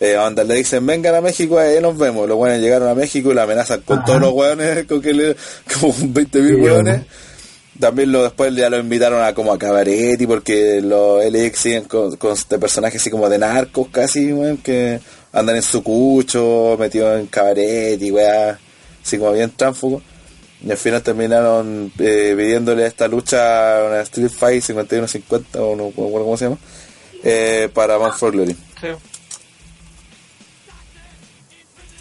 Eh, 0.00 0.16
onda, 0.16 0.42
le 0.44 0.54
dicen, 0.54 0.84
vengan 0.86 1.14
a 1.14 1.20
México, 1.20 1.58
ahí 1.58 1.78
nos 1.80 1.96
vemos. 1.98 2.26
Los 2.26 2.38
buenos 2.38 2.58
llegaron 2.58 2.88
a 2.88 2.94
México 2.94 3.30
y 3.30 3.34
la 3.34 3.42
amenazan 3.42 3.82
con 3.82 3.98
Ajá. 3.98 4.06
todos 4.06 4.20
los 4.22 4.32
hueones, 4.32 4.84
con 4.88 5.02
que 5.02 5.12
le, 5.12 5.36
como 5.78 5.94
20 5.98 6.40
mil 6.40 6.54
Sí, 6.54 6.60
bueno. 6.60 7.04
También 7.78 8.12
lo, 8.12 8.22
después 8.24 8.54
ya 8.54 8.68
lo 8.68 8.78
invitaron 8.78 9.22
a 9.22 9.34
como 9.34 9.52
a 9.52 9.58
Cabaretti, 9.58 10.26
porque 10.26 10.80
los 10.82 11.24
LX 11.24 11.58
siguen 11.58 11.84
con, 11.84 12.16
con 12.16 12.32
este 12.32 12.58
personaje 12.58 12.98
así 12.98 13.10
como 13.10 13.28
de 13.28 13.38
narcos 13.38 13.88
casi, 13.88 14.32
weón, 14.32 14.58
que 14.58 15.00
andan 15.32 15.56
en 15.56 15.62
su 15.62 15.82
cucho, 15.82 16.76
metidos 16.78 17.18
en 17.18 17.26
Cabaretti, 17.26 18.10
weá, 18.10 18.58
así 19.02 19.18
como 19.18 19.32
bien 19.32 19.50
tránfugo. 19.56 20.02
Y 20.62 20.70
al 20.70 20.76
final 20.76 21.02
terminaron 21.02 21.90
eh, 21.98 22.34
pidiéndole 22.36 22.84
esta 22.86 23.08
lucha, 23.08 23.82
una 23.86 24.00
Street 24.02 24.28
Fight 24.30 24.62
51-50, 24.62 25.44
o 25.56 25.74
no 25.74 25.86
acuerdo 25.88 26.24
cómo 26.24 26.36
se 26.36 26.44
llama, 26.46 26.58
eh, 27.24 27.70
para 27.72 27.96
Bound 27.96 28.14
for 28.14 28.30
Glory. 28.32 28.54
Sí. 28.78 28.88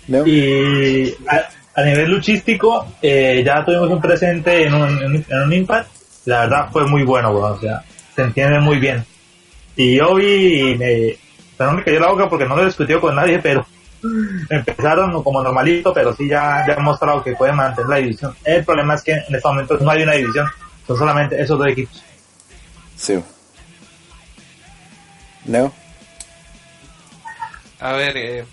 ¿No? 0.09 0.25
Y 0.27 1.15
a, 1.27 1.79
a 1.79 1.83
nivel 1.85 2.09
luchístico, 2.11 2.85
eh, 3.01 3.41
ya 3.45 3.63
tuvimos 3.63 3.89
un 3.89 4.01
presente 4.01 4.63
en 4.65 4.73
un, 4.73 4.89
en, 5.01 5.15
un- 5.15 5.25
en 5.29 5.41
un 5.43 5.53
Impact. 5.53 5.89
La 6.25 6.41
verdad 6.41 6.69
fue 6.71 6.85
muy 6.87 7.03
bueno, 7.03 7.31
weón, 7.31 7.53
o 7.53 7.59
sea, 7.59 7.83
se 8.15 8.21
entiende 8.23 8.59
muy 8.59 8.79
bien. 8.79 9.05
Y 9.75 9.99
Obi 10.01 10.75
me, 10.77 11.15
pero 11.57 11.71
no 11.71 11.77
me 11.77 11.83
cayó 11.83 11.99
la 11.99 12.09
boca 12.11 12.27
porque 12.29 12.45
no 12.45 12.55
lo 12.57 12.65
discutió 12.65 12.99
con 12.99 13.15
nadie, 13.15 13.39
pero 13.39 13.65
empezaron 14.49 15.23
como 15.23 15.41
normalito, 15.41 15.93
pero 15.93 16.13
sí 16.15 16.27
ya, 16.27 16.65
ya 16.67 16.73
han 16.75 16.83
mostrado 16.83 17.23
que 17.23 17.33
pueden 17.35 17.55
mantener 17.55 17.89
la 17.89 17.95
división. 17.97 18.35
El 18.43 18.65
problema 18.65 18.95
es 18.95 19.03
que 19.03 19.11
en 19.13 19.35
este 19.35 19.47
momento 19.47 19.77
no 19.79 19.89
hay 19.91 20.03
una 20.03 20.13
división, 20.13 20.47
son 20.85 20.97
solamente 20.97 21.41
esos 21.41 21.57
dos 21.57 21.67
equipos. 21.67 22.03
Sí. 22.95 23.23
¿No? 25.45 25.71
A 27.79 27.93
ver, 27.93 28.17
eh, 28.17 28.45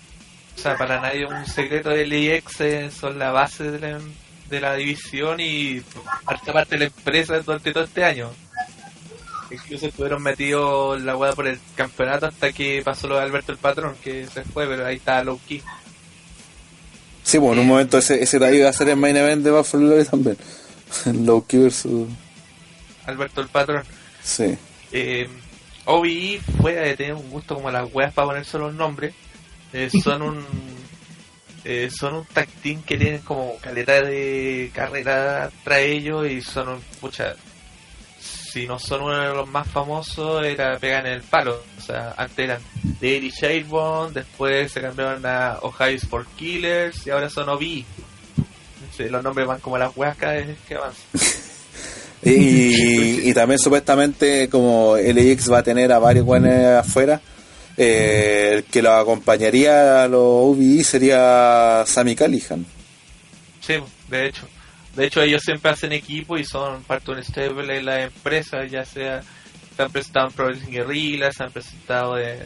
o 0.57 0.59
sea, 0.59 0.75
para 0.75 0.99
nadie 0.99 1.25
un 1.25 1.45
secreto 1.45 1.89
de 1.89 2.07
LIX 2.07 2.61
eh, 2.61 2.89
son 2.91 3.19
la 3.19 3.31
base 3.31 3.69
de 3.69 3.79
la, 3.79 3.99
de 4.49 4.59
la 4.59 4.75
división 4.75 5.39
y 5.39 5.83
harta 6.25 6.51
parte 6.51 6.75
de 6.75 6.79
la 6.79 6.85
empresa 6.85 7.39
durante 7.39 7.71
todo 7.71 7.83
este 7.83 8.03
año. 8.03 8.31
Incluso 9.51 9.87
estuvieron 9.87 10.23
metidos 10.23 10.97
en 10.97 11.05
la 11.05 11.15
hueá 11.15 11.33
por 11.33 11.47
el 11.47 11.59
campeonato 11.75 12.25
hasta 12.25 12.51
que 12.51 12.81
pasó 12.83 13.07
lo 13.07 13.17
de 13.17 13.21
Alberto 13.21 13.51
el 13.51 13.59
Patrón, 13.59 13.95
que 14.03 14.25
se 14.25 14.43
fue, 14.43 14.67
pero 14.67 14.85
ahí 14.85 14.95
está 14.95 15.23
Low 15.23 15.39
Key. 15.47 15.61
Sí, 17.23 17.39
pues 17.39 17.53
en 17.53 17.59
un 17.59 17.67
momento 17.67 17.99
ese, 17.99 18.23
ese 18.23 18.43
ahí 18.43 18.57
iba 18.57 18.69
a 18.69 18.73
ser 18.73 18.89
el 18.89 18.95
main 18.95 19.15
event 19.15 19.43
de 19.43 19.51
Buffalo 19.51 20.03
también. 20.05 20.37
Low 21.25 21.45
Key 21.45 21.59
versus... 21.59 22.09
Alberto 23.05 23.41
el 23.41 23.47
Patrón. 23.47 23.83
Sí. 24.23 24.57
Eh, 24.91 25.29
OBI 25.85 26.41
fue 26.59 26.73
de 26.73 26.97
tener 26.97 27.13
un 27.13 27.29
gusto 27.29 27.55
como 27.55 27.69
las 27.69 27.93
weas 27.93 28.11
para 28.11 28.29
ponerse 28.29 28.57
los 28.57 28.73
nombres. 28.73 29.13
Eh, 29.73 29.89
son 30.03 30.21
un 30.21 30.45
eh, 31.63 31.89
son 31.91 32.15
un 32.15 32.25
tag 32.25 32.47
team 32.63 32.81
que 32.83 32.97
tienen 32.97 33.21
como 33.21 33.57
caleta 33.57 34.01
de 34.01 34.71
carrera 34.73 35.49
tras 35.63 35.79
ellos 35.79 36.29
y 36.29 36.41
son 36.41 36.69
un 36.69 36.81
pucha 37.01 37.35
si 38.19 38.65
no 38.65 38.79
son 38.79 39.03
uno 39.03 39.19
de 39.19 39.35
los 39.35 39.47
más 39.49 39.67
famosos 39.67 40.45
era 40.45 40.79
pegan 40.79 41.05
en 41.05 41.13
el 41.13 41.21
palo. 41.21 41.61
O 41.77 41.81
sea 41.81 42.13
antes 42.17 42.39
eran 42.39 42.61
Daily 43.01 43.29
Shavebone 43.29 44.13
después 44.13 44.71
se 44.71 44.81
cambiaron 44.81 45.25
a 45.25 45.59
Ohio 45.61 45.99
for 46.09 46.25
Killers 46.37 47.05
y 47.05 47.09
ahora 47.09 47.29
son 47.29 47.49
OBI 47.49 47.85
Sí, 48.95 49.09
los 49.09 49.23
nombres 49.23 49.45
van 49.45 49.59
como 49.59 49.77
las 49.77 49.93
vez 49.95 50.15
que 50.67 50.75
avanzan. 50.75 51.03
Y, 52.23 53.29
y 53.29 53.33
también 53.33 53.59
supuestamente 53.59 54.49
como 54.49 54.97
LX 54.97 55.51
va 55.51 55.59
a 55.59 55.63
tener 55.63 55.91
a 55.91 55.99
varios 55.99 56.25
buenos 56.25 56.51
afuera, 56.51 57.21
eh, 57.77 58.53
el 58.55 58.63
que 58.65 58.81
lo 58.81 58.93
acompañaría 58.93 60.03
a 60.03 60.07
los 60.07 60.21
UBI 60.21 60.83
sería 60.83 61.83
Sammy 61.85 62.15
Callihan. 62.15 62.65
Sí, 63.61 63.75
de 64.09 64.27
hecho. 64.27 64.47
De 64.95 65.05
hecho, 65.05 65.21
ellos 65.21 65.43
siempre 65.43 65.69
hacen 65.69 65.91
equipo 65.91 66.39
y 66.39 66.43
son 66.43 66.81
parte 66.83 67.11
de 67.11 67.17
un 67.17 67.23
stable 67.23 67.77
en 67.77 67.85
la 67.85 68.01
empresa, 68.01 68.65
ya 68.65 68.83
sea 68.83 69.21
se 69.77 69.83
han 69.83 69.91
presentado 69.91 70.27
en 70.27 70.33
Pro 70.33 70.49
Guerrilla, 70.69 71.31
se 71.31 71.43
han 71.43 71.51
presentado 71.51 72.17
en, 72.17 72.39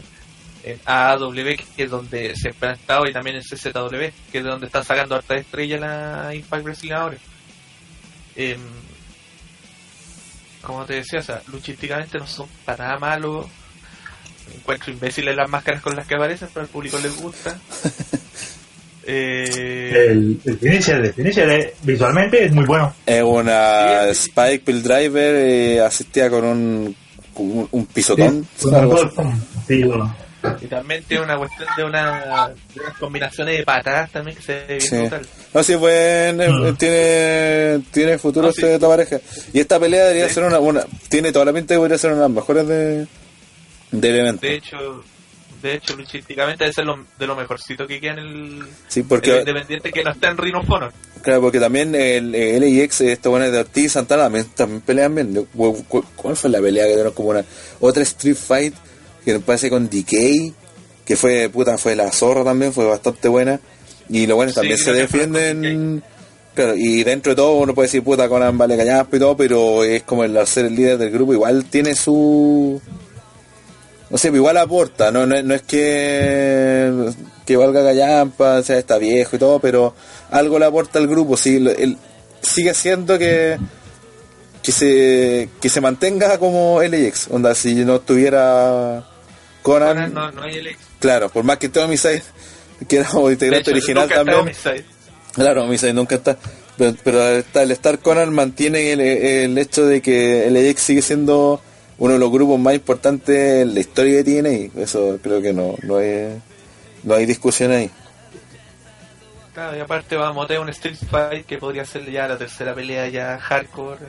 en 0.64 0.80
AAW, 0.86 1.56
que 1.78 1.84
es 1.84 1.90
donde 1.90 2.36
siempre 2.36 2.70
han 2.70 2.76
estado, 2.76 3.08
y 3.08 3.14
también 3.14 3.38
en 3.38 3.42
CZW, 3.42 4.12
que 4.32 4.38
es 4.40 4.44
donde 4.44 4.66
está 4.66 4.84
sacando 4.84 5.16
harta 5.16 5.36
estrella 5.36 5.78
la 5.78 6.36
Impact 6.36 6.64
Wrestling 6.66 6.92
ahora. 6.92 7.18
Em, 8.36 8.60
como 10.62 10.86
te 10.86 10.96
decía, 10.96 11.20
o 11.20 11.24
sea, 11.24 11.42
luchísticamente 11.48 12.18
no 12.18 12.28
son 12.28 12.50
para 12.66 12.86
nada 12.86 13.00
malos. 13.00 13.48
Encuentro 14.56 14.92
imbéciles 14.92 15.36
las 15.36 15.50
máscaras 15.50 15.82
con 15.82 15.96
las 15.96 16.06
que 16.08 16.16
aparecen, 16.16 16.50
pero 16.54 16.64
al 16.66 16.70
público 16.70 16.98
les 17.02 17.16
gusta. 17.22 17.58
Eh, 19.04 20.08
El, 20.12 20.40
el 20.46 20.60
finisher, 20.60 21.04
el 21.04 21.14
finisher 21.14 21.50
eh, 21.50 21.74
visualmente 21.82 22.46
es 22.46 22.52
muy 22.52 22.66
bueno. 22.66 22.94
Es 23.06 23.24
una 23.24 24.04
Sí. 24.14 24.30
Spike 24.30 24.60
Pill 24.64 24.84
Driver 24.84 25.36
eh, 25.36 25.82
asistida 25.82 26.30
con 26.30 26.46
un, 26.46 26.96
un, 27.36 27.68
un 27.72 27.86
pisotón. 27.88 28.46
Sí, 28.56 28.70
algo 28.74 29.02
así. 29.02 29.16
sí, 29.68 29.84
bueno. 29.84 30.16
Y 30.62 30.66
también 30.68 31.04
tiene 31.08 31.24
una 31.24 31.38
cuestión 31.38 31.68
de, 31.78 31.84
una, 31.84 32.50
de 32.74 32.80
unas 32.82 32.98
combinaciones 33.00 33.58
de 33.58 33.64
patadas 33.64 34.12
también 34.12 34.38
que 34.38 34.44
se 34.44 34.54
ve 34.54 34.66
bien 34.68 34.82
Sí. 34.82 34.96
brutal. 34.98 35.22
No, 35.54 35.64
sí, 35.64 35.76
buen, 35.76 36.42
eh, 36.42 36.50
Mm. 36.50 36.76
tiene, 36.78 37.82
tiene 37.92 38.18
futuro 38.20 38.48
No, 38.48 38.54
sí. 38.54 38.62
este- 38.62 38.76
esta 38.76 38.88
pareja. 38.88 39.18
Y 39.54 39.60
esta 39.60 39.80
pelea 39.80 40.04
debería 40.06 40.28
Sí. 40.30 40.36
ser 40.36 40.44
una, 40.44 40.60
una, 40.60 40.84
tiene 41.10 41.32
toda 41.32 41.46
la 41.46 41.54
pinta 41.54 41.74
de 41.74 41.78
que 41.78 41.80
podría 41.80 41.98
ser 41.98 42.12
una 42.12 42.22
de 42.22 42.28
las 42.28 42.36
mejores 42.36 42.68
de, 42.68 43.08
del 43.92 44.16
evento. 44.20 44.46
De 44.48 44.56
hecho, 44.56 45.04
de 45.62 45.76
hecho, 45.76 45.96
luchísticamente 45.96 46.64
debe 46.64 46.74
ser 46.74 46.86
lo, 46.86 47.06
de 47.20 47.28
lo 47.28 47.36
mejorcito 47.36 47.86
que 47.86 48.00
queda 48.00 48.14
en 48.14 48.20
el, 48.20 48.64
Sí, 48.88 49.02
el 49.02 49.06
porque, 49.06 49.40
Independiente 49.40 49.92
que 49.92 50.04
no 50.04 50.12
está 50.12 50.30
en 50.30 50.38
Rhino 50.38 50.60
of 50.60 50.70
Honor. 50.72 50.92
claro, 51.22 51.42
porque 51.42 51.60
también 51.60 51.94
el, 51.94 52.34
el 52.34 52.62
LIX, 52.62 53.02
estos 53.02 53.30
buenos 53.30 53.52
de 53.52 53.60
Ortiz 53.60 53.86
y 53.86 53.90
Santana 53.90 54.24
también, 54.24 54.46
también 54.56 54.82
pelean 54.82 55.14
bien. 55.14 55.48
¿Cuál 56.16 56.36
fue 56.36 56.50
la 56.50 56.60
pelea 56.60 56.88
que 56.88 56.96
dieron 56.96 57.14
como 57.14 57.30
una 57.30 57.46
otra 57.80 58.02
Street 58.04 58.36
Fight 58.36 58.74
que 59.24 59.34
me 59.34 59.40
parece 59.40 59.70
con 59.70 59.88
Decay? 59.88 60.54
Que 61.06 61.16
fue, 61.16 61.50
puta, 61.50 61.78
fue 61.78 61.96
la 61.96 62.12
zorra 62.12 62.44
también, 62.44 62.74
fue 62.74 62.86
bastante 62.86 63.28
buena. 63.28 63.60
Y 64.10 64.26
los 64.28 64.36
buenos 64.36 64.54
Sí, 64.56 64.60
también 64.62 64.78
se 64.78 64.86
con 64.86 64.96
defienden. 64.96 66.04
Claro, 66.54 66.74
y 66.76 67.04
dentro 67.04 67.32
de 67.32 67.36
todo 67.38 67.54
uno 67.54 67.74
puede 67.74 67.88
decir, 67.88 68.04
puta, 68.04 68.28
Conan 68.28 68.58
vale 68.58 68.76
callampa 68.76 69.16
y 69.16 69.20
todo, 69.20 69.38
pero 69.38 69.84
es 69.84 70.04
como 70.04 70.24
el 70.24 70.46
ser 70.48 70.66
el 70.66 70.76
líder 70.76 70.98
del 70.98 71.12
grupo, 71.12 71.34
igual 71.34 71.66
tiene 71.66 71.96
su... 71.96 72.82
No 74.12 74.18
sé, 74.18 74.28
igual 74.28 74.58
aporta, 74.58 75.10
no, 75.12 75.26
no, 75.26 75.36
es- 75.36 75.44
no 75.46 75.54
es 75.56 75.62
que, 75.64 76.92
que 77.46 77.56
valga 77.58 77.82
callampa, 77.84 78.58
o 78.60 78.64
sea, 78.64 78.78
está 78.78 78.98
viejo 78.98 79.36
y 79.36 79.40
todo, 79.40 79.60
pero 79.60 79.96
algo 80.32 80.60
le 80.60 80.66
aporta 80.66 81.00
al 81.00 81.08
grupo, 81.08 81.38
sí, 81.38 81.56
él 81.56 81.98
sigue 82.42 82.74
siendo 82.74 83.18
que 83.18 83.58
que 84.62 84.72
se 84.72 85.50
que 85.60 85.70
se 85.70 85.82
mantenga 85.82 86.38
como 86.38 86.82
LX, 86.84 87.30
onda, 87.32 87.56
si 87.56 87.74
no 87.86 87.96
estuviera 87.96 89.04
Conan, 89.64 89.96
Conan 89.96 90.14
no, 90.14 90.32
no 90.32 90.44
hay 90.44 90.56
el 90.58 90.68
ex. 90.68 90.80
claro, 91.00 91.30
por 91.30 91.44
más 91.44 91.58
que 91.58 91.68
esté 91.68 91.80
Homicide, 91.80 92.22
que 92.88 92.98
era 92.98 93.10
De 93.12 93.32
integrante 93.32 93.72
original 93.72 94.10
también, 94.10 94.40
Homicide. 94.40 94.86
Claro, 95.34 95.64
Homicide 95.64 95.94
nunca 95.94 96.16
está. 96.16 96.38
Pero, 96.78 96.96
pero 97.04 97.22
el 97.62 97.72
Star 97.72 98.00
Conan 98.00 98.34
mantiene 98.34 98.92
el, 98.92 99.02
el 99.02 99.58
hecho 99.58 99.86
de 99.86 100.02
que 100.02 100.48
el 100.48 100.58
EX 100.58 100.82
sigue 100.82 101.02
siendo 101.02 101.62
uno 102.02 102.14
de 102.14 102.20
los 102.20 102.32
grupos 102.32 102.60
más 102.60 102.74
importantes 102.74 103.62
en 103.62 103.76
la 103.76 103.80
historia 103.80 104.24
tiene 104.24 104.72
y 104.76 104.82
eso 104.82 105.20
creo 105.22 105.40
que 105.40 105.54
no, 105.54 105.76
no, 105.84 105.98
hay, 105.98 106.42
no 107.04 107.14
hay 107.14 107.28
discusión 107.28 107.72
ahí. 107.72 107.92
Claro, 109.54 109.78
y 109.78 109.82
aparte 109.82 110.16
vamos 110.16 110.44
a 110.44 110.48
tener 110.48 110.64
un 110.64 110.70
Street 110.70 110.98
Fight 111.12 111.46
que 111.46 111.60
podría 111.60 111.86
ser 111.86 112.10
ya 112.10 112.28
la 112.28 112.40
tercera 112.40 112.74
pelea 112.74 113.08
ya 113.10 113.38
hardcore 113.38 114.00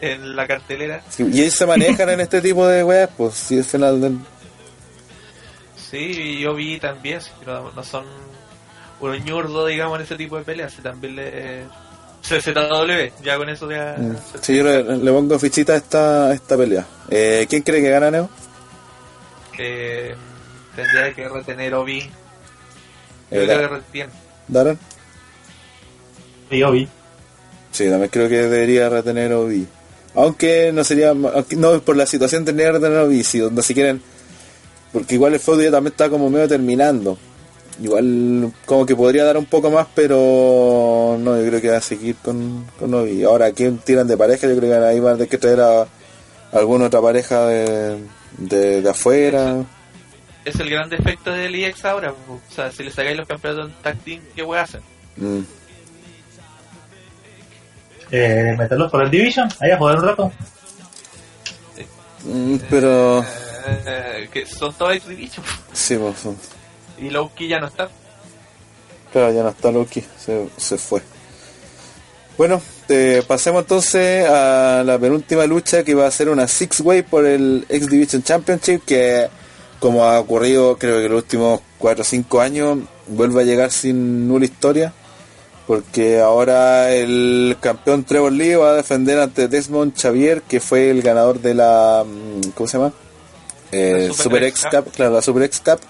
en 0.00 0.36
la 0.36 0.46
cartelera. 0.46 1.02
Sí, 1.10 1.28
y 1.30 1.42
ellos 1.42 1.52
se 1.52 1.66
manejan 1.66 2.08
en 2.08 2.20
este 2.20 2.40
tipo 2.40 2.66
de 2.66 2.82
weas, 2.82 3.10
pues 3.14 3.34
si 3.34 3.58
es 3.58 3.66
final 3.66 4.00
del... 4.00 4.16
Sí, 5.76 6.38
yo 6.38 6.54
vi 6.54 6.78
también, 6.80 7.20
sí, 7.20 7.30
no, 7.44 7.70
no 7.72 7.84
son 7.84 8.06
unos 9.00 9.22
ñurdos, 9.22 9.68
digamos, 9.68 9.98
en 9.98 10.06
ese 10.06 10.16
tipo 10.16 10.38
de 10.38 10.44
peleas, 10.44 10.78
y 10.78 10.80
también 10.80 11.16
le... 11.16 11.64
CZW, 12.40 13.22
ya 13.22 13.36
con 13.36 13.48
eso 13.48 13.70
ya... 13.70 13.94
Mm. 13.98 14.16
Sí, 14.40 14.56
yo 14.56 14.64
le, 14.64 14.82
le 14.98 15.10
pongo 15.12 15.38
fichita 15.38 15.72
a 15.74 15.76
esta, 15.76 16.26
a 16.28 16.34
esta 16.34 16.56
pelea. 16.56 16.86
Eh, 17.10 17.46
¿Quién 17.48 17.62
cree 17.62 17.80
que 17.82 17.90
gana, 17.90 18.10
Neo? 18.10 18.28
que 19.56 20.14
mm, 20.14 20.76
tendría 20.76 21.12
que 21.14 21.28
retener 21.28 21.74
Obi. 21.74 22.00
Yo 22.00 22.08
Eh, 23.42 23.44
creo 23.46 23.58
que 23.58 23.68
retiene. 23.68 24.12
¿Darren? 24.46 24.78
Y 26.50 26.58
yo 26.58 26.70
vi. 26.70 26.88
Sí, 27.72 27.88
también 27.90 28.08
creo 28.10 28.28
que 28.28 28.36
debería 28.38 28.88
retener 28.88 29.32
Obi. 29.32 29.66
Aunque 30.14 30.70
no 30.72 30.84
sería, 30.84 31.10
aunque 31.10 31.56
no 31.56 31.80
por 31.82 31.96
la 31.96 32.06
situación 32.06 32.44
tendría 32.44 32.68
que 32.68 32.72
retener 32.74 32.98
Obi, 32.98 33.22
si, 33.24 33.38
donde 33.40 33.62
si 33.62 33.74
quieren, 33.74 34.00
porque 34.92 35.14
igual 35.14 35.34
el 35.34 35.40
feudo 35.40 35.62
ya 35.62 35.70
también 35.70 35.92
está 35.92 36.08
como 36.08 36.30
medio 36.30 36.48
terminando. 36.48 37.18
Igual 37.80 38.52
como 38.66 38.84
que 38.84 38.96
podría 38.96 39.24
dar 39.24 39.36
un 39.36 39.44
poco 39.46 39.70
más, 39.70 39.86
pero 39.94 41.16
no, 41.20 41.36
yo 41.40 41.46
creo 41.48 41.60
que 41.60 41.70
va 41.70 41.76
a 41.76 41.80
seguir 41.80 42.16
con, 42.16 42.66
con 42.78 42.92
Obi. 42.94 43.22
Ahora, 43.22 43.52
¿quién 43.52 43.78
tiran 43.78 44.06
de 44.08 44.16
pareja? 44.16 44.48
Yo 44.48 44.56
creo 44.56 44.70
que 44.80 44.86
ahí 44.86 44.98
van 44.98 45.12
a 45.14 45.16
tener 45.16 45.28
que 45.28 45.38
traer 45.38 45.60
a 45.60 45.86
alguna 46.52 46.86
otra 46.86 47.00
pareja 47.00 47.46
de, 47.46 47.98
de, 48.38 48.82
de 48.82 48.90
afuera. 48.90 49.64
Es 50.44 50.58
el 50.58 50.70
gran 50.70 50.88
defecto 50.88 51.30
del 51.30 51.54
IEX 51.54 51.84
ahora. 51.84 52.12
O 52.28 52.40
sea, 52.52 52.72
si 52.72 52.82
le 52.82 52.90
sacáis 52.90 53.16
los 53.16 53.28
campeonatos 53.28 53.70
en 53.70 53.76
tag 53.82 53.98
team, 53.98 54.20
¿qué 54.34 54.42
voy 54.42 54.58
a 54.58 54.62
hacer? 54.62 54.80
Mm. 55.16 55.40
Eh, 58.10 58.54
meterlos 58.58 58.90
por 58.90 59.02
el 59.04 59.10
Division, 59.10 59.48
ahí 59.60 59.70
a 59.70 59.76
joder 59.78 59.98
un 59.98 60.04
rato. 60.04 60.32
Mm, 62.24 62.56
pero, 62.70 63.24
Eh, 63.86 64.28
que 64.32 64.46
son 64.46 64.72
todos 64.74 65.06
division. 65.06 65.44
sí, 65.72 65.96
pues, 65.96 66.18
son- 66.18 66.36
Y 67.00 67.10
Lowkey 67.10 67.48
ya 67.48 67.60
no 67.60 67.66
está. 67.66 67.88
Claro, 69.12 69.32
ya 69.32 69.42
no 69.42 69.48
está 69.50 69.72
Loki, 69.72 70.04
se, 70.18 70.48
se 70.56 70.76
fue. 70.76 71.02
Bueno, 72.36 72.60
eh, 72.88 73.22
pasemos 73.26 73.62
entonces 73.62 74.28
a 74.28 74.82
la 74.84 74.98
penúltima 74.98 75.46
lucha 75.46 75.82
que 75.82 75.94
va 75.94 76.06
a 76.06 76.10
ser 76.10 76.28
una 76.28 76.46
Six 76.46 76.80
Way 76.80 77.02
por 77.02 77.26
el 77.26 77.66
X 77.68 77.88
Division 77.88 78.22
Championship 78.22 78.84
que 78.84 79.28
como 79.80 80.04
ha 80.04 80.20
ocurrido 80.20 80.76
creo 80.78 80.98
que 80.98 81.06
en 81.06 81.12
los 81.12 81.22
últimos 81.22 81.60
4 81.78 82.02
o 82.02 82.04
5 82.04 82.40
años 82.40 82.78
vuelve 83.08 83.42
a 83.42 83.44
llegar 83.44 83.72
sin 83.72 84.28
nula 84.28 84.44
historia 84.44 84.92
porque 85.66 86.20
ahora 86.20 86.92
el 86.92 87.56
campeón 87.60 88.04
Trevor 88.04 88.32
Lee 88.32 88.54
va 88.54 88.70
a 88.70 88.74
defender 88.74 89.18
ante 89.18 89.48
Desmond 89.48 89.94
Xavier 90.00 90.42
que 90.42 90.60
fue 90.60 90.90
el 90.90 91.02
ganador 91.02 91.40
de 91.40 91.54
la 91.54 92.04
mm, 92.06 92.50
¿cómo 92.54 92.68
se 92.68 92.78
llama? 92.78 92.92
Eh, 93.72 94.08
Super 94.12 94.22
Super 94.22 94.44
X 94.44 94.64
Cup, 94.70 94.92
claro, 94.92 95.12
la 95.14 95.22
Super 95.22 95.42
X 95.42 95.60
Cup. 95.64 95.80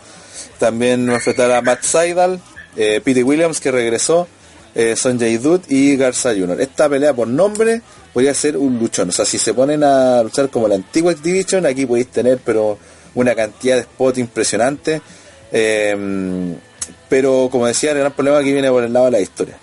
También 0.58 1.08
va 1.08 1.16
a 1.54 1.58
a 1.58 1.62
Matt 1.62 1.82
Seidel, 1.82 2.40
eh, 2.76 3.00
Pete 3.02 3.22
Williams 3.22 3.60
que 3.60 3.70
regresó, 3.70 4.26
eh, 4.74 4.96
Sonjay 4.96 5.38
Dutt 5.38 5.70
y 5.70 5.96
Garza 5.96 6.30
Jr. 6.30 6.60
Esta 6.60 6.88
pelea 6.88 7.14
por 7.14 7.28
nombre 7.28 7.82
podría 8.12 8.34
ser 8.34 8.56
un 8.56 8.78
luchón. 8.78 9.10
O 9.10 9.12
sea, 9.12 9.24
si 9.24 9.38
se 9.38 9.54
ponen 9.54 9.82
a 9.84 10.22
luchar 10.22 10.50
como 10.50 10.68
la 10.68 10.74
antigua 10.74 11.14
Division, 11.14 11.66
aquí 11.66 11.86
podéis 11.86 12.08
tener 12.08 12.38
pero 12.44 12.78
una 13.14 13.34
cantidad 13.34 13.76
de 13.76 13.82
spot 13.82 14.18
impresionante. 14.18 15.00
Eh, 15.52 16.56
pero 17.08 17.48
como 17.50 17.66
decía, 17.66 17.92
el 17.92 17.98
gran 17.98 18.12
problema 18.12 18.38
aquí 18.38 18.52
viene 18.52 18.70
por 18.70 18.84
el 18.84 18.92
lado 18.92 19.06
de 19.06 19.12
la 19.12 19.20
historia. 19.20 19.56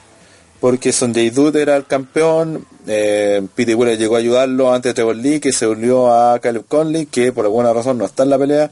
Porque 0.59 0.91
Sonjay 0.91 1.30
Dutt 1.30 1.55
era 1.57 1.76
el 1.76 1.85
campeón, 1.85 2.65
eh, 2.88 3.45
Pete 3.53 3.76
Williams 3.76 3.99
llegó 3.99 4.15
a 4.15 4.19
ayudarlo 4.19 4.73
antes 4.73 4.91
de 4.91 4.93
Trevor 4.95 5.15
Lee, 5.15 5.39
que 5.39 5.51
se 5.51 5.67
unió 5.67 6.11
a 6.11 6.39
Caleb 6.39 6.65
Conley, 6.67 7.05
que 7.05 7.31
por 7.31 7.45
alguna 7.45 7.72
razón 7.72 7.97
no 7.97 8.05
está 8.05 8.23
en 8.23 8.30
la 8.30 8.39
pelea. 8.39 8.72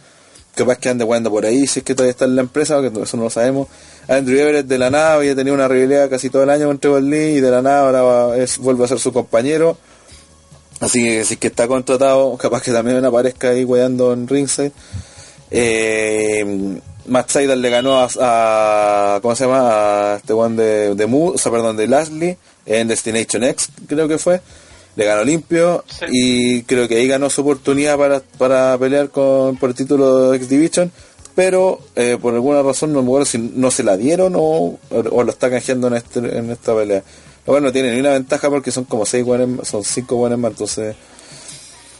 Capaz 0.55 0.77
que 0.77 0.89
ande 0.89 1.03
jugando 1.03 1.31
por 1.31 1.45
ahí, 1.45 1.65
si 1.65 1.79
es 1.79 1.85
que 1.85 1.95
todavía 1.95 2.11
está 2.11 2.25
en 2.25 2.35
la 2.35 2.41
empresa, 2.41 2.79
que 2.81 2.87
eso 3.01 3.17
no 3.17 3.23
lo 3.23 3.29
sabemos. 3.29 3.67
Andrew 4.07 4.37
Everett 4.37 4.67
de 4.67 4.77
la 4.77 4.89
nada 4.89 5.15
había 5.15 5.35
tenido 5.35 5.55
una 5.55 5.67
rivalidad 5.67 6.09
casi 6.09 6.29
todo 6.29 6.43
el 6.43 6.49
año 6.49 6.67
con 6.67 6.77
Trevor 6.77 7.01
Lee 7.01 7.37
y 7.37 7.39
de 7.39 7.49
la 7.49 7.61
nada 7.61 7.87
ahora 7.87 8.45
vuelve 8.59 8.85
a 8.85 8.87
ser 8.87 8.99
su 8.99 9.11
compañero. 9.11 9.77
Así 10.79 11.03
que 11.03 11.23
si 11.25 11.33
es 11.35 11.39
que 11.39 11.47
está 11.47 11.67
contratado, 11.67 12.37
capaz 12.37 12.61
que 12.61 12.71
también 12.71 13.03
aparezca 13.03 13.49
ahí 13.49 13.63
weando 13.63 14.13
en 14.13 14.27
ringside. 14.27 14.73
Eh, 15.49 16.79
Matt 17.05 17.29
Seidel 17.29 17.61
le 17.61 17.69
ganó 17.69 17.99
a, 17.99 19.19
¿cómo 19.21 19.35
se 19.35 19.45
llama? 19.45 20.13
A 20.13 20.15
este 20.17 20.33
one 20.33 20.61
de, 20.61 20.95
de 20.95 21.07
Moose, 21.07 21.35
o 21.35 21.37
sea, 21.37 21.51
perdón, 21.51 21.77
de 21.77 21.87
Lashley 21.87 22.37
en 22.65 22.87
Destination 22.87 23.43
X, 23.43 23.69
creo 23.87 24.07
que 24.07 24.17
fue. 24.17 24.41
Le 24.95 25.05
ganó 25.05 25.23
limpio 25.23 25.83
Sí. 25.87 26.05
y 26.11 26.61
creo 26.63 26.87
que 26.87 26.97
ahí 26.97 27.07
ganó 27.07 27.29
su 27.29 27.41
oportunidad 27.41 27.97
para, 27.97 28.19
para 28.37 28.77
pelear 28.77 29.09
con, 29.09 29.57
por 29.57 29.69
el 29.69 29.75
título 29.75 30.29
de 30.31 30.37
X 30.37 30.49
Division. 30.49 30.91
Pero 31.35 31.79
eh, 31.95 32.17
por 32.21 32.33
alguna 32.35 32.61
razón 32.61 32.93
no 32.93 33.01
me 33.01 33.07
acuerdo 33.07 33.25
si 33.25 33.39
no 33.39 33.71
se 33.71 33.83
la 33.83 33.97
dieron 33.97 34.33
o, 34.35 34.77
o 34.91 35.23
lo 35.23 35.31
está 35.31 35.49
canjeando 35.49 35.87
en, 35.87 35.95
este, 35.95 36.19
en 36.19 36.51
esta 36.51 36.75
pelea. 36.75 37.03
Lo 37.45 37.53
cual 37.53 37.63
no 37.63 37.71
tiene 37.71 37.91
ni 37.93 37.99
una 37.99 38.11
ventaja 38.11 38.49
porque 38.49 38.71
son 38.71 38.83
como 38.85 39.05
seis 39.05 39.25
buenos, 39.25 39.67
son 39.67 39.83
cinco 39.83 40.15
buenos 40.17 40.37
más, 40.39 40.51
entonces 40.51 40.95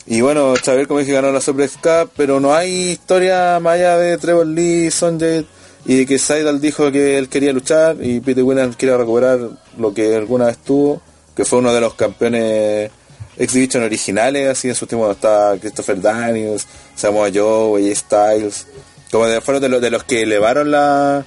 y 0.06 0.20
bueno, 0.22 0.54
Xavier 0.64 0.88
como 0.88 1.00
dije 1.00 1.14
ganó 1.14 1.32
la 1.32 1.40
Super 1.42 1.70
Cup, 1.82 2.12
pero 2.18 2.40
no 2.40 2.54
hay 2.54 2.92
historia 2.92 3.60
más 3.62 3.76
allá 3.76 3.98
de 3.98 4.18
Trevor 4.18 4.46
Lee, 4.48 4.92
Sonjay 4.92 5.48
y 5.86 5.98
de 5.98 6.06
que 6.06 6.20
Seidel 6.20 6.60
dijo 6.62 6.92
que 6.92 7.18
él 7.18 7.30
quería 7.30 7.54
luchar 7.54 7.98
y 8.02 8.20
Peter 8.20 8.44
Williams 8.44 8.76
quiere 8.76 8.98
recuperar 8.98 9.40
lo 9.78 9.94
que 9.94 10.16
alguna 10.16 10.46
vez 10.48 10.58
tuvo, 10.58 11.02
que 11.36 11.46
fue 11.46 11.60
uno 11.60 11.74
de 11.74 11.82
los 11.82 11.94
campeones 11.96 12.92
X 13.38 13.54
Division 13.54 13.84
originales, 13.84 14.50
así 14.50 14.70
en 14.70 14.76
su 14.76 14.86
tiempo 14.88 15.10
está 15.12 15.56
Christopher 15.60 16.00
Daniels, 16.02 16.68
Samoa 16.96 17.30
Joe, 17.34 17.82
AJ 17.82 17.96
Styles, 17.98 18.68
como 19.12 19.26
de, 19.28 19.42
fueron 19.42 19.62
de 19.62 19.70
los, 19.70 19.82
de 19.82 19.90
los 19.92 20.04
que 20.04 20.22
elevaron 20.24 20.70
la, 20.72 21.26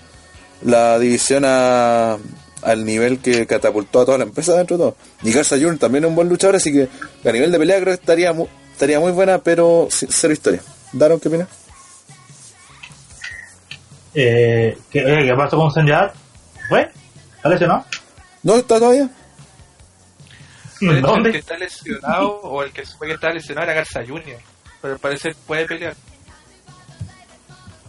la 0.62 0.99
división 0.99 1.45
a, 1.47 2.16
al 2.62 2.85
nivel 2.85 3.19
que 3.20 3.47
catapultó 3.47 4.01
a 4.01 4.05
toda 4.05 4.19
la 4.19 4.24
empresa 4.24 4.55
dentro 4.55 4.77
de 4.77 4.83
todo. 4.85 4.97
Y 5.23 5.33
Garza 5.33 5.57
Jr. 5.57 5.78
también 5.78 6.05
es 6.05 6.09
un 6.11 6.16
buen 6.16 6.28
luchador, 6.28 6.57
así 6.57 6.73
que 6.73 6.89
a 7.28 7.33
nivel 7.33 7.51
de 7.51 7.59
pelea 7.59 7.77
creo 7.81 7.95
que 7.97 8.01
estaría, 8.01 8.33
mu- 8.33 8.49
estaría 8.73 9.01
muy 9.01 9.12
buena, 9.12 9.39
pero 9.39 9.89
cero 9.91 10.33
historia. 10.33 10.61
Daron, 10.93 11.19
¿qué 11.20 11.28
opinas? 11.28 11.49
Eh, 14.15 14.78
¿qué, 14.91 15.01
eh, 15.01 15.27
¿Qué 15.27 15.35
pasó 15.37 15.57
con 15.59 15.70
Senjad? 15.73 16.11
¿Fue? 16.69 16.89
¿Está 17.37 17.49
lesionado? 17.51 17.85
¿No 18.43 18.57
está 18.57 18.78
todavía? 18.78 19.11
De 20.81 20.98
hecho, 20.98 21.16
el 21.16 21.32
que 21.32 21.39
está 21.39 21.57
lesionado 21.59 22.28
o 22.43 22.62
el 22.62 22.73
que 22.73 22.85
fue 22.85 23.07
que 23.09 23.15
está 23.15 23.31
lesionado 23.32 23.65
era 23.66 23.74
Garza 23.74 24.01
Jr. 24.07 24.36
Pero 24.82 24.94
al 24.94 25.01
parecer 25.01 25.35
puede 25.47 25.66
pelear. 25.66 25.94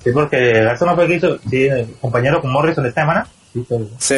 Sí, 0.03 0.11
porque 0.14 0.38
Garza 0.64 0.85
no 0.85 0.95
fue 0.95 1.07
que 1.07 1.15
hizo, 1.15 1.38
sí, 1.49 1.64
el 1.65 1.93
compañero 1.99 2.41
con 2.41 2.51
Morrison 2.51 2.85
esta 2.85 3.01
semana. 3.01 3.27
Sí, 3.53 3.65
pero- 3.68 3.88
Sí. 3.99 4.15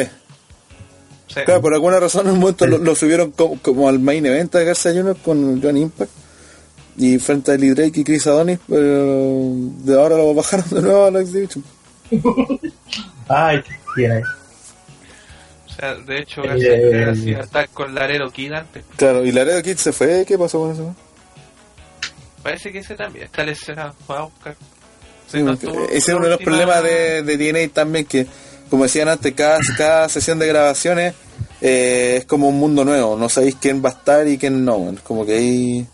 Sí. 1.26 1.40
Claro, 1.44 1.60
por 1.60 1.72
alguna 1.74 2.00
razón 2.00 2.26
en 2.26 2.32
un 2.32 2.40
momento 2.40 2.66
lo, 2.66 2.78
lo 2.78 2.94
subieron 2.96 3.30
como, 3.30 3.56
como 3.62 3.88
al 3.88 4.00
main 4.00 4.26
event 4.26 4.52
de 4.52 4.64
Garza 4.64 4.90
Jr. 4.92 5.16
con 5.24 5.62
John 5.62 5.76
Impact. 5.76 6.10
Y 6.96 7.18
frente 7.18 7.52
a 7.52 7.56
Lee 7.56 7.70
Drake 7.70 8.00
y 8.00 8.04
Chris 8.04 8.26
Adonis, 8.26 8.58
pero 8.68 8.82
de 9.84 9.94
ahora 9.98 10.16
lo 10.16 10.34
bajaron 10.34 10.68
de 10.70 10.82
nuevo 10.82 11.04
a 11.06 11.10
la 11.12 11.20
X 11.20 11.32
Division. 11.32 11.64
Ay, 13.28 13.62
tiene 13.94 14.14
ahí. 14.16 14.22
O 14.22 14.26
sea, 15.80 15.94
de 15.94 16.18
hecho, 16.18 16.42
Eh, 16.44 17.10
hacía 17.10 17.40
estar 17.40 17.68
con 17.70 17.94
Laredo 17.94 18.30
Kid 18.30 18.52
antes. 18.52 18.84
Claro, 18.96 19.24
y 19.24 19.32
Laredo 19.32 19.62
Kid 19.62 19.76
se 19.76 19.92
fue, 19.92 20.24
¿qué 20.26 20.38
pasó 20.38 20.60
con 20.60 20.72
eso? 20.72 20.94
Parece 22.42 22.72
que 22.72 22.78
ese 22.78 22.94
también 22.94 23.26
está 23.26 23.44
lesionado. 23.44 23.94
A 24.08 24.22
buscar. 24.22 24.56
Sí, 25.30 25.42
No 25.42 25.52
estuvo 25.52 25.84
ese 25.84 25.96
es 25.96 26.08
uno 26.08 26.24
de 26.24 26.30
los 26.30 26.40
problemas 26.40 26.82
de, 26.82 27.22
de 27.22 27.36
DNA 27.36 27.72
también, 27.72 28.04
que 28.04 28.26
como 28.68 28.84
decían 28.84 29.08
antes, 29.08 29.32
cada, 29.34 29.58
cada 29.76 30.08
sesión 30.08 30.38
de 30.38 30.46
grabaciones 30.46 31.14
eh, 31.60 32.16
es 32.18 32.24
como 32.24 32.48
un 32.48 32.58
mundo 32.58 32.84
nuevo, 32.84 33.16
no 33.16 33.28
sabéis 33.28 33.56
quién 33.60 33.84
va 33.84 33.90
a 33.90 33.92
estar 33.92 34.26
y 34.26 34.38
quién 34.38 34.64
no, 34.64 34.90
es 34.90 35.00
como 35.00 35.26
que 35.26 35.36
ahí... 35.36 35.86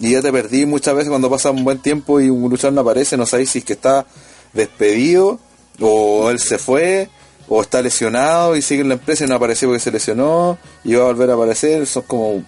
Y 0.00 0.10
ya 0.10 0.20
te 0.20 0.32
perdí 0.32 0.66
muchas 0.66 0.94
veces 0.94 1.08
cuando 1.08 1.30
pasa 1.30 1.52
un 1.52 1.62
buen 1.62 1.78
tiempo 1.78 2.20
y 2.20 2.28
un 2.28 2.50
luchador 2.50 2.72
no 2.74 2.80
aparece, 2.80 3.16
no 3.16 3.26
sabéis 3.26 3.50
si 3.50 3.60
es 3.60 3.64
que 3.64 3.74
está 3.74 4.04
despedido, 4.52 5.38
o 5.80 6.30
él 6.30 6.40
se 6.40 6.58
fue, 6.58 7.08
o 7.48 7.60
está 7.62 7.82
lesionado 7.82 8.56
y 8.56 8.62
sigue 8.62 8.82
en 8.82 8.88
la 8.88 8.94
empresa 8.94 9.24
y 9.24 9.28
no 9.28 9.34
apareció 9.36 9.68
porque 9.68 9.80
se 9.80 9.90
lesionó, 9.90 10.58
y 10.82 10.94
va 10.94 11.02
a 11.02 11.06
volver 11.06 11.30
a 11.30 11.34
aparecer, 11.34 11.82
es 11.82 11.98
como... 12.06 12.42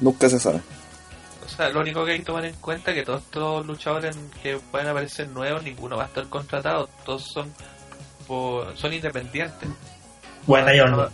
Nunca 0.00 0.28
se 0.28 0.38
sabe. 0.38 0.60
O 1.44 1.48
sea, 1.48 1.70
lo 1.70 1.80
único 1.80 2.04
que 2.04 2.12
hay 2.12 2.18
que 2.18 2.24
tomar 2.26 2.44
en 2.44 2.54
cuenta 2.56 2.90
es 2.90 2.96
que 2.98 3.02
todos 3.04 3.22
estos 3.22 3.64
luchadores 3.66 4.14
que 4.42 4.58
pueden 4.70 4.88
aparecer 4.88 5.28
nuevos, 5.28 5.62
ninguno 5.62 5.96
va 5.96 6.02
a 6.02 6.06
estar 6.06 6.28
contratado. 6.28 6.88
Todos 7.06 7.22
son 7.22 7.50
por- 8.26 8.76
son 8.76 8.92
independientes. 8.92 9.68
Bueno, 10.46 10.74
yo 10.74 10.84
no. 10.86 11.08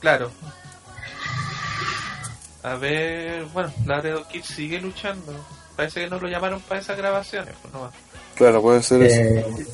Claro. 0.00 0.30
A 2.62 2.74
ver, 2.76 3.44
bueno, 3.52 3.72
Laredo 3.86 4.26
Kid 4.26 4.42
sigue 4.42 4.80
luchando. 4.80 5.32
Parece 5.76 6.00
que 6.00 6.10
no 6.10 6.18
lo 6.18 6.28
llamaron 6.28 6.60
para 6.62 6.80
esas 6.80 6.96
grabaciones. 6.96 7.54
Pues 7.60 7.72
no 7.74 7.82
va. 7.82 7.90
Claro, 8.34 8.62
puede 8.62 8.82
ser 8.82 9.02
eso. 9.02 9.20
Eh, 9.20 9.66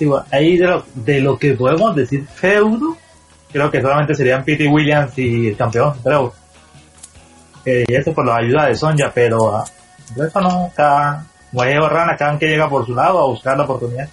bueno, 0.00 0.24
ahí 0.30 0.56
de 0.56 0.66
lo, 0.66 0.84
de 0.94 1.20
lo 1.20 1.38
que 1.38 1.54
podemos 1.54 1.94
decir 1.94 2.26
feudo, 2.26 2.96
creo 3.52 3.70
que 3.70 3.80
solamente 3.80 4.14
serían 4.14 4.44
Pete 4.44 4.66
Williams 4.66 5.16
y 5.18 5.48
el 5.48 5.56
campeón, 5.56 5.94
creo. 6.02 6.32
Eh, 7.64 7.84
y 7.86 7.94
eso 7.94 8.12
por 8.12 8.26
la 8.26 8.36
ayuda 8.36 8.66
de 8.66 8.74
Sonja, 8.74 9.12
pero 9.14 9.54
ah, 9.54 9.64
eso 10.16 10.40
no 10.40 10.66
está 10.66 11.24
Guayabo 11.52 11.88
Rana 11.88 12.16
cada 12.16 12.38
que 12.38 12.48
llega 12.48 12.68
por 12.68 12.86
su 12.86 12.94
lado 12.94 13.20
a 13.20 13.26
buscar 13.26 13.56
la 13.56 13.64
oportunidad. 13.64 14.08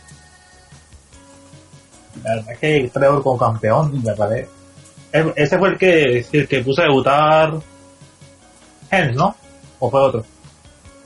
La 2.23 2.35
verdad 2.35 2.53
es 2.53 2.59
que 2.59 2.91
Trevor 2.93 3.23
como 3.23 3.37
campeón, 3.37 4.03
me 4.03 4.13
parece. 4.13 4.49
Ese 5.35 5.57
fue 5.57 5.69
el 5.69 5.77
que, 5.77 6.25
el 6.31 6.47
que 6.47 6.61
puso 6.61 6.81
a 6.81 6.85
debutar 6.85 7.53
Helms, 8.91 9.15
¿no? 9.15 9.35
¿O 9.79 9.89
fue 9.89 10.01
otro? 10.01 10.23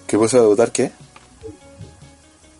¿Qué 0.07 0.17
puso 0.17 0.37
a 0.37 0.41
debutar 0.41 0.71
qué? 0.71 0.91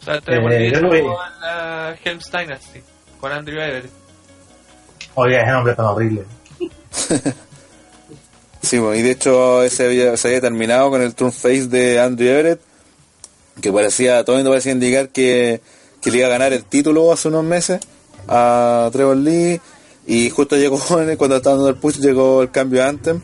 O 0.04 0.06
sea, 0.06 0.22
Trevor 0.22 0.54
Eh, 0.54 0.72
yo 0.72 0.82
lo 0.82 0.90
vi. 0.90 1.02
la 1.42 1.96
Helm's 2.04 2.30
Dynasty 2.32 2.82
con 3.20 3.32
Andrew 3.32 3.60
Everett. 3.62 3.90
Oye, 5.16 5.38
ese 5.42 5.52
nombre 5.52 5.74
tan 5.76 5.86
horrible. 5.86 6.24
Sí, 8.62 8.78
bueno, 8.80 8.96
y 8.96 9.02
de 9.02 9.12
hecho 9.12 9.62
ese 9.62 9.86
había- 9.88 10.16
se 10.16 10.30
había 10.30 10.40
terminado 10.40 10.90
con 10.90 11.02
el 11.02 11.14
turn 11.16 11.34
face 11.34 11.68
de 11.68 12.00
Andrew 12.00 12.30
Everett, 12.30 12.62
que 13.62 13.74
parecía, 13.74 14.24
todo 14.24 14.38
el 14.38 14.40
mundo 14.40 14.52
parecía 14.52 14.72
indicar 14.72 15.10
que, 15.10 15.60
que 16.02 16.12
le 16.12 16.20
iba 16.20 16.28
a 16.28 16.32
ganar 16.32 16.54
el 16.54 16.64
título 16.64 17.12
hace 17.12 17.28
unos 17.28 17.44
meses 17.44 17.82
a 18.26 18.90
Trevor 18.94 19.18
Lee, 19.18 19.60
y 20.08 20.30
justo 20.30 20.56
llegó, 20.56 20.80
cuando 21.18 21.36
estaba 21.36 21.58
dando 21.58 21.68
el 21.70 21.76
push, 21.76 21.98
llegó 22.00 22.42
el 22.42 22.52
cambio 22.52 22.82
de 22.82 22.88
Anthem, 22.88 23.22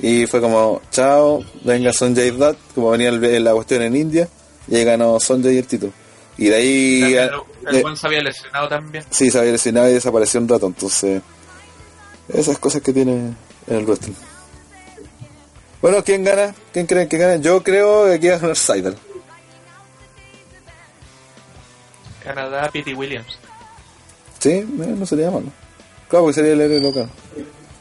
y 0.00 0.26
fue 0.26 0.42
como, 0.42 0.82
chao, 0.90 1.42
venga 1.64 1.90
Sonjay 1.90 2.30
Dutt, 2.32 2.58
como 2.74 2.90
venía 2.90 3.08
el- 3.08 3.42
la 3.42 3.54
cuestión 3.54 3.80
en 3.80 3.96
India, 3.96 4.28
y 4.68 4.76
ahí 4.76 4.84
ganó 4.84 5.18
Sonjay 5.18 5.56
el 5.56 5.66
título. 5.66 5.92
Y 6.36 6.48
de 6.48 6.54
ahí... 6.56 7.14
Eh, 7.14 7.30
el 7.68 7.82
buen 7.82 7.96
se 7.96 8.06
había 8.06 8.20
lesionado 8.20 8.68
también. 8.68 9.04
Sí, 9.10 9.30
se 9.30 9.38
había 9.38 9.52
lesionado 9.52 9.88
y 9.88 9.94
desapareció 9.94 10.40
un 10.40 10.48
rato, 10.48 10.66
entonces 10.66 11.22
esas 12.28 12.58
cosas 12.58 12.82
que 12.82 12.92
tiene 12.92 13.12
en 13.66 13.76
el 13.76 13.84
wrestling. 13.84 14.14
Bueno, 15.80 16.02
¿quién 16.02 16.24
gana? 16.24 16.54
¿Quién 16.72 16.86
creen 16.86 17.08
que 17.08 17.18
gana? 17.18 17.36
Yo 17.36 17.62
creo 17.62 18.06
que 18.06 18.14
aquí 18.14 18.28
va 18.28 18.36
a 18.36 18.38
ganar 18.38 18.56
Seidel. 18.56 18.96
Canadá, 22.22 22.70
Pete 22.72 22.94
Williams. 22.94 23.38
Sí, 24.38 24.50
eh, 24.50 24.66
no 24.66 25.04
sería 25.04 25.30
malo. 25.30 25.46
Claro, 26.08 26.24
porque 26.24 26.34
sería 26.34 26.52
el 26.54 26.60
héroe 26.62 26.80
local. 26.80 27.10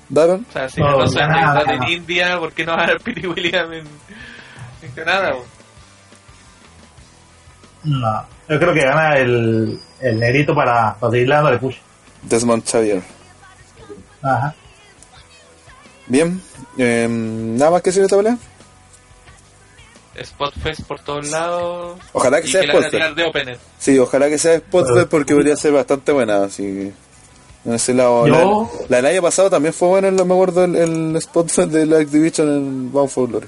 ¿Daron? 0.10 0.46
O 0.50 0.52
sea, 0.52 0.70
si 0.70 0.82
No, 0.82 0.98
no, 0.98 1.08
se 1.08 1.20
en. 1.22 1.84
India, 1.90 2.38
¿por 2.38 2.52
qué 2.52 2.66
no 2.66 2.74
va 2.74 2.80
a 2.80 2.82
ganar 2.88 3.02
Pete 3.02 3.28
Williams 3.28 3.74
en, 3.74 3.88
en 4.82 4.92
Canadá? 4.94 5.36
No, 7.84 8.26
yo 8.50 8.60
creo 8.60 8.74
que 8.74 8.84
gana 8.84 9.18
el, 9.18 9.80
el 10.00 10.20
negrito 10.20 10.56
para, 10.56 10.96
para 11.00 11.12
seguir 11.12 11.28
dándole 11.28 11.58
push. 11.58 11.76
Desmond 12.24 12.64
Xavier. 12.66 13.02
Ajá. 14.22 14.56
Bien, 16.08 16.42
eh, 16.78 17.08
nada 17.10 17.72
más 17.72 17.82
que 17.82 17.90
decir 17.90 18.02
de 18.02 18.06
esta 18.08 18.18
pelea. 18.18 18.38
Spot 20.16 20.54
Fest 20.62 20.82
por 20.88 21.00
todos 21.00 21.30
lados. 21.32 21.98
Ojalá 22.14 22.40
que 22.42 22.48
y 22.48 22.52
sea 22.52 22.62
que 22.62 22.68
Spotfest. 22.68 22.92
tirar 22.92 23.16
de 23.16 23.24
Opener. 23.24 23.58
Sí, 23.80 23.98
ojalá 23.98 24.30
que 24.30 24.38
sea 24.38 24.58
Spotfest 24.60 25.08
porque 25.10 25.34
podría 25.34 25.56
ser 25.56 25.74
bastante 25.74 26.12
buena. 26.12 26.44
Así 26.44 26.64
que, 26.64 26.94
en 27.66 27.74
ese 27.74 27.94
lado. 27.94 28.28
Yo- 28.28 28.70
La, 28.84 28.88
la 28.90 28.98
del 28.98 29.06
año 29.16 29.22
pasado 29.24 29.50
también 29.50 29.74
fue 29.74 29.88
buena, 29.88 30.12
me 30.12 30.22
acuerdo, 30.34 30.66
el, 30.66 30.76
el 30.76 31.22
Spotfest 31.22 31.72
de 31.72 31.86
la 31.88 31.98
Division 32.00 32.48
en 32.48 32.92
Bound 32.92 33.10
for 33.10 33.28
Glory. 33.28 33.48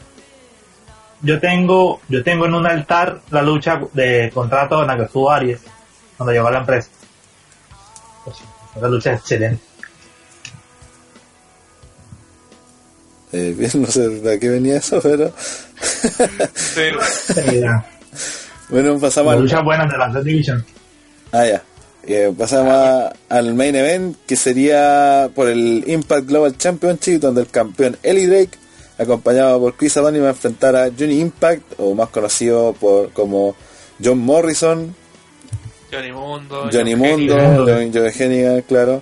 Yo 1.25 1.39
tengo, 1.39 2.01
yo 2.07 2.23
tengo 2.23 2.45
en 2.45 2.53
un 2.53 2.67
altar 2.67 3.19
la 3.31 3.41
lucha 3.41 3.81
de 3.93 4.29
contrato 4.31 4.81
en 4.81 4.87
la 4.87 4.95
que 4.95 5.03
estuvo 5.03 5.31
Aries 5.31 5.59
cuando 6.17 6.31
llegó 6.31 6.47
a 6.47 6.51
la 6.51 6.59
empresa. 6.59 6.89
Pues, 8.23 8.37
esa 8.75 8.87
lucha 8.87 9.13
es 9.13 9.19
excelente. 9.21 9.63
Eh, 13.31 13.55
bien, 13.57 13.71
no 13.81 13.87
sé 13.87 14.07
de 14.07 14.39
qué 14.39 14.49
venía 14.49 14.77
eso, 14.77 15.01
pero. 15.01 15.33
Sí, 16.53 16.91
bueno, 18.69 18.99
pasamos 18.99 19.33
las 19.33 19.37
al. 19.37 19.41
luchas 19.41 19.63
buenas 19.63 19.91
de 19.91 19.97
la 19.97 20.21
Division. 20.21 20.65
Ah, 21.31 21.45
ya. 21.45 21.63
Eh, 22.07 22.31
pasamos 22.37 23.11
al 23.29 23.55
main 23.55 23.75
event, 23.75 24.15
que 24.27 24.35
sería 24.35 25.29
por 25.33 25.49
el 25.49 25.83
Impact 25.87 26.27
Global 26.27 26.55
Championship, 26.55 27.19
donde 27.19 27.41
el 27.41 27.47
campeón 27.47 27.97
Eli 28.03 28.27
Drake, 28.27 28.57
acompañado 28.97 29.59
por 29.59 29.75
Chris 29.75 29.97
Adoni, 29.97 30.19
va 30.19 30.27
a 30.27 30.31
enfrentar 30.31 30.75
a 30.75 30.89
Johnny 30.97 31.19
Impact, 31.19 31.73
o 31.77 31.93
más 31.95 32.09
conocido 32.09 32.73
por 32.73 33.11
como 33.11 33.55
John 34.03 34.19
Morrison, 34.19 34.95
Johnny 35.91 36.11
Mundo. 36.11 36.69
Johnny 36.71 36.91
John 36.91 36.99
Mundo, 36.99 37.37
Hennigan. 37.37 37.93
John, 37.93 38.11
Hennigan, 38.21 38.61
claro. 38.61 39.01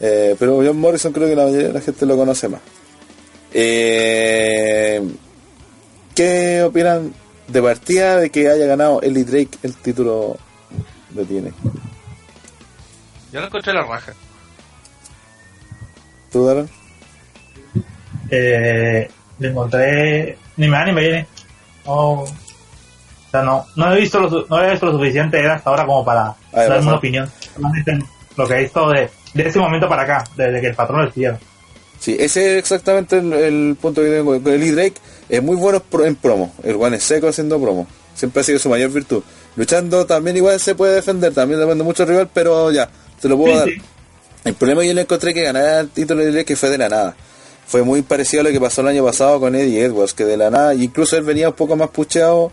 Eh, 0.00 0.36
pero 0.38 0.56
John 0.64 0.78
Morrison 0.78 1.12
creo 1.12 1.28
que 1.28 1.36
la 1.36 1.44
mayoría 1.44 1.68
de 1.68 1.72
la 1.74 1.80
gente 1.80 2.06
lo 2.06 2.16
conoce 2.16 2.48
más. 2.48 2.60
Eh, 3.52 5.02
¿Qué 6.14 6.62
opinan 6.62 7.14
de 7.46 7.62
partida 7.62 8.16
de 8.16 8.30
que 8.30 8.48
haya 8.48 8.66
ganado 8.66 9.00
Eli 9.00 9.24
Drake 9.24 9.58
el 9.62 9.74
título 9.76 10.36
de 11.10 11.24
tiene? 11.24 11.52
Yo 13.32 13.40
lo 13.40 13.46
encontré 13.46 13.72
la 13.72 13.82
raja. 13.82 14.12
¿Tú, 16.30 16.44
Darren? 16.44 16.68
Eh, 18.30 19.08
le 19.38 19.48
encontré, 19.48 20.38
ni 20.56 20.68
me 20.68 20.76
da 20.76 20.84
ni 20.86 20.92
me 20.92 21.00
viene. 21.02 21.26
No, 21.86 21.94
o 22.22 22.26
sea, 23.30 23.42
no, 23.42 23.66
no 23.76 23.92
he 23.94 24.00
visto 24.00 24.20
lo, 24.20 24.46
no 24.48 24.62
he 24.64 24.70
visto 24.70 24.86
lo 24.86 24.92
suficiente 24.92 25.46
hasta 25.46 25.70
ahora 25.70 25.84
como 25.86 26.04
para 26.04 26.34
darme 26.52 26.68
razón. 26.68 26.88
una 26.88 26.96
opinión. 26.96 27.30
Lo 28.36 28.46
que 28.46 28.54
he 28.54 28.62
visto 28.62 28.88
de, 28.90 29.10
de 29.34 29.48
ese 29.48 29.58
momento 29.58 29.88
para 29.88 30.02
acá, 30.02 30.24
desde 30.36 30.60
que 30.60 30.68
el 30.68 30.74
patrón 30.74 31.02
lo 31.02 31.08
hicieron. 31.08 31.38
Sí, 31.98 32.16
ese 32.18 32.52
es 32.52 32.58
exactamente 32.60 33.18
el, 33.18 33.32
el 33.32 33.76
punto 33.80 34.00
que 34.00 34.08
tengo 34.08 34.40
con 34.40 34.52
Eli 34.52 34.70
Drake. 34.70 34.94
Es 35.28 35.42
muy 35.42 35.56
bueno 35.56 35.82
en 36.04 36.14
promo. 36.14 36.54
El 36.62 36.76
one 36.76 36.96
es 36.96 37.02
seco 37.02 37.26
haciendo 37.28 37.60
promo. 37.60 37.86
Siempre 38.14 38.40
ha 38.40 38.44
sido 38.44 38.58
su 38.60 38.68
mayor 38.68 38.90
virtud. 38.90 39.22
Luchando 39.56 40.06
también 40.06 40.36
igual 40.36 40.60
se 40.60 40.76
puede 40.76 40.94
defender. 40.94 41.34
También 41.34 41.58
depende 41.60 41.82
mucho 41.82 42.04
del 42.04 42.10
rival, 42.14 42.30
pero 42.32 42.70
ya, 42.70 42.88
te 43.20 43.28
lo 43.28 43.36
puedo 43.36 43.52
Sí, 43.54 43.58
dar. 43.58 43.68
sí. 43.68 43.82
El 44.44 44.54
problema 44.54 44.82
que 44.82 44.88
yo 44.88 44.94
le 44.94 45.00
encontré 45.02 45.34
que 45.34 45.42
ganara 45.42 45.80
el 45.80 45.88
título 45.90 46.24
de 46.24 46.30
Drake 46.30 46.44
que 46.44 46.56
fue 46.56 46.70
de 46.70 46.78
la 46.78 46.88
nada. 46.88 47.16
Fue 47.68 47.82
muy 47.82 48.00
parecido 48.00 48.40
a 48.40 48.44
lo 48.44 48.50
que 48.50 48.60
pasó 48.60 48.80
el 48.80 48.88
año 48.88 49.04
pasado 49.04 49.38
con 49.38 49.54
Eddie 49.54 49.84
Edwards, 49.84 50.14
que 50.14 50.24
de 50.24 50.38
la 50.38 50.48
nada, 50.48 50.74
incluso 50.74 51.18
él 51.18 51.22
venía 51.22 51.50
un 51.50 51.54
poco 51.54 51.76
más 51.76 51.90
pucheado 51.90 52.50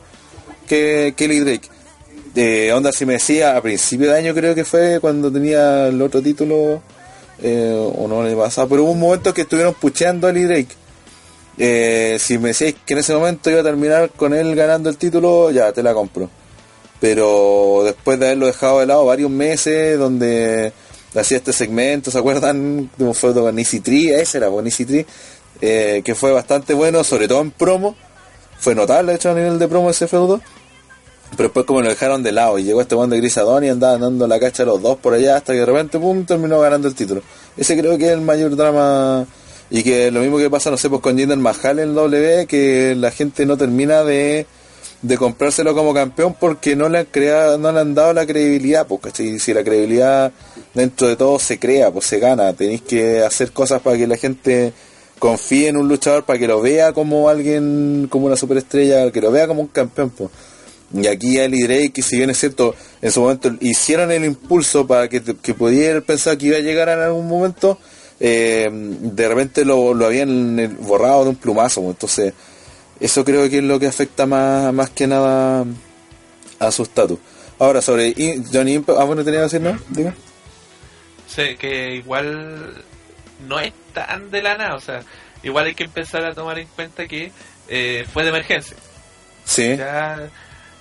que, 0.68 1.16
Eli 1.18 1.40
Drake. 1.40 1.70
De 2.34 2.74
onda, 2.74 2.92
si 2.92 3.06
me 3.06 3.14
decía 3.14 3.56
a 3.56 3.62
principio 3.62 4.12
de 4.12 4.18
año 4.18 4.34
creo 4.34 4.54
que 4.54 4.66
fue 4.66 5.00
cuando 5.00 5.32
tenía 5.32 5.88
el 5.88 6.02
otro 6.02 6.22
título, 6.22 6.82
eh, 7.42 7.92
o 7.98 8.08
no 8.10 8.24
año 8.24 8.38
pasado, 8.38 8.68
pero 8.68 8.84
hubo 8.84 8.92
un 8.92 9.00
momento 9.00 9.34
que 9.34 9.44
estuvieron 9.44 9.74
pucheando 9.76 10.28
a 10.28 10.32
Eli 10.32 10.44
Drake. 10.44 10.76
Eh, 11.58 12.18
si 12.20 12.38
me 12.38 12.50
decís 12.50 12.76
que 12.86 12.94
en 12.94 13.00
ese 13.00 13.14
momento 13.14 13.50
iba 13.50 13.62
a 13.62 13.64
terminar 13.64 14.10
con 14.10 14.34
él 14.34 14.54
ganando 14.54 14.90
el 14.90 14.98
título, 14.98 15.50
ya 15.50 15.72
te 15.72 15.82
la 15.82 15.94
compro. 15.94 16.30
Pero 17.00 17.84
después 17.86 18.20
de 18.20 18.26
haberlo 18.26 18.48
dejado 18.48 18.82
de 18.82 18.88
lado 18.88 19.06
varios 19.06 19.32
meses, 19.32 19.98
donde 19.98 20.74
hacía 21.20 21.38
este 21.38 21.54
segmento, 21.54 22.12
¿se 22.12 22.18
acuerdan? 22.18 22.90
De 22.98 23.04
un 23.06 23.16
feudo 23.16 23.44
con 23.44 23.58
ese 23.58 23.82
era 24.34 24.50
con 24.50 24.66
Easy 24.66 25.06
eh, 25.62 26.02
que 26.04 26.16
fue 26.16 26.32
bastante 26.32 26.74
bueno, 26.74 27.04
sobre 27.04 27.28
todo 27.28 27.42
en 27.42 27.52
promo. 27.52 27.96
Fue 28.58 28.76
notable, 28.76 29.12
de 29.12 29.18
hecho, 29.18 29.32
a 29.32 29.34
nivel 29.34 29.60
de 29.60 29.68
promo 29.68 29.90
ese 29.90 30.08
feudo. 30.08 30.42
Pero 31.32 31.44
después 31.50 31.66
como 31.66 31.82
lo 31.82 31.90
dejaron 31.90 32.24
de 32.24 32.32
lado 32.32 32.58
y 32.60 32.64
llegó 32.64 32.82
este 32.82 32.96
one 32.96 33.20
de 33.20 33.32
Adoni 33.36 33.68
y 33.68 33.70
andaba 33.70 33.98
dando 33.98 34.28
la 34.28 34.40
cacha 34.40 34.64
a 34.64 34.66
los 34.68 34.82
dos 34.82 34.98
por 34.98 35.14
allá 35.14 35.38
hasta 35.38 35.54
que 35.54 35.60
de 35.60 35.66
repente 35.66 36.00
pum 36.00 36.26
terminó 36.26 36.60
ganando 36.60 36.88
el 36.88 36.96
título. 36.96 37.22
Ese 37.58 37.78
creo 37.78 37.98
que 37.98 38.06
es 38.06 38.12
el 38.12 38.22
mayor 38.22 38.56
drama 38.56 39.26
y 39.70 39.84
que 39.84 40.12
lo 40.12 40.22
mismo 40.22 40.38
que 40.38 40.50
pasa, 40.50 40.70
no 40.70 40.78
sé, 40.78 40.90
pues 40.90 41.02
con 41.02 41.18
Jinder 41.18 41.38
Mahal 41.38 41.80
en 41.80 41.96
W, 41.96 42.46
que 42.46 42.96
la 42.96 43.12
gente 43.12 43.46
no 43.46 43.58
termina 43.58 44.04
de, 44.04 44.46
de 45.07 45.18
comprárselo 45.18 45.76
como 45.76 45.94
campeón 45.94 46.36
porque 46.40 46.76
no 46.76 46.90
le 46.90 46.99
han 46.99 47.06
creado, 47.06 47.57
no 47.60 47.72
le 47.72 47.80
han 47.80 47.94
dado 47.94 48.14
la 48.14 48.26
credibilidad, 48.26 48.88
¿cachai? 49.02 49.38
si 49.40 49.53
la 49.53 49.64
credibilidad 49.64 50.32
dentro 50.73 51.07
de 51.07 51.15
todo 51.15 51.38
se 51.38 51.60
crea, 51.60 51.91
pues 51.91 52.06
se 52.06 52.19
gana, 52.19 52.53
tenéis 52.53 52.82
que 52.82 53.19
hacer 53.19 53.52
cosas 53.52 53.82
para 53.82 53.98
que 53.98 54.07
la 54.07 54.18
gente 54.18 54.73
confíe 55.19 55.68
en 55.68 55.77
un 55.77 55.88
luchador, 55.88 56.26
para 56.26 56.40
que 56.40 56.48
lo 56.48 56.60
vea 56.60 56.91
como 56.91 57.30
alguien, 57.30 58.07
como 58.10 58.26
una 58.26 58.36
superestrella, 58.36 59.11
que 59.11 59.22
lo 59.22 59.32
vea 59.32 59.48
como 59.48 59.61
un 59.61 59.68
campeón, 59.68 60.10
pues. 60.10 60.32
Y 60.94 61.07
aquí 61.07 61.38
Eli 61.38 61.64
Drake, 61.64 61.91
que 61.94 62.02
si 62.02 62.18
bien 62.18 62.30
es 62.30 62.40
cierto, 62.40 62.76
en 63.02 63.11
su 63.11 63.22
momento 63.22 63.52
hicieron 63.60 64.11
el 64.11 64.26
impulso 64.26 64.88
para 64.88 65.07
que, 65.07 65.22
que 65.22 65.53
pudiera 65.53 66.02
pensar 66.02 66.38
que 66.38 66.48
iba 66.48 66.57
a 66.57 66.61
llegar 66.61 66.90
en 66.90 66.99
algún 66.99 67.27
momento, 67.27 67.77
eh, 68.19 68.69
de 68.72 69.27
repente 69.27 69.65
lo, 69.65 69.94
lo 69.94 70.06
habían 70.06 70.77
borrado 70.82 71.23
de 71.23 71.30
un 71.32 71.36
plumazo. 71.36 71.82
pues. 71.82 71.95
Entonces, 71.95 72.34
eso 73.00 73.24
creo 73.26 73.50
que 73.50 73.58
es 73.58 73.64
lo 73.64 73.80
que 73.80 73.88
afecta 73.88 74.26
más, 74.26 74.74
más 74.74 74.90
que 74.90 75.08
nada 75.08 75.66
a 76.60 76.72
su 76.72 76.84
estatus. 76.84 77.20
Ahora, 77.60 77.82
sobre 77.82 78.14
Johnny 78.52 78.74
Impact, 78.74 79.00
ah, 79.00 79.04
bueno, 79.06 79.24
tenía 79.24 79.40
que 79.40 79.44
decir, 79.44 79.62
¿no? 79.62 79.78
Diga. 79.90 80.14
sé 81.28 81.56
que 81.56 81.96
igual 81.96 82.84
no 83.48 83.60
es 83.60 83.74
tan 83.94 84.30
de 84.32 84.42
la 84.42 84.58
nada, 84.58 84.76
o 84.76 84.80
sea, 84.80 85.02
igual 85.44 85.66
hay 85.68 85.76
que 85.76 85.84
empezar 85.86 86.26
a 86.26 86.34
tomar 86.34 86.60
en 86.60 86.68
cuenta 86.68 87.08
que 87.08 87.32
eh, 87.68 88.06
fue 88.12 88.24
de 88.24 88.30
emergencia. 88.30 88.78
Sí, 89.46 89.76
Ya 89.78 90.30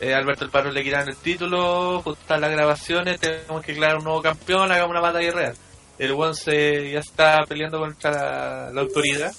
eh, 0.00 0.14
Alberto 0.14 0.44
El 0.44 0.50
Paro 0.50 0.70
le 0.72 0.82
quitaron 0.82 1.08
el 1.08 1.16
título, 1.16 2.02
están 2.20 2.40
las 2.40 2.50
grabaciones, 2.50 3.20
tenemos 3.20 3.64
que 3.64 3.74
crear 3.76 3.96
un 3.96 4.04
nuevo 4.04 4.22
campeón, 4.22 4.70
hagamos 4.72 4.90
una 4.90 5.00
batalla 5.00 5.30
real. 5.32 5.54
El 5.98 6.12
one 6.12 6.34
se 6.34 6.90
ya 6.92 6.98
está 7.00 7.44
peleando 7.46 7.78
contra 7.78 8.10
la, 8.10 8.70
la 8.72 8.80
autoridad 8.80 9.32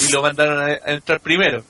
y 0.00 0.10
lo 0.10 0.20
mandaron 0.22 0.58
a, 0.58 0.64
a 0.64 0.92
entrar 0.92 1.20
primero. 1.20 1.62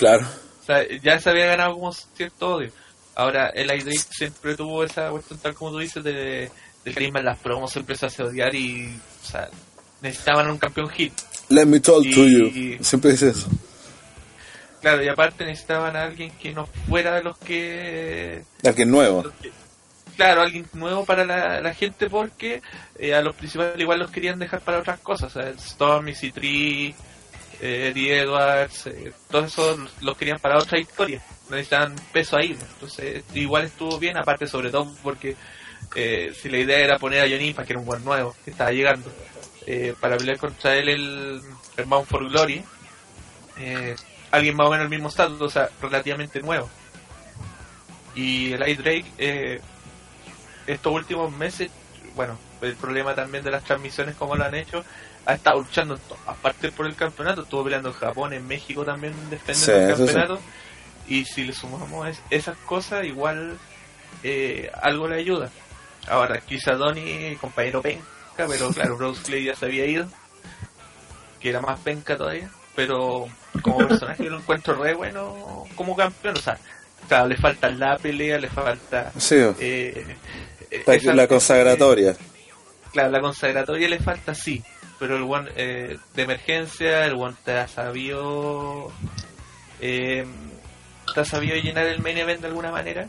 Claro. 0.00 0.26
O 0.62 0.64
sea, 0.66 0.84
ya 1.02 1.20
se 1.20 1.30
había 1.30 1.46
ganado 1.46 1.74
como 1.74 1.92
cierto 1.92 2.54
odio. 2.56 2.72
Ahora, 3.14 3.48
el 3.50 3.66
Drake 3.68 3.98
siempre 4.10 4.56
tuvo 4.56 4.82
esa 4.84 5.10
cuestión, 5.10 5.38
tal 5.40 5.54
como 5.54 5.72
tú 5.72 5.78
dices, 5.78 6.02
de, 6.02 6.50
de 6.84 6.92
carisma 6.94 7.18
en 7.20 7.26
las 7.26 7.38
promos, 7.38 7.70
siempre 7.70 7.94
se 7.96 8.06
hace 8.06 8.22
odiar 8.22 8.54
y, 8.54 8.98
o 9.22 9.26
sea, 9.26 9.48
necesitaban 10.00 10.50
un 10.50 10.58
campeón 10.58 10.88
hit. 10.90 11.12
Let 11.50 11.66
me 11.66 11.80
talk 11.80 12.02
to 12.02 12.26
you. 12.26 12.78
Siempre 12.82 13.10
dice 13.12 13.28
eso. 13.30 13.48
Claro, 14.80 15.02
y 15.04 15.08
aparte 15.08 15.44
necesitaban 15.44 15.94
a 15.96 16.04
alguien 16.04 16.30
que 16.38 16.52
no 16.52 16.66
fuera 16.88 17.14
de 17.16 17.22
los 17.22 17.36
que... 17.38 18.42
Alguien 18.64 18.90
nuevo. 18.90 19.22
que- 19.42 19.52
Claro, 20.16 20.42
alguien 20.42 20.66
nuevo 20.74 21.04
para 21.06 21.24
la, 21.24 21.60
la 21.62 21.72
gente 21.74 22.10
porque 22.10 22.60
eh, 22.98 23.14
a 23.14 23.22
los 23.22 23.34
principales 23.36 23.78
igual 23.80 23.98
los 24.00 24.10
querían 24.10 24.38
dejar 24.38 24.60
para 24.60 24.78
otras 24.80 25.00
cosas. 25.00 25.34
O 25.34 25.40
sea, 25.40 25.52
Stormy, 25.58 26.12
C3, 26.12 26.40
eh, 26.42 26.94
Eddie 27.60 28.20
Edwards, 28.20 28.86
eh, 28.86 29.12
todos 29.30 29.46
esos 29.52 29.78
los 30.00 30.16
querían 30.16 30.38
para 30.38 30.58
otra 30.58 30.78
historia. 30.78 31.22
Necesitaban 31.50 31.94
peso 32.12 32.36
ahí. 32.36 32.56
Entonces, 32.74 33.24
igual 33.34 33.64
estuvo 33.64 33.98
bien, 33.98 34.16
aparte 34.16 34.46
sobre 34.46 34.70
todo 34.70 34.94
porque 35.02 35.36
eh, 35.94 36.32
si 36.34 36.48
la 36.48 36.58
idea 36.58 36.78
era 36.78 36.98
poner 36.98 37.20
a 37.20 37.28
Johnny 37.28 37.48
Impact, 37.48 37.66
que 37.66 37.72
era 37.72 37.80
un 37.80 37.86
buen 37.86 38.04
nuevo, 38.04 38.34
que 38.44 38.50
estaba 38.50 38.70
llegando, 38.70 39.10
eh, 39.66 39.94
para 40.00 40.16
pelear 40.16 40.38
contra 40.38 40.76
él 40.76 40.88
el, 40.88 41.40
el 41.76 41.84
Bound 41.84 42.06
for 42.06 42.28
Glory, 42.28 42.62
eh, 43.58 43.94
alguien 44.30 44.56
más 44.56 44.66
o 44.66 44.70
menos 44.70 44.84
el 44.84 44.90
mismo 44.90 45.08
estatus, 45.08 45.40
o 45.40 45.50
sea, 45.50 45.68
relativamente 45.80 46.40
nuevo. 46.40 46.68
Y 48.14 48.52
el 48.52 48.76
Drake, 48.76 49.06
eh, 49.18 49.60
estos 50.66 50.92
últimos 50.92 51.32
meses, 51.32 51.70
bueno, 52.14 52.38
el 52.60 52.74
problema 52.76 53.14
también 53.14 53.44
de 53.44 53.50
las 53.50 53.64
transmisiones, 53.64 54.16
como 54.16 54.36
lo 54.36 54.44
han 54.44 54.54
hecho, 54.54 54.84
ha 55.26 55.34
estado 55.34 55.60
luchando 55.60 55.98
partes 56.42 56.72
por 56.72 56.86
el 56.86 56.96
campeonato, 56.96 57.42
estuvo 57.42 57.64
peleando 57.64 57.90
en 57.90 57.94
Japón, 57.94 58.32
en 58.32 58.46
México 58.46 58.84
también 58.84 59.12
defendiendo 59.30 59.56
Sí, 59.56 59.72
el 59.72 59.96
sí. 59.96 60.04
campeonato. 60.04 60.40
Y 61.08 61.24
si 61.24 61.44
le 61.44 61.52
sumamos 61.52 62.08
es- 62.08 62.22
esas 62.30 62.56
cosas, 62.58 63.04
igual 63.04 63.58
eh, 64.22 64.70
algo 64.82 65.08
le 65.08 65.16
ayuda. 65.16 65.50
Ahora, 66.08 66.40
Chris 66.40 66.66
Adoni, 66.68 67.36
compañero 67.40 67.80
penca, 67.82 68.04
pero 68.36 68.70
claro, 68.74 68.96
Rose 68.96 69.22
Clay 69.22 69.44
ya 69.44 69.54
se 69.54 69.66
había 69.66 69.86
ido, 69.86 70.06
que 71.40 71.50
era 71.50 71.60
más 71.60 71.78
penca 71.80 72.16
todavía, 72.16 72.50
pero 72.74 73.26
como 73.62 73.78
personaje 73.88 74.24
yo 74.24 74.30
lo 74.30 74.38
encuentro 74.38 74.74
re 74.74 74.94
bueno 74.94 75.66
como 75.74 75.96
campeón, 75.96 76.36
o 76.36 76.40
sea, 76.40 76.58
claro, 77.08 77.28
le 77.28 77.36
falta 77.36 77.70
la 77.70 77.96
pelea, 77.98 78.38
le 78.38 78.48
falta 78.48 79.12
Sí, 79.18 79.36
eh, 79.36 80.16
eh, 80.70 80.82
la, 80.86 80.94
esa- 80.94 81.14
la 81.14 81.26
consagratoria. 81.28 82.14
claro, 82.92 83.10
la 83.10 83.20
consagratoria 83.20 83.88
le 83.88 83.98
falta 84.00 84.34
sí, 84.34 84.62
pero 85.00 85.16
el 85.16 85.22
one 85.24 85.50
eh, 85.56 85.96
de 86.14 86.22
emergencia, 86.22 87.04
el 87.06 87.14
one 87.14 87.34
te 87.44 87.52
ha 87.58 87.66
sabido 87.66 88.92
eh, 89.80 90.24
te 91.14 91.20
ha 91.20 91.24
sabido 91.24 91.56
llenar 91.56 91.86
el 91.86 92.00
main 92.00 92.18
event 92.18 92.40
de 92.42 92.46
alguna 92.46 92.70
manera. 92.70 93.08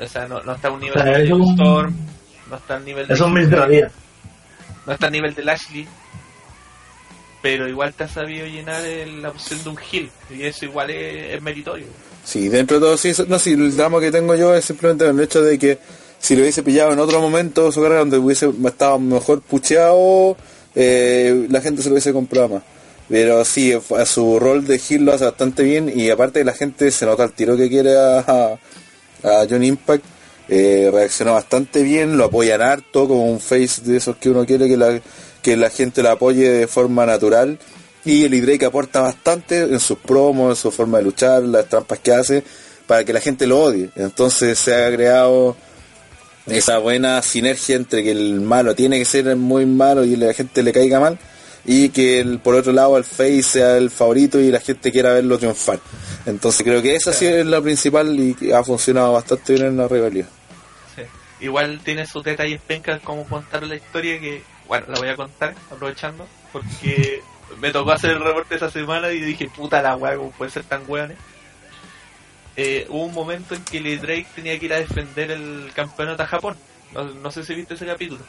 O 0.00 0.06
sea, 0.06 0.26
no, 0.26 0.40
no 0.42 0.54
está 0.54 0.68
a 0.68 0.70
un 0.70 0.80
nivel 0.80 0.98
O 0.98 1.02
sea, 1.02 1.18
de 1.18 1.32
un- 1.34 1.52
Storm, 1.52 1.94
no 2.48 2.56
está 2.56 2.76
al 2.76 2.84
nivel 2.86 3.06
de 3.06 3.12
Es 3.14 3.20
un 3.20 3.34
no 4.86 4.92
está 4.94 5.06
al 5.06 5.12
nivel 5.12 5.34
de 5.34 5.44
Lashley, 5.44 5.86
pero 7.42 7.68
igual 7.68 7.92
te 7.94 8.04
ha 8.04 8.08
sabido 8.08 8.46
llenar 8.46 8.84
el- 8.84 9.22
la 9.22 9.30
opción 9.30 9.62
de 9.62 9.68
un 9.70 9.78
heel, 9.78 10.10
y 10.30 10.42
eso 10.44 10.64
igual 10.64 10.90
es, 10.90 11.34
es 11.34 11.42
meritorio. 11.42 11.86
Sí, 12.24 12.48
dentro 12.48 12.78
de 12.78 12.86
todo, 12.86 12.96
sí, 12.96 13.12
no, 13.28 13.38
sí, 13.38 13.52
el 13.52 13.76
drama 13.76 14.00
que 14.00 14.10
tengo 14.10 14.34
yo 14.34 14.54
es 14.54 14.64
simplemente 14.64 15.06
el 15.06 15.18
hecho 15.20 15.42
de 15.42 15.58
que 15.58 15.78
si 16.18 16.34
lo 16.36 16.42
hubiese 16.42 16.62
pillado 16.62 16.92
en 16.92 16.98
otro 16.98 17.20
momento 17.20 17.72
su 17.72 17.80
carrera 17.82 18.00
donde 18.00 18.18
hubiese 18.18 18.50
estado 18.66 18.98
mejor 18.98 19.40
pucheado, 19.40 20.36
eh, 20.74 21.46
la 21.50 21.60
gente 21.60 21.82
se 21.82 21.88
lo 21.88 21.94
hubiese 21.94 22.12
comprado 22.12 22.48
más. 22.48 22.62
Pero 23.08 23.44
sí, 23.44 23.72
a 23.72 24.06
su 24.06 24.38
rol 24.38 24.64
de 24.66 24.80
heel 24.88 25.04
lo 25.04 25.12
hace 25.12 25.24
bastante 25.24 25.64
bien 25.64 25.92
y 25.92 26.10
aparte 26.10 26.44
la 26.44 26.52
gente 26.52 26.92
se 26.92 27.06
nota 27.06 27.24
el 27.24 27.32
tiro 27.32 27.56
que 27.56 27.68
quiere 27.68 27.96
a, 27.96 28.20
a, 29.24 29.46
John 29.50 29.64
Impact. 29.64 30.04
eh, 30.48 30.90
reaccionó 30.92 31.34
bastante 31.34 31.82
bien, 31.82 32.16
lo 32.16 32.26
apoyan 32.26 32.62
harto 32.62 33.08
como 33.08 33.24
un 33.24 33.40
face 33.40 33.82
de 33.82 33.96
esos 33.96 34.16
que 34.16 34.30
uno 34.30 34.46
quiere 34.46 34.68
que 34.68 34.76
la, 34.76 35.00
que 35.42 35.56
la 35.56 35.70
gente 35.70 36.02
lo 36.02 36.10
apoye 36.10 36.48
de 36.48 36.66
forma 36.68 37.04
natural. 37.04 37.58
Y 38.04 38.24
el 38.24 38.40
Drake 38.40 38.64
aporta 38.64 39.00
bastante 39.02 39.62
en 39.62 39.80
sus 39.80 39.98
promos, 39.98 40.50
en 40.50 40.56
su 40.56 40.70
forma 40.70 40.98
de 40.98 41.04
luchar, 41.04 41.42
las 41.42 41.68
trampas 41.68 41.98
que 41.98 42.12
hace, 42.12 42.44
para 42.86 43.04
que 43.04 43.12
la 43.12 43.20
gente 43.20 43.46
lo 43.46 43.60
odie. 43.60 43.90
Entonces 43.96 44.58
se 44.58 44.74
ha 44.74 44.90
creado 44.90 45.56
esa 46.46 46.78
buena 46.78 47.20
sinergia 47.22 47.76
entre 47.76 48.02
que 48.02 48.12
el 48.12 48.40
malo 48.40 48.74
tiene 48.74 48.98
que 48.98 49.04
ser 49.04 49.36
muy 49.36 49.66
malo 49.66 50.04
y 50.04 50.16
la 50.16 50.32
gente 50.32 50.62
le 50.62 50.72
caiga 50.72 51.00
mal 51.00 51.18
y 51.64 51.90
que 51.90 52.20
el, 52.20 52.38
por 52.38 52.54
otro 52.54 52.72
lado 52.72 52.96
el 52.96 53.04
face 53.04 53.42
sea 53.42 53.76
el 53.76 53.90
favorito 53.90 54.40
y 54.40 54.50
la 54.50 54.60
gente 54.60 54.90
quiera 54.90 55.12
verlo 55.12 55.38
triunfar. 55.38 55.78
Entonces 56.26 56.62
creo 56.62 56.82
que 56.82 56.94
esa 56.94 57.12
sí 57.12 57.26
es 57.26 57.46
la 57.46 57.60
principal 57.60 58.18
y 58.18 58.34
que 58.34 58.54
ha 58.54 58.64
funcionado 58.64 59.12
bastante 59.12 59.54
bien 59.54 59.66
en 59.66 59.76
la 59.76 59.88
rivalidad. 59.88 60.28
Sí. 60.96 61.02
Igual 61.44 61.80
tiene 61.84 62.06
sus 62.06 62.24
detalles 62.24 62.60
pencas 62.60 63.00
como 63.02 63.24
contar 63.24 63.62
la 63.64 63.76
historia 63.76 64.18
que, 64.20 64.42
bueno, 64.68 64.86
la 64.88 64.98
voy 64.98 65.08
a 65.08 65.16
contar 65.16 65.54
aprovechando, 65.70 66.26
porque 66.52 67.20
me 67.60 67.70
tocó 67.70 67.92
hacer 67.92 68.10
el 68.10 68.20
reporte 68.20 68.54
esa 68.54 68.70
semana 68.70 69.10
y 69.10 69.20
dije, 69.20 69.48
puta 69.54 69.82
la 69.82 69.96
weá, 69.96 70.16
¿cómo 70.16 70.30
puede 70.30 70.50
ser 70.50 70.64
tan 70.64 70.82
weones? 70.88 71.16
Eh, 72.56 72.86
hubo 72.88 73.04
un 73.04 73.14
momento 73.14 73.54
en 73.54 73.64
que 73.64 73.80
Drake 73.96 74.26
tenía 74.34 74.58
que 74.58 74.66
ir 74.66 74.72
a 74.72 74.78
defender 74.78 75.30
el 75.30 75.70
campeonato 75.74 76.22
a 76.22 76.26
Japón. 76.26 76.56
No, 76.92 77.04
no 77.04 77.30
sé 77.30 77.44
si 77.44 77.54
viste 77.54 77.74
ese 77.74 77.86
capítulo. 77.86 78.20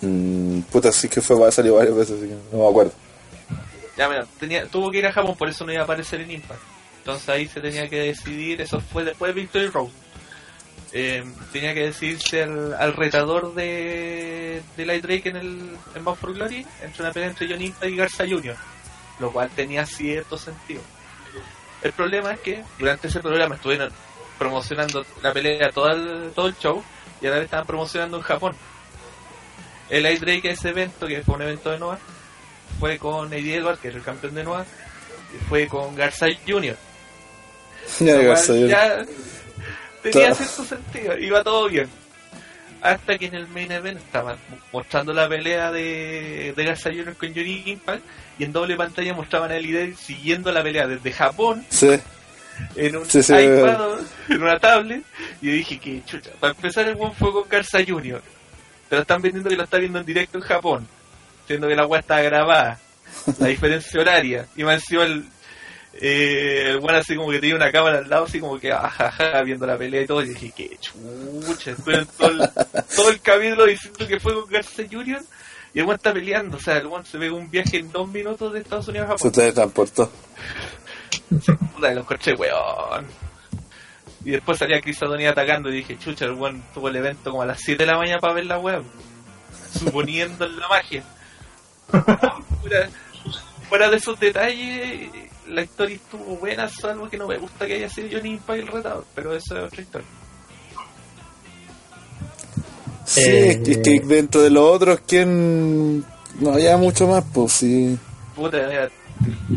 Mm, 0.00 0.60
puta, 0.62 0.92
sí 0.92 1.08
que 1.08 1.20
fue, 1.20 1.50
salió 1.52 1.76
varias 1.76 1.94
veces, 1.94 2.18
así 2.18 2.28
que 2.28 2.36
no 2.52 2.64
me 2.64 2.68
acuerdo. 2.68 2.92
Ya, 3.96 4.08
mira, 4.08 4.26
tenía, 4.38 4.66
tuvo 4.66 4.90
que 4.90 4.98
ir 4.98 5.06
a 5.06 5.12
Japón, 5.12 5.36
por 5.36 5.48
eso 5.48 5.64
no 5.64 5.72
iba 5.72 5.82
a 5.82 5.84
aparecer 5.84 6.20
en 6.20 6.32
Impact. 6.32 6.60
Entonces 6.98 7.28
ahí 7.28 7.46
se 7.46 7.60
tenía 7.60 7.88
que 7.88 8.00
decidir, 8.00 8.60
eso 8.60 8.80
fue 8.80 9.04
después 9.04 9.34
de 9.34 9.40
Victory 9.40 9.68
Road. 9.68 9.88
Eh, 10.92 11.24
tenía 11.52 11.74
que 11.74 11.86
decidirse 11.86 12.44
al, 12.44 12.72
al 12.74 12.94
retador 12.94 13.54
de, 13.54 14.62
de 14.76 14.86
Light 14.86 15.02
Drake 15.02 15.28
en 15.28 15.36
el 15.36 15.76
en 15.94 16.04
Bound 16.04 16.18
for 16.18 16.32
Glory 16.32 16.64
entre 16.82 17.02
una 17.02 17.12
pelea 17.12 17.30
entre 17.30 17.48
John 17.48 17.60
Impact 17.60 17.92
y 17.92 17.96
Garza 17.96 18.24
Jr. 18.28 18.56
Lo 19.18 19.32
cual 19.32 19.50
tenía 19.50 19.86
cierto 19.86 20.38
sentido. 20.38 20.80
El 21.84 21.92
problema 21.92 22.32
es 22.32 22.40
que 22.40 22.64
durante 22.78 23.06
ese 23.08 23.20
programa 23.20 23.54
estuvieron 23.54 23.92
promocionando 24.38 25.06
la 25.22 25.32
pelea 25.32 25.70
todo 25.70 25.90
el, 25.92 26.32
todo 26.34 26.48
el 26.48 26.56
show 26.58 26.82
y 27.20 27.26
ahora 27.26 27.42
estaban 27.42 27.66
promocionando 27.66 28.16
en 28.16 28.22
Japón. 28.24 28.56
El 29.90 30.02
Light 30.02 30.20
Drake 30.20 30.50
ese 30.50 30.70
evento, 30.70 31.06
que 31.06 31.22
fue 31.22 31.36
un 31.36 31.42
evento 31.42 31.70
de 31.70 31.78
Noah, 31.78 31.98
fue 32.80 32.98
con 32.98 33.32
Eddie 33.32 33.56
Edwards, 33.56 33.78
que 33.80 33.88
es 33.88 33.94
el 33.94 34.02
campeón 34.02 34.34
de 34.34 34.42
Noah, 34.44 34.64
y 35.34 35.44
fue 35.48 35.68
con 35.68 35.94
Garza 35.94 36.26
Jr. 36.46 36.76
Ya, 38.00 38.06
Lo 38.14 38.18
cual 38.18 38.26
Garza, 38.28 38.54
yo- 38.56 38.66
ya 38.66 39.04
tenía 40.02 40.34
cierto 40.34 40.64
sentido, 40.64 41.18
iba 41.18 41.44
todo 41.44 41.68
bien. 41.68 41.88
Hasta 42.84 43.16
que 43.16 43.26
en 43.26 43.34
el 43.34 43.48
main 43.48 43.72
event 43.72 43.96
estaban 43.98 44.36
mostrando 44.70 45.14
la 45.14 45.26
pelea 45.26 45.72
de, 45.72 46.52
de 46.54 46.64
Garza 46.64 46.90
Jr. 46.90 47.16
con 47.16 47.30
Johnny 47.30 47.62
Impact 47.64 48.02
y 48.38 48.44
en 48.44 48.52
doble 48.52 48.76
pantalla 48.76 49.14
mostraban 49.14 49.50
a 49.50 49.56
Elite 49.56 49.94
siguiendo 49.96 50.52
la 50.52 50.62
pelea 50.62 50.86
desde 50.86 51.10
Japón 51.10 51.64
Sí, 51.70 51.98
en 52.76 52.96
un 52.96 53.06
Sí, 53.06 53.22
sí, 53.22 53.32
iPad 53.32 54.00
en 54.28 54.42
una 54.42 54.58
tablet 54.58 55.02
y 55.40 55.48
dije 55.48 55.78
que 55.78 56.02
chucha, 56.04 56.30
para 56.38 56.52
empezar 56.52 56.86
el 56.86 56.94
buen 56.94 57.14
fue 57.14 57.32
con 57.32 57.48
Garza 57.48 57.78
Jr. 57.86 58.20
Pero 58.90 59.00
están 59.00 59.22
vendiendo 59.22 59.48
que 59.48 59.56
lo 59.56 59.64
está 59.64 59.78
viendo 59.78 59.98
en 60.00 60.04
directo 60.04 60.36
en 60.36 60.44
Japón, 60.44 60.86
siendo 61.46 61.66
que 61.66 61.74
la 61.76 61.86
weá 61.86 62.00
está 62.00 62.20
grabada, 62.20 62.78
la 63.38 63.46
diferencia 63.48 63.98
horaria, 63.98 64.46
y 64.56 64.62
me 64.62 64.74
encima 64.74 65.04
el 65.04 65.24
eh, 66.00 66.70
el 66.70 66.78
weón 66.78 66.96
así 66.96 67.14
como 67.16 67.30
que 67.30 67.38
tenía 67.38 67.56
una 67.56 67.70
cámara 67.70 67.98
al 67.98 68.08
lado, 68.08 68.24
así 68.24 68.40
como 68.40 68.58
que 68.58 68.72
ajaja, 68.72 69.42
viendo 69.42 69.66
la 69.66 69.78
pelea 69.78 70.02
y 70.02 70.06
todo, 70.06 70.22
y 70.22 70.28
dije 70.28 70.52
que 70.56 70.76
chucha, 70.78 71.70
estuve 71.70 72.04
todo 72.18 72.30
el, 72.30 72.38
todo 72.96 73.10
el 73.10 73.20
capítulo 73.20 73.66
diciendo 73.66 74.06
que 74.06 74.20
fue 74.20 74.34
con 74.34 74.46
Garza 74.50 74.82
Jr. 74.90 75.22
Y 75.72 75.80
el 75.80 75.84
weón 75.84 75.96
está 75.96 76.12
peleando, 76.12 76.56
o 76.56 76.60
sea, 76.60 76.78
el 76.78 76.86
weón 76.86 77.04
se 77.04 77.18
pegó 77.18 77.36
un 77.36 77.50
viaje 77.50 77.78
en 77.78 77.90
dos 77.90 78.08
minutos 78.08 78.52
de 78.52 78.60
Estados 78.60 78.88
Unidos 78.88 79.08
a 79.08 79.12
se 79.12 79.18
Japón. 79.18 79.32
teletransportó. 79.32 80.12
Puta, 81.74 81.92
lo 81.92 82.00
encontré, 82.00 82.34
weón. 82.34 83.06
Y 84.24 84.30
después 84.30 84.58
salía 84.58 84.80
Chris 84.80 85.02
Adoni 85.02 85.26
atacando 85.26 85.68
y 85.68 85.76
dije, 85.76 85.98
chucha, 85.98 86.24
el 86.24 86.32
weón 86.32 86.62
tuvo 86.72 86.88
el 86.88 86.96
evento 86.96 87.30
como 87.30 87.42
a 87.42 87.46
las 87.46 87.60
7 87.60 87.82
de 87.82 87.90
la 87.90 87.98
mañana 87.98 88.20
para 88.20 88.34
ver 88.34 88.46
la 88.46 88.58
weón. 88.58 88.84
Suponiendo 89.78 90.46
en 90.46 90.58
la 90.58 90.68
magia. 90.68 91.04
fuera, 92.60 92.88
fuera 93.68 93.90
de 93.90 93.96
esos 93.96 94.18
detalles, 94.18 95.10
la 95.48 95.62
historia 95.62 95.96
estuvo 95.96 96.36
buena, 96.36 96.68
salvo 96.68 97.08
que 97.08 97.16
no 97.18 97.26
me 97.28 97.36
gusta 97.38 97.66
que 97.66 97.74
haya 97.74 97.88
sido 97.88 98.08
Johnny 98.12 98.30
Impact 98.30 98.60
el 98.60 98.66
retador, 98.68 99.04
pero 99.14 99.34
eso 99.34 99.56
es 99.58 99.64
otra 99.64 99.82
historia. 99.82 100.06
Sí, 103.06 103.20
Eh, 103.20 103.50
es 103.50 103.56
que- 103.58 103.70
es 103.72 103.78
que 103.78 104.00
dentro 104.00 104.42
de 104.42 104.50
los 104.50 104.64
otros, 104.70 105.00
¿quién? 105.06 106.00
No 106.40 106.52
había 106.54 106.76
mucho 106.76 107.06
más, 107.06 107.22
pues 107.32 107.52
sí. 107.52 107.98
Puta, 108.34 108.56
mira, 108.68 108.88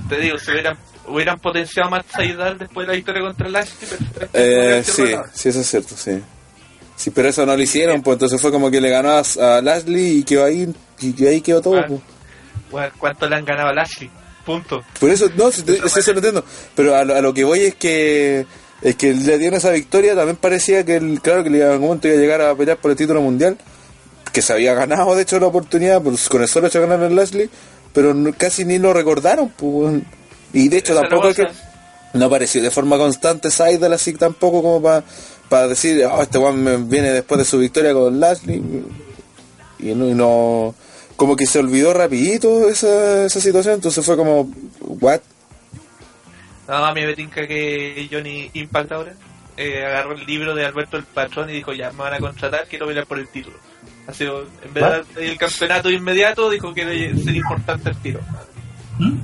te 0.10 0.20
digo, 0.20 0.38
si 0.38 0.52
hubieran, 0.52 0.78
hubieran 1.08 1.40
potenciado 1.40 1.90
más 1.90 2.06
Saidal 2.08 2.58
después 2.58 2.86
de 2.86 2.94
la 2.94 2.96
victoria 2.98 3.22
contra 3.22 3.50
Lashley, 3.50 3.90
perfectamente 3.90 4.28
podría 4.28 4.78
Eh, 4.80 4.84
sí, 4.84 5.02
retador. 5.06 5.30
sí, 5.34 5.50
eso 5.50 5.60
es 5.62 5.68
cierto, 5.68 5.96
sí. 5.98 6.22
Sí, 6.98 7.12
pero 7.12 7.30
eso 7.30 7.46
no 7.46 7.56
lo 7.56 7.62
hicieron, 7.62 8.02
pues 8.02 8.16
entonces 8.16 8.42
fue 8.42 8.52
como 8.52 8.70
que 8.70 8.82
le 8.82 8.90
ganó 8.90 9.12
a, 9.12 9.20
a 9.58 9.62
Lashley 9.62 10.18
y 10.20 10.24
quedó 10.24 10.44
ahí, 10.46 10.74
y 11.00 11.26
ahí 11.26 11.42
quedó 11.42 11.62
todo, 11.62 11.86
pues. 11.88 12.02
Weón, 12.72 12.92
¿Cuánto 12.98 13.30
le 13.30 13.36
han 13.38 13.46
ganado 13.46 13.70
a 13.70 13.74
Lashley? 13.74 14.10
Punto. 14.48 14.82
Por 15.00 15.10
eso, 15.12 15.30
no, 15.36 15.52
sí, 15.52 15.62
eso 15.68 16.12
lo 16.14 16.18
entiendo. 16.18 16.44
Pero 16.74 16.96
a, 16.96 17.04
lo- 17.06 17.16
a 17.16 17.22
lo 17.22 17.34
que 17.34 17.44
voy 17.44 17.60
es 17.60 17.76
que 17.76 18.48
es 18.82 18.96
que 18.96 19.14
le 19.14 19.38
dieron 19.38 19.58
esa 19.58 19.72
victoria, 19.72 20.16
también 20.16 20.38
parecía 20.38 20.84
que, 20.86 20.96
el, 20.96 21.20
claro, 21.22 21.44
que 21.44 21.50
en 21.50 21.62
algún 21.64 21.88
momento 21.90 22.08
iba 22.08 22.18
a 22.18 22.20
llegar 22.20 22.42
a 22.42 22.56
pelear 22.56 22.78
por 22.78 22.92
el 22.92 22.98
título 22.98 23.22
mundial, 23.22 23.58
que 24.32 24.42
se 24.42 24.54
había 24.54 24.74
ganado 24.74 25.16
de 25.16 25.24
hecho 25.24 25.40
la 25.40 25.48
oportunidad 25.48 26.02
pues, 26.02 26.30
con 26.30 26.42
el 26.42 26.48
solo 26.48 26.68
hecho 26.68 26.80
de 26.82 26.88
ganar 26.88 27.06
el 27.10 27.16
Lashley, 27.16 27.50
pero 27.94 28.16
casi 28.38 28.66
ni 28.66 28.78
lo 28.80 28.94
recordaron. 28.94 29.50
Pues, 29.50 30.02
y 30.54 30.70
de 30.70 30.78
hecho 30.78 30.96
tampoco 30.96 31.28
es 31.30 31.36
que 31.36 31.48
no 32.14 32.26
apareció 32.26 32.62
de 32.62 32.72
forma 32.72 32.98
constante 32.98 33.52
Seidel 33.52 33.92
así 33.94 34.14
tampoco 34.14 34.62
como 34.64 34.82
para 34.82 35.04
para 35.50 35.68
decir, 35.70 36.04
oh, 36.06 36.22
este 36.22 36.38
one 36.38 36.78
viene 36.88 37.12
después 37.12 37.40
de 37.40 37.46
su 37.46 37.58
victoria 37.60 37.94
con 37.94 38.20
Lashley. 38.20 38.62
Y 39.80 39.94
no, 39.96 40.08
y 40.08 40.14
no 40.14 40.74
como 41.18 41.36
que 41.36 41.46
se 41.46 41.60
olvidó 41.60 41.94
rapidito 41.94 42.70
esa, 42.70 43.26
esa 43.26 43.42
situación, 43.42 43.76
entonces 43.76 44.06
fue 44.06 44.16
como, 44.16 44.50
what? 44.80 45.20
No, 46.68 46.76
a 46.76 46.94
mí 46.94 47.02
me 47.02 47.16
tinca 47.16 47.46
que 47.48 48.08
Johnny 48.10 48.50
Impact 48.54 48.92
ahora 48.92 49.14
eh, 49.58 49.84
agarró 49.86 50.14
el 50.14 50.26
libro 50.26 50.54
de 50.54 50.66
Alberto 50.66 50.96
el 50.96 51.04
Patrón 51.04 51.50
y 51.50 51.54
dijo, 51.54 51.74
ya, 51.74 51.92
me 51.92 52.04
van 52.04 52.14
a 52.14 52.20
contratar, 52.20 52.68
quiero 52.70 52.86
pelear 52.86 53.08
por 53.08 53.18
el 53.18 53.28
título. 53.28 53.58
Así, 54.06 54.26
en 54.26 54.74
vez 54.74 54.84
de 55.16 55.32
el 55.32 55.38
campeonato 55.38 55.90
inmediato, 55.90 56.50
dijo 56.50 56.74
que 56.74 56.84
sería 56.84 57.42
importante 57.42 57.90
el 57.90 57.98
tiro. 57.98 58.20
¿Mm? 59.00 59.18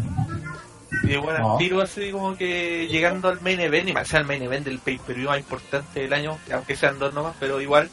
Y 1.03 1.15
bueno, 1.17 1.57
tiro 1.59 1.81
así 1.81 2.11
como 2.11 2.35
que 2.35 2.87
llegando 2.89 3.29
al 3.29 3.41
main 3.41 3.59
event, 3.59 3.89
y 3.89 3.93
más 3.93 4.07
sea 4.07 4.21
el 4.21 4.25
main 4.25 4.41
event 4.41 4.65
del 4.65 4.79
pay-per-view 4.79 5.29
más 5.29 5.39
importante 5.39 6.01
del 6.01 6.13
año, 6.13 6.37
aunque 6.51 6.75
sean 6.75 6.97
dos 6.97 7.13
nomás, 7.13 7.35
pero 7.39 7.61
igual, 7.61 7.89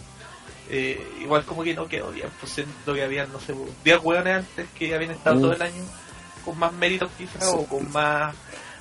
eh, 0.70 1.05
igual 1.20 1.44
como 1.44 1.62
que 1.62 1.74
no 1.74 1.86
quedó 1.86 2.10
bien, 2.10 2.28
pues 2.38 2.52
siento 2.52 2.94
que 2.94 3.02
habían, 3.02 3.32
no 3.32 3.40
sé, 3.40 3.55
10 3.84 3.98
hueones 4.02 4.36
antes 4.36 4.66
que 4.78 4.94
habían 4.94 5.10
estado 5.10 5.36
mm. 5.36 5.40
todo 5.40 5.52
el 5.52 5.62
año 5.62 5.82
con 6.44 6.59
más 6.59 6.72
méritos 6.72 7.10
quizás, 7.18 7.48
o 7.48 7.66
con 7.66 7.90
más 7.92 8.34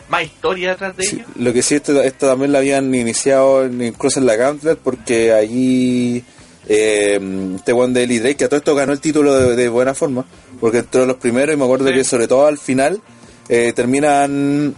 más 0.09 0.23
historia 0.23 0.73
atrás 0.73 0.97
de 0.97 1.05
ellos. 1.05 1.27
Lo 1.35 1.53
que 1.53 1.61
sí, 1.61 1.75
esto, 1.75 2.01
esto 2.01 2.27
también 2.27 2.51
lo 2.51 2.57
habían 2.57 2.93
iniciado 2.93 3.65
incluso 3.65 4.19
en 4.19 4.25
la 4.25 4.35
Gauntlet, 4.35 4.79
porque 4.79 5.31
allí 5.33 6.23
eh, 6.67 7.19
este 7.55 7.73
one 7.73 7.93
de 7.93 8.03
Ellie 8.03 8.19
Drake, 8.19 8.35
que 8.35 8.45
a 8.45 8.49
todo 8.49 8.57
esto 8.57 8.75
ganó 8.75 8.91
el 8.91 8.99
título 8.99 9.55
de, 9.55 9.69
buena 9.69 9.93
forma, 9.93 10.25
porque 10.59 10.79
entró 10.79 11.05
los 11.05 11.17
primeros 11.17 11.55
y 11.55 11.57
me 11.57 11.63
acuerdo 11.63 11.91
que 11.91 12.03
sobre 12.03 12.27
todo 12.27 12.47
al 12.47 12.57
final 12.57 13.01
eh, 13.47 13.71
terminan 13.75 14.75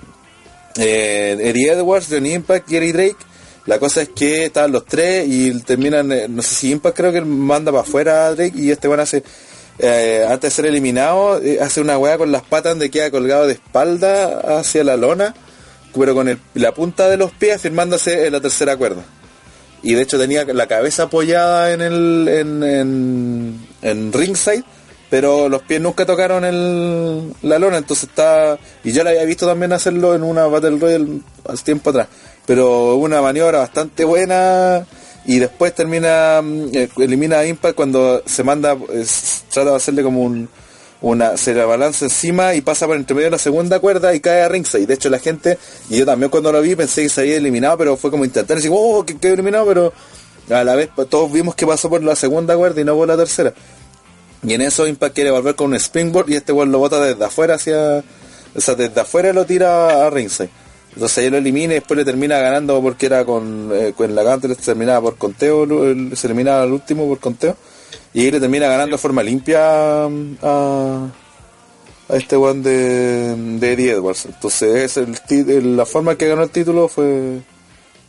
eh, 0.78 1.38
Eddie 1.40 1.74
Edwards, 1.74 2.08
Johnny 2.10 2.34
Impact 2.34 2.72
y 2.72 2.78
Eddie 2.78 2.94
Drake. 2.94 3.31
La 3.66 3.80
cosa 3.80 4.02
es 4.02 4.10
que 4.10 4.46
estaban 4.46 4.72
los 4.72 4.86
tres 4.86 5.28
y 5.28 5.52
terminan, 5.62 6.12
eh, 6.12 6.28
no 6.28 6.42
sé 6.42 6.56
si 6.56 6.72
Impact 6.72 6.98
creo 6.98 7.12
que 7.12 7.22
manda 7.22 7.72
para 7.72 7.84
afuera 7.84 8.28
a 8.28 8.36
Drake 8.36 8.54
y 8.56 8.72
este 8.72 8.88
bueno 8.88 9.04
hace, 9.04 9.24
eh, 9.78 10.26
antes 10.28 10.50
de 10.50 10.56
ser 10.56 10.66
eliminado, 10.66 11.40
hace 11.62 11.82
una 11.82 11.98
weá 11.98 12.18
con 12.18 12.32
las 12.32 12.42
patas 12.42 12.72
donde 12.72 12.90
queda 12.90 13.12
colgado 13.12 13.46
de 13.46 13.54
espalda 13.54 14.60
hacia 14.60 14.84
la 14.84 14.98
lona, 14.98 15.36
pero 15.94 16.16
con 16.16 16.40
la 16.56 16.74
punta 16.74 17.08
de 17.08 17.18
los 17.18 17.32
pies 17.32 17.62
firmándose 17.62 18.26
en 18.26 18.34
la 18.34 18.42
tercera 18.42 18.76
cuerda. 18.78 19.04
Y 19.84 19.94
de 19.94 20.02
hecho 20.02 20.20
tenía 20.20 20.46
la 20.46 20.68
cabeza 20.68 21.04
apoyada 21.04 21.72
en 21.72 21.82
el 21.82 22.28
en, 22.28 22.64
en, 22.64 23.68
en 23.82 24.14
ringside 24.14 24.64
pero 25.12 25.50
los 25.50 25.62
pies 25.64 25.82
nunca 25.82 26.06
tocaron 26.06 26.46
el, 26.46 27.34
la 27.42 27.60
lona, 27.60 27.78
entonces 27.78 28.08
está... 28.08 28.58
Y 28.82 28.94
yo 28.94 29.04
la 29.04 29.10
había 29.10 29.26
visto 29.26 29.46
también 29.46 29.74
hacerlo 29.74 30.16
en 30.16 30.24
una 30.24 30.48
Battle 30.48 30.78
Royale 30.80 31.20
hace 31.50 31.66
tiempo 31.66 31.90
atrás, 31.90 32.08
pero 32.46 32.96
una 32.96 33.22
maniobra 33.22 33.60
bastante 33.60 34.04
buena 34.04 34.86
y 35.26 35.40
después 35.40 35.74
termina, 35.76 36.42
mm, 36.42 36.70
eh, 36.74 36.90
elimina 36.98 37.40
a 37.40 37.46
Impact 37.46 37.76
cuando 37.76 38.24
se 38.26 38.44
manda, 38.44 38.76
trata 39.52 39.70
de 39.72 39.76
hacerle 39.76 40.04
como 40.04 40.22
un, 40.22 40.50
una, 41.02 41.38
se 41.38 41.54
la 41.54 41.66
balanza 41.66 42.06
encima 42.06 42.54
y 42.54 42.62
pasa 42.62 42.88
por 42.88 42.96
entre 42.96 43.16
medio 43.16 43.28
de 43.28 43.32
la 43.32 43.38
segunda 43.38 43.80
cuerda 43.80 44.14
y 44.14 44.20
cae 44.20 44.42
a 44.42 44.50
ringside. 44.50 44.88
De 44.88 44.94
hecho 44.94 45.10
la 45.10 45.20
gente, 45.20 45.58
y 45.90 45.98
yo 45.98 46.06
también 46.06 46.30
cuando 46.30 46.52
lo 46.52 46.62
vi 46.62 46.76
pensé 46.76 47.04
que 47.04 47.10
se 47.10 47.22
había 47.22 47.38
eliminado, 47.38 47.78
pero 47.78 47.98
fue 47.98 48.12
como 48.12 48.26
intentar 48.26 48.58
decir, 48.58 48.72
oh, 48.74 49.06
que 49.06 49.18
quedó 49.18 49.34
eliminado, 49.34 49.66
pero 49.66 49.94
a 50.50 50.64
la 50.64 50.76
vez 50.76 50.90
todos 51.10 51.32
vimos 51.32 51.56
que 51.56 51.66
pasó 51.66 51.90
por 51.90 52.04
la 52.04 52.16
segunda 52.16 52.56
cuerda 52.58 52.82
y 52.82 52.84
no 52.84 52.96
por 52.96 53.08
la 53.08 53.18
tercera. 53.18 53.54
Y 54.44 54.54
en 54.54 54.62
eso 54.62 54.88
Impact 54.88 55.14
quiere 55.14 55.32
volver 55.32 55.56
con 55.56 55.68
un 55.68 55.76
springboard 55.76 56.30
y 56.30 56.36
este 56.36 56.52
weón 56.52 56.72
lo 56.72 56.80
bota 56.80 57.00
desde 57.04 57.24
afuera 57.24 57.56
hacia. 57.56 58.04
O 58.54 58.60
sea, 58.60 58.76
desde 58.76 59.00
afuera 59.00 59.34
lo 59.34 59.46
tira 59.46 60.06
a 60.06 60.10
ringside. 60.10 60.50
Entonces 60.94 61.20
él 61.20 61.32
lo 61.32 61.38
elimina 61.38 61.74
y 61.74 61.76
después 61.76 61.98
le 61.98 62.06
termina 62.06 62.38
ganando 62.40 62.82
porque 62.82 63.06
era 63.06 63.24
con, 63.24 63.70
eh, 63.74 63.94
con 63.96 64.14
la 64.14 64.40
se 64.40 64.56
terminaba 64.56 65.02
por 65.02 65.18
conteo, 65.18 65.66
se 66.16 66.28
eliminaba 66.28 66.64
al 66.64 66.74
último 66.74 67.08
por 67.08 67.20
conteo. 67.20 67.56
Y 68.14 68.22
ahí 68.22 68.32
le 68.32 68.40
termina 68.40 68.68
ganando 68.68 68.98
de 68.98 69.02
forma 69.02 69.24
limpia 69.24 70.08
mm, 70.10 70.38
a, 70.42 71.10
a 72.10 72.16
este 72.16 72.36
one 72.36 72.62
de, 72.62 73.36
de 73.60 73.74
Eddie 73.74 73.92
Edwards. 73.92 74.26
Entonces 74.26 74.98
es 74.98 75.30
el, 75.32 75.78
la 75.78 75.86
forma 75.86 76.12
en 76.12 76.18
que 76.18 76.28
ganó 76.28 76.44
el 76.44 76.50
título 76.50 76.90
fue, 76.90 77.40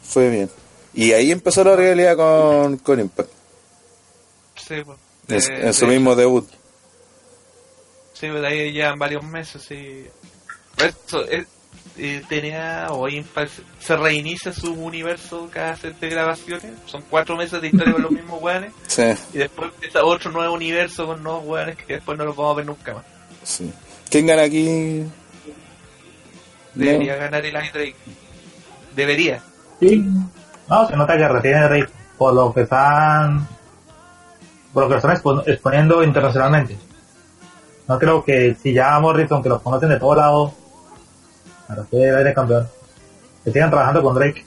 fue 0.03 0.29
bien. 0.31 0.51
Y 0.95 1.13
ahí 1.13 1.31
empezó 1.31 1.63
la 1.63 1.77
realidad 1.77 2.17
con, 2.17 2.79
con 2.79 2.99
Impact. 2.99 3.31
Sí, 4.57 4.75
pues 4.85 5.49
en 5.49 5.73
su 5.73 5.87
mismo 5.87 6.17
debut. 6.17 6.49
Sí, 8.13 8.29
de 8.29 8.47
ahí 8.47 8.73
ya 8.73 8.95
varios 8.95 9.25
meses, 9.25 9.63
sí. 9.63 10.07
Eso, 10.79 11.25
eh, 11.99 12.23
tenía 12.29 12.89
o 12.91 13.09
Impact 13.09 13.53
se 13.81 13.97
reinicia 13.97 14.53
su 14.53 14.73
universo 14.73 15.49
cada 15.51 15.77
set 15.77 15.99
de 15.99 16.09
grabaciones. 16.09 16.73
Son 16.87 17.03
cuatro 17.11 17.37
meses 17.37 17.61
de 17.61 17.69
historia 17.69 17.93
con 17.93 18.03
los 18.03 18.11
mismos 18.13 18.43
weones. 18.43 18.73
Sí. 18.87 19.13
Y 19.35 19.39
después 19.39 19.71
empieza 19.75 20.05
otro 20.05 20.31
nuevo 20.31 20.55
universo 20.55 21.07
con 21.07 21.23
nuevos 21.23 21.45
weones 21.45 21.77
que 21.77 21.95
después 21.95 22.17
no 22.19 22.25
los 22.25 22.37
vamos 22.37 22.53
a 22.53 22.57
ver 22.57 22.67
nunca 22.67 22.95
más. 22.95 23.05
Sí. 23.43 23.73
¿Quién 24.11 24.27
gana 24.27 24.43
aquí? 24.43 25.05
Debería 26.75 27.17
ganar 27.17 27.45
el 27.45 27.53
Drake. 27.53 27.97
Debería. 28.95 29.43
Sí. 29.81 30.05
No, 30.69 30.89
se 30.89 30.97
nota 30.97 31.17
que 31.17 31.29
retiene 31.29 31.61
Drake 31.63 31.89
por 32.17 32.35
lo 32.35 32.53
que 32.53 32.63
están 32.63 33.47
por 34.73 34.85
lo 34.85 34.89
que 34.89 34.95
lo 34.95 35.13
están 35.15 35.43
exponiendo 35.47 36.03
internacionalmente. 36.03 36.79
No 37.89 37.99
creo 37.99 38.25
que 38.25 38.57
si 38.63 38.73
ya 38.73 38.99
Morrison, 39.01 39.43
que 39.43 39.49
los 39.49 39.61
conocen 39.61 39.91
de 39.91 39.99
todos 39.99 40.17
lados, 40.17 40.53
para 41.69 41.85
que 41.85 42.09
el 42.09 42.35
campeón, 42.35 42.69
que 43.45 43.53
sigan 43.53 43.71
trabajando 43.71 44.03
con 44.03 44.15
Drake. 44.15 44.45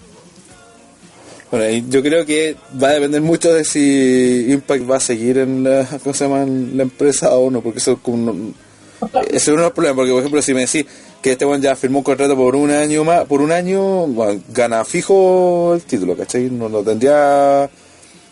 Bueno, 1.51 1.87
yo 1.89 2.01
creo 2.01 2.25
que 2.25 2.55
va 2.81 2.89
a 2.89 2.93
depender 2.93 3.21
mucho 3.21 3.53
de 3.53 3.63
si 3.63 4.47
Impact 4.49 4.89
va 4.89 4.97
a 4.97 4.99
seguir 4.99 5.37
en 5.37 5.63
la, 5.63 5.87
¿cómo 6.03 6.13
se 6.13 6.27
llama? 6.27 6.45
La 6.73 6.83
empresa 6.83 7.35
o 7.35 7.49
no, 7.51 7.61
porque 7.61 7.79
eso 7.79 7.93
es 7.93 7.99
como 7.99 8.31
uno 8.31 8.53
de 9.01 9.55
los 9.55 9.71
problemas, 9.71 9.95
porque 9.95 10.11
por 10.11 10.19
ejemplo 10.19 10.41
si 10.41 10.53
me 10.53 10.61
decís 10.61 10.85
que 11.21 11.31
este 11.31 11.45
one 11.45 11.61
ya 11.61 11.75
firmó 11.75 11.99
un 11.99 12.03
contrato 12.03 12.35
por 12.35 12.55
un 12.55 12.71
año 12.71 13.03
más, 13.03 13.25
por 13.25 13.41
un 13.41 13.51
año, 13.51 14.05
gana 14.49 14.85
fijo 14.85 15.73
el 15.75 15.81
título, 15.81 16.15
¿cachai? 16.15 16.49
No 16.49 16.69
lo 16.69 16.83
tendría 16.83 17.69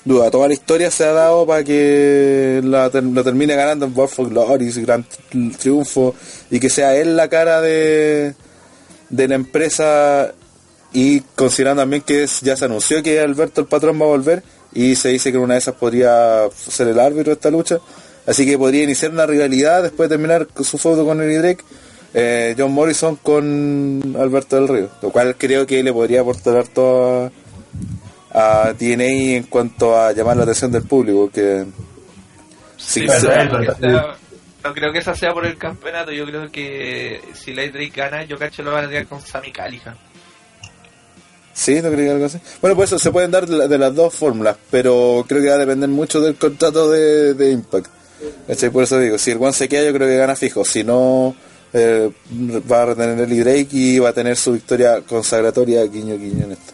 duda. 0.05 0.29
Toda 0.29 0.47
la 0.47 0.53
historia 0.53 0.91
se 0.91 1.05
ha 1.05 1.13
dado 1.13 1.45
para 1.45 1.63
que 1.63 2.61
la, 2.63 2.89
termine 2.89 3.55
ganando 3.55 3.85
en 3.85 3.97
War 3.97 4.07
for 4.07 4.29
Glory, 4.29 4.71
gran 4.81 5.05
triunfo, 5.59 6.13
y 6.51 6.59
que 6.59 6.69
sea 6.69 6.95
él 6.95 7.15
la 7.15 7.29
cara 7.29 7.61
de, 7.61 8.35
de 9.15 9.27
la 9.27 9.35
empresa. 9.35 10.33
Y 10.91 11.21
considerando 11.35 11.81
también 11.81 12.03
que 12.03 12.27
ya 12.41 12.55
se 12.55 12.65
anunció 12.65 13.01
que 13.01 13.19
Alberto 13.19 13.61
el 13.61 13.67
patrón 13.67 13.99
va 13.99 14.05
a 14.05 14.09
volver, 14.09 14.43
y 14.73 14.95
se 14.95 15.09
dice 15.09 15.31
que 15.31 15.37
una 15.37 15.55
de 15.55 15.59
esas 15.59 15.75
podría 15.75 16.47
ser 16.51 16.87
el 16.87 16.99
árbitro 16.99 17.25
de 17.25 17.33
esta 17.33 17.51
lucha. 17.51 17.79
Así 18.25 18.45
que 18.45 18.57
podría 18.57 18.83
iniciar 18.83 19.11
una 19.11 19.25
rivalidad 19.25 19.83
después 19.83 20.09
de 20.09 20.15
terminar 20.15 20.47
su 20.61 20.77
foto 20.77 21.05
con 21.05 21.21
el 21.21 21.41
Drake. 21.41 21.63
Eh, 22.15 22.55
John 22.57 22.71
Morrison 22.71 23.15
con 23.15 24.15
Alberto 24.19 24.55
del 24.55 24.67
Río, 24.67 24.89
lo 25.01 25.09
cual 25.09 25.35
creo 25.35 25.65
que 25.65 25.81
le 25.81 25.91
podría 25.91 26.21
aportar 26.21 26.67
toda 26.67 27.31
a 28.31 28.73
TNA 28.77 29.37
en 29.37 29.43
cuanto 29.43 29.97
a 29.99 30.11
llamar 30.11 30.37
la 30.37 30.43
atención 30.43 30.71
del 30.71 30.83
público, 30.83 31.29
que... 31.31 31.65
Sí, 32.77 33.07
no 34.63 34.73
creo 34.73 34.91
que 34.91 34.99
esa 34.99 35.15
sea 35.15 35.33
por 35.33 35.45
el 35.45 35.57
campeonato, 35.57 36.11
yo 36.11 36.25
creo 36.25 36.51
que 36.51 37.21
si 37.33 37.53
Drake 37.53 37.91
gana, 37.95 38.23
yo 38.23 38.37
cacho 38.37 38.63
lo 38.63 38.71
van 38.71 38.85
a 38.85 38.89
tirar 38.89 39.07
con 39.07 39.21
Sammy 39.21 39.51
Callihan. 39.51 39.95
Sí, 41.53 41.75
no 41.81 41.91
creo 41.91 41.97
que 41.97 42.11
algo 42.11 42.25
así. 42.25 42.39
Bueno, 42.61 42.75
pues 42.75 42.89
eso 42.89 42.99
se 42.99 43.11
pueden 43.11 43.29
dar 43.29 43.45
de, 43.45 43.77
las 43.77 43.93
dos 43.93 44.13
fórmulas, 44.15 44.57
pero 44.71 45.23
creo 45.27 45.41
que 45.41 45.49
va 45.49 45.55
a 45.55 45.59
depender 45.59 45.89
mucho 45.89 46.19
del 46.19 46.35
contrato 46.35 46.89
de, 46.89 47.35
de 47.35 47.51
Impact. 47.51 47.91
Por 48.71 48.83
eso 48.83 48.99
digo, 48.99 49.17
si 49.17 49.31
el 49.31 49.37
One 49.37 49.53
se 49.53 49.69
queda, 49.69 49.85
yo 49.85 49.93
creo 49.93 50.07
que 50.07 50.17
gana 50.17 50.35
fijo. 50.35 50.65
Si 50.65 50.83
no, 50.83 51.35
eh, 51.73 52.09
va 52.71 52.83
a 52.83 52.85
retener 52.87 53.19
el 53.19 53.43
Drake 53.43 53.67
y 53.71 53.99
va 53.99 54.09
a 54.09 54.13
tener 54.13 54.37
su 54.37 54.53
victoria 54.53 55.01
consagratoria 55.01 55.83
guiño 55.85 56.17
guiño 56.17 56.45
en 56.45 56.51
esto. 56.53 56.73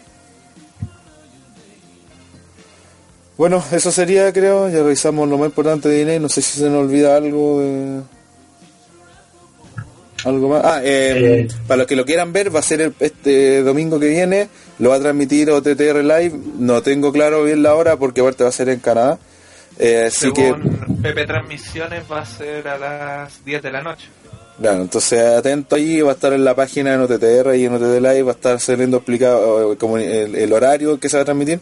Bueno, 3.40 3.64
eso 3.72 3.90
sería, 3.90 4.30
creo. 4.34 4.68
Ya 4.68 4.82
revisamos 4.82 5.26
lo 5.26 5.38
más 5.38 5.46
importante 5.46 5.88
de 5.88 5.96
Disney. 5.96 6.18
No 6.18 6.28
sé 6.28 6.42
si 6.42 6.60
se 6.60 6.68
nos 6.68 6.84
olvida 6.84 7.16
algo 7.16 7.60
de. 7.62 8.02
Algo 10.26 10.50
más. 10.50 10.62
Ah, 10.62 10.82
em, 10.84 11.24
eh, 11.24 11.48
para 11.66 11.78
los 11.78 11.86
que 11.86 11.96
lo 11.96 12.04
quieran 12.04 12.34
ver, 12.34 12.54
va 12.54 12.58
a 12.58 12.62
ser 12.62 12.92
este 13.00 13.62
domingo 13.62 13.98
que 13.98 14.08
viene. 14.08 14.50
Lo 14.78 14.90
va 14.90 14.96
a 14.96 15.00
transmitir 15.00 15.50
OTTR 15.50 16.04
Live. 16.04 16.38
No 16.58 16.82
tengo 16.82 17.12
claro 17.12 17.44
bien 17.44 17.62
la 17.62 17.74
hora 17.76 17.96
porque 17.96 18.20
aparte 18.20 18.42
va 18.42 18.50
a 18.50 18.52
ser 18.52 18.68
en 18.68 18.80
Canadá. 18.80 19.18
Eh, 19.78 20.04
así 20.08 20.30
que. 20.32 20.54
PP 21.02 21.26
Transmisiones 21.26 22.02
va 22.12 22.20
a 22.20 22.26
ser 22.26 22.68
a 22.68 22.76
las 22.76 23.42
10 23.42 23.62
de 23.62 23.72
la 23.72 23.80
noche. 23.80 24.08
Claro, 24.60 24.82
entonces 24.82 25.18
atento 25.18 25.76
ahí, 25.76 26.02
va 26.02 26.10
a 26.10 26.14
estar 26.14 26.34
en 26.34 26.44
la 26.44 26.54
página 26.54 26.90
de 26.90 26.98
NOTTR 26.98 27.56
y 27.56 27.64
en 27.64 27.72
NOTT 27.72 28.02
Live 28.02 28.22
va 28.22 28.32
a 28.32 28.34
estar 28.34 28.60
saliendo 28.60 28.98
explicado 28.98 29.72
eh, 29.72 29.76
como 29.78 29.96
el, 29.96 30.34
el 30.34 30.52
horario 30.52 31.00
que 31.00 31.08
se 31.08 31.16
va 31.16 31.22
a 31.22 31.24
transmitir. 31.24 31.58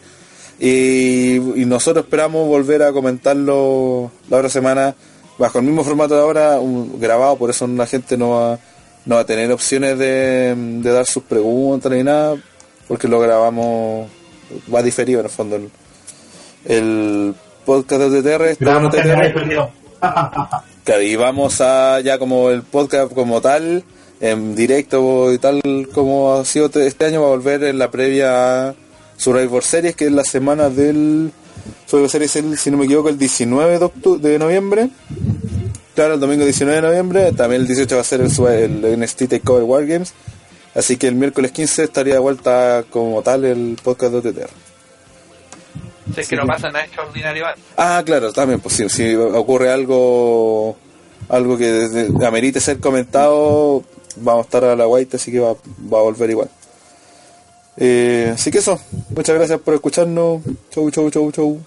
Y, 0.59 1.35
y 1.35 1.65
nosotros 1.65 2.05
esperamos 2.05 2.47
volver 2.47 2.83
a 2.83 2.91
comentarlo 2.91 4.11
la 4.29 4.37
otra 4.37 4.49
semana 4.49 4.93
bajo 5.37 5.59
el 5.59 5.65
mismo 5.65 5.83
formato 5.85 6.15
de 6.15 6.21
ahora, 6.21 6.59
un- 6.59 6.99
grabado, 6.99 7.37
por 7.37 7.49
eso 7.49 7.65
la 7.67 7.85
gente 7.85 8.17
no 8.17 8.31
va, 8.31 8.59
no 9.05 9.15
va 9.15 9.21
a 9.21 9.25
tener 9.25 9.51
opciones 9.53 9.97
de, 9.97 10.53
de 10.55 10.91
dar 10.91 11.05
sus 11.05 11.23
preguntas 11.23 11.89
ni 11.91 12.03
nada, 12.03 12.35
porque 12.89 13.07
lo 13.07 13.19
grabamos, 13.21 14.09
va 14.73 14.83
diferido 14.83 15.21
en 15.21 15.25
el 15.27 15.31
fondo. 15.31 15.55
El, 15.55 15.69
el 16.65 17.35
podcast 17.65 18.01
de 18.01 18.21
TTR 18.21 18.43
está 18.47 18.65
TTR. 18.89 19.69
Claro, 20.83 21.01
y 21.03 21.15
vamos 21.15 21.61
a 21.61 21.99
ya 22.01 22.17
como 22.17 22.49
el 22.49 22.63
podcast 22.63 23.13
como 23.13 23.41
tal, 23.41 23.83
en 24.19 24.55
directo 24.55 25.31
y 25.31 25.37
tal 25.37 25.61
como 25.93 26.33
ha 26.33 26.45
sido 26.45 26.69
te- 26.69 26.87
este 26.87 27.05
año, 27.05 27.21
va 27.21 27.27
a 27.27 27.31
volver 27.31 27.63
en 27.65 27.77
la 27.77 27.91
previa 27.91 28.69
a 28.69 28.75
Survivor 29.19 29.63
Series, 29.63 29.95
que 29.95 30.05
es 30.07 30.11
la 30.11 30.23
semana 30.23 30.69
del 30.69 31.31
Survivor 31.85 32.09
Series, 32.09 32.35
el, 32.37 32.57
si 32.57 32.71
no 32.71 32.77
me 32.77 32.85
equivoco, 32.85 33.09
el 33.09 33.17
19 33.19 33.77
de, 33.79 33.85
octu- 33.85 34.17
de 34.19 34.39
noviembre. 34.39 34.89
Claro, 35.93 36.13
el 36.13 36.19
domingo 36.19 36.43
19 36.45 36.81
de 36.81 36.87
noviembre. 36.87 37.31
También 37.33 37.61
el 37.61 37.67
18 37.67 37.95
va 37.95 38.01
a 38.01 38.05
ser 38.05 38.21
el, 38.21 38.85
el 38.85 38.99
NXT 38.99 39.27
Takeover 39.29 39.63
Wargames. 39.63 40.13
Así 40.73 40.97
que 40.97 41.07
el 41.07 41.15
miércoles 41.15 41.51
15 41.51 41.83
estaría 41.83 42.13
de 42.13 42.19
vuelta 42.19 42.85
como 42.89 43.21
tal 43.21 43.43
el 43.43 43.77
podcast 43.83 44.13
de 44.13 44.17
OTTR. 44.19 44.49
Si 46.15 46.21
es 46.21 46.27
que 46.27 46.35
no 46.35 46.45
pasa 46.47 46.67
nada 46.71 46.85
extraordinario. 46.85 47.45
Ah, 47.77 48.01
claro, 48.05 48.31
también, 48.31 48.59
pues 48.61 48.75
si, 48.75 48.87
si 48.89 49.13
ocurre 49.15 49.71
algo 49.71 50.77
algo 51.27 51.57
que 51.57 52.07
amerite 52.25 52.59
ser 52.59 52.79
comentado, 52.79 53.83
vamos 54.15 54.45
a 54.45 54.47
estar 54.47 54.63
a 54.63 54.75
la 54.75 54.85
guaita, 54.85 55.17
así 55.17 55.31
que 55.31 55.39
va, 55.39 55.53
va 55.53 55.99
a 55.99 56.03
volver 56.03 56.29
igual. 56.31 56.49
Eh, 57.81 58.31
así 58.33 58.51
que 58.51 58.57
eso, 58.57 58.77
muchas 59.15 59.35
gracias 59.35 59.59
por 59.61 59.73
escucharnos. 59.73 60.41
Chau, 60.69 60.91
chau, 60.91 61.09
chau, 61.09 61.31
chau. 61.31 61.59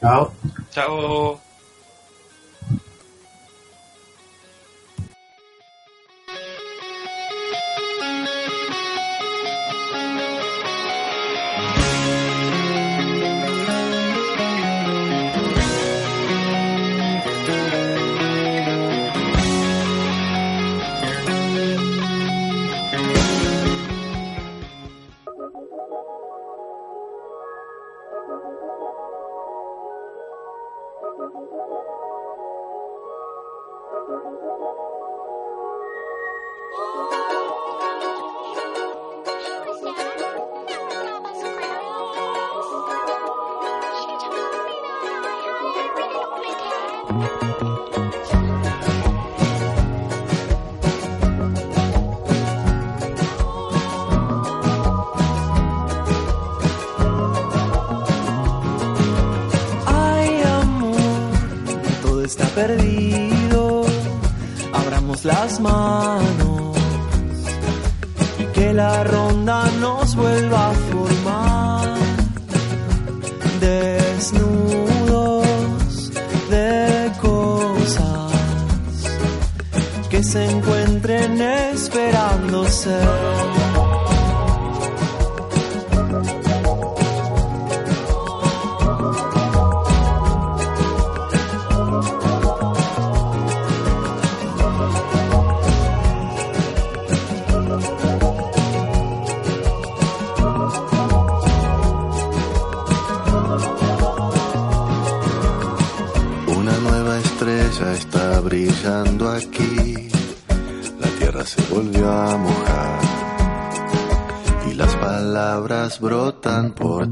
Chao. 0.00 0.32
Chao. 0.72 1.43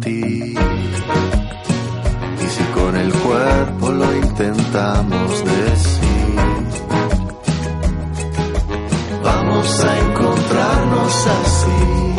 Y 0.04 0.54
si 2.48 2.64
con 2.74 2.96
el 2.96 3.12
cuerpo 3.12 3.90
lo 3.92 4.16
intentamos 4.16 5.44
decir, 5.44 6.40
vamos 9.22 9.84
a 9.84 9.98
encontrarnos 10.00 11.26
así. 11.26 12.14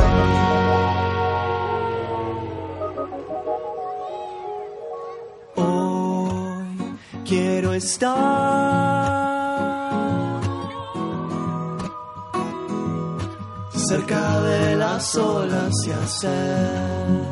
Hoy 5.55 6.97
quiero 7.25 7.73
estar 7.73 8.13
cerca 13.75 14.39
de 14.41 14.75
las 14.77 15.15
olas 15.17 15.73
y 15.85 15.91
hacer 15.91 17.22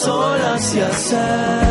de 0.00 0.06
las 0.06 0.08
olas 0.08 0.74
y 0.74 0.80
hacer 0.80 1.69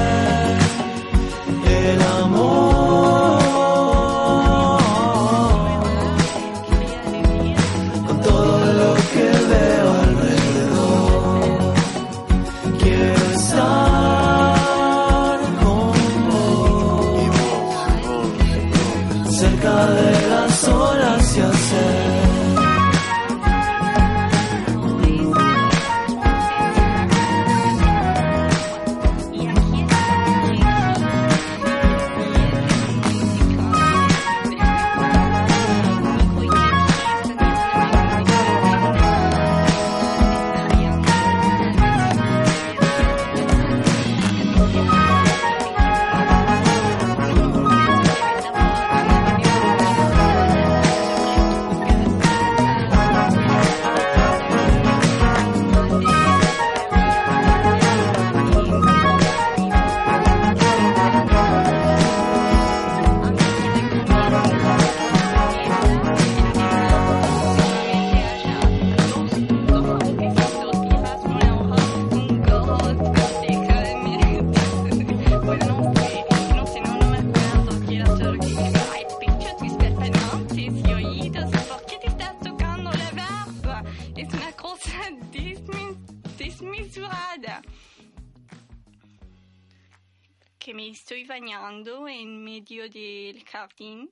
que 93.68 94.10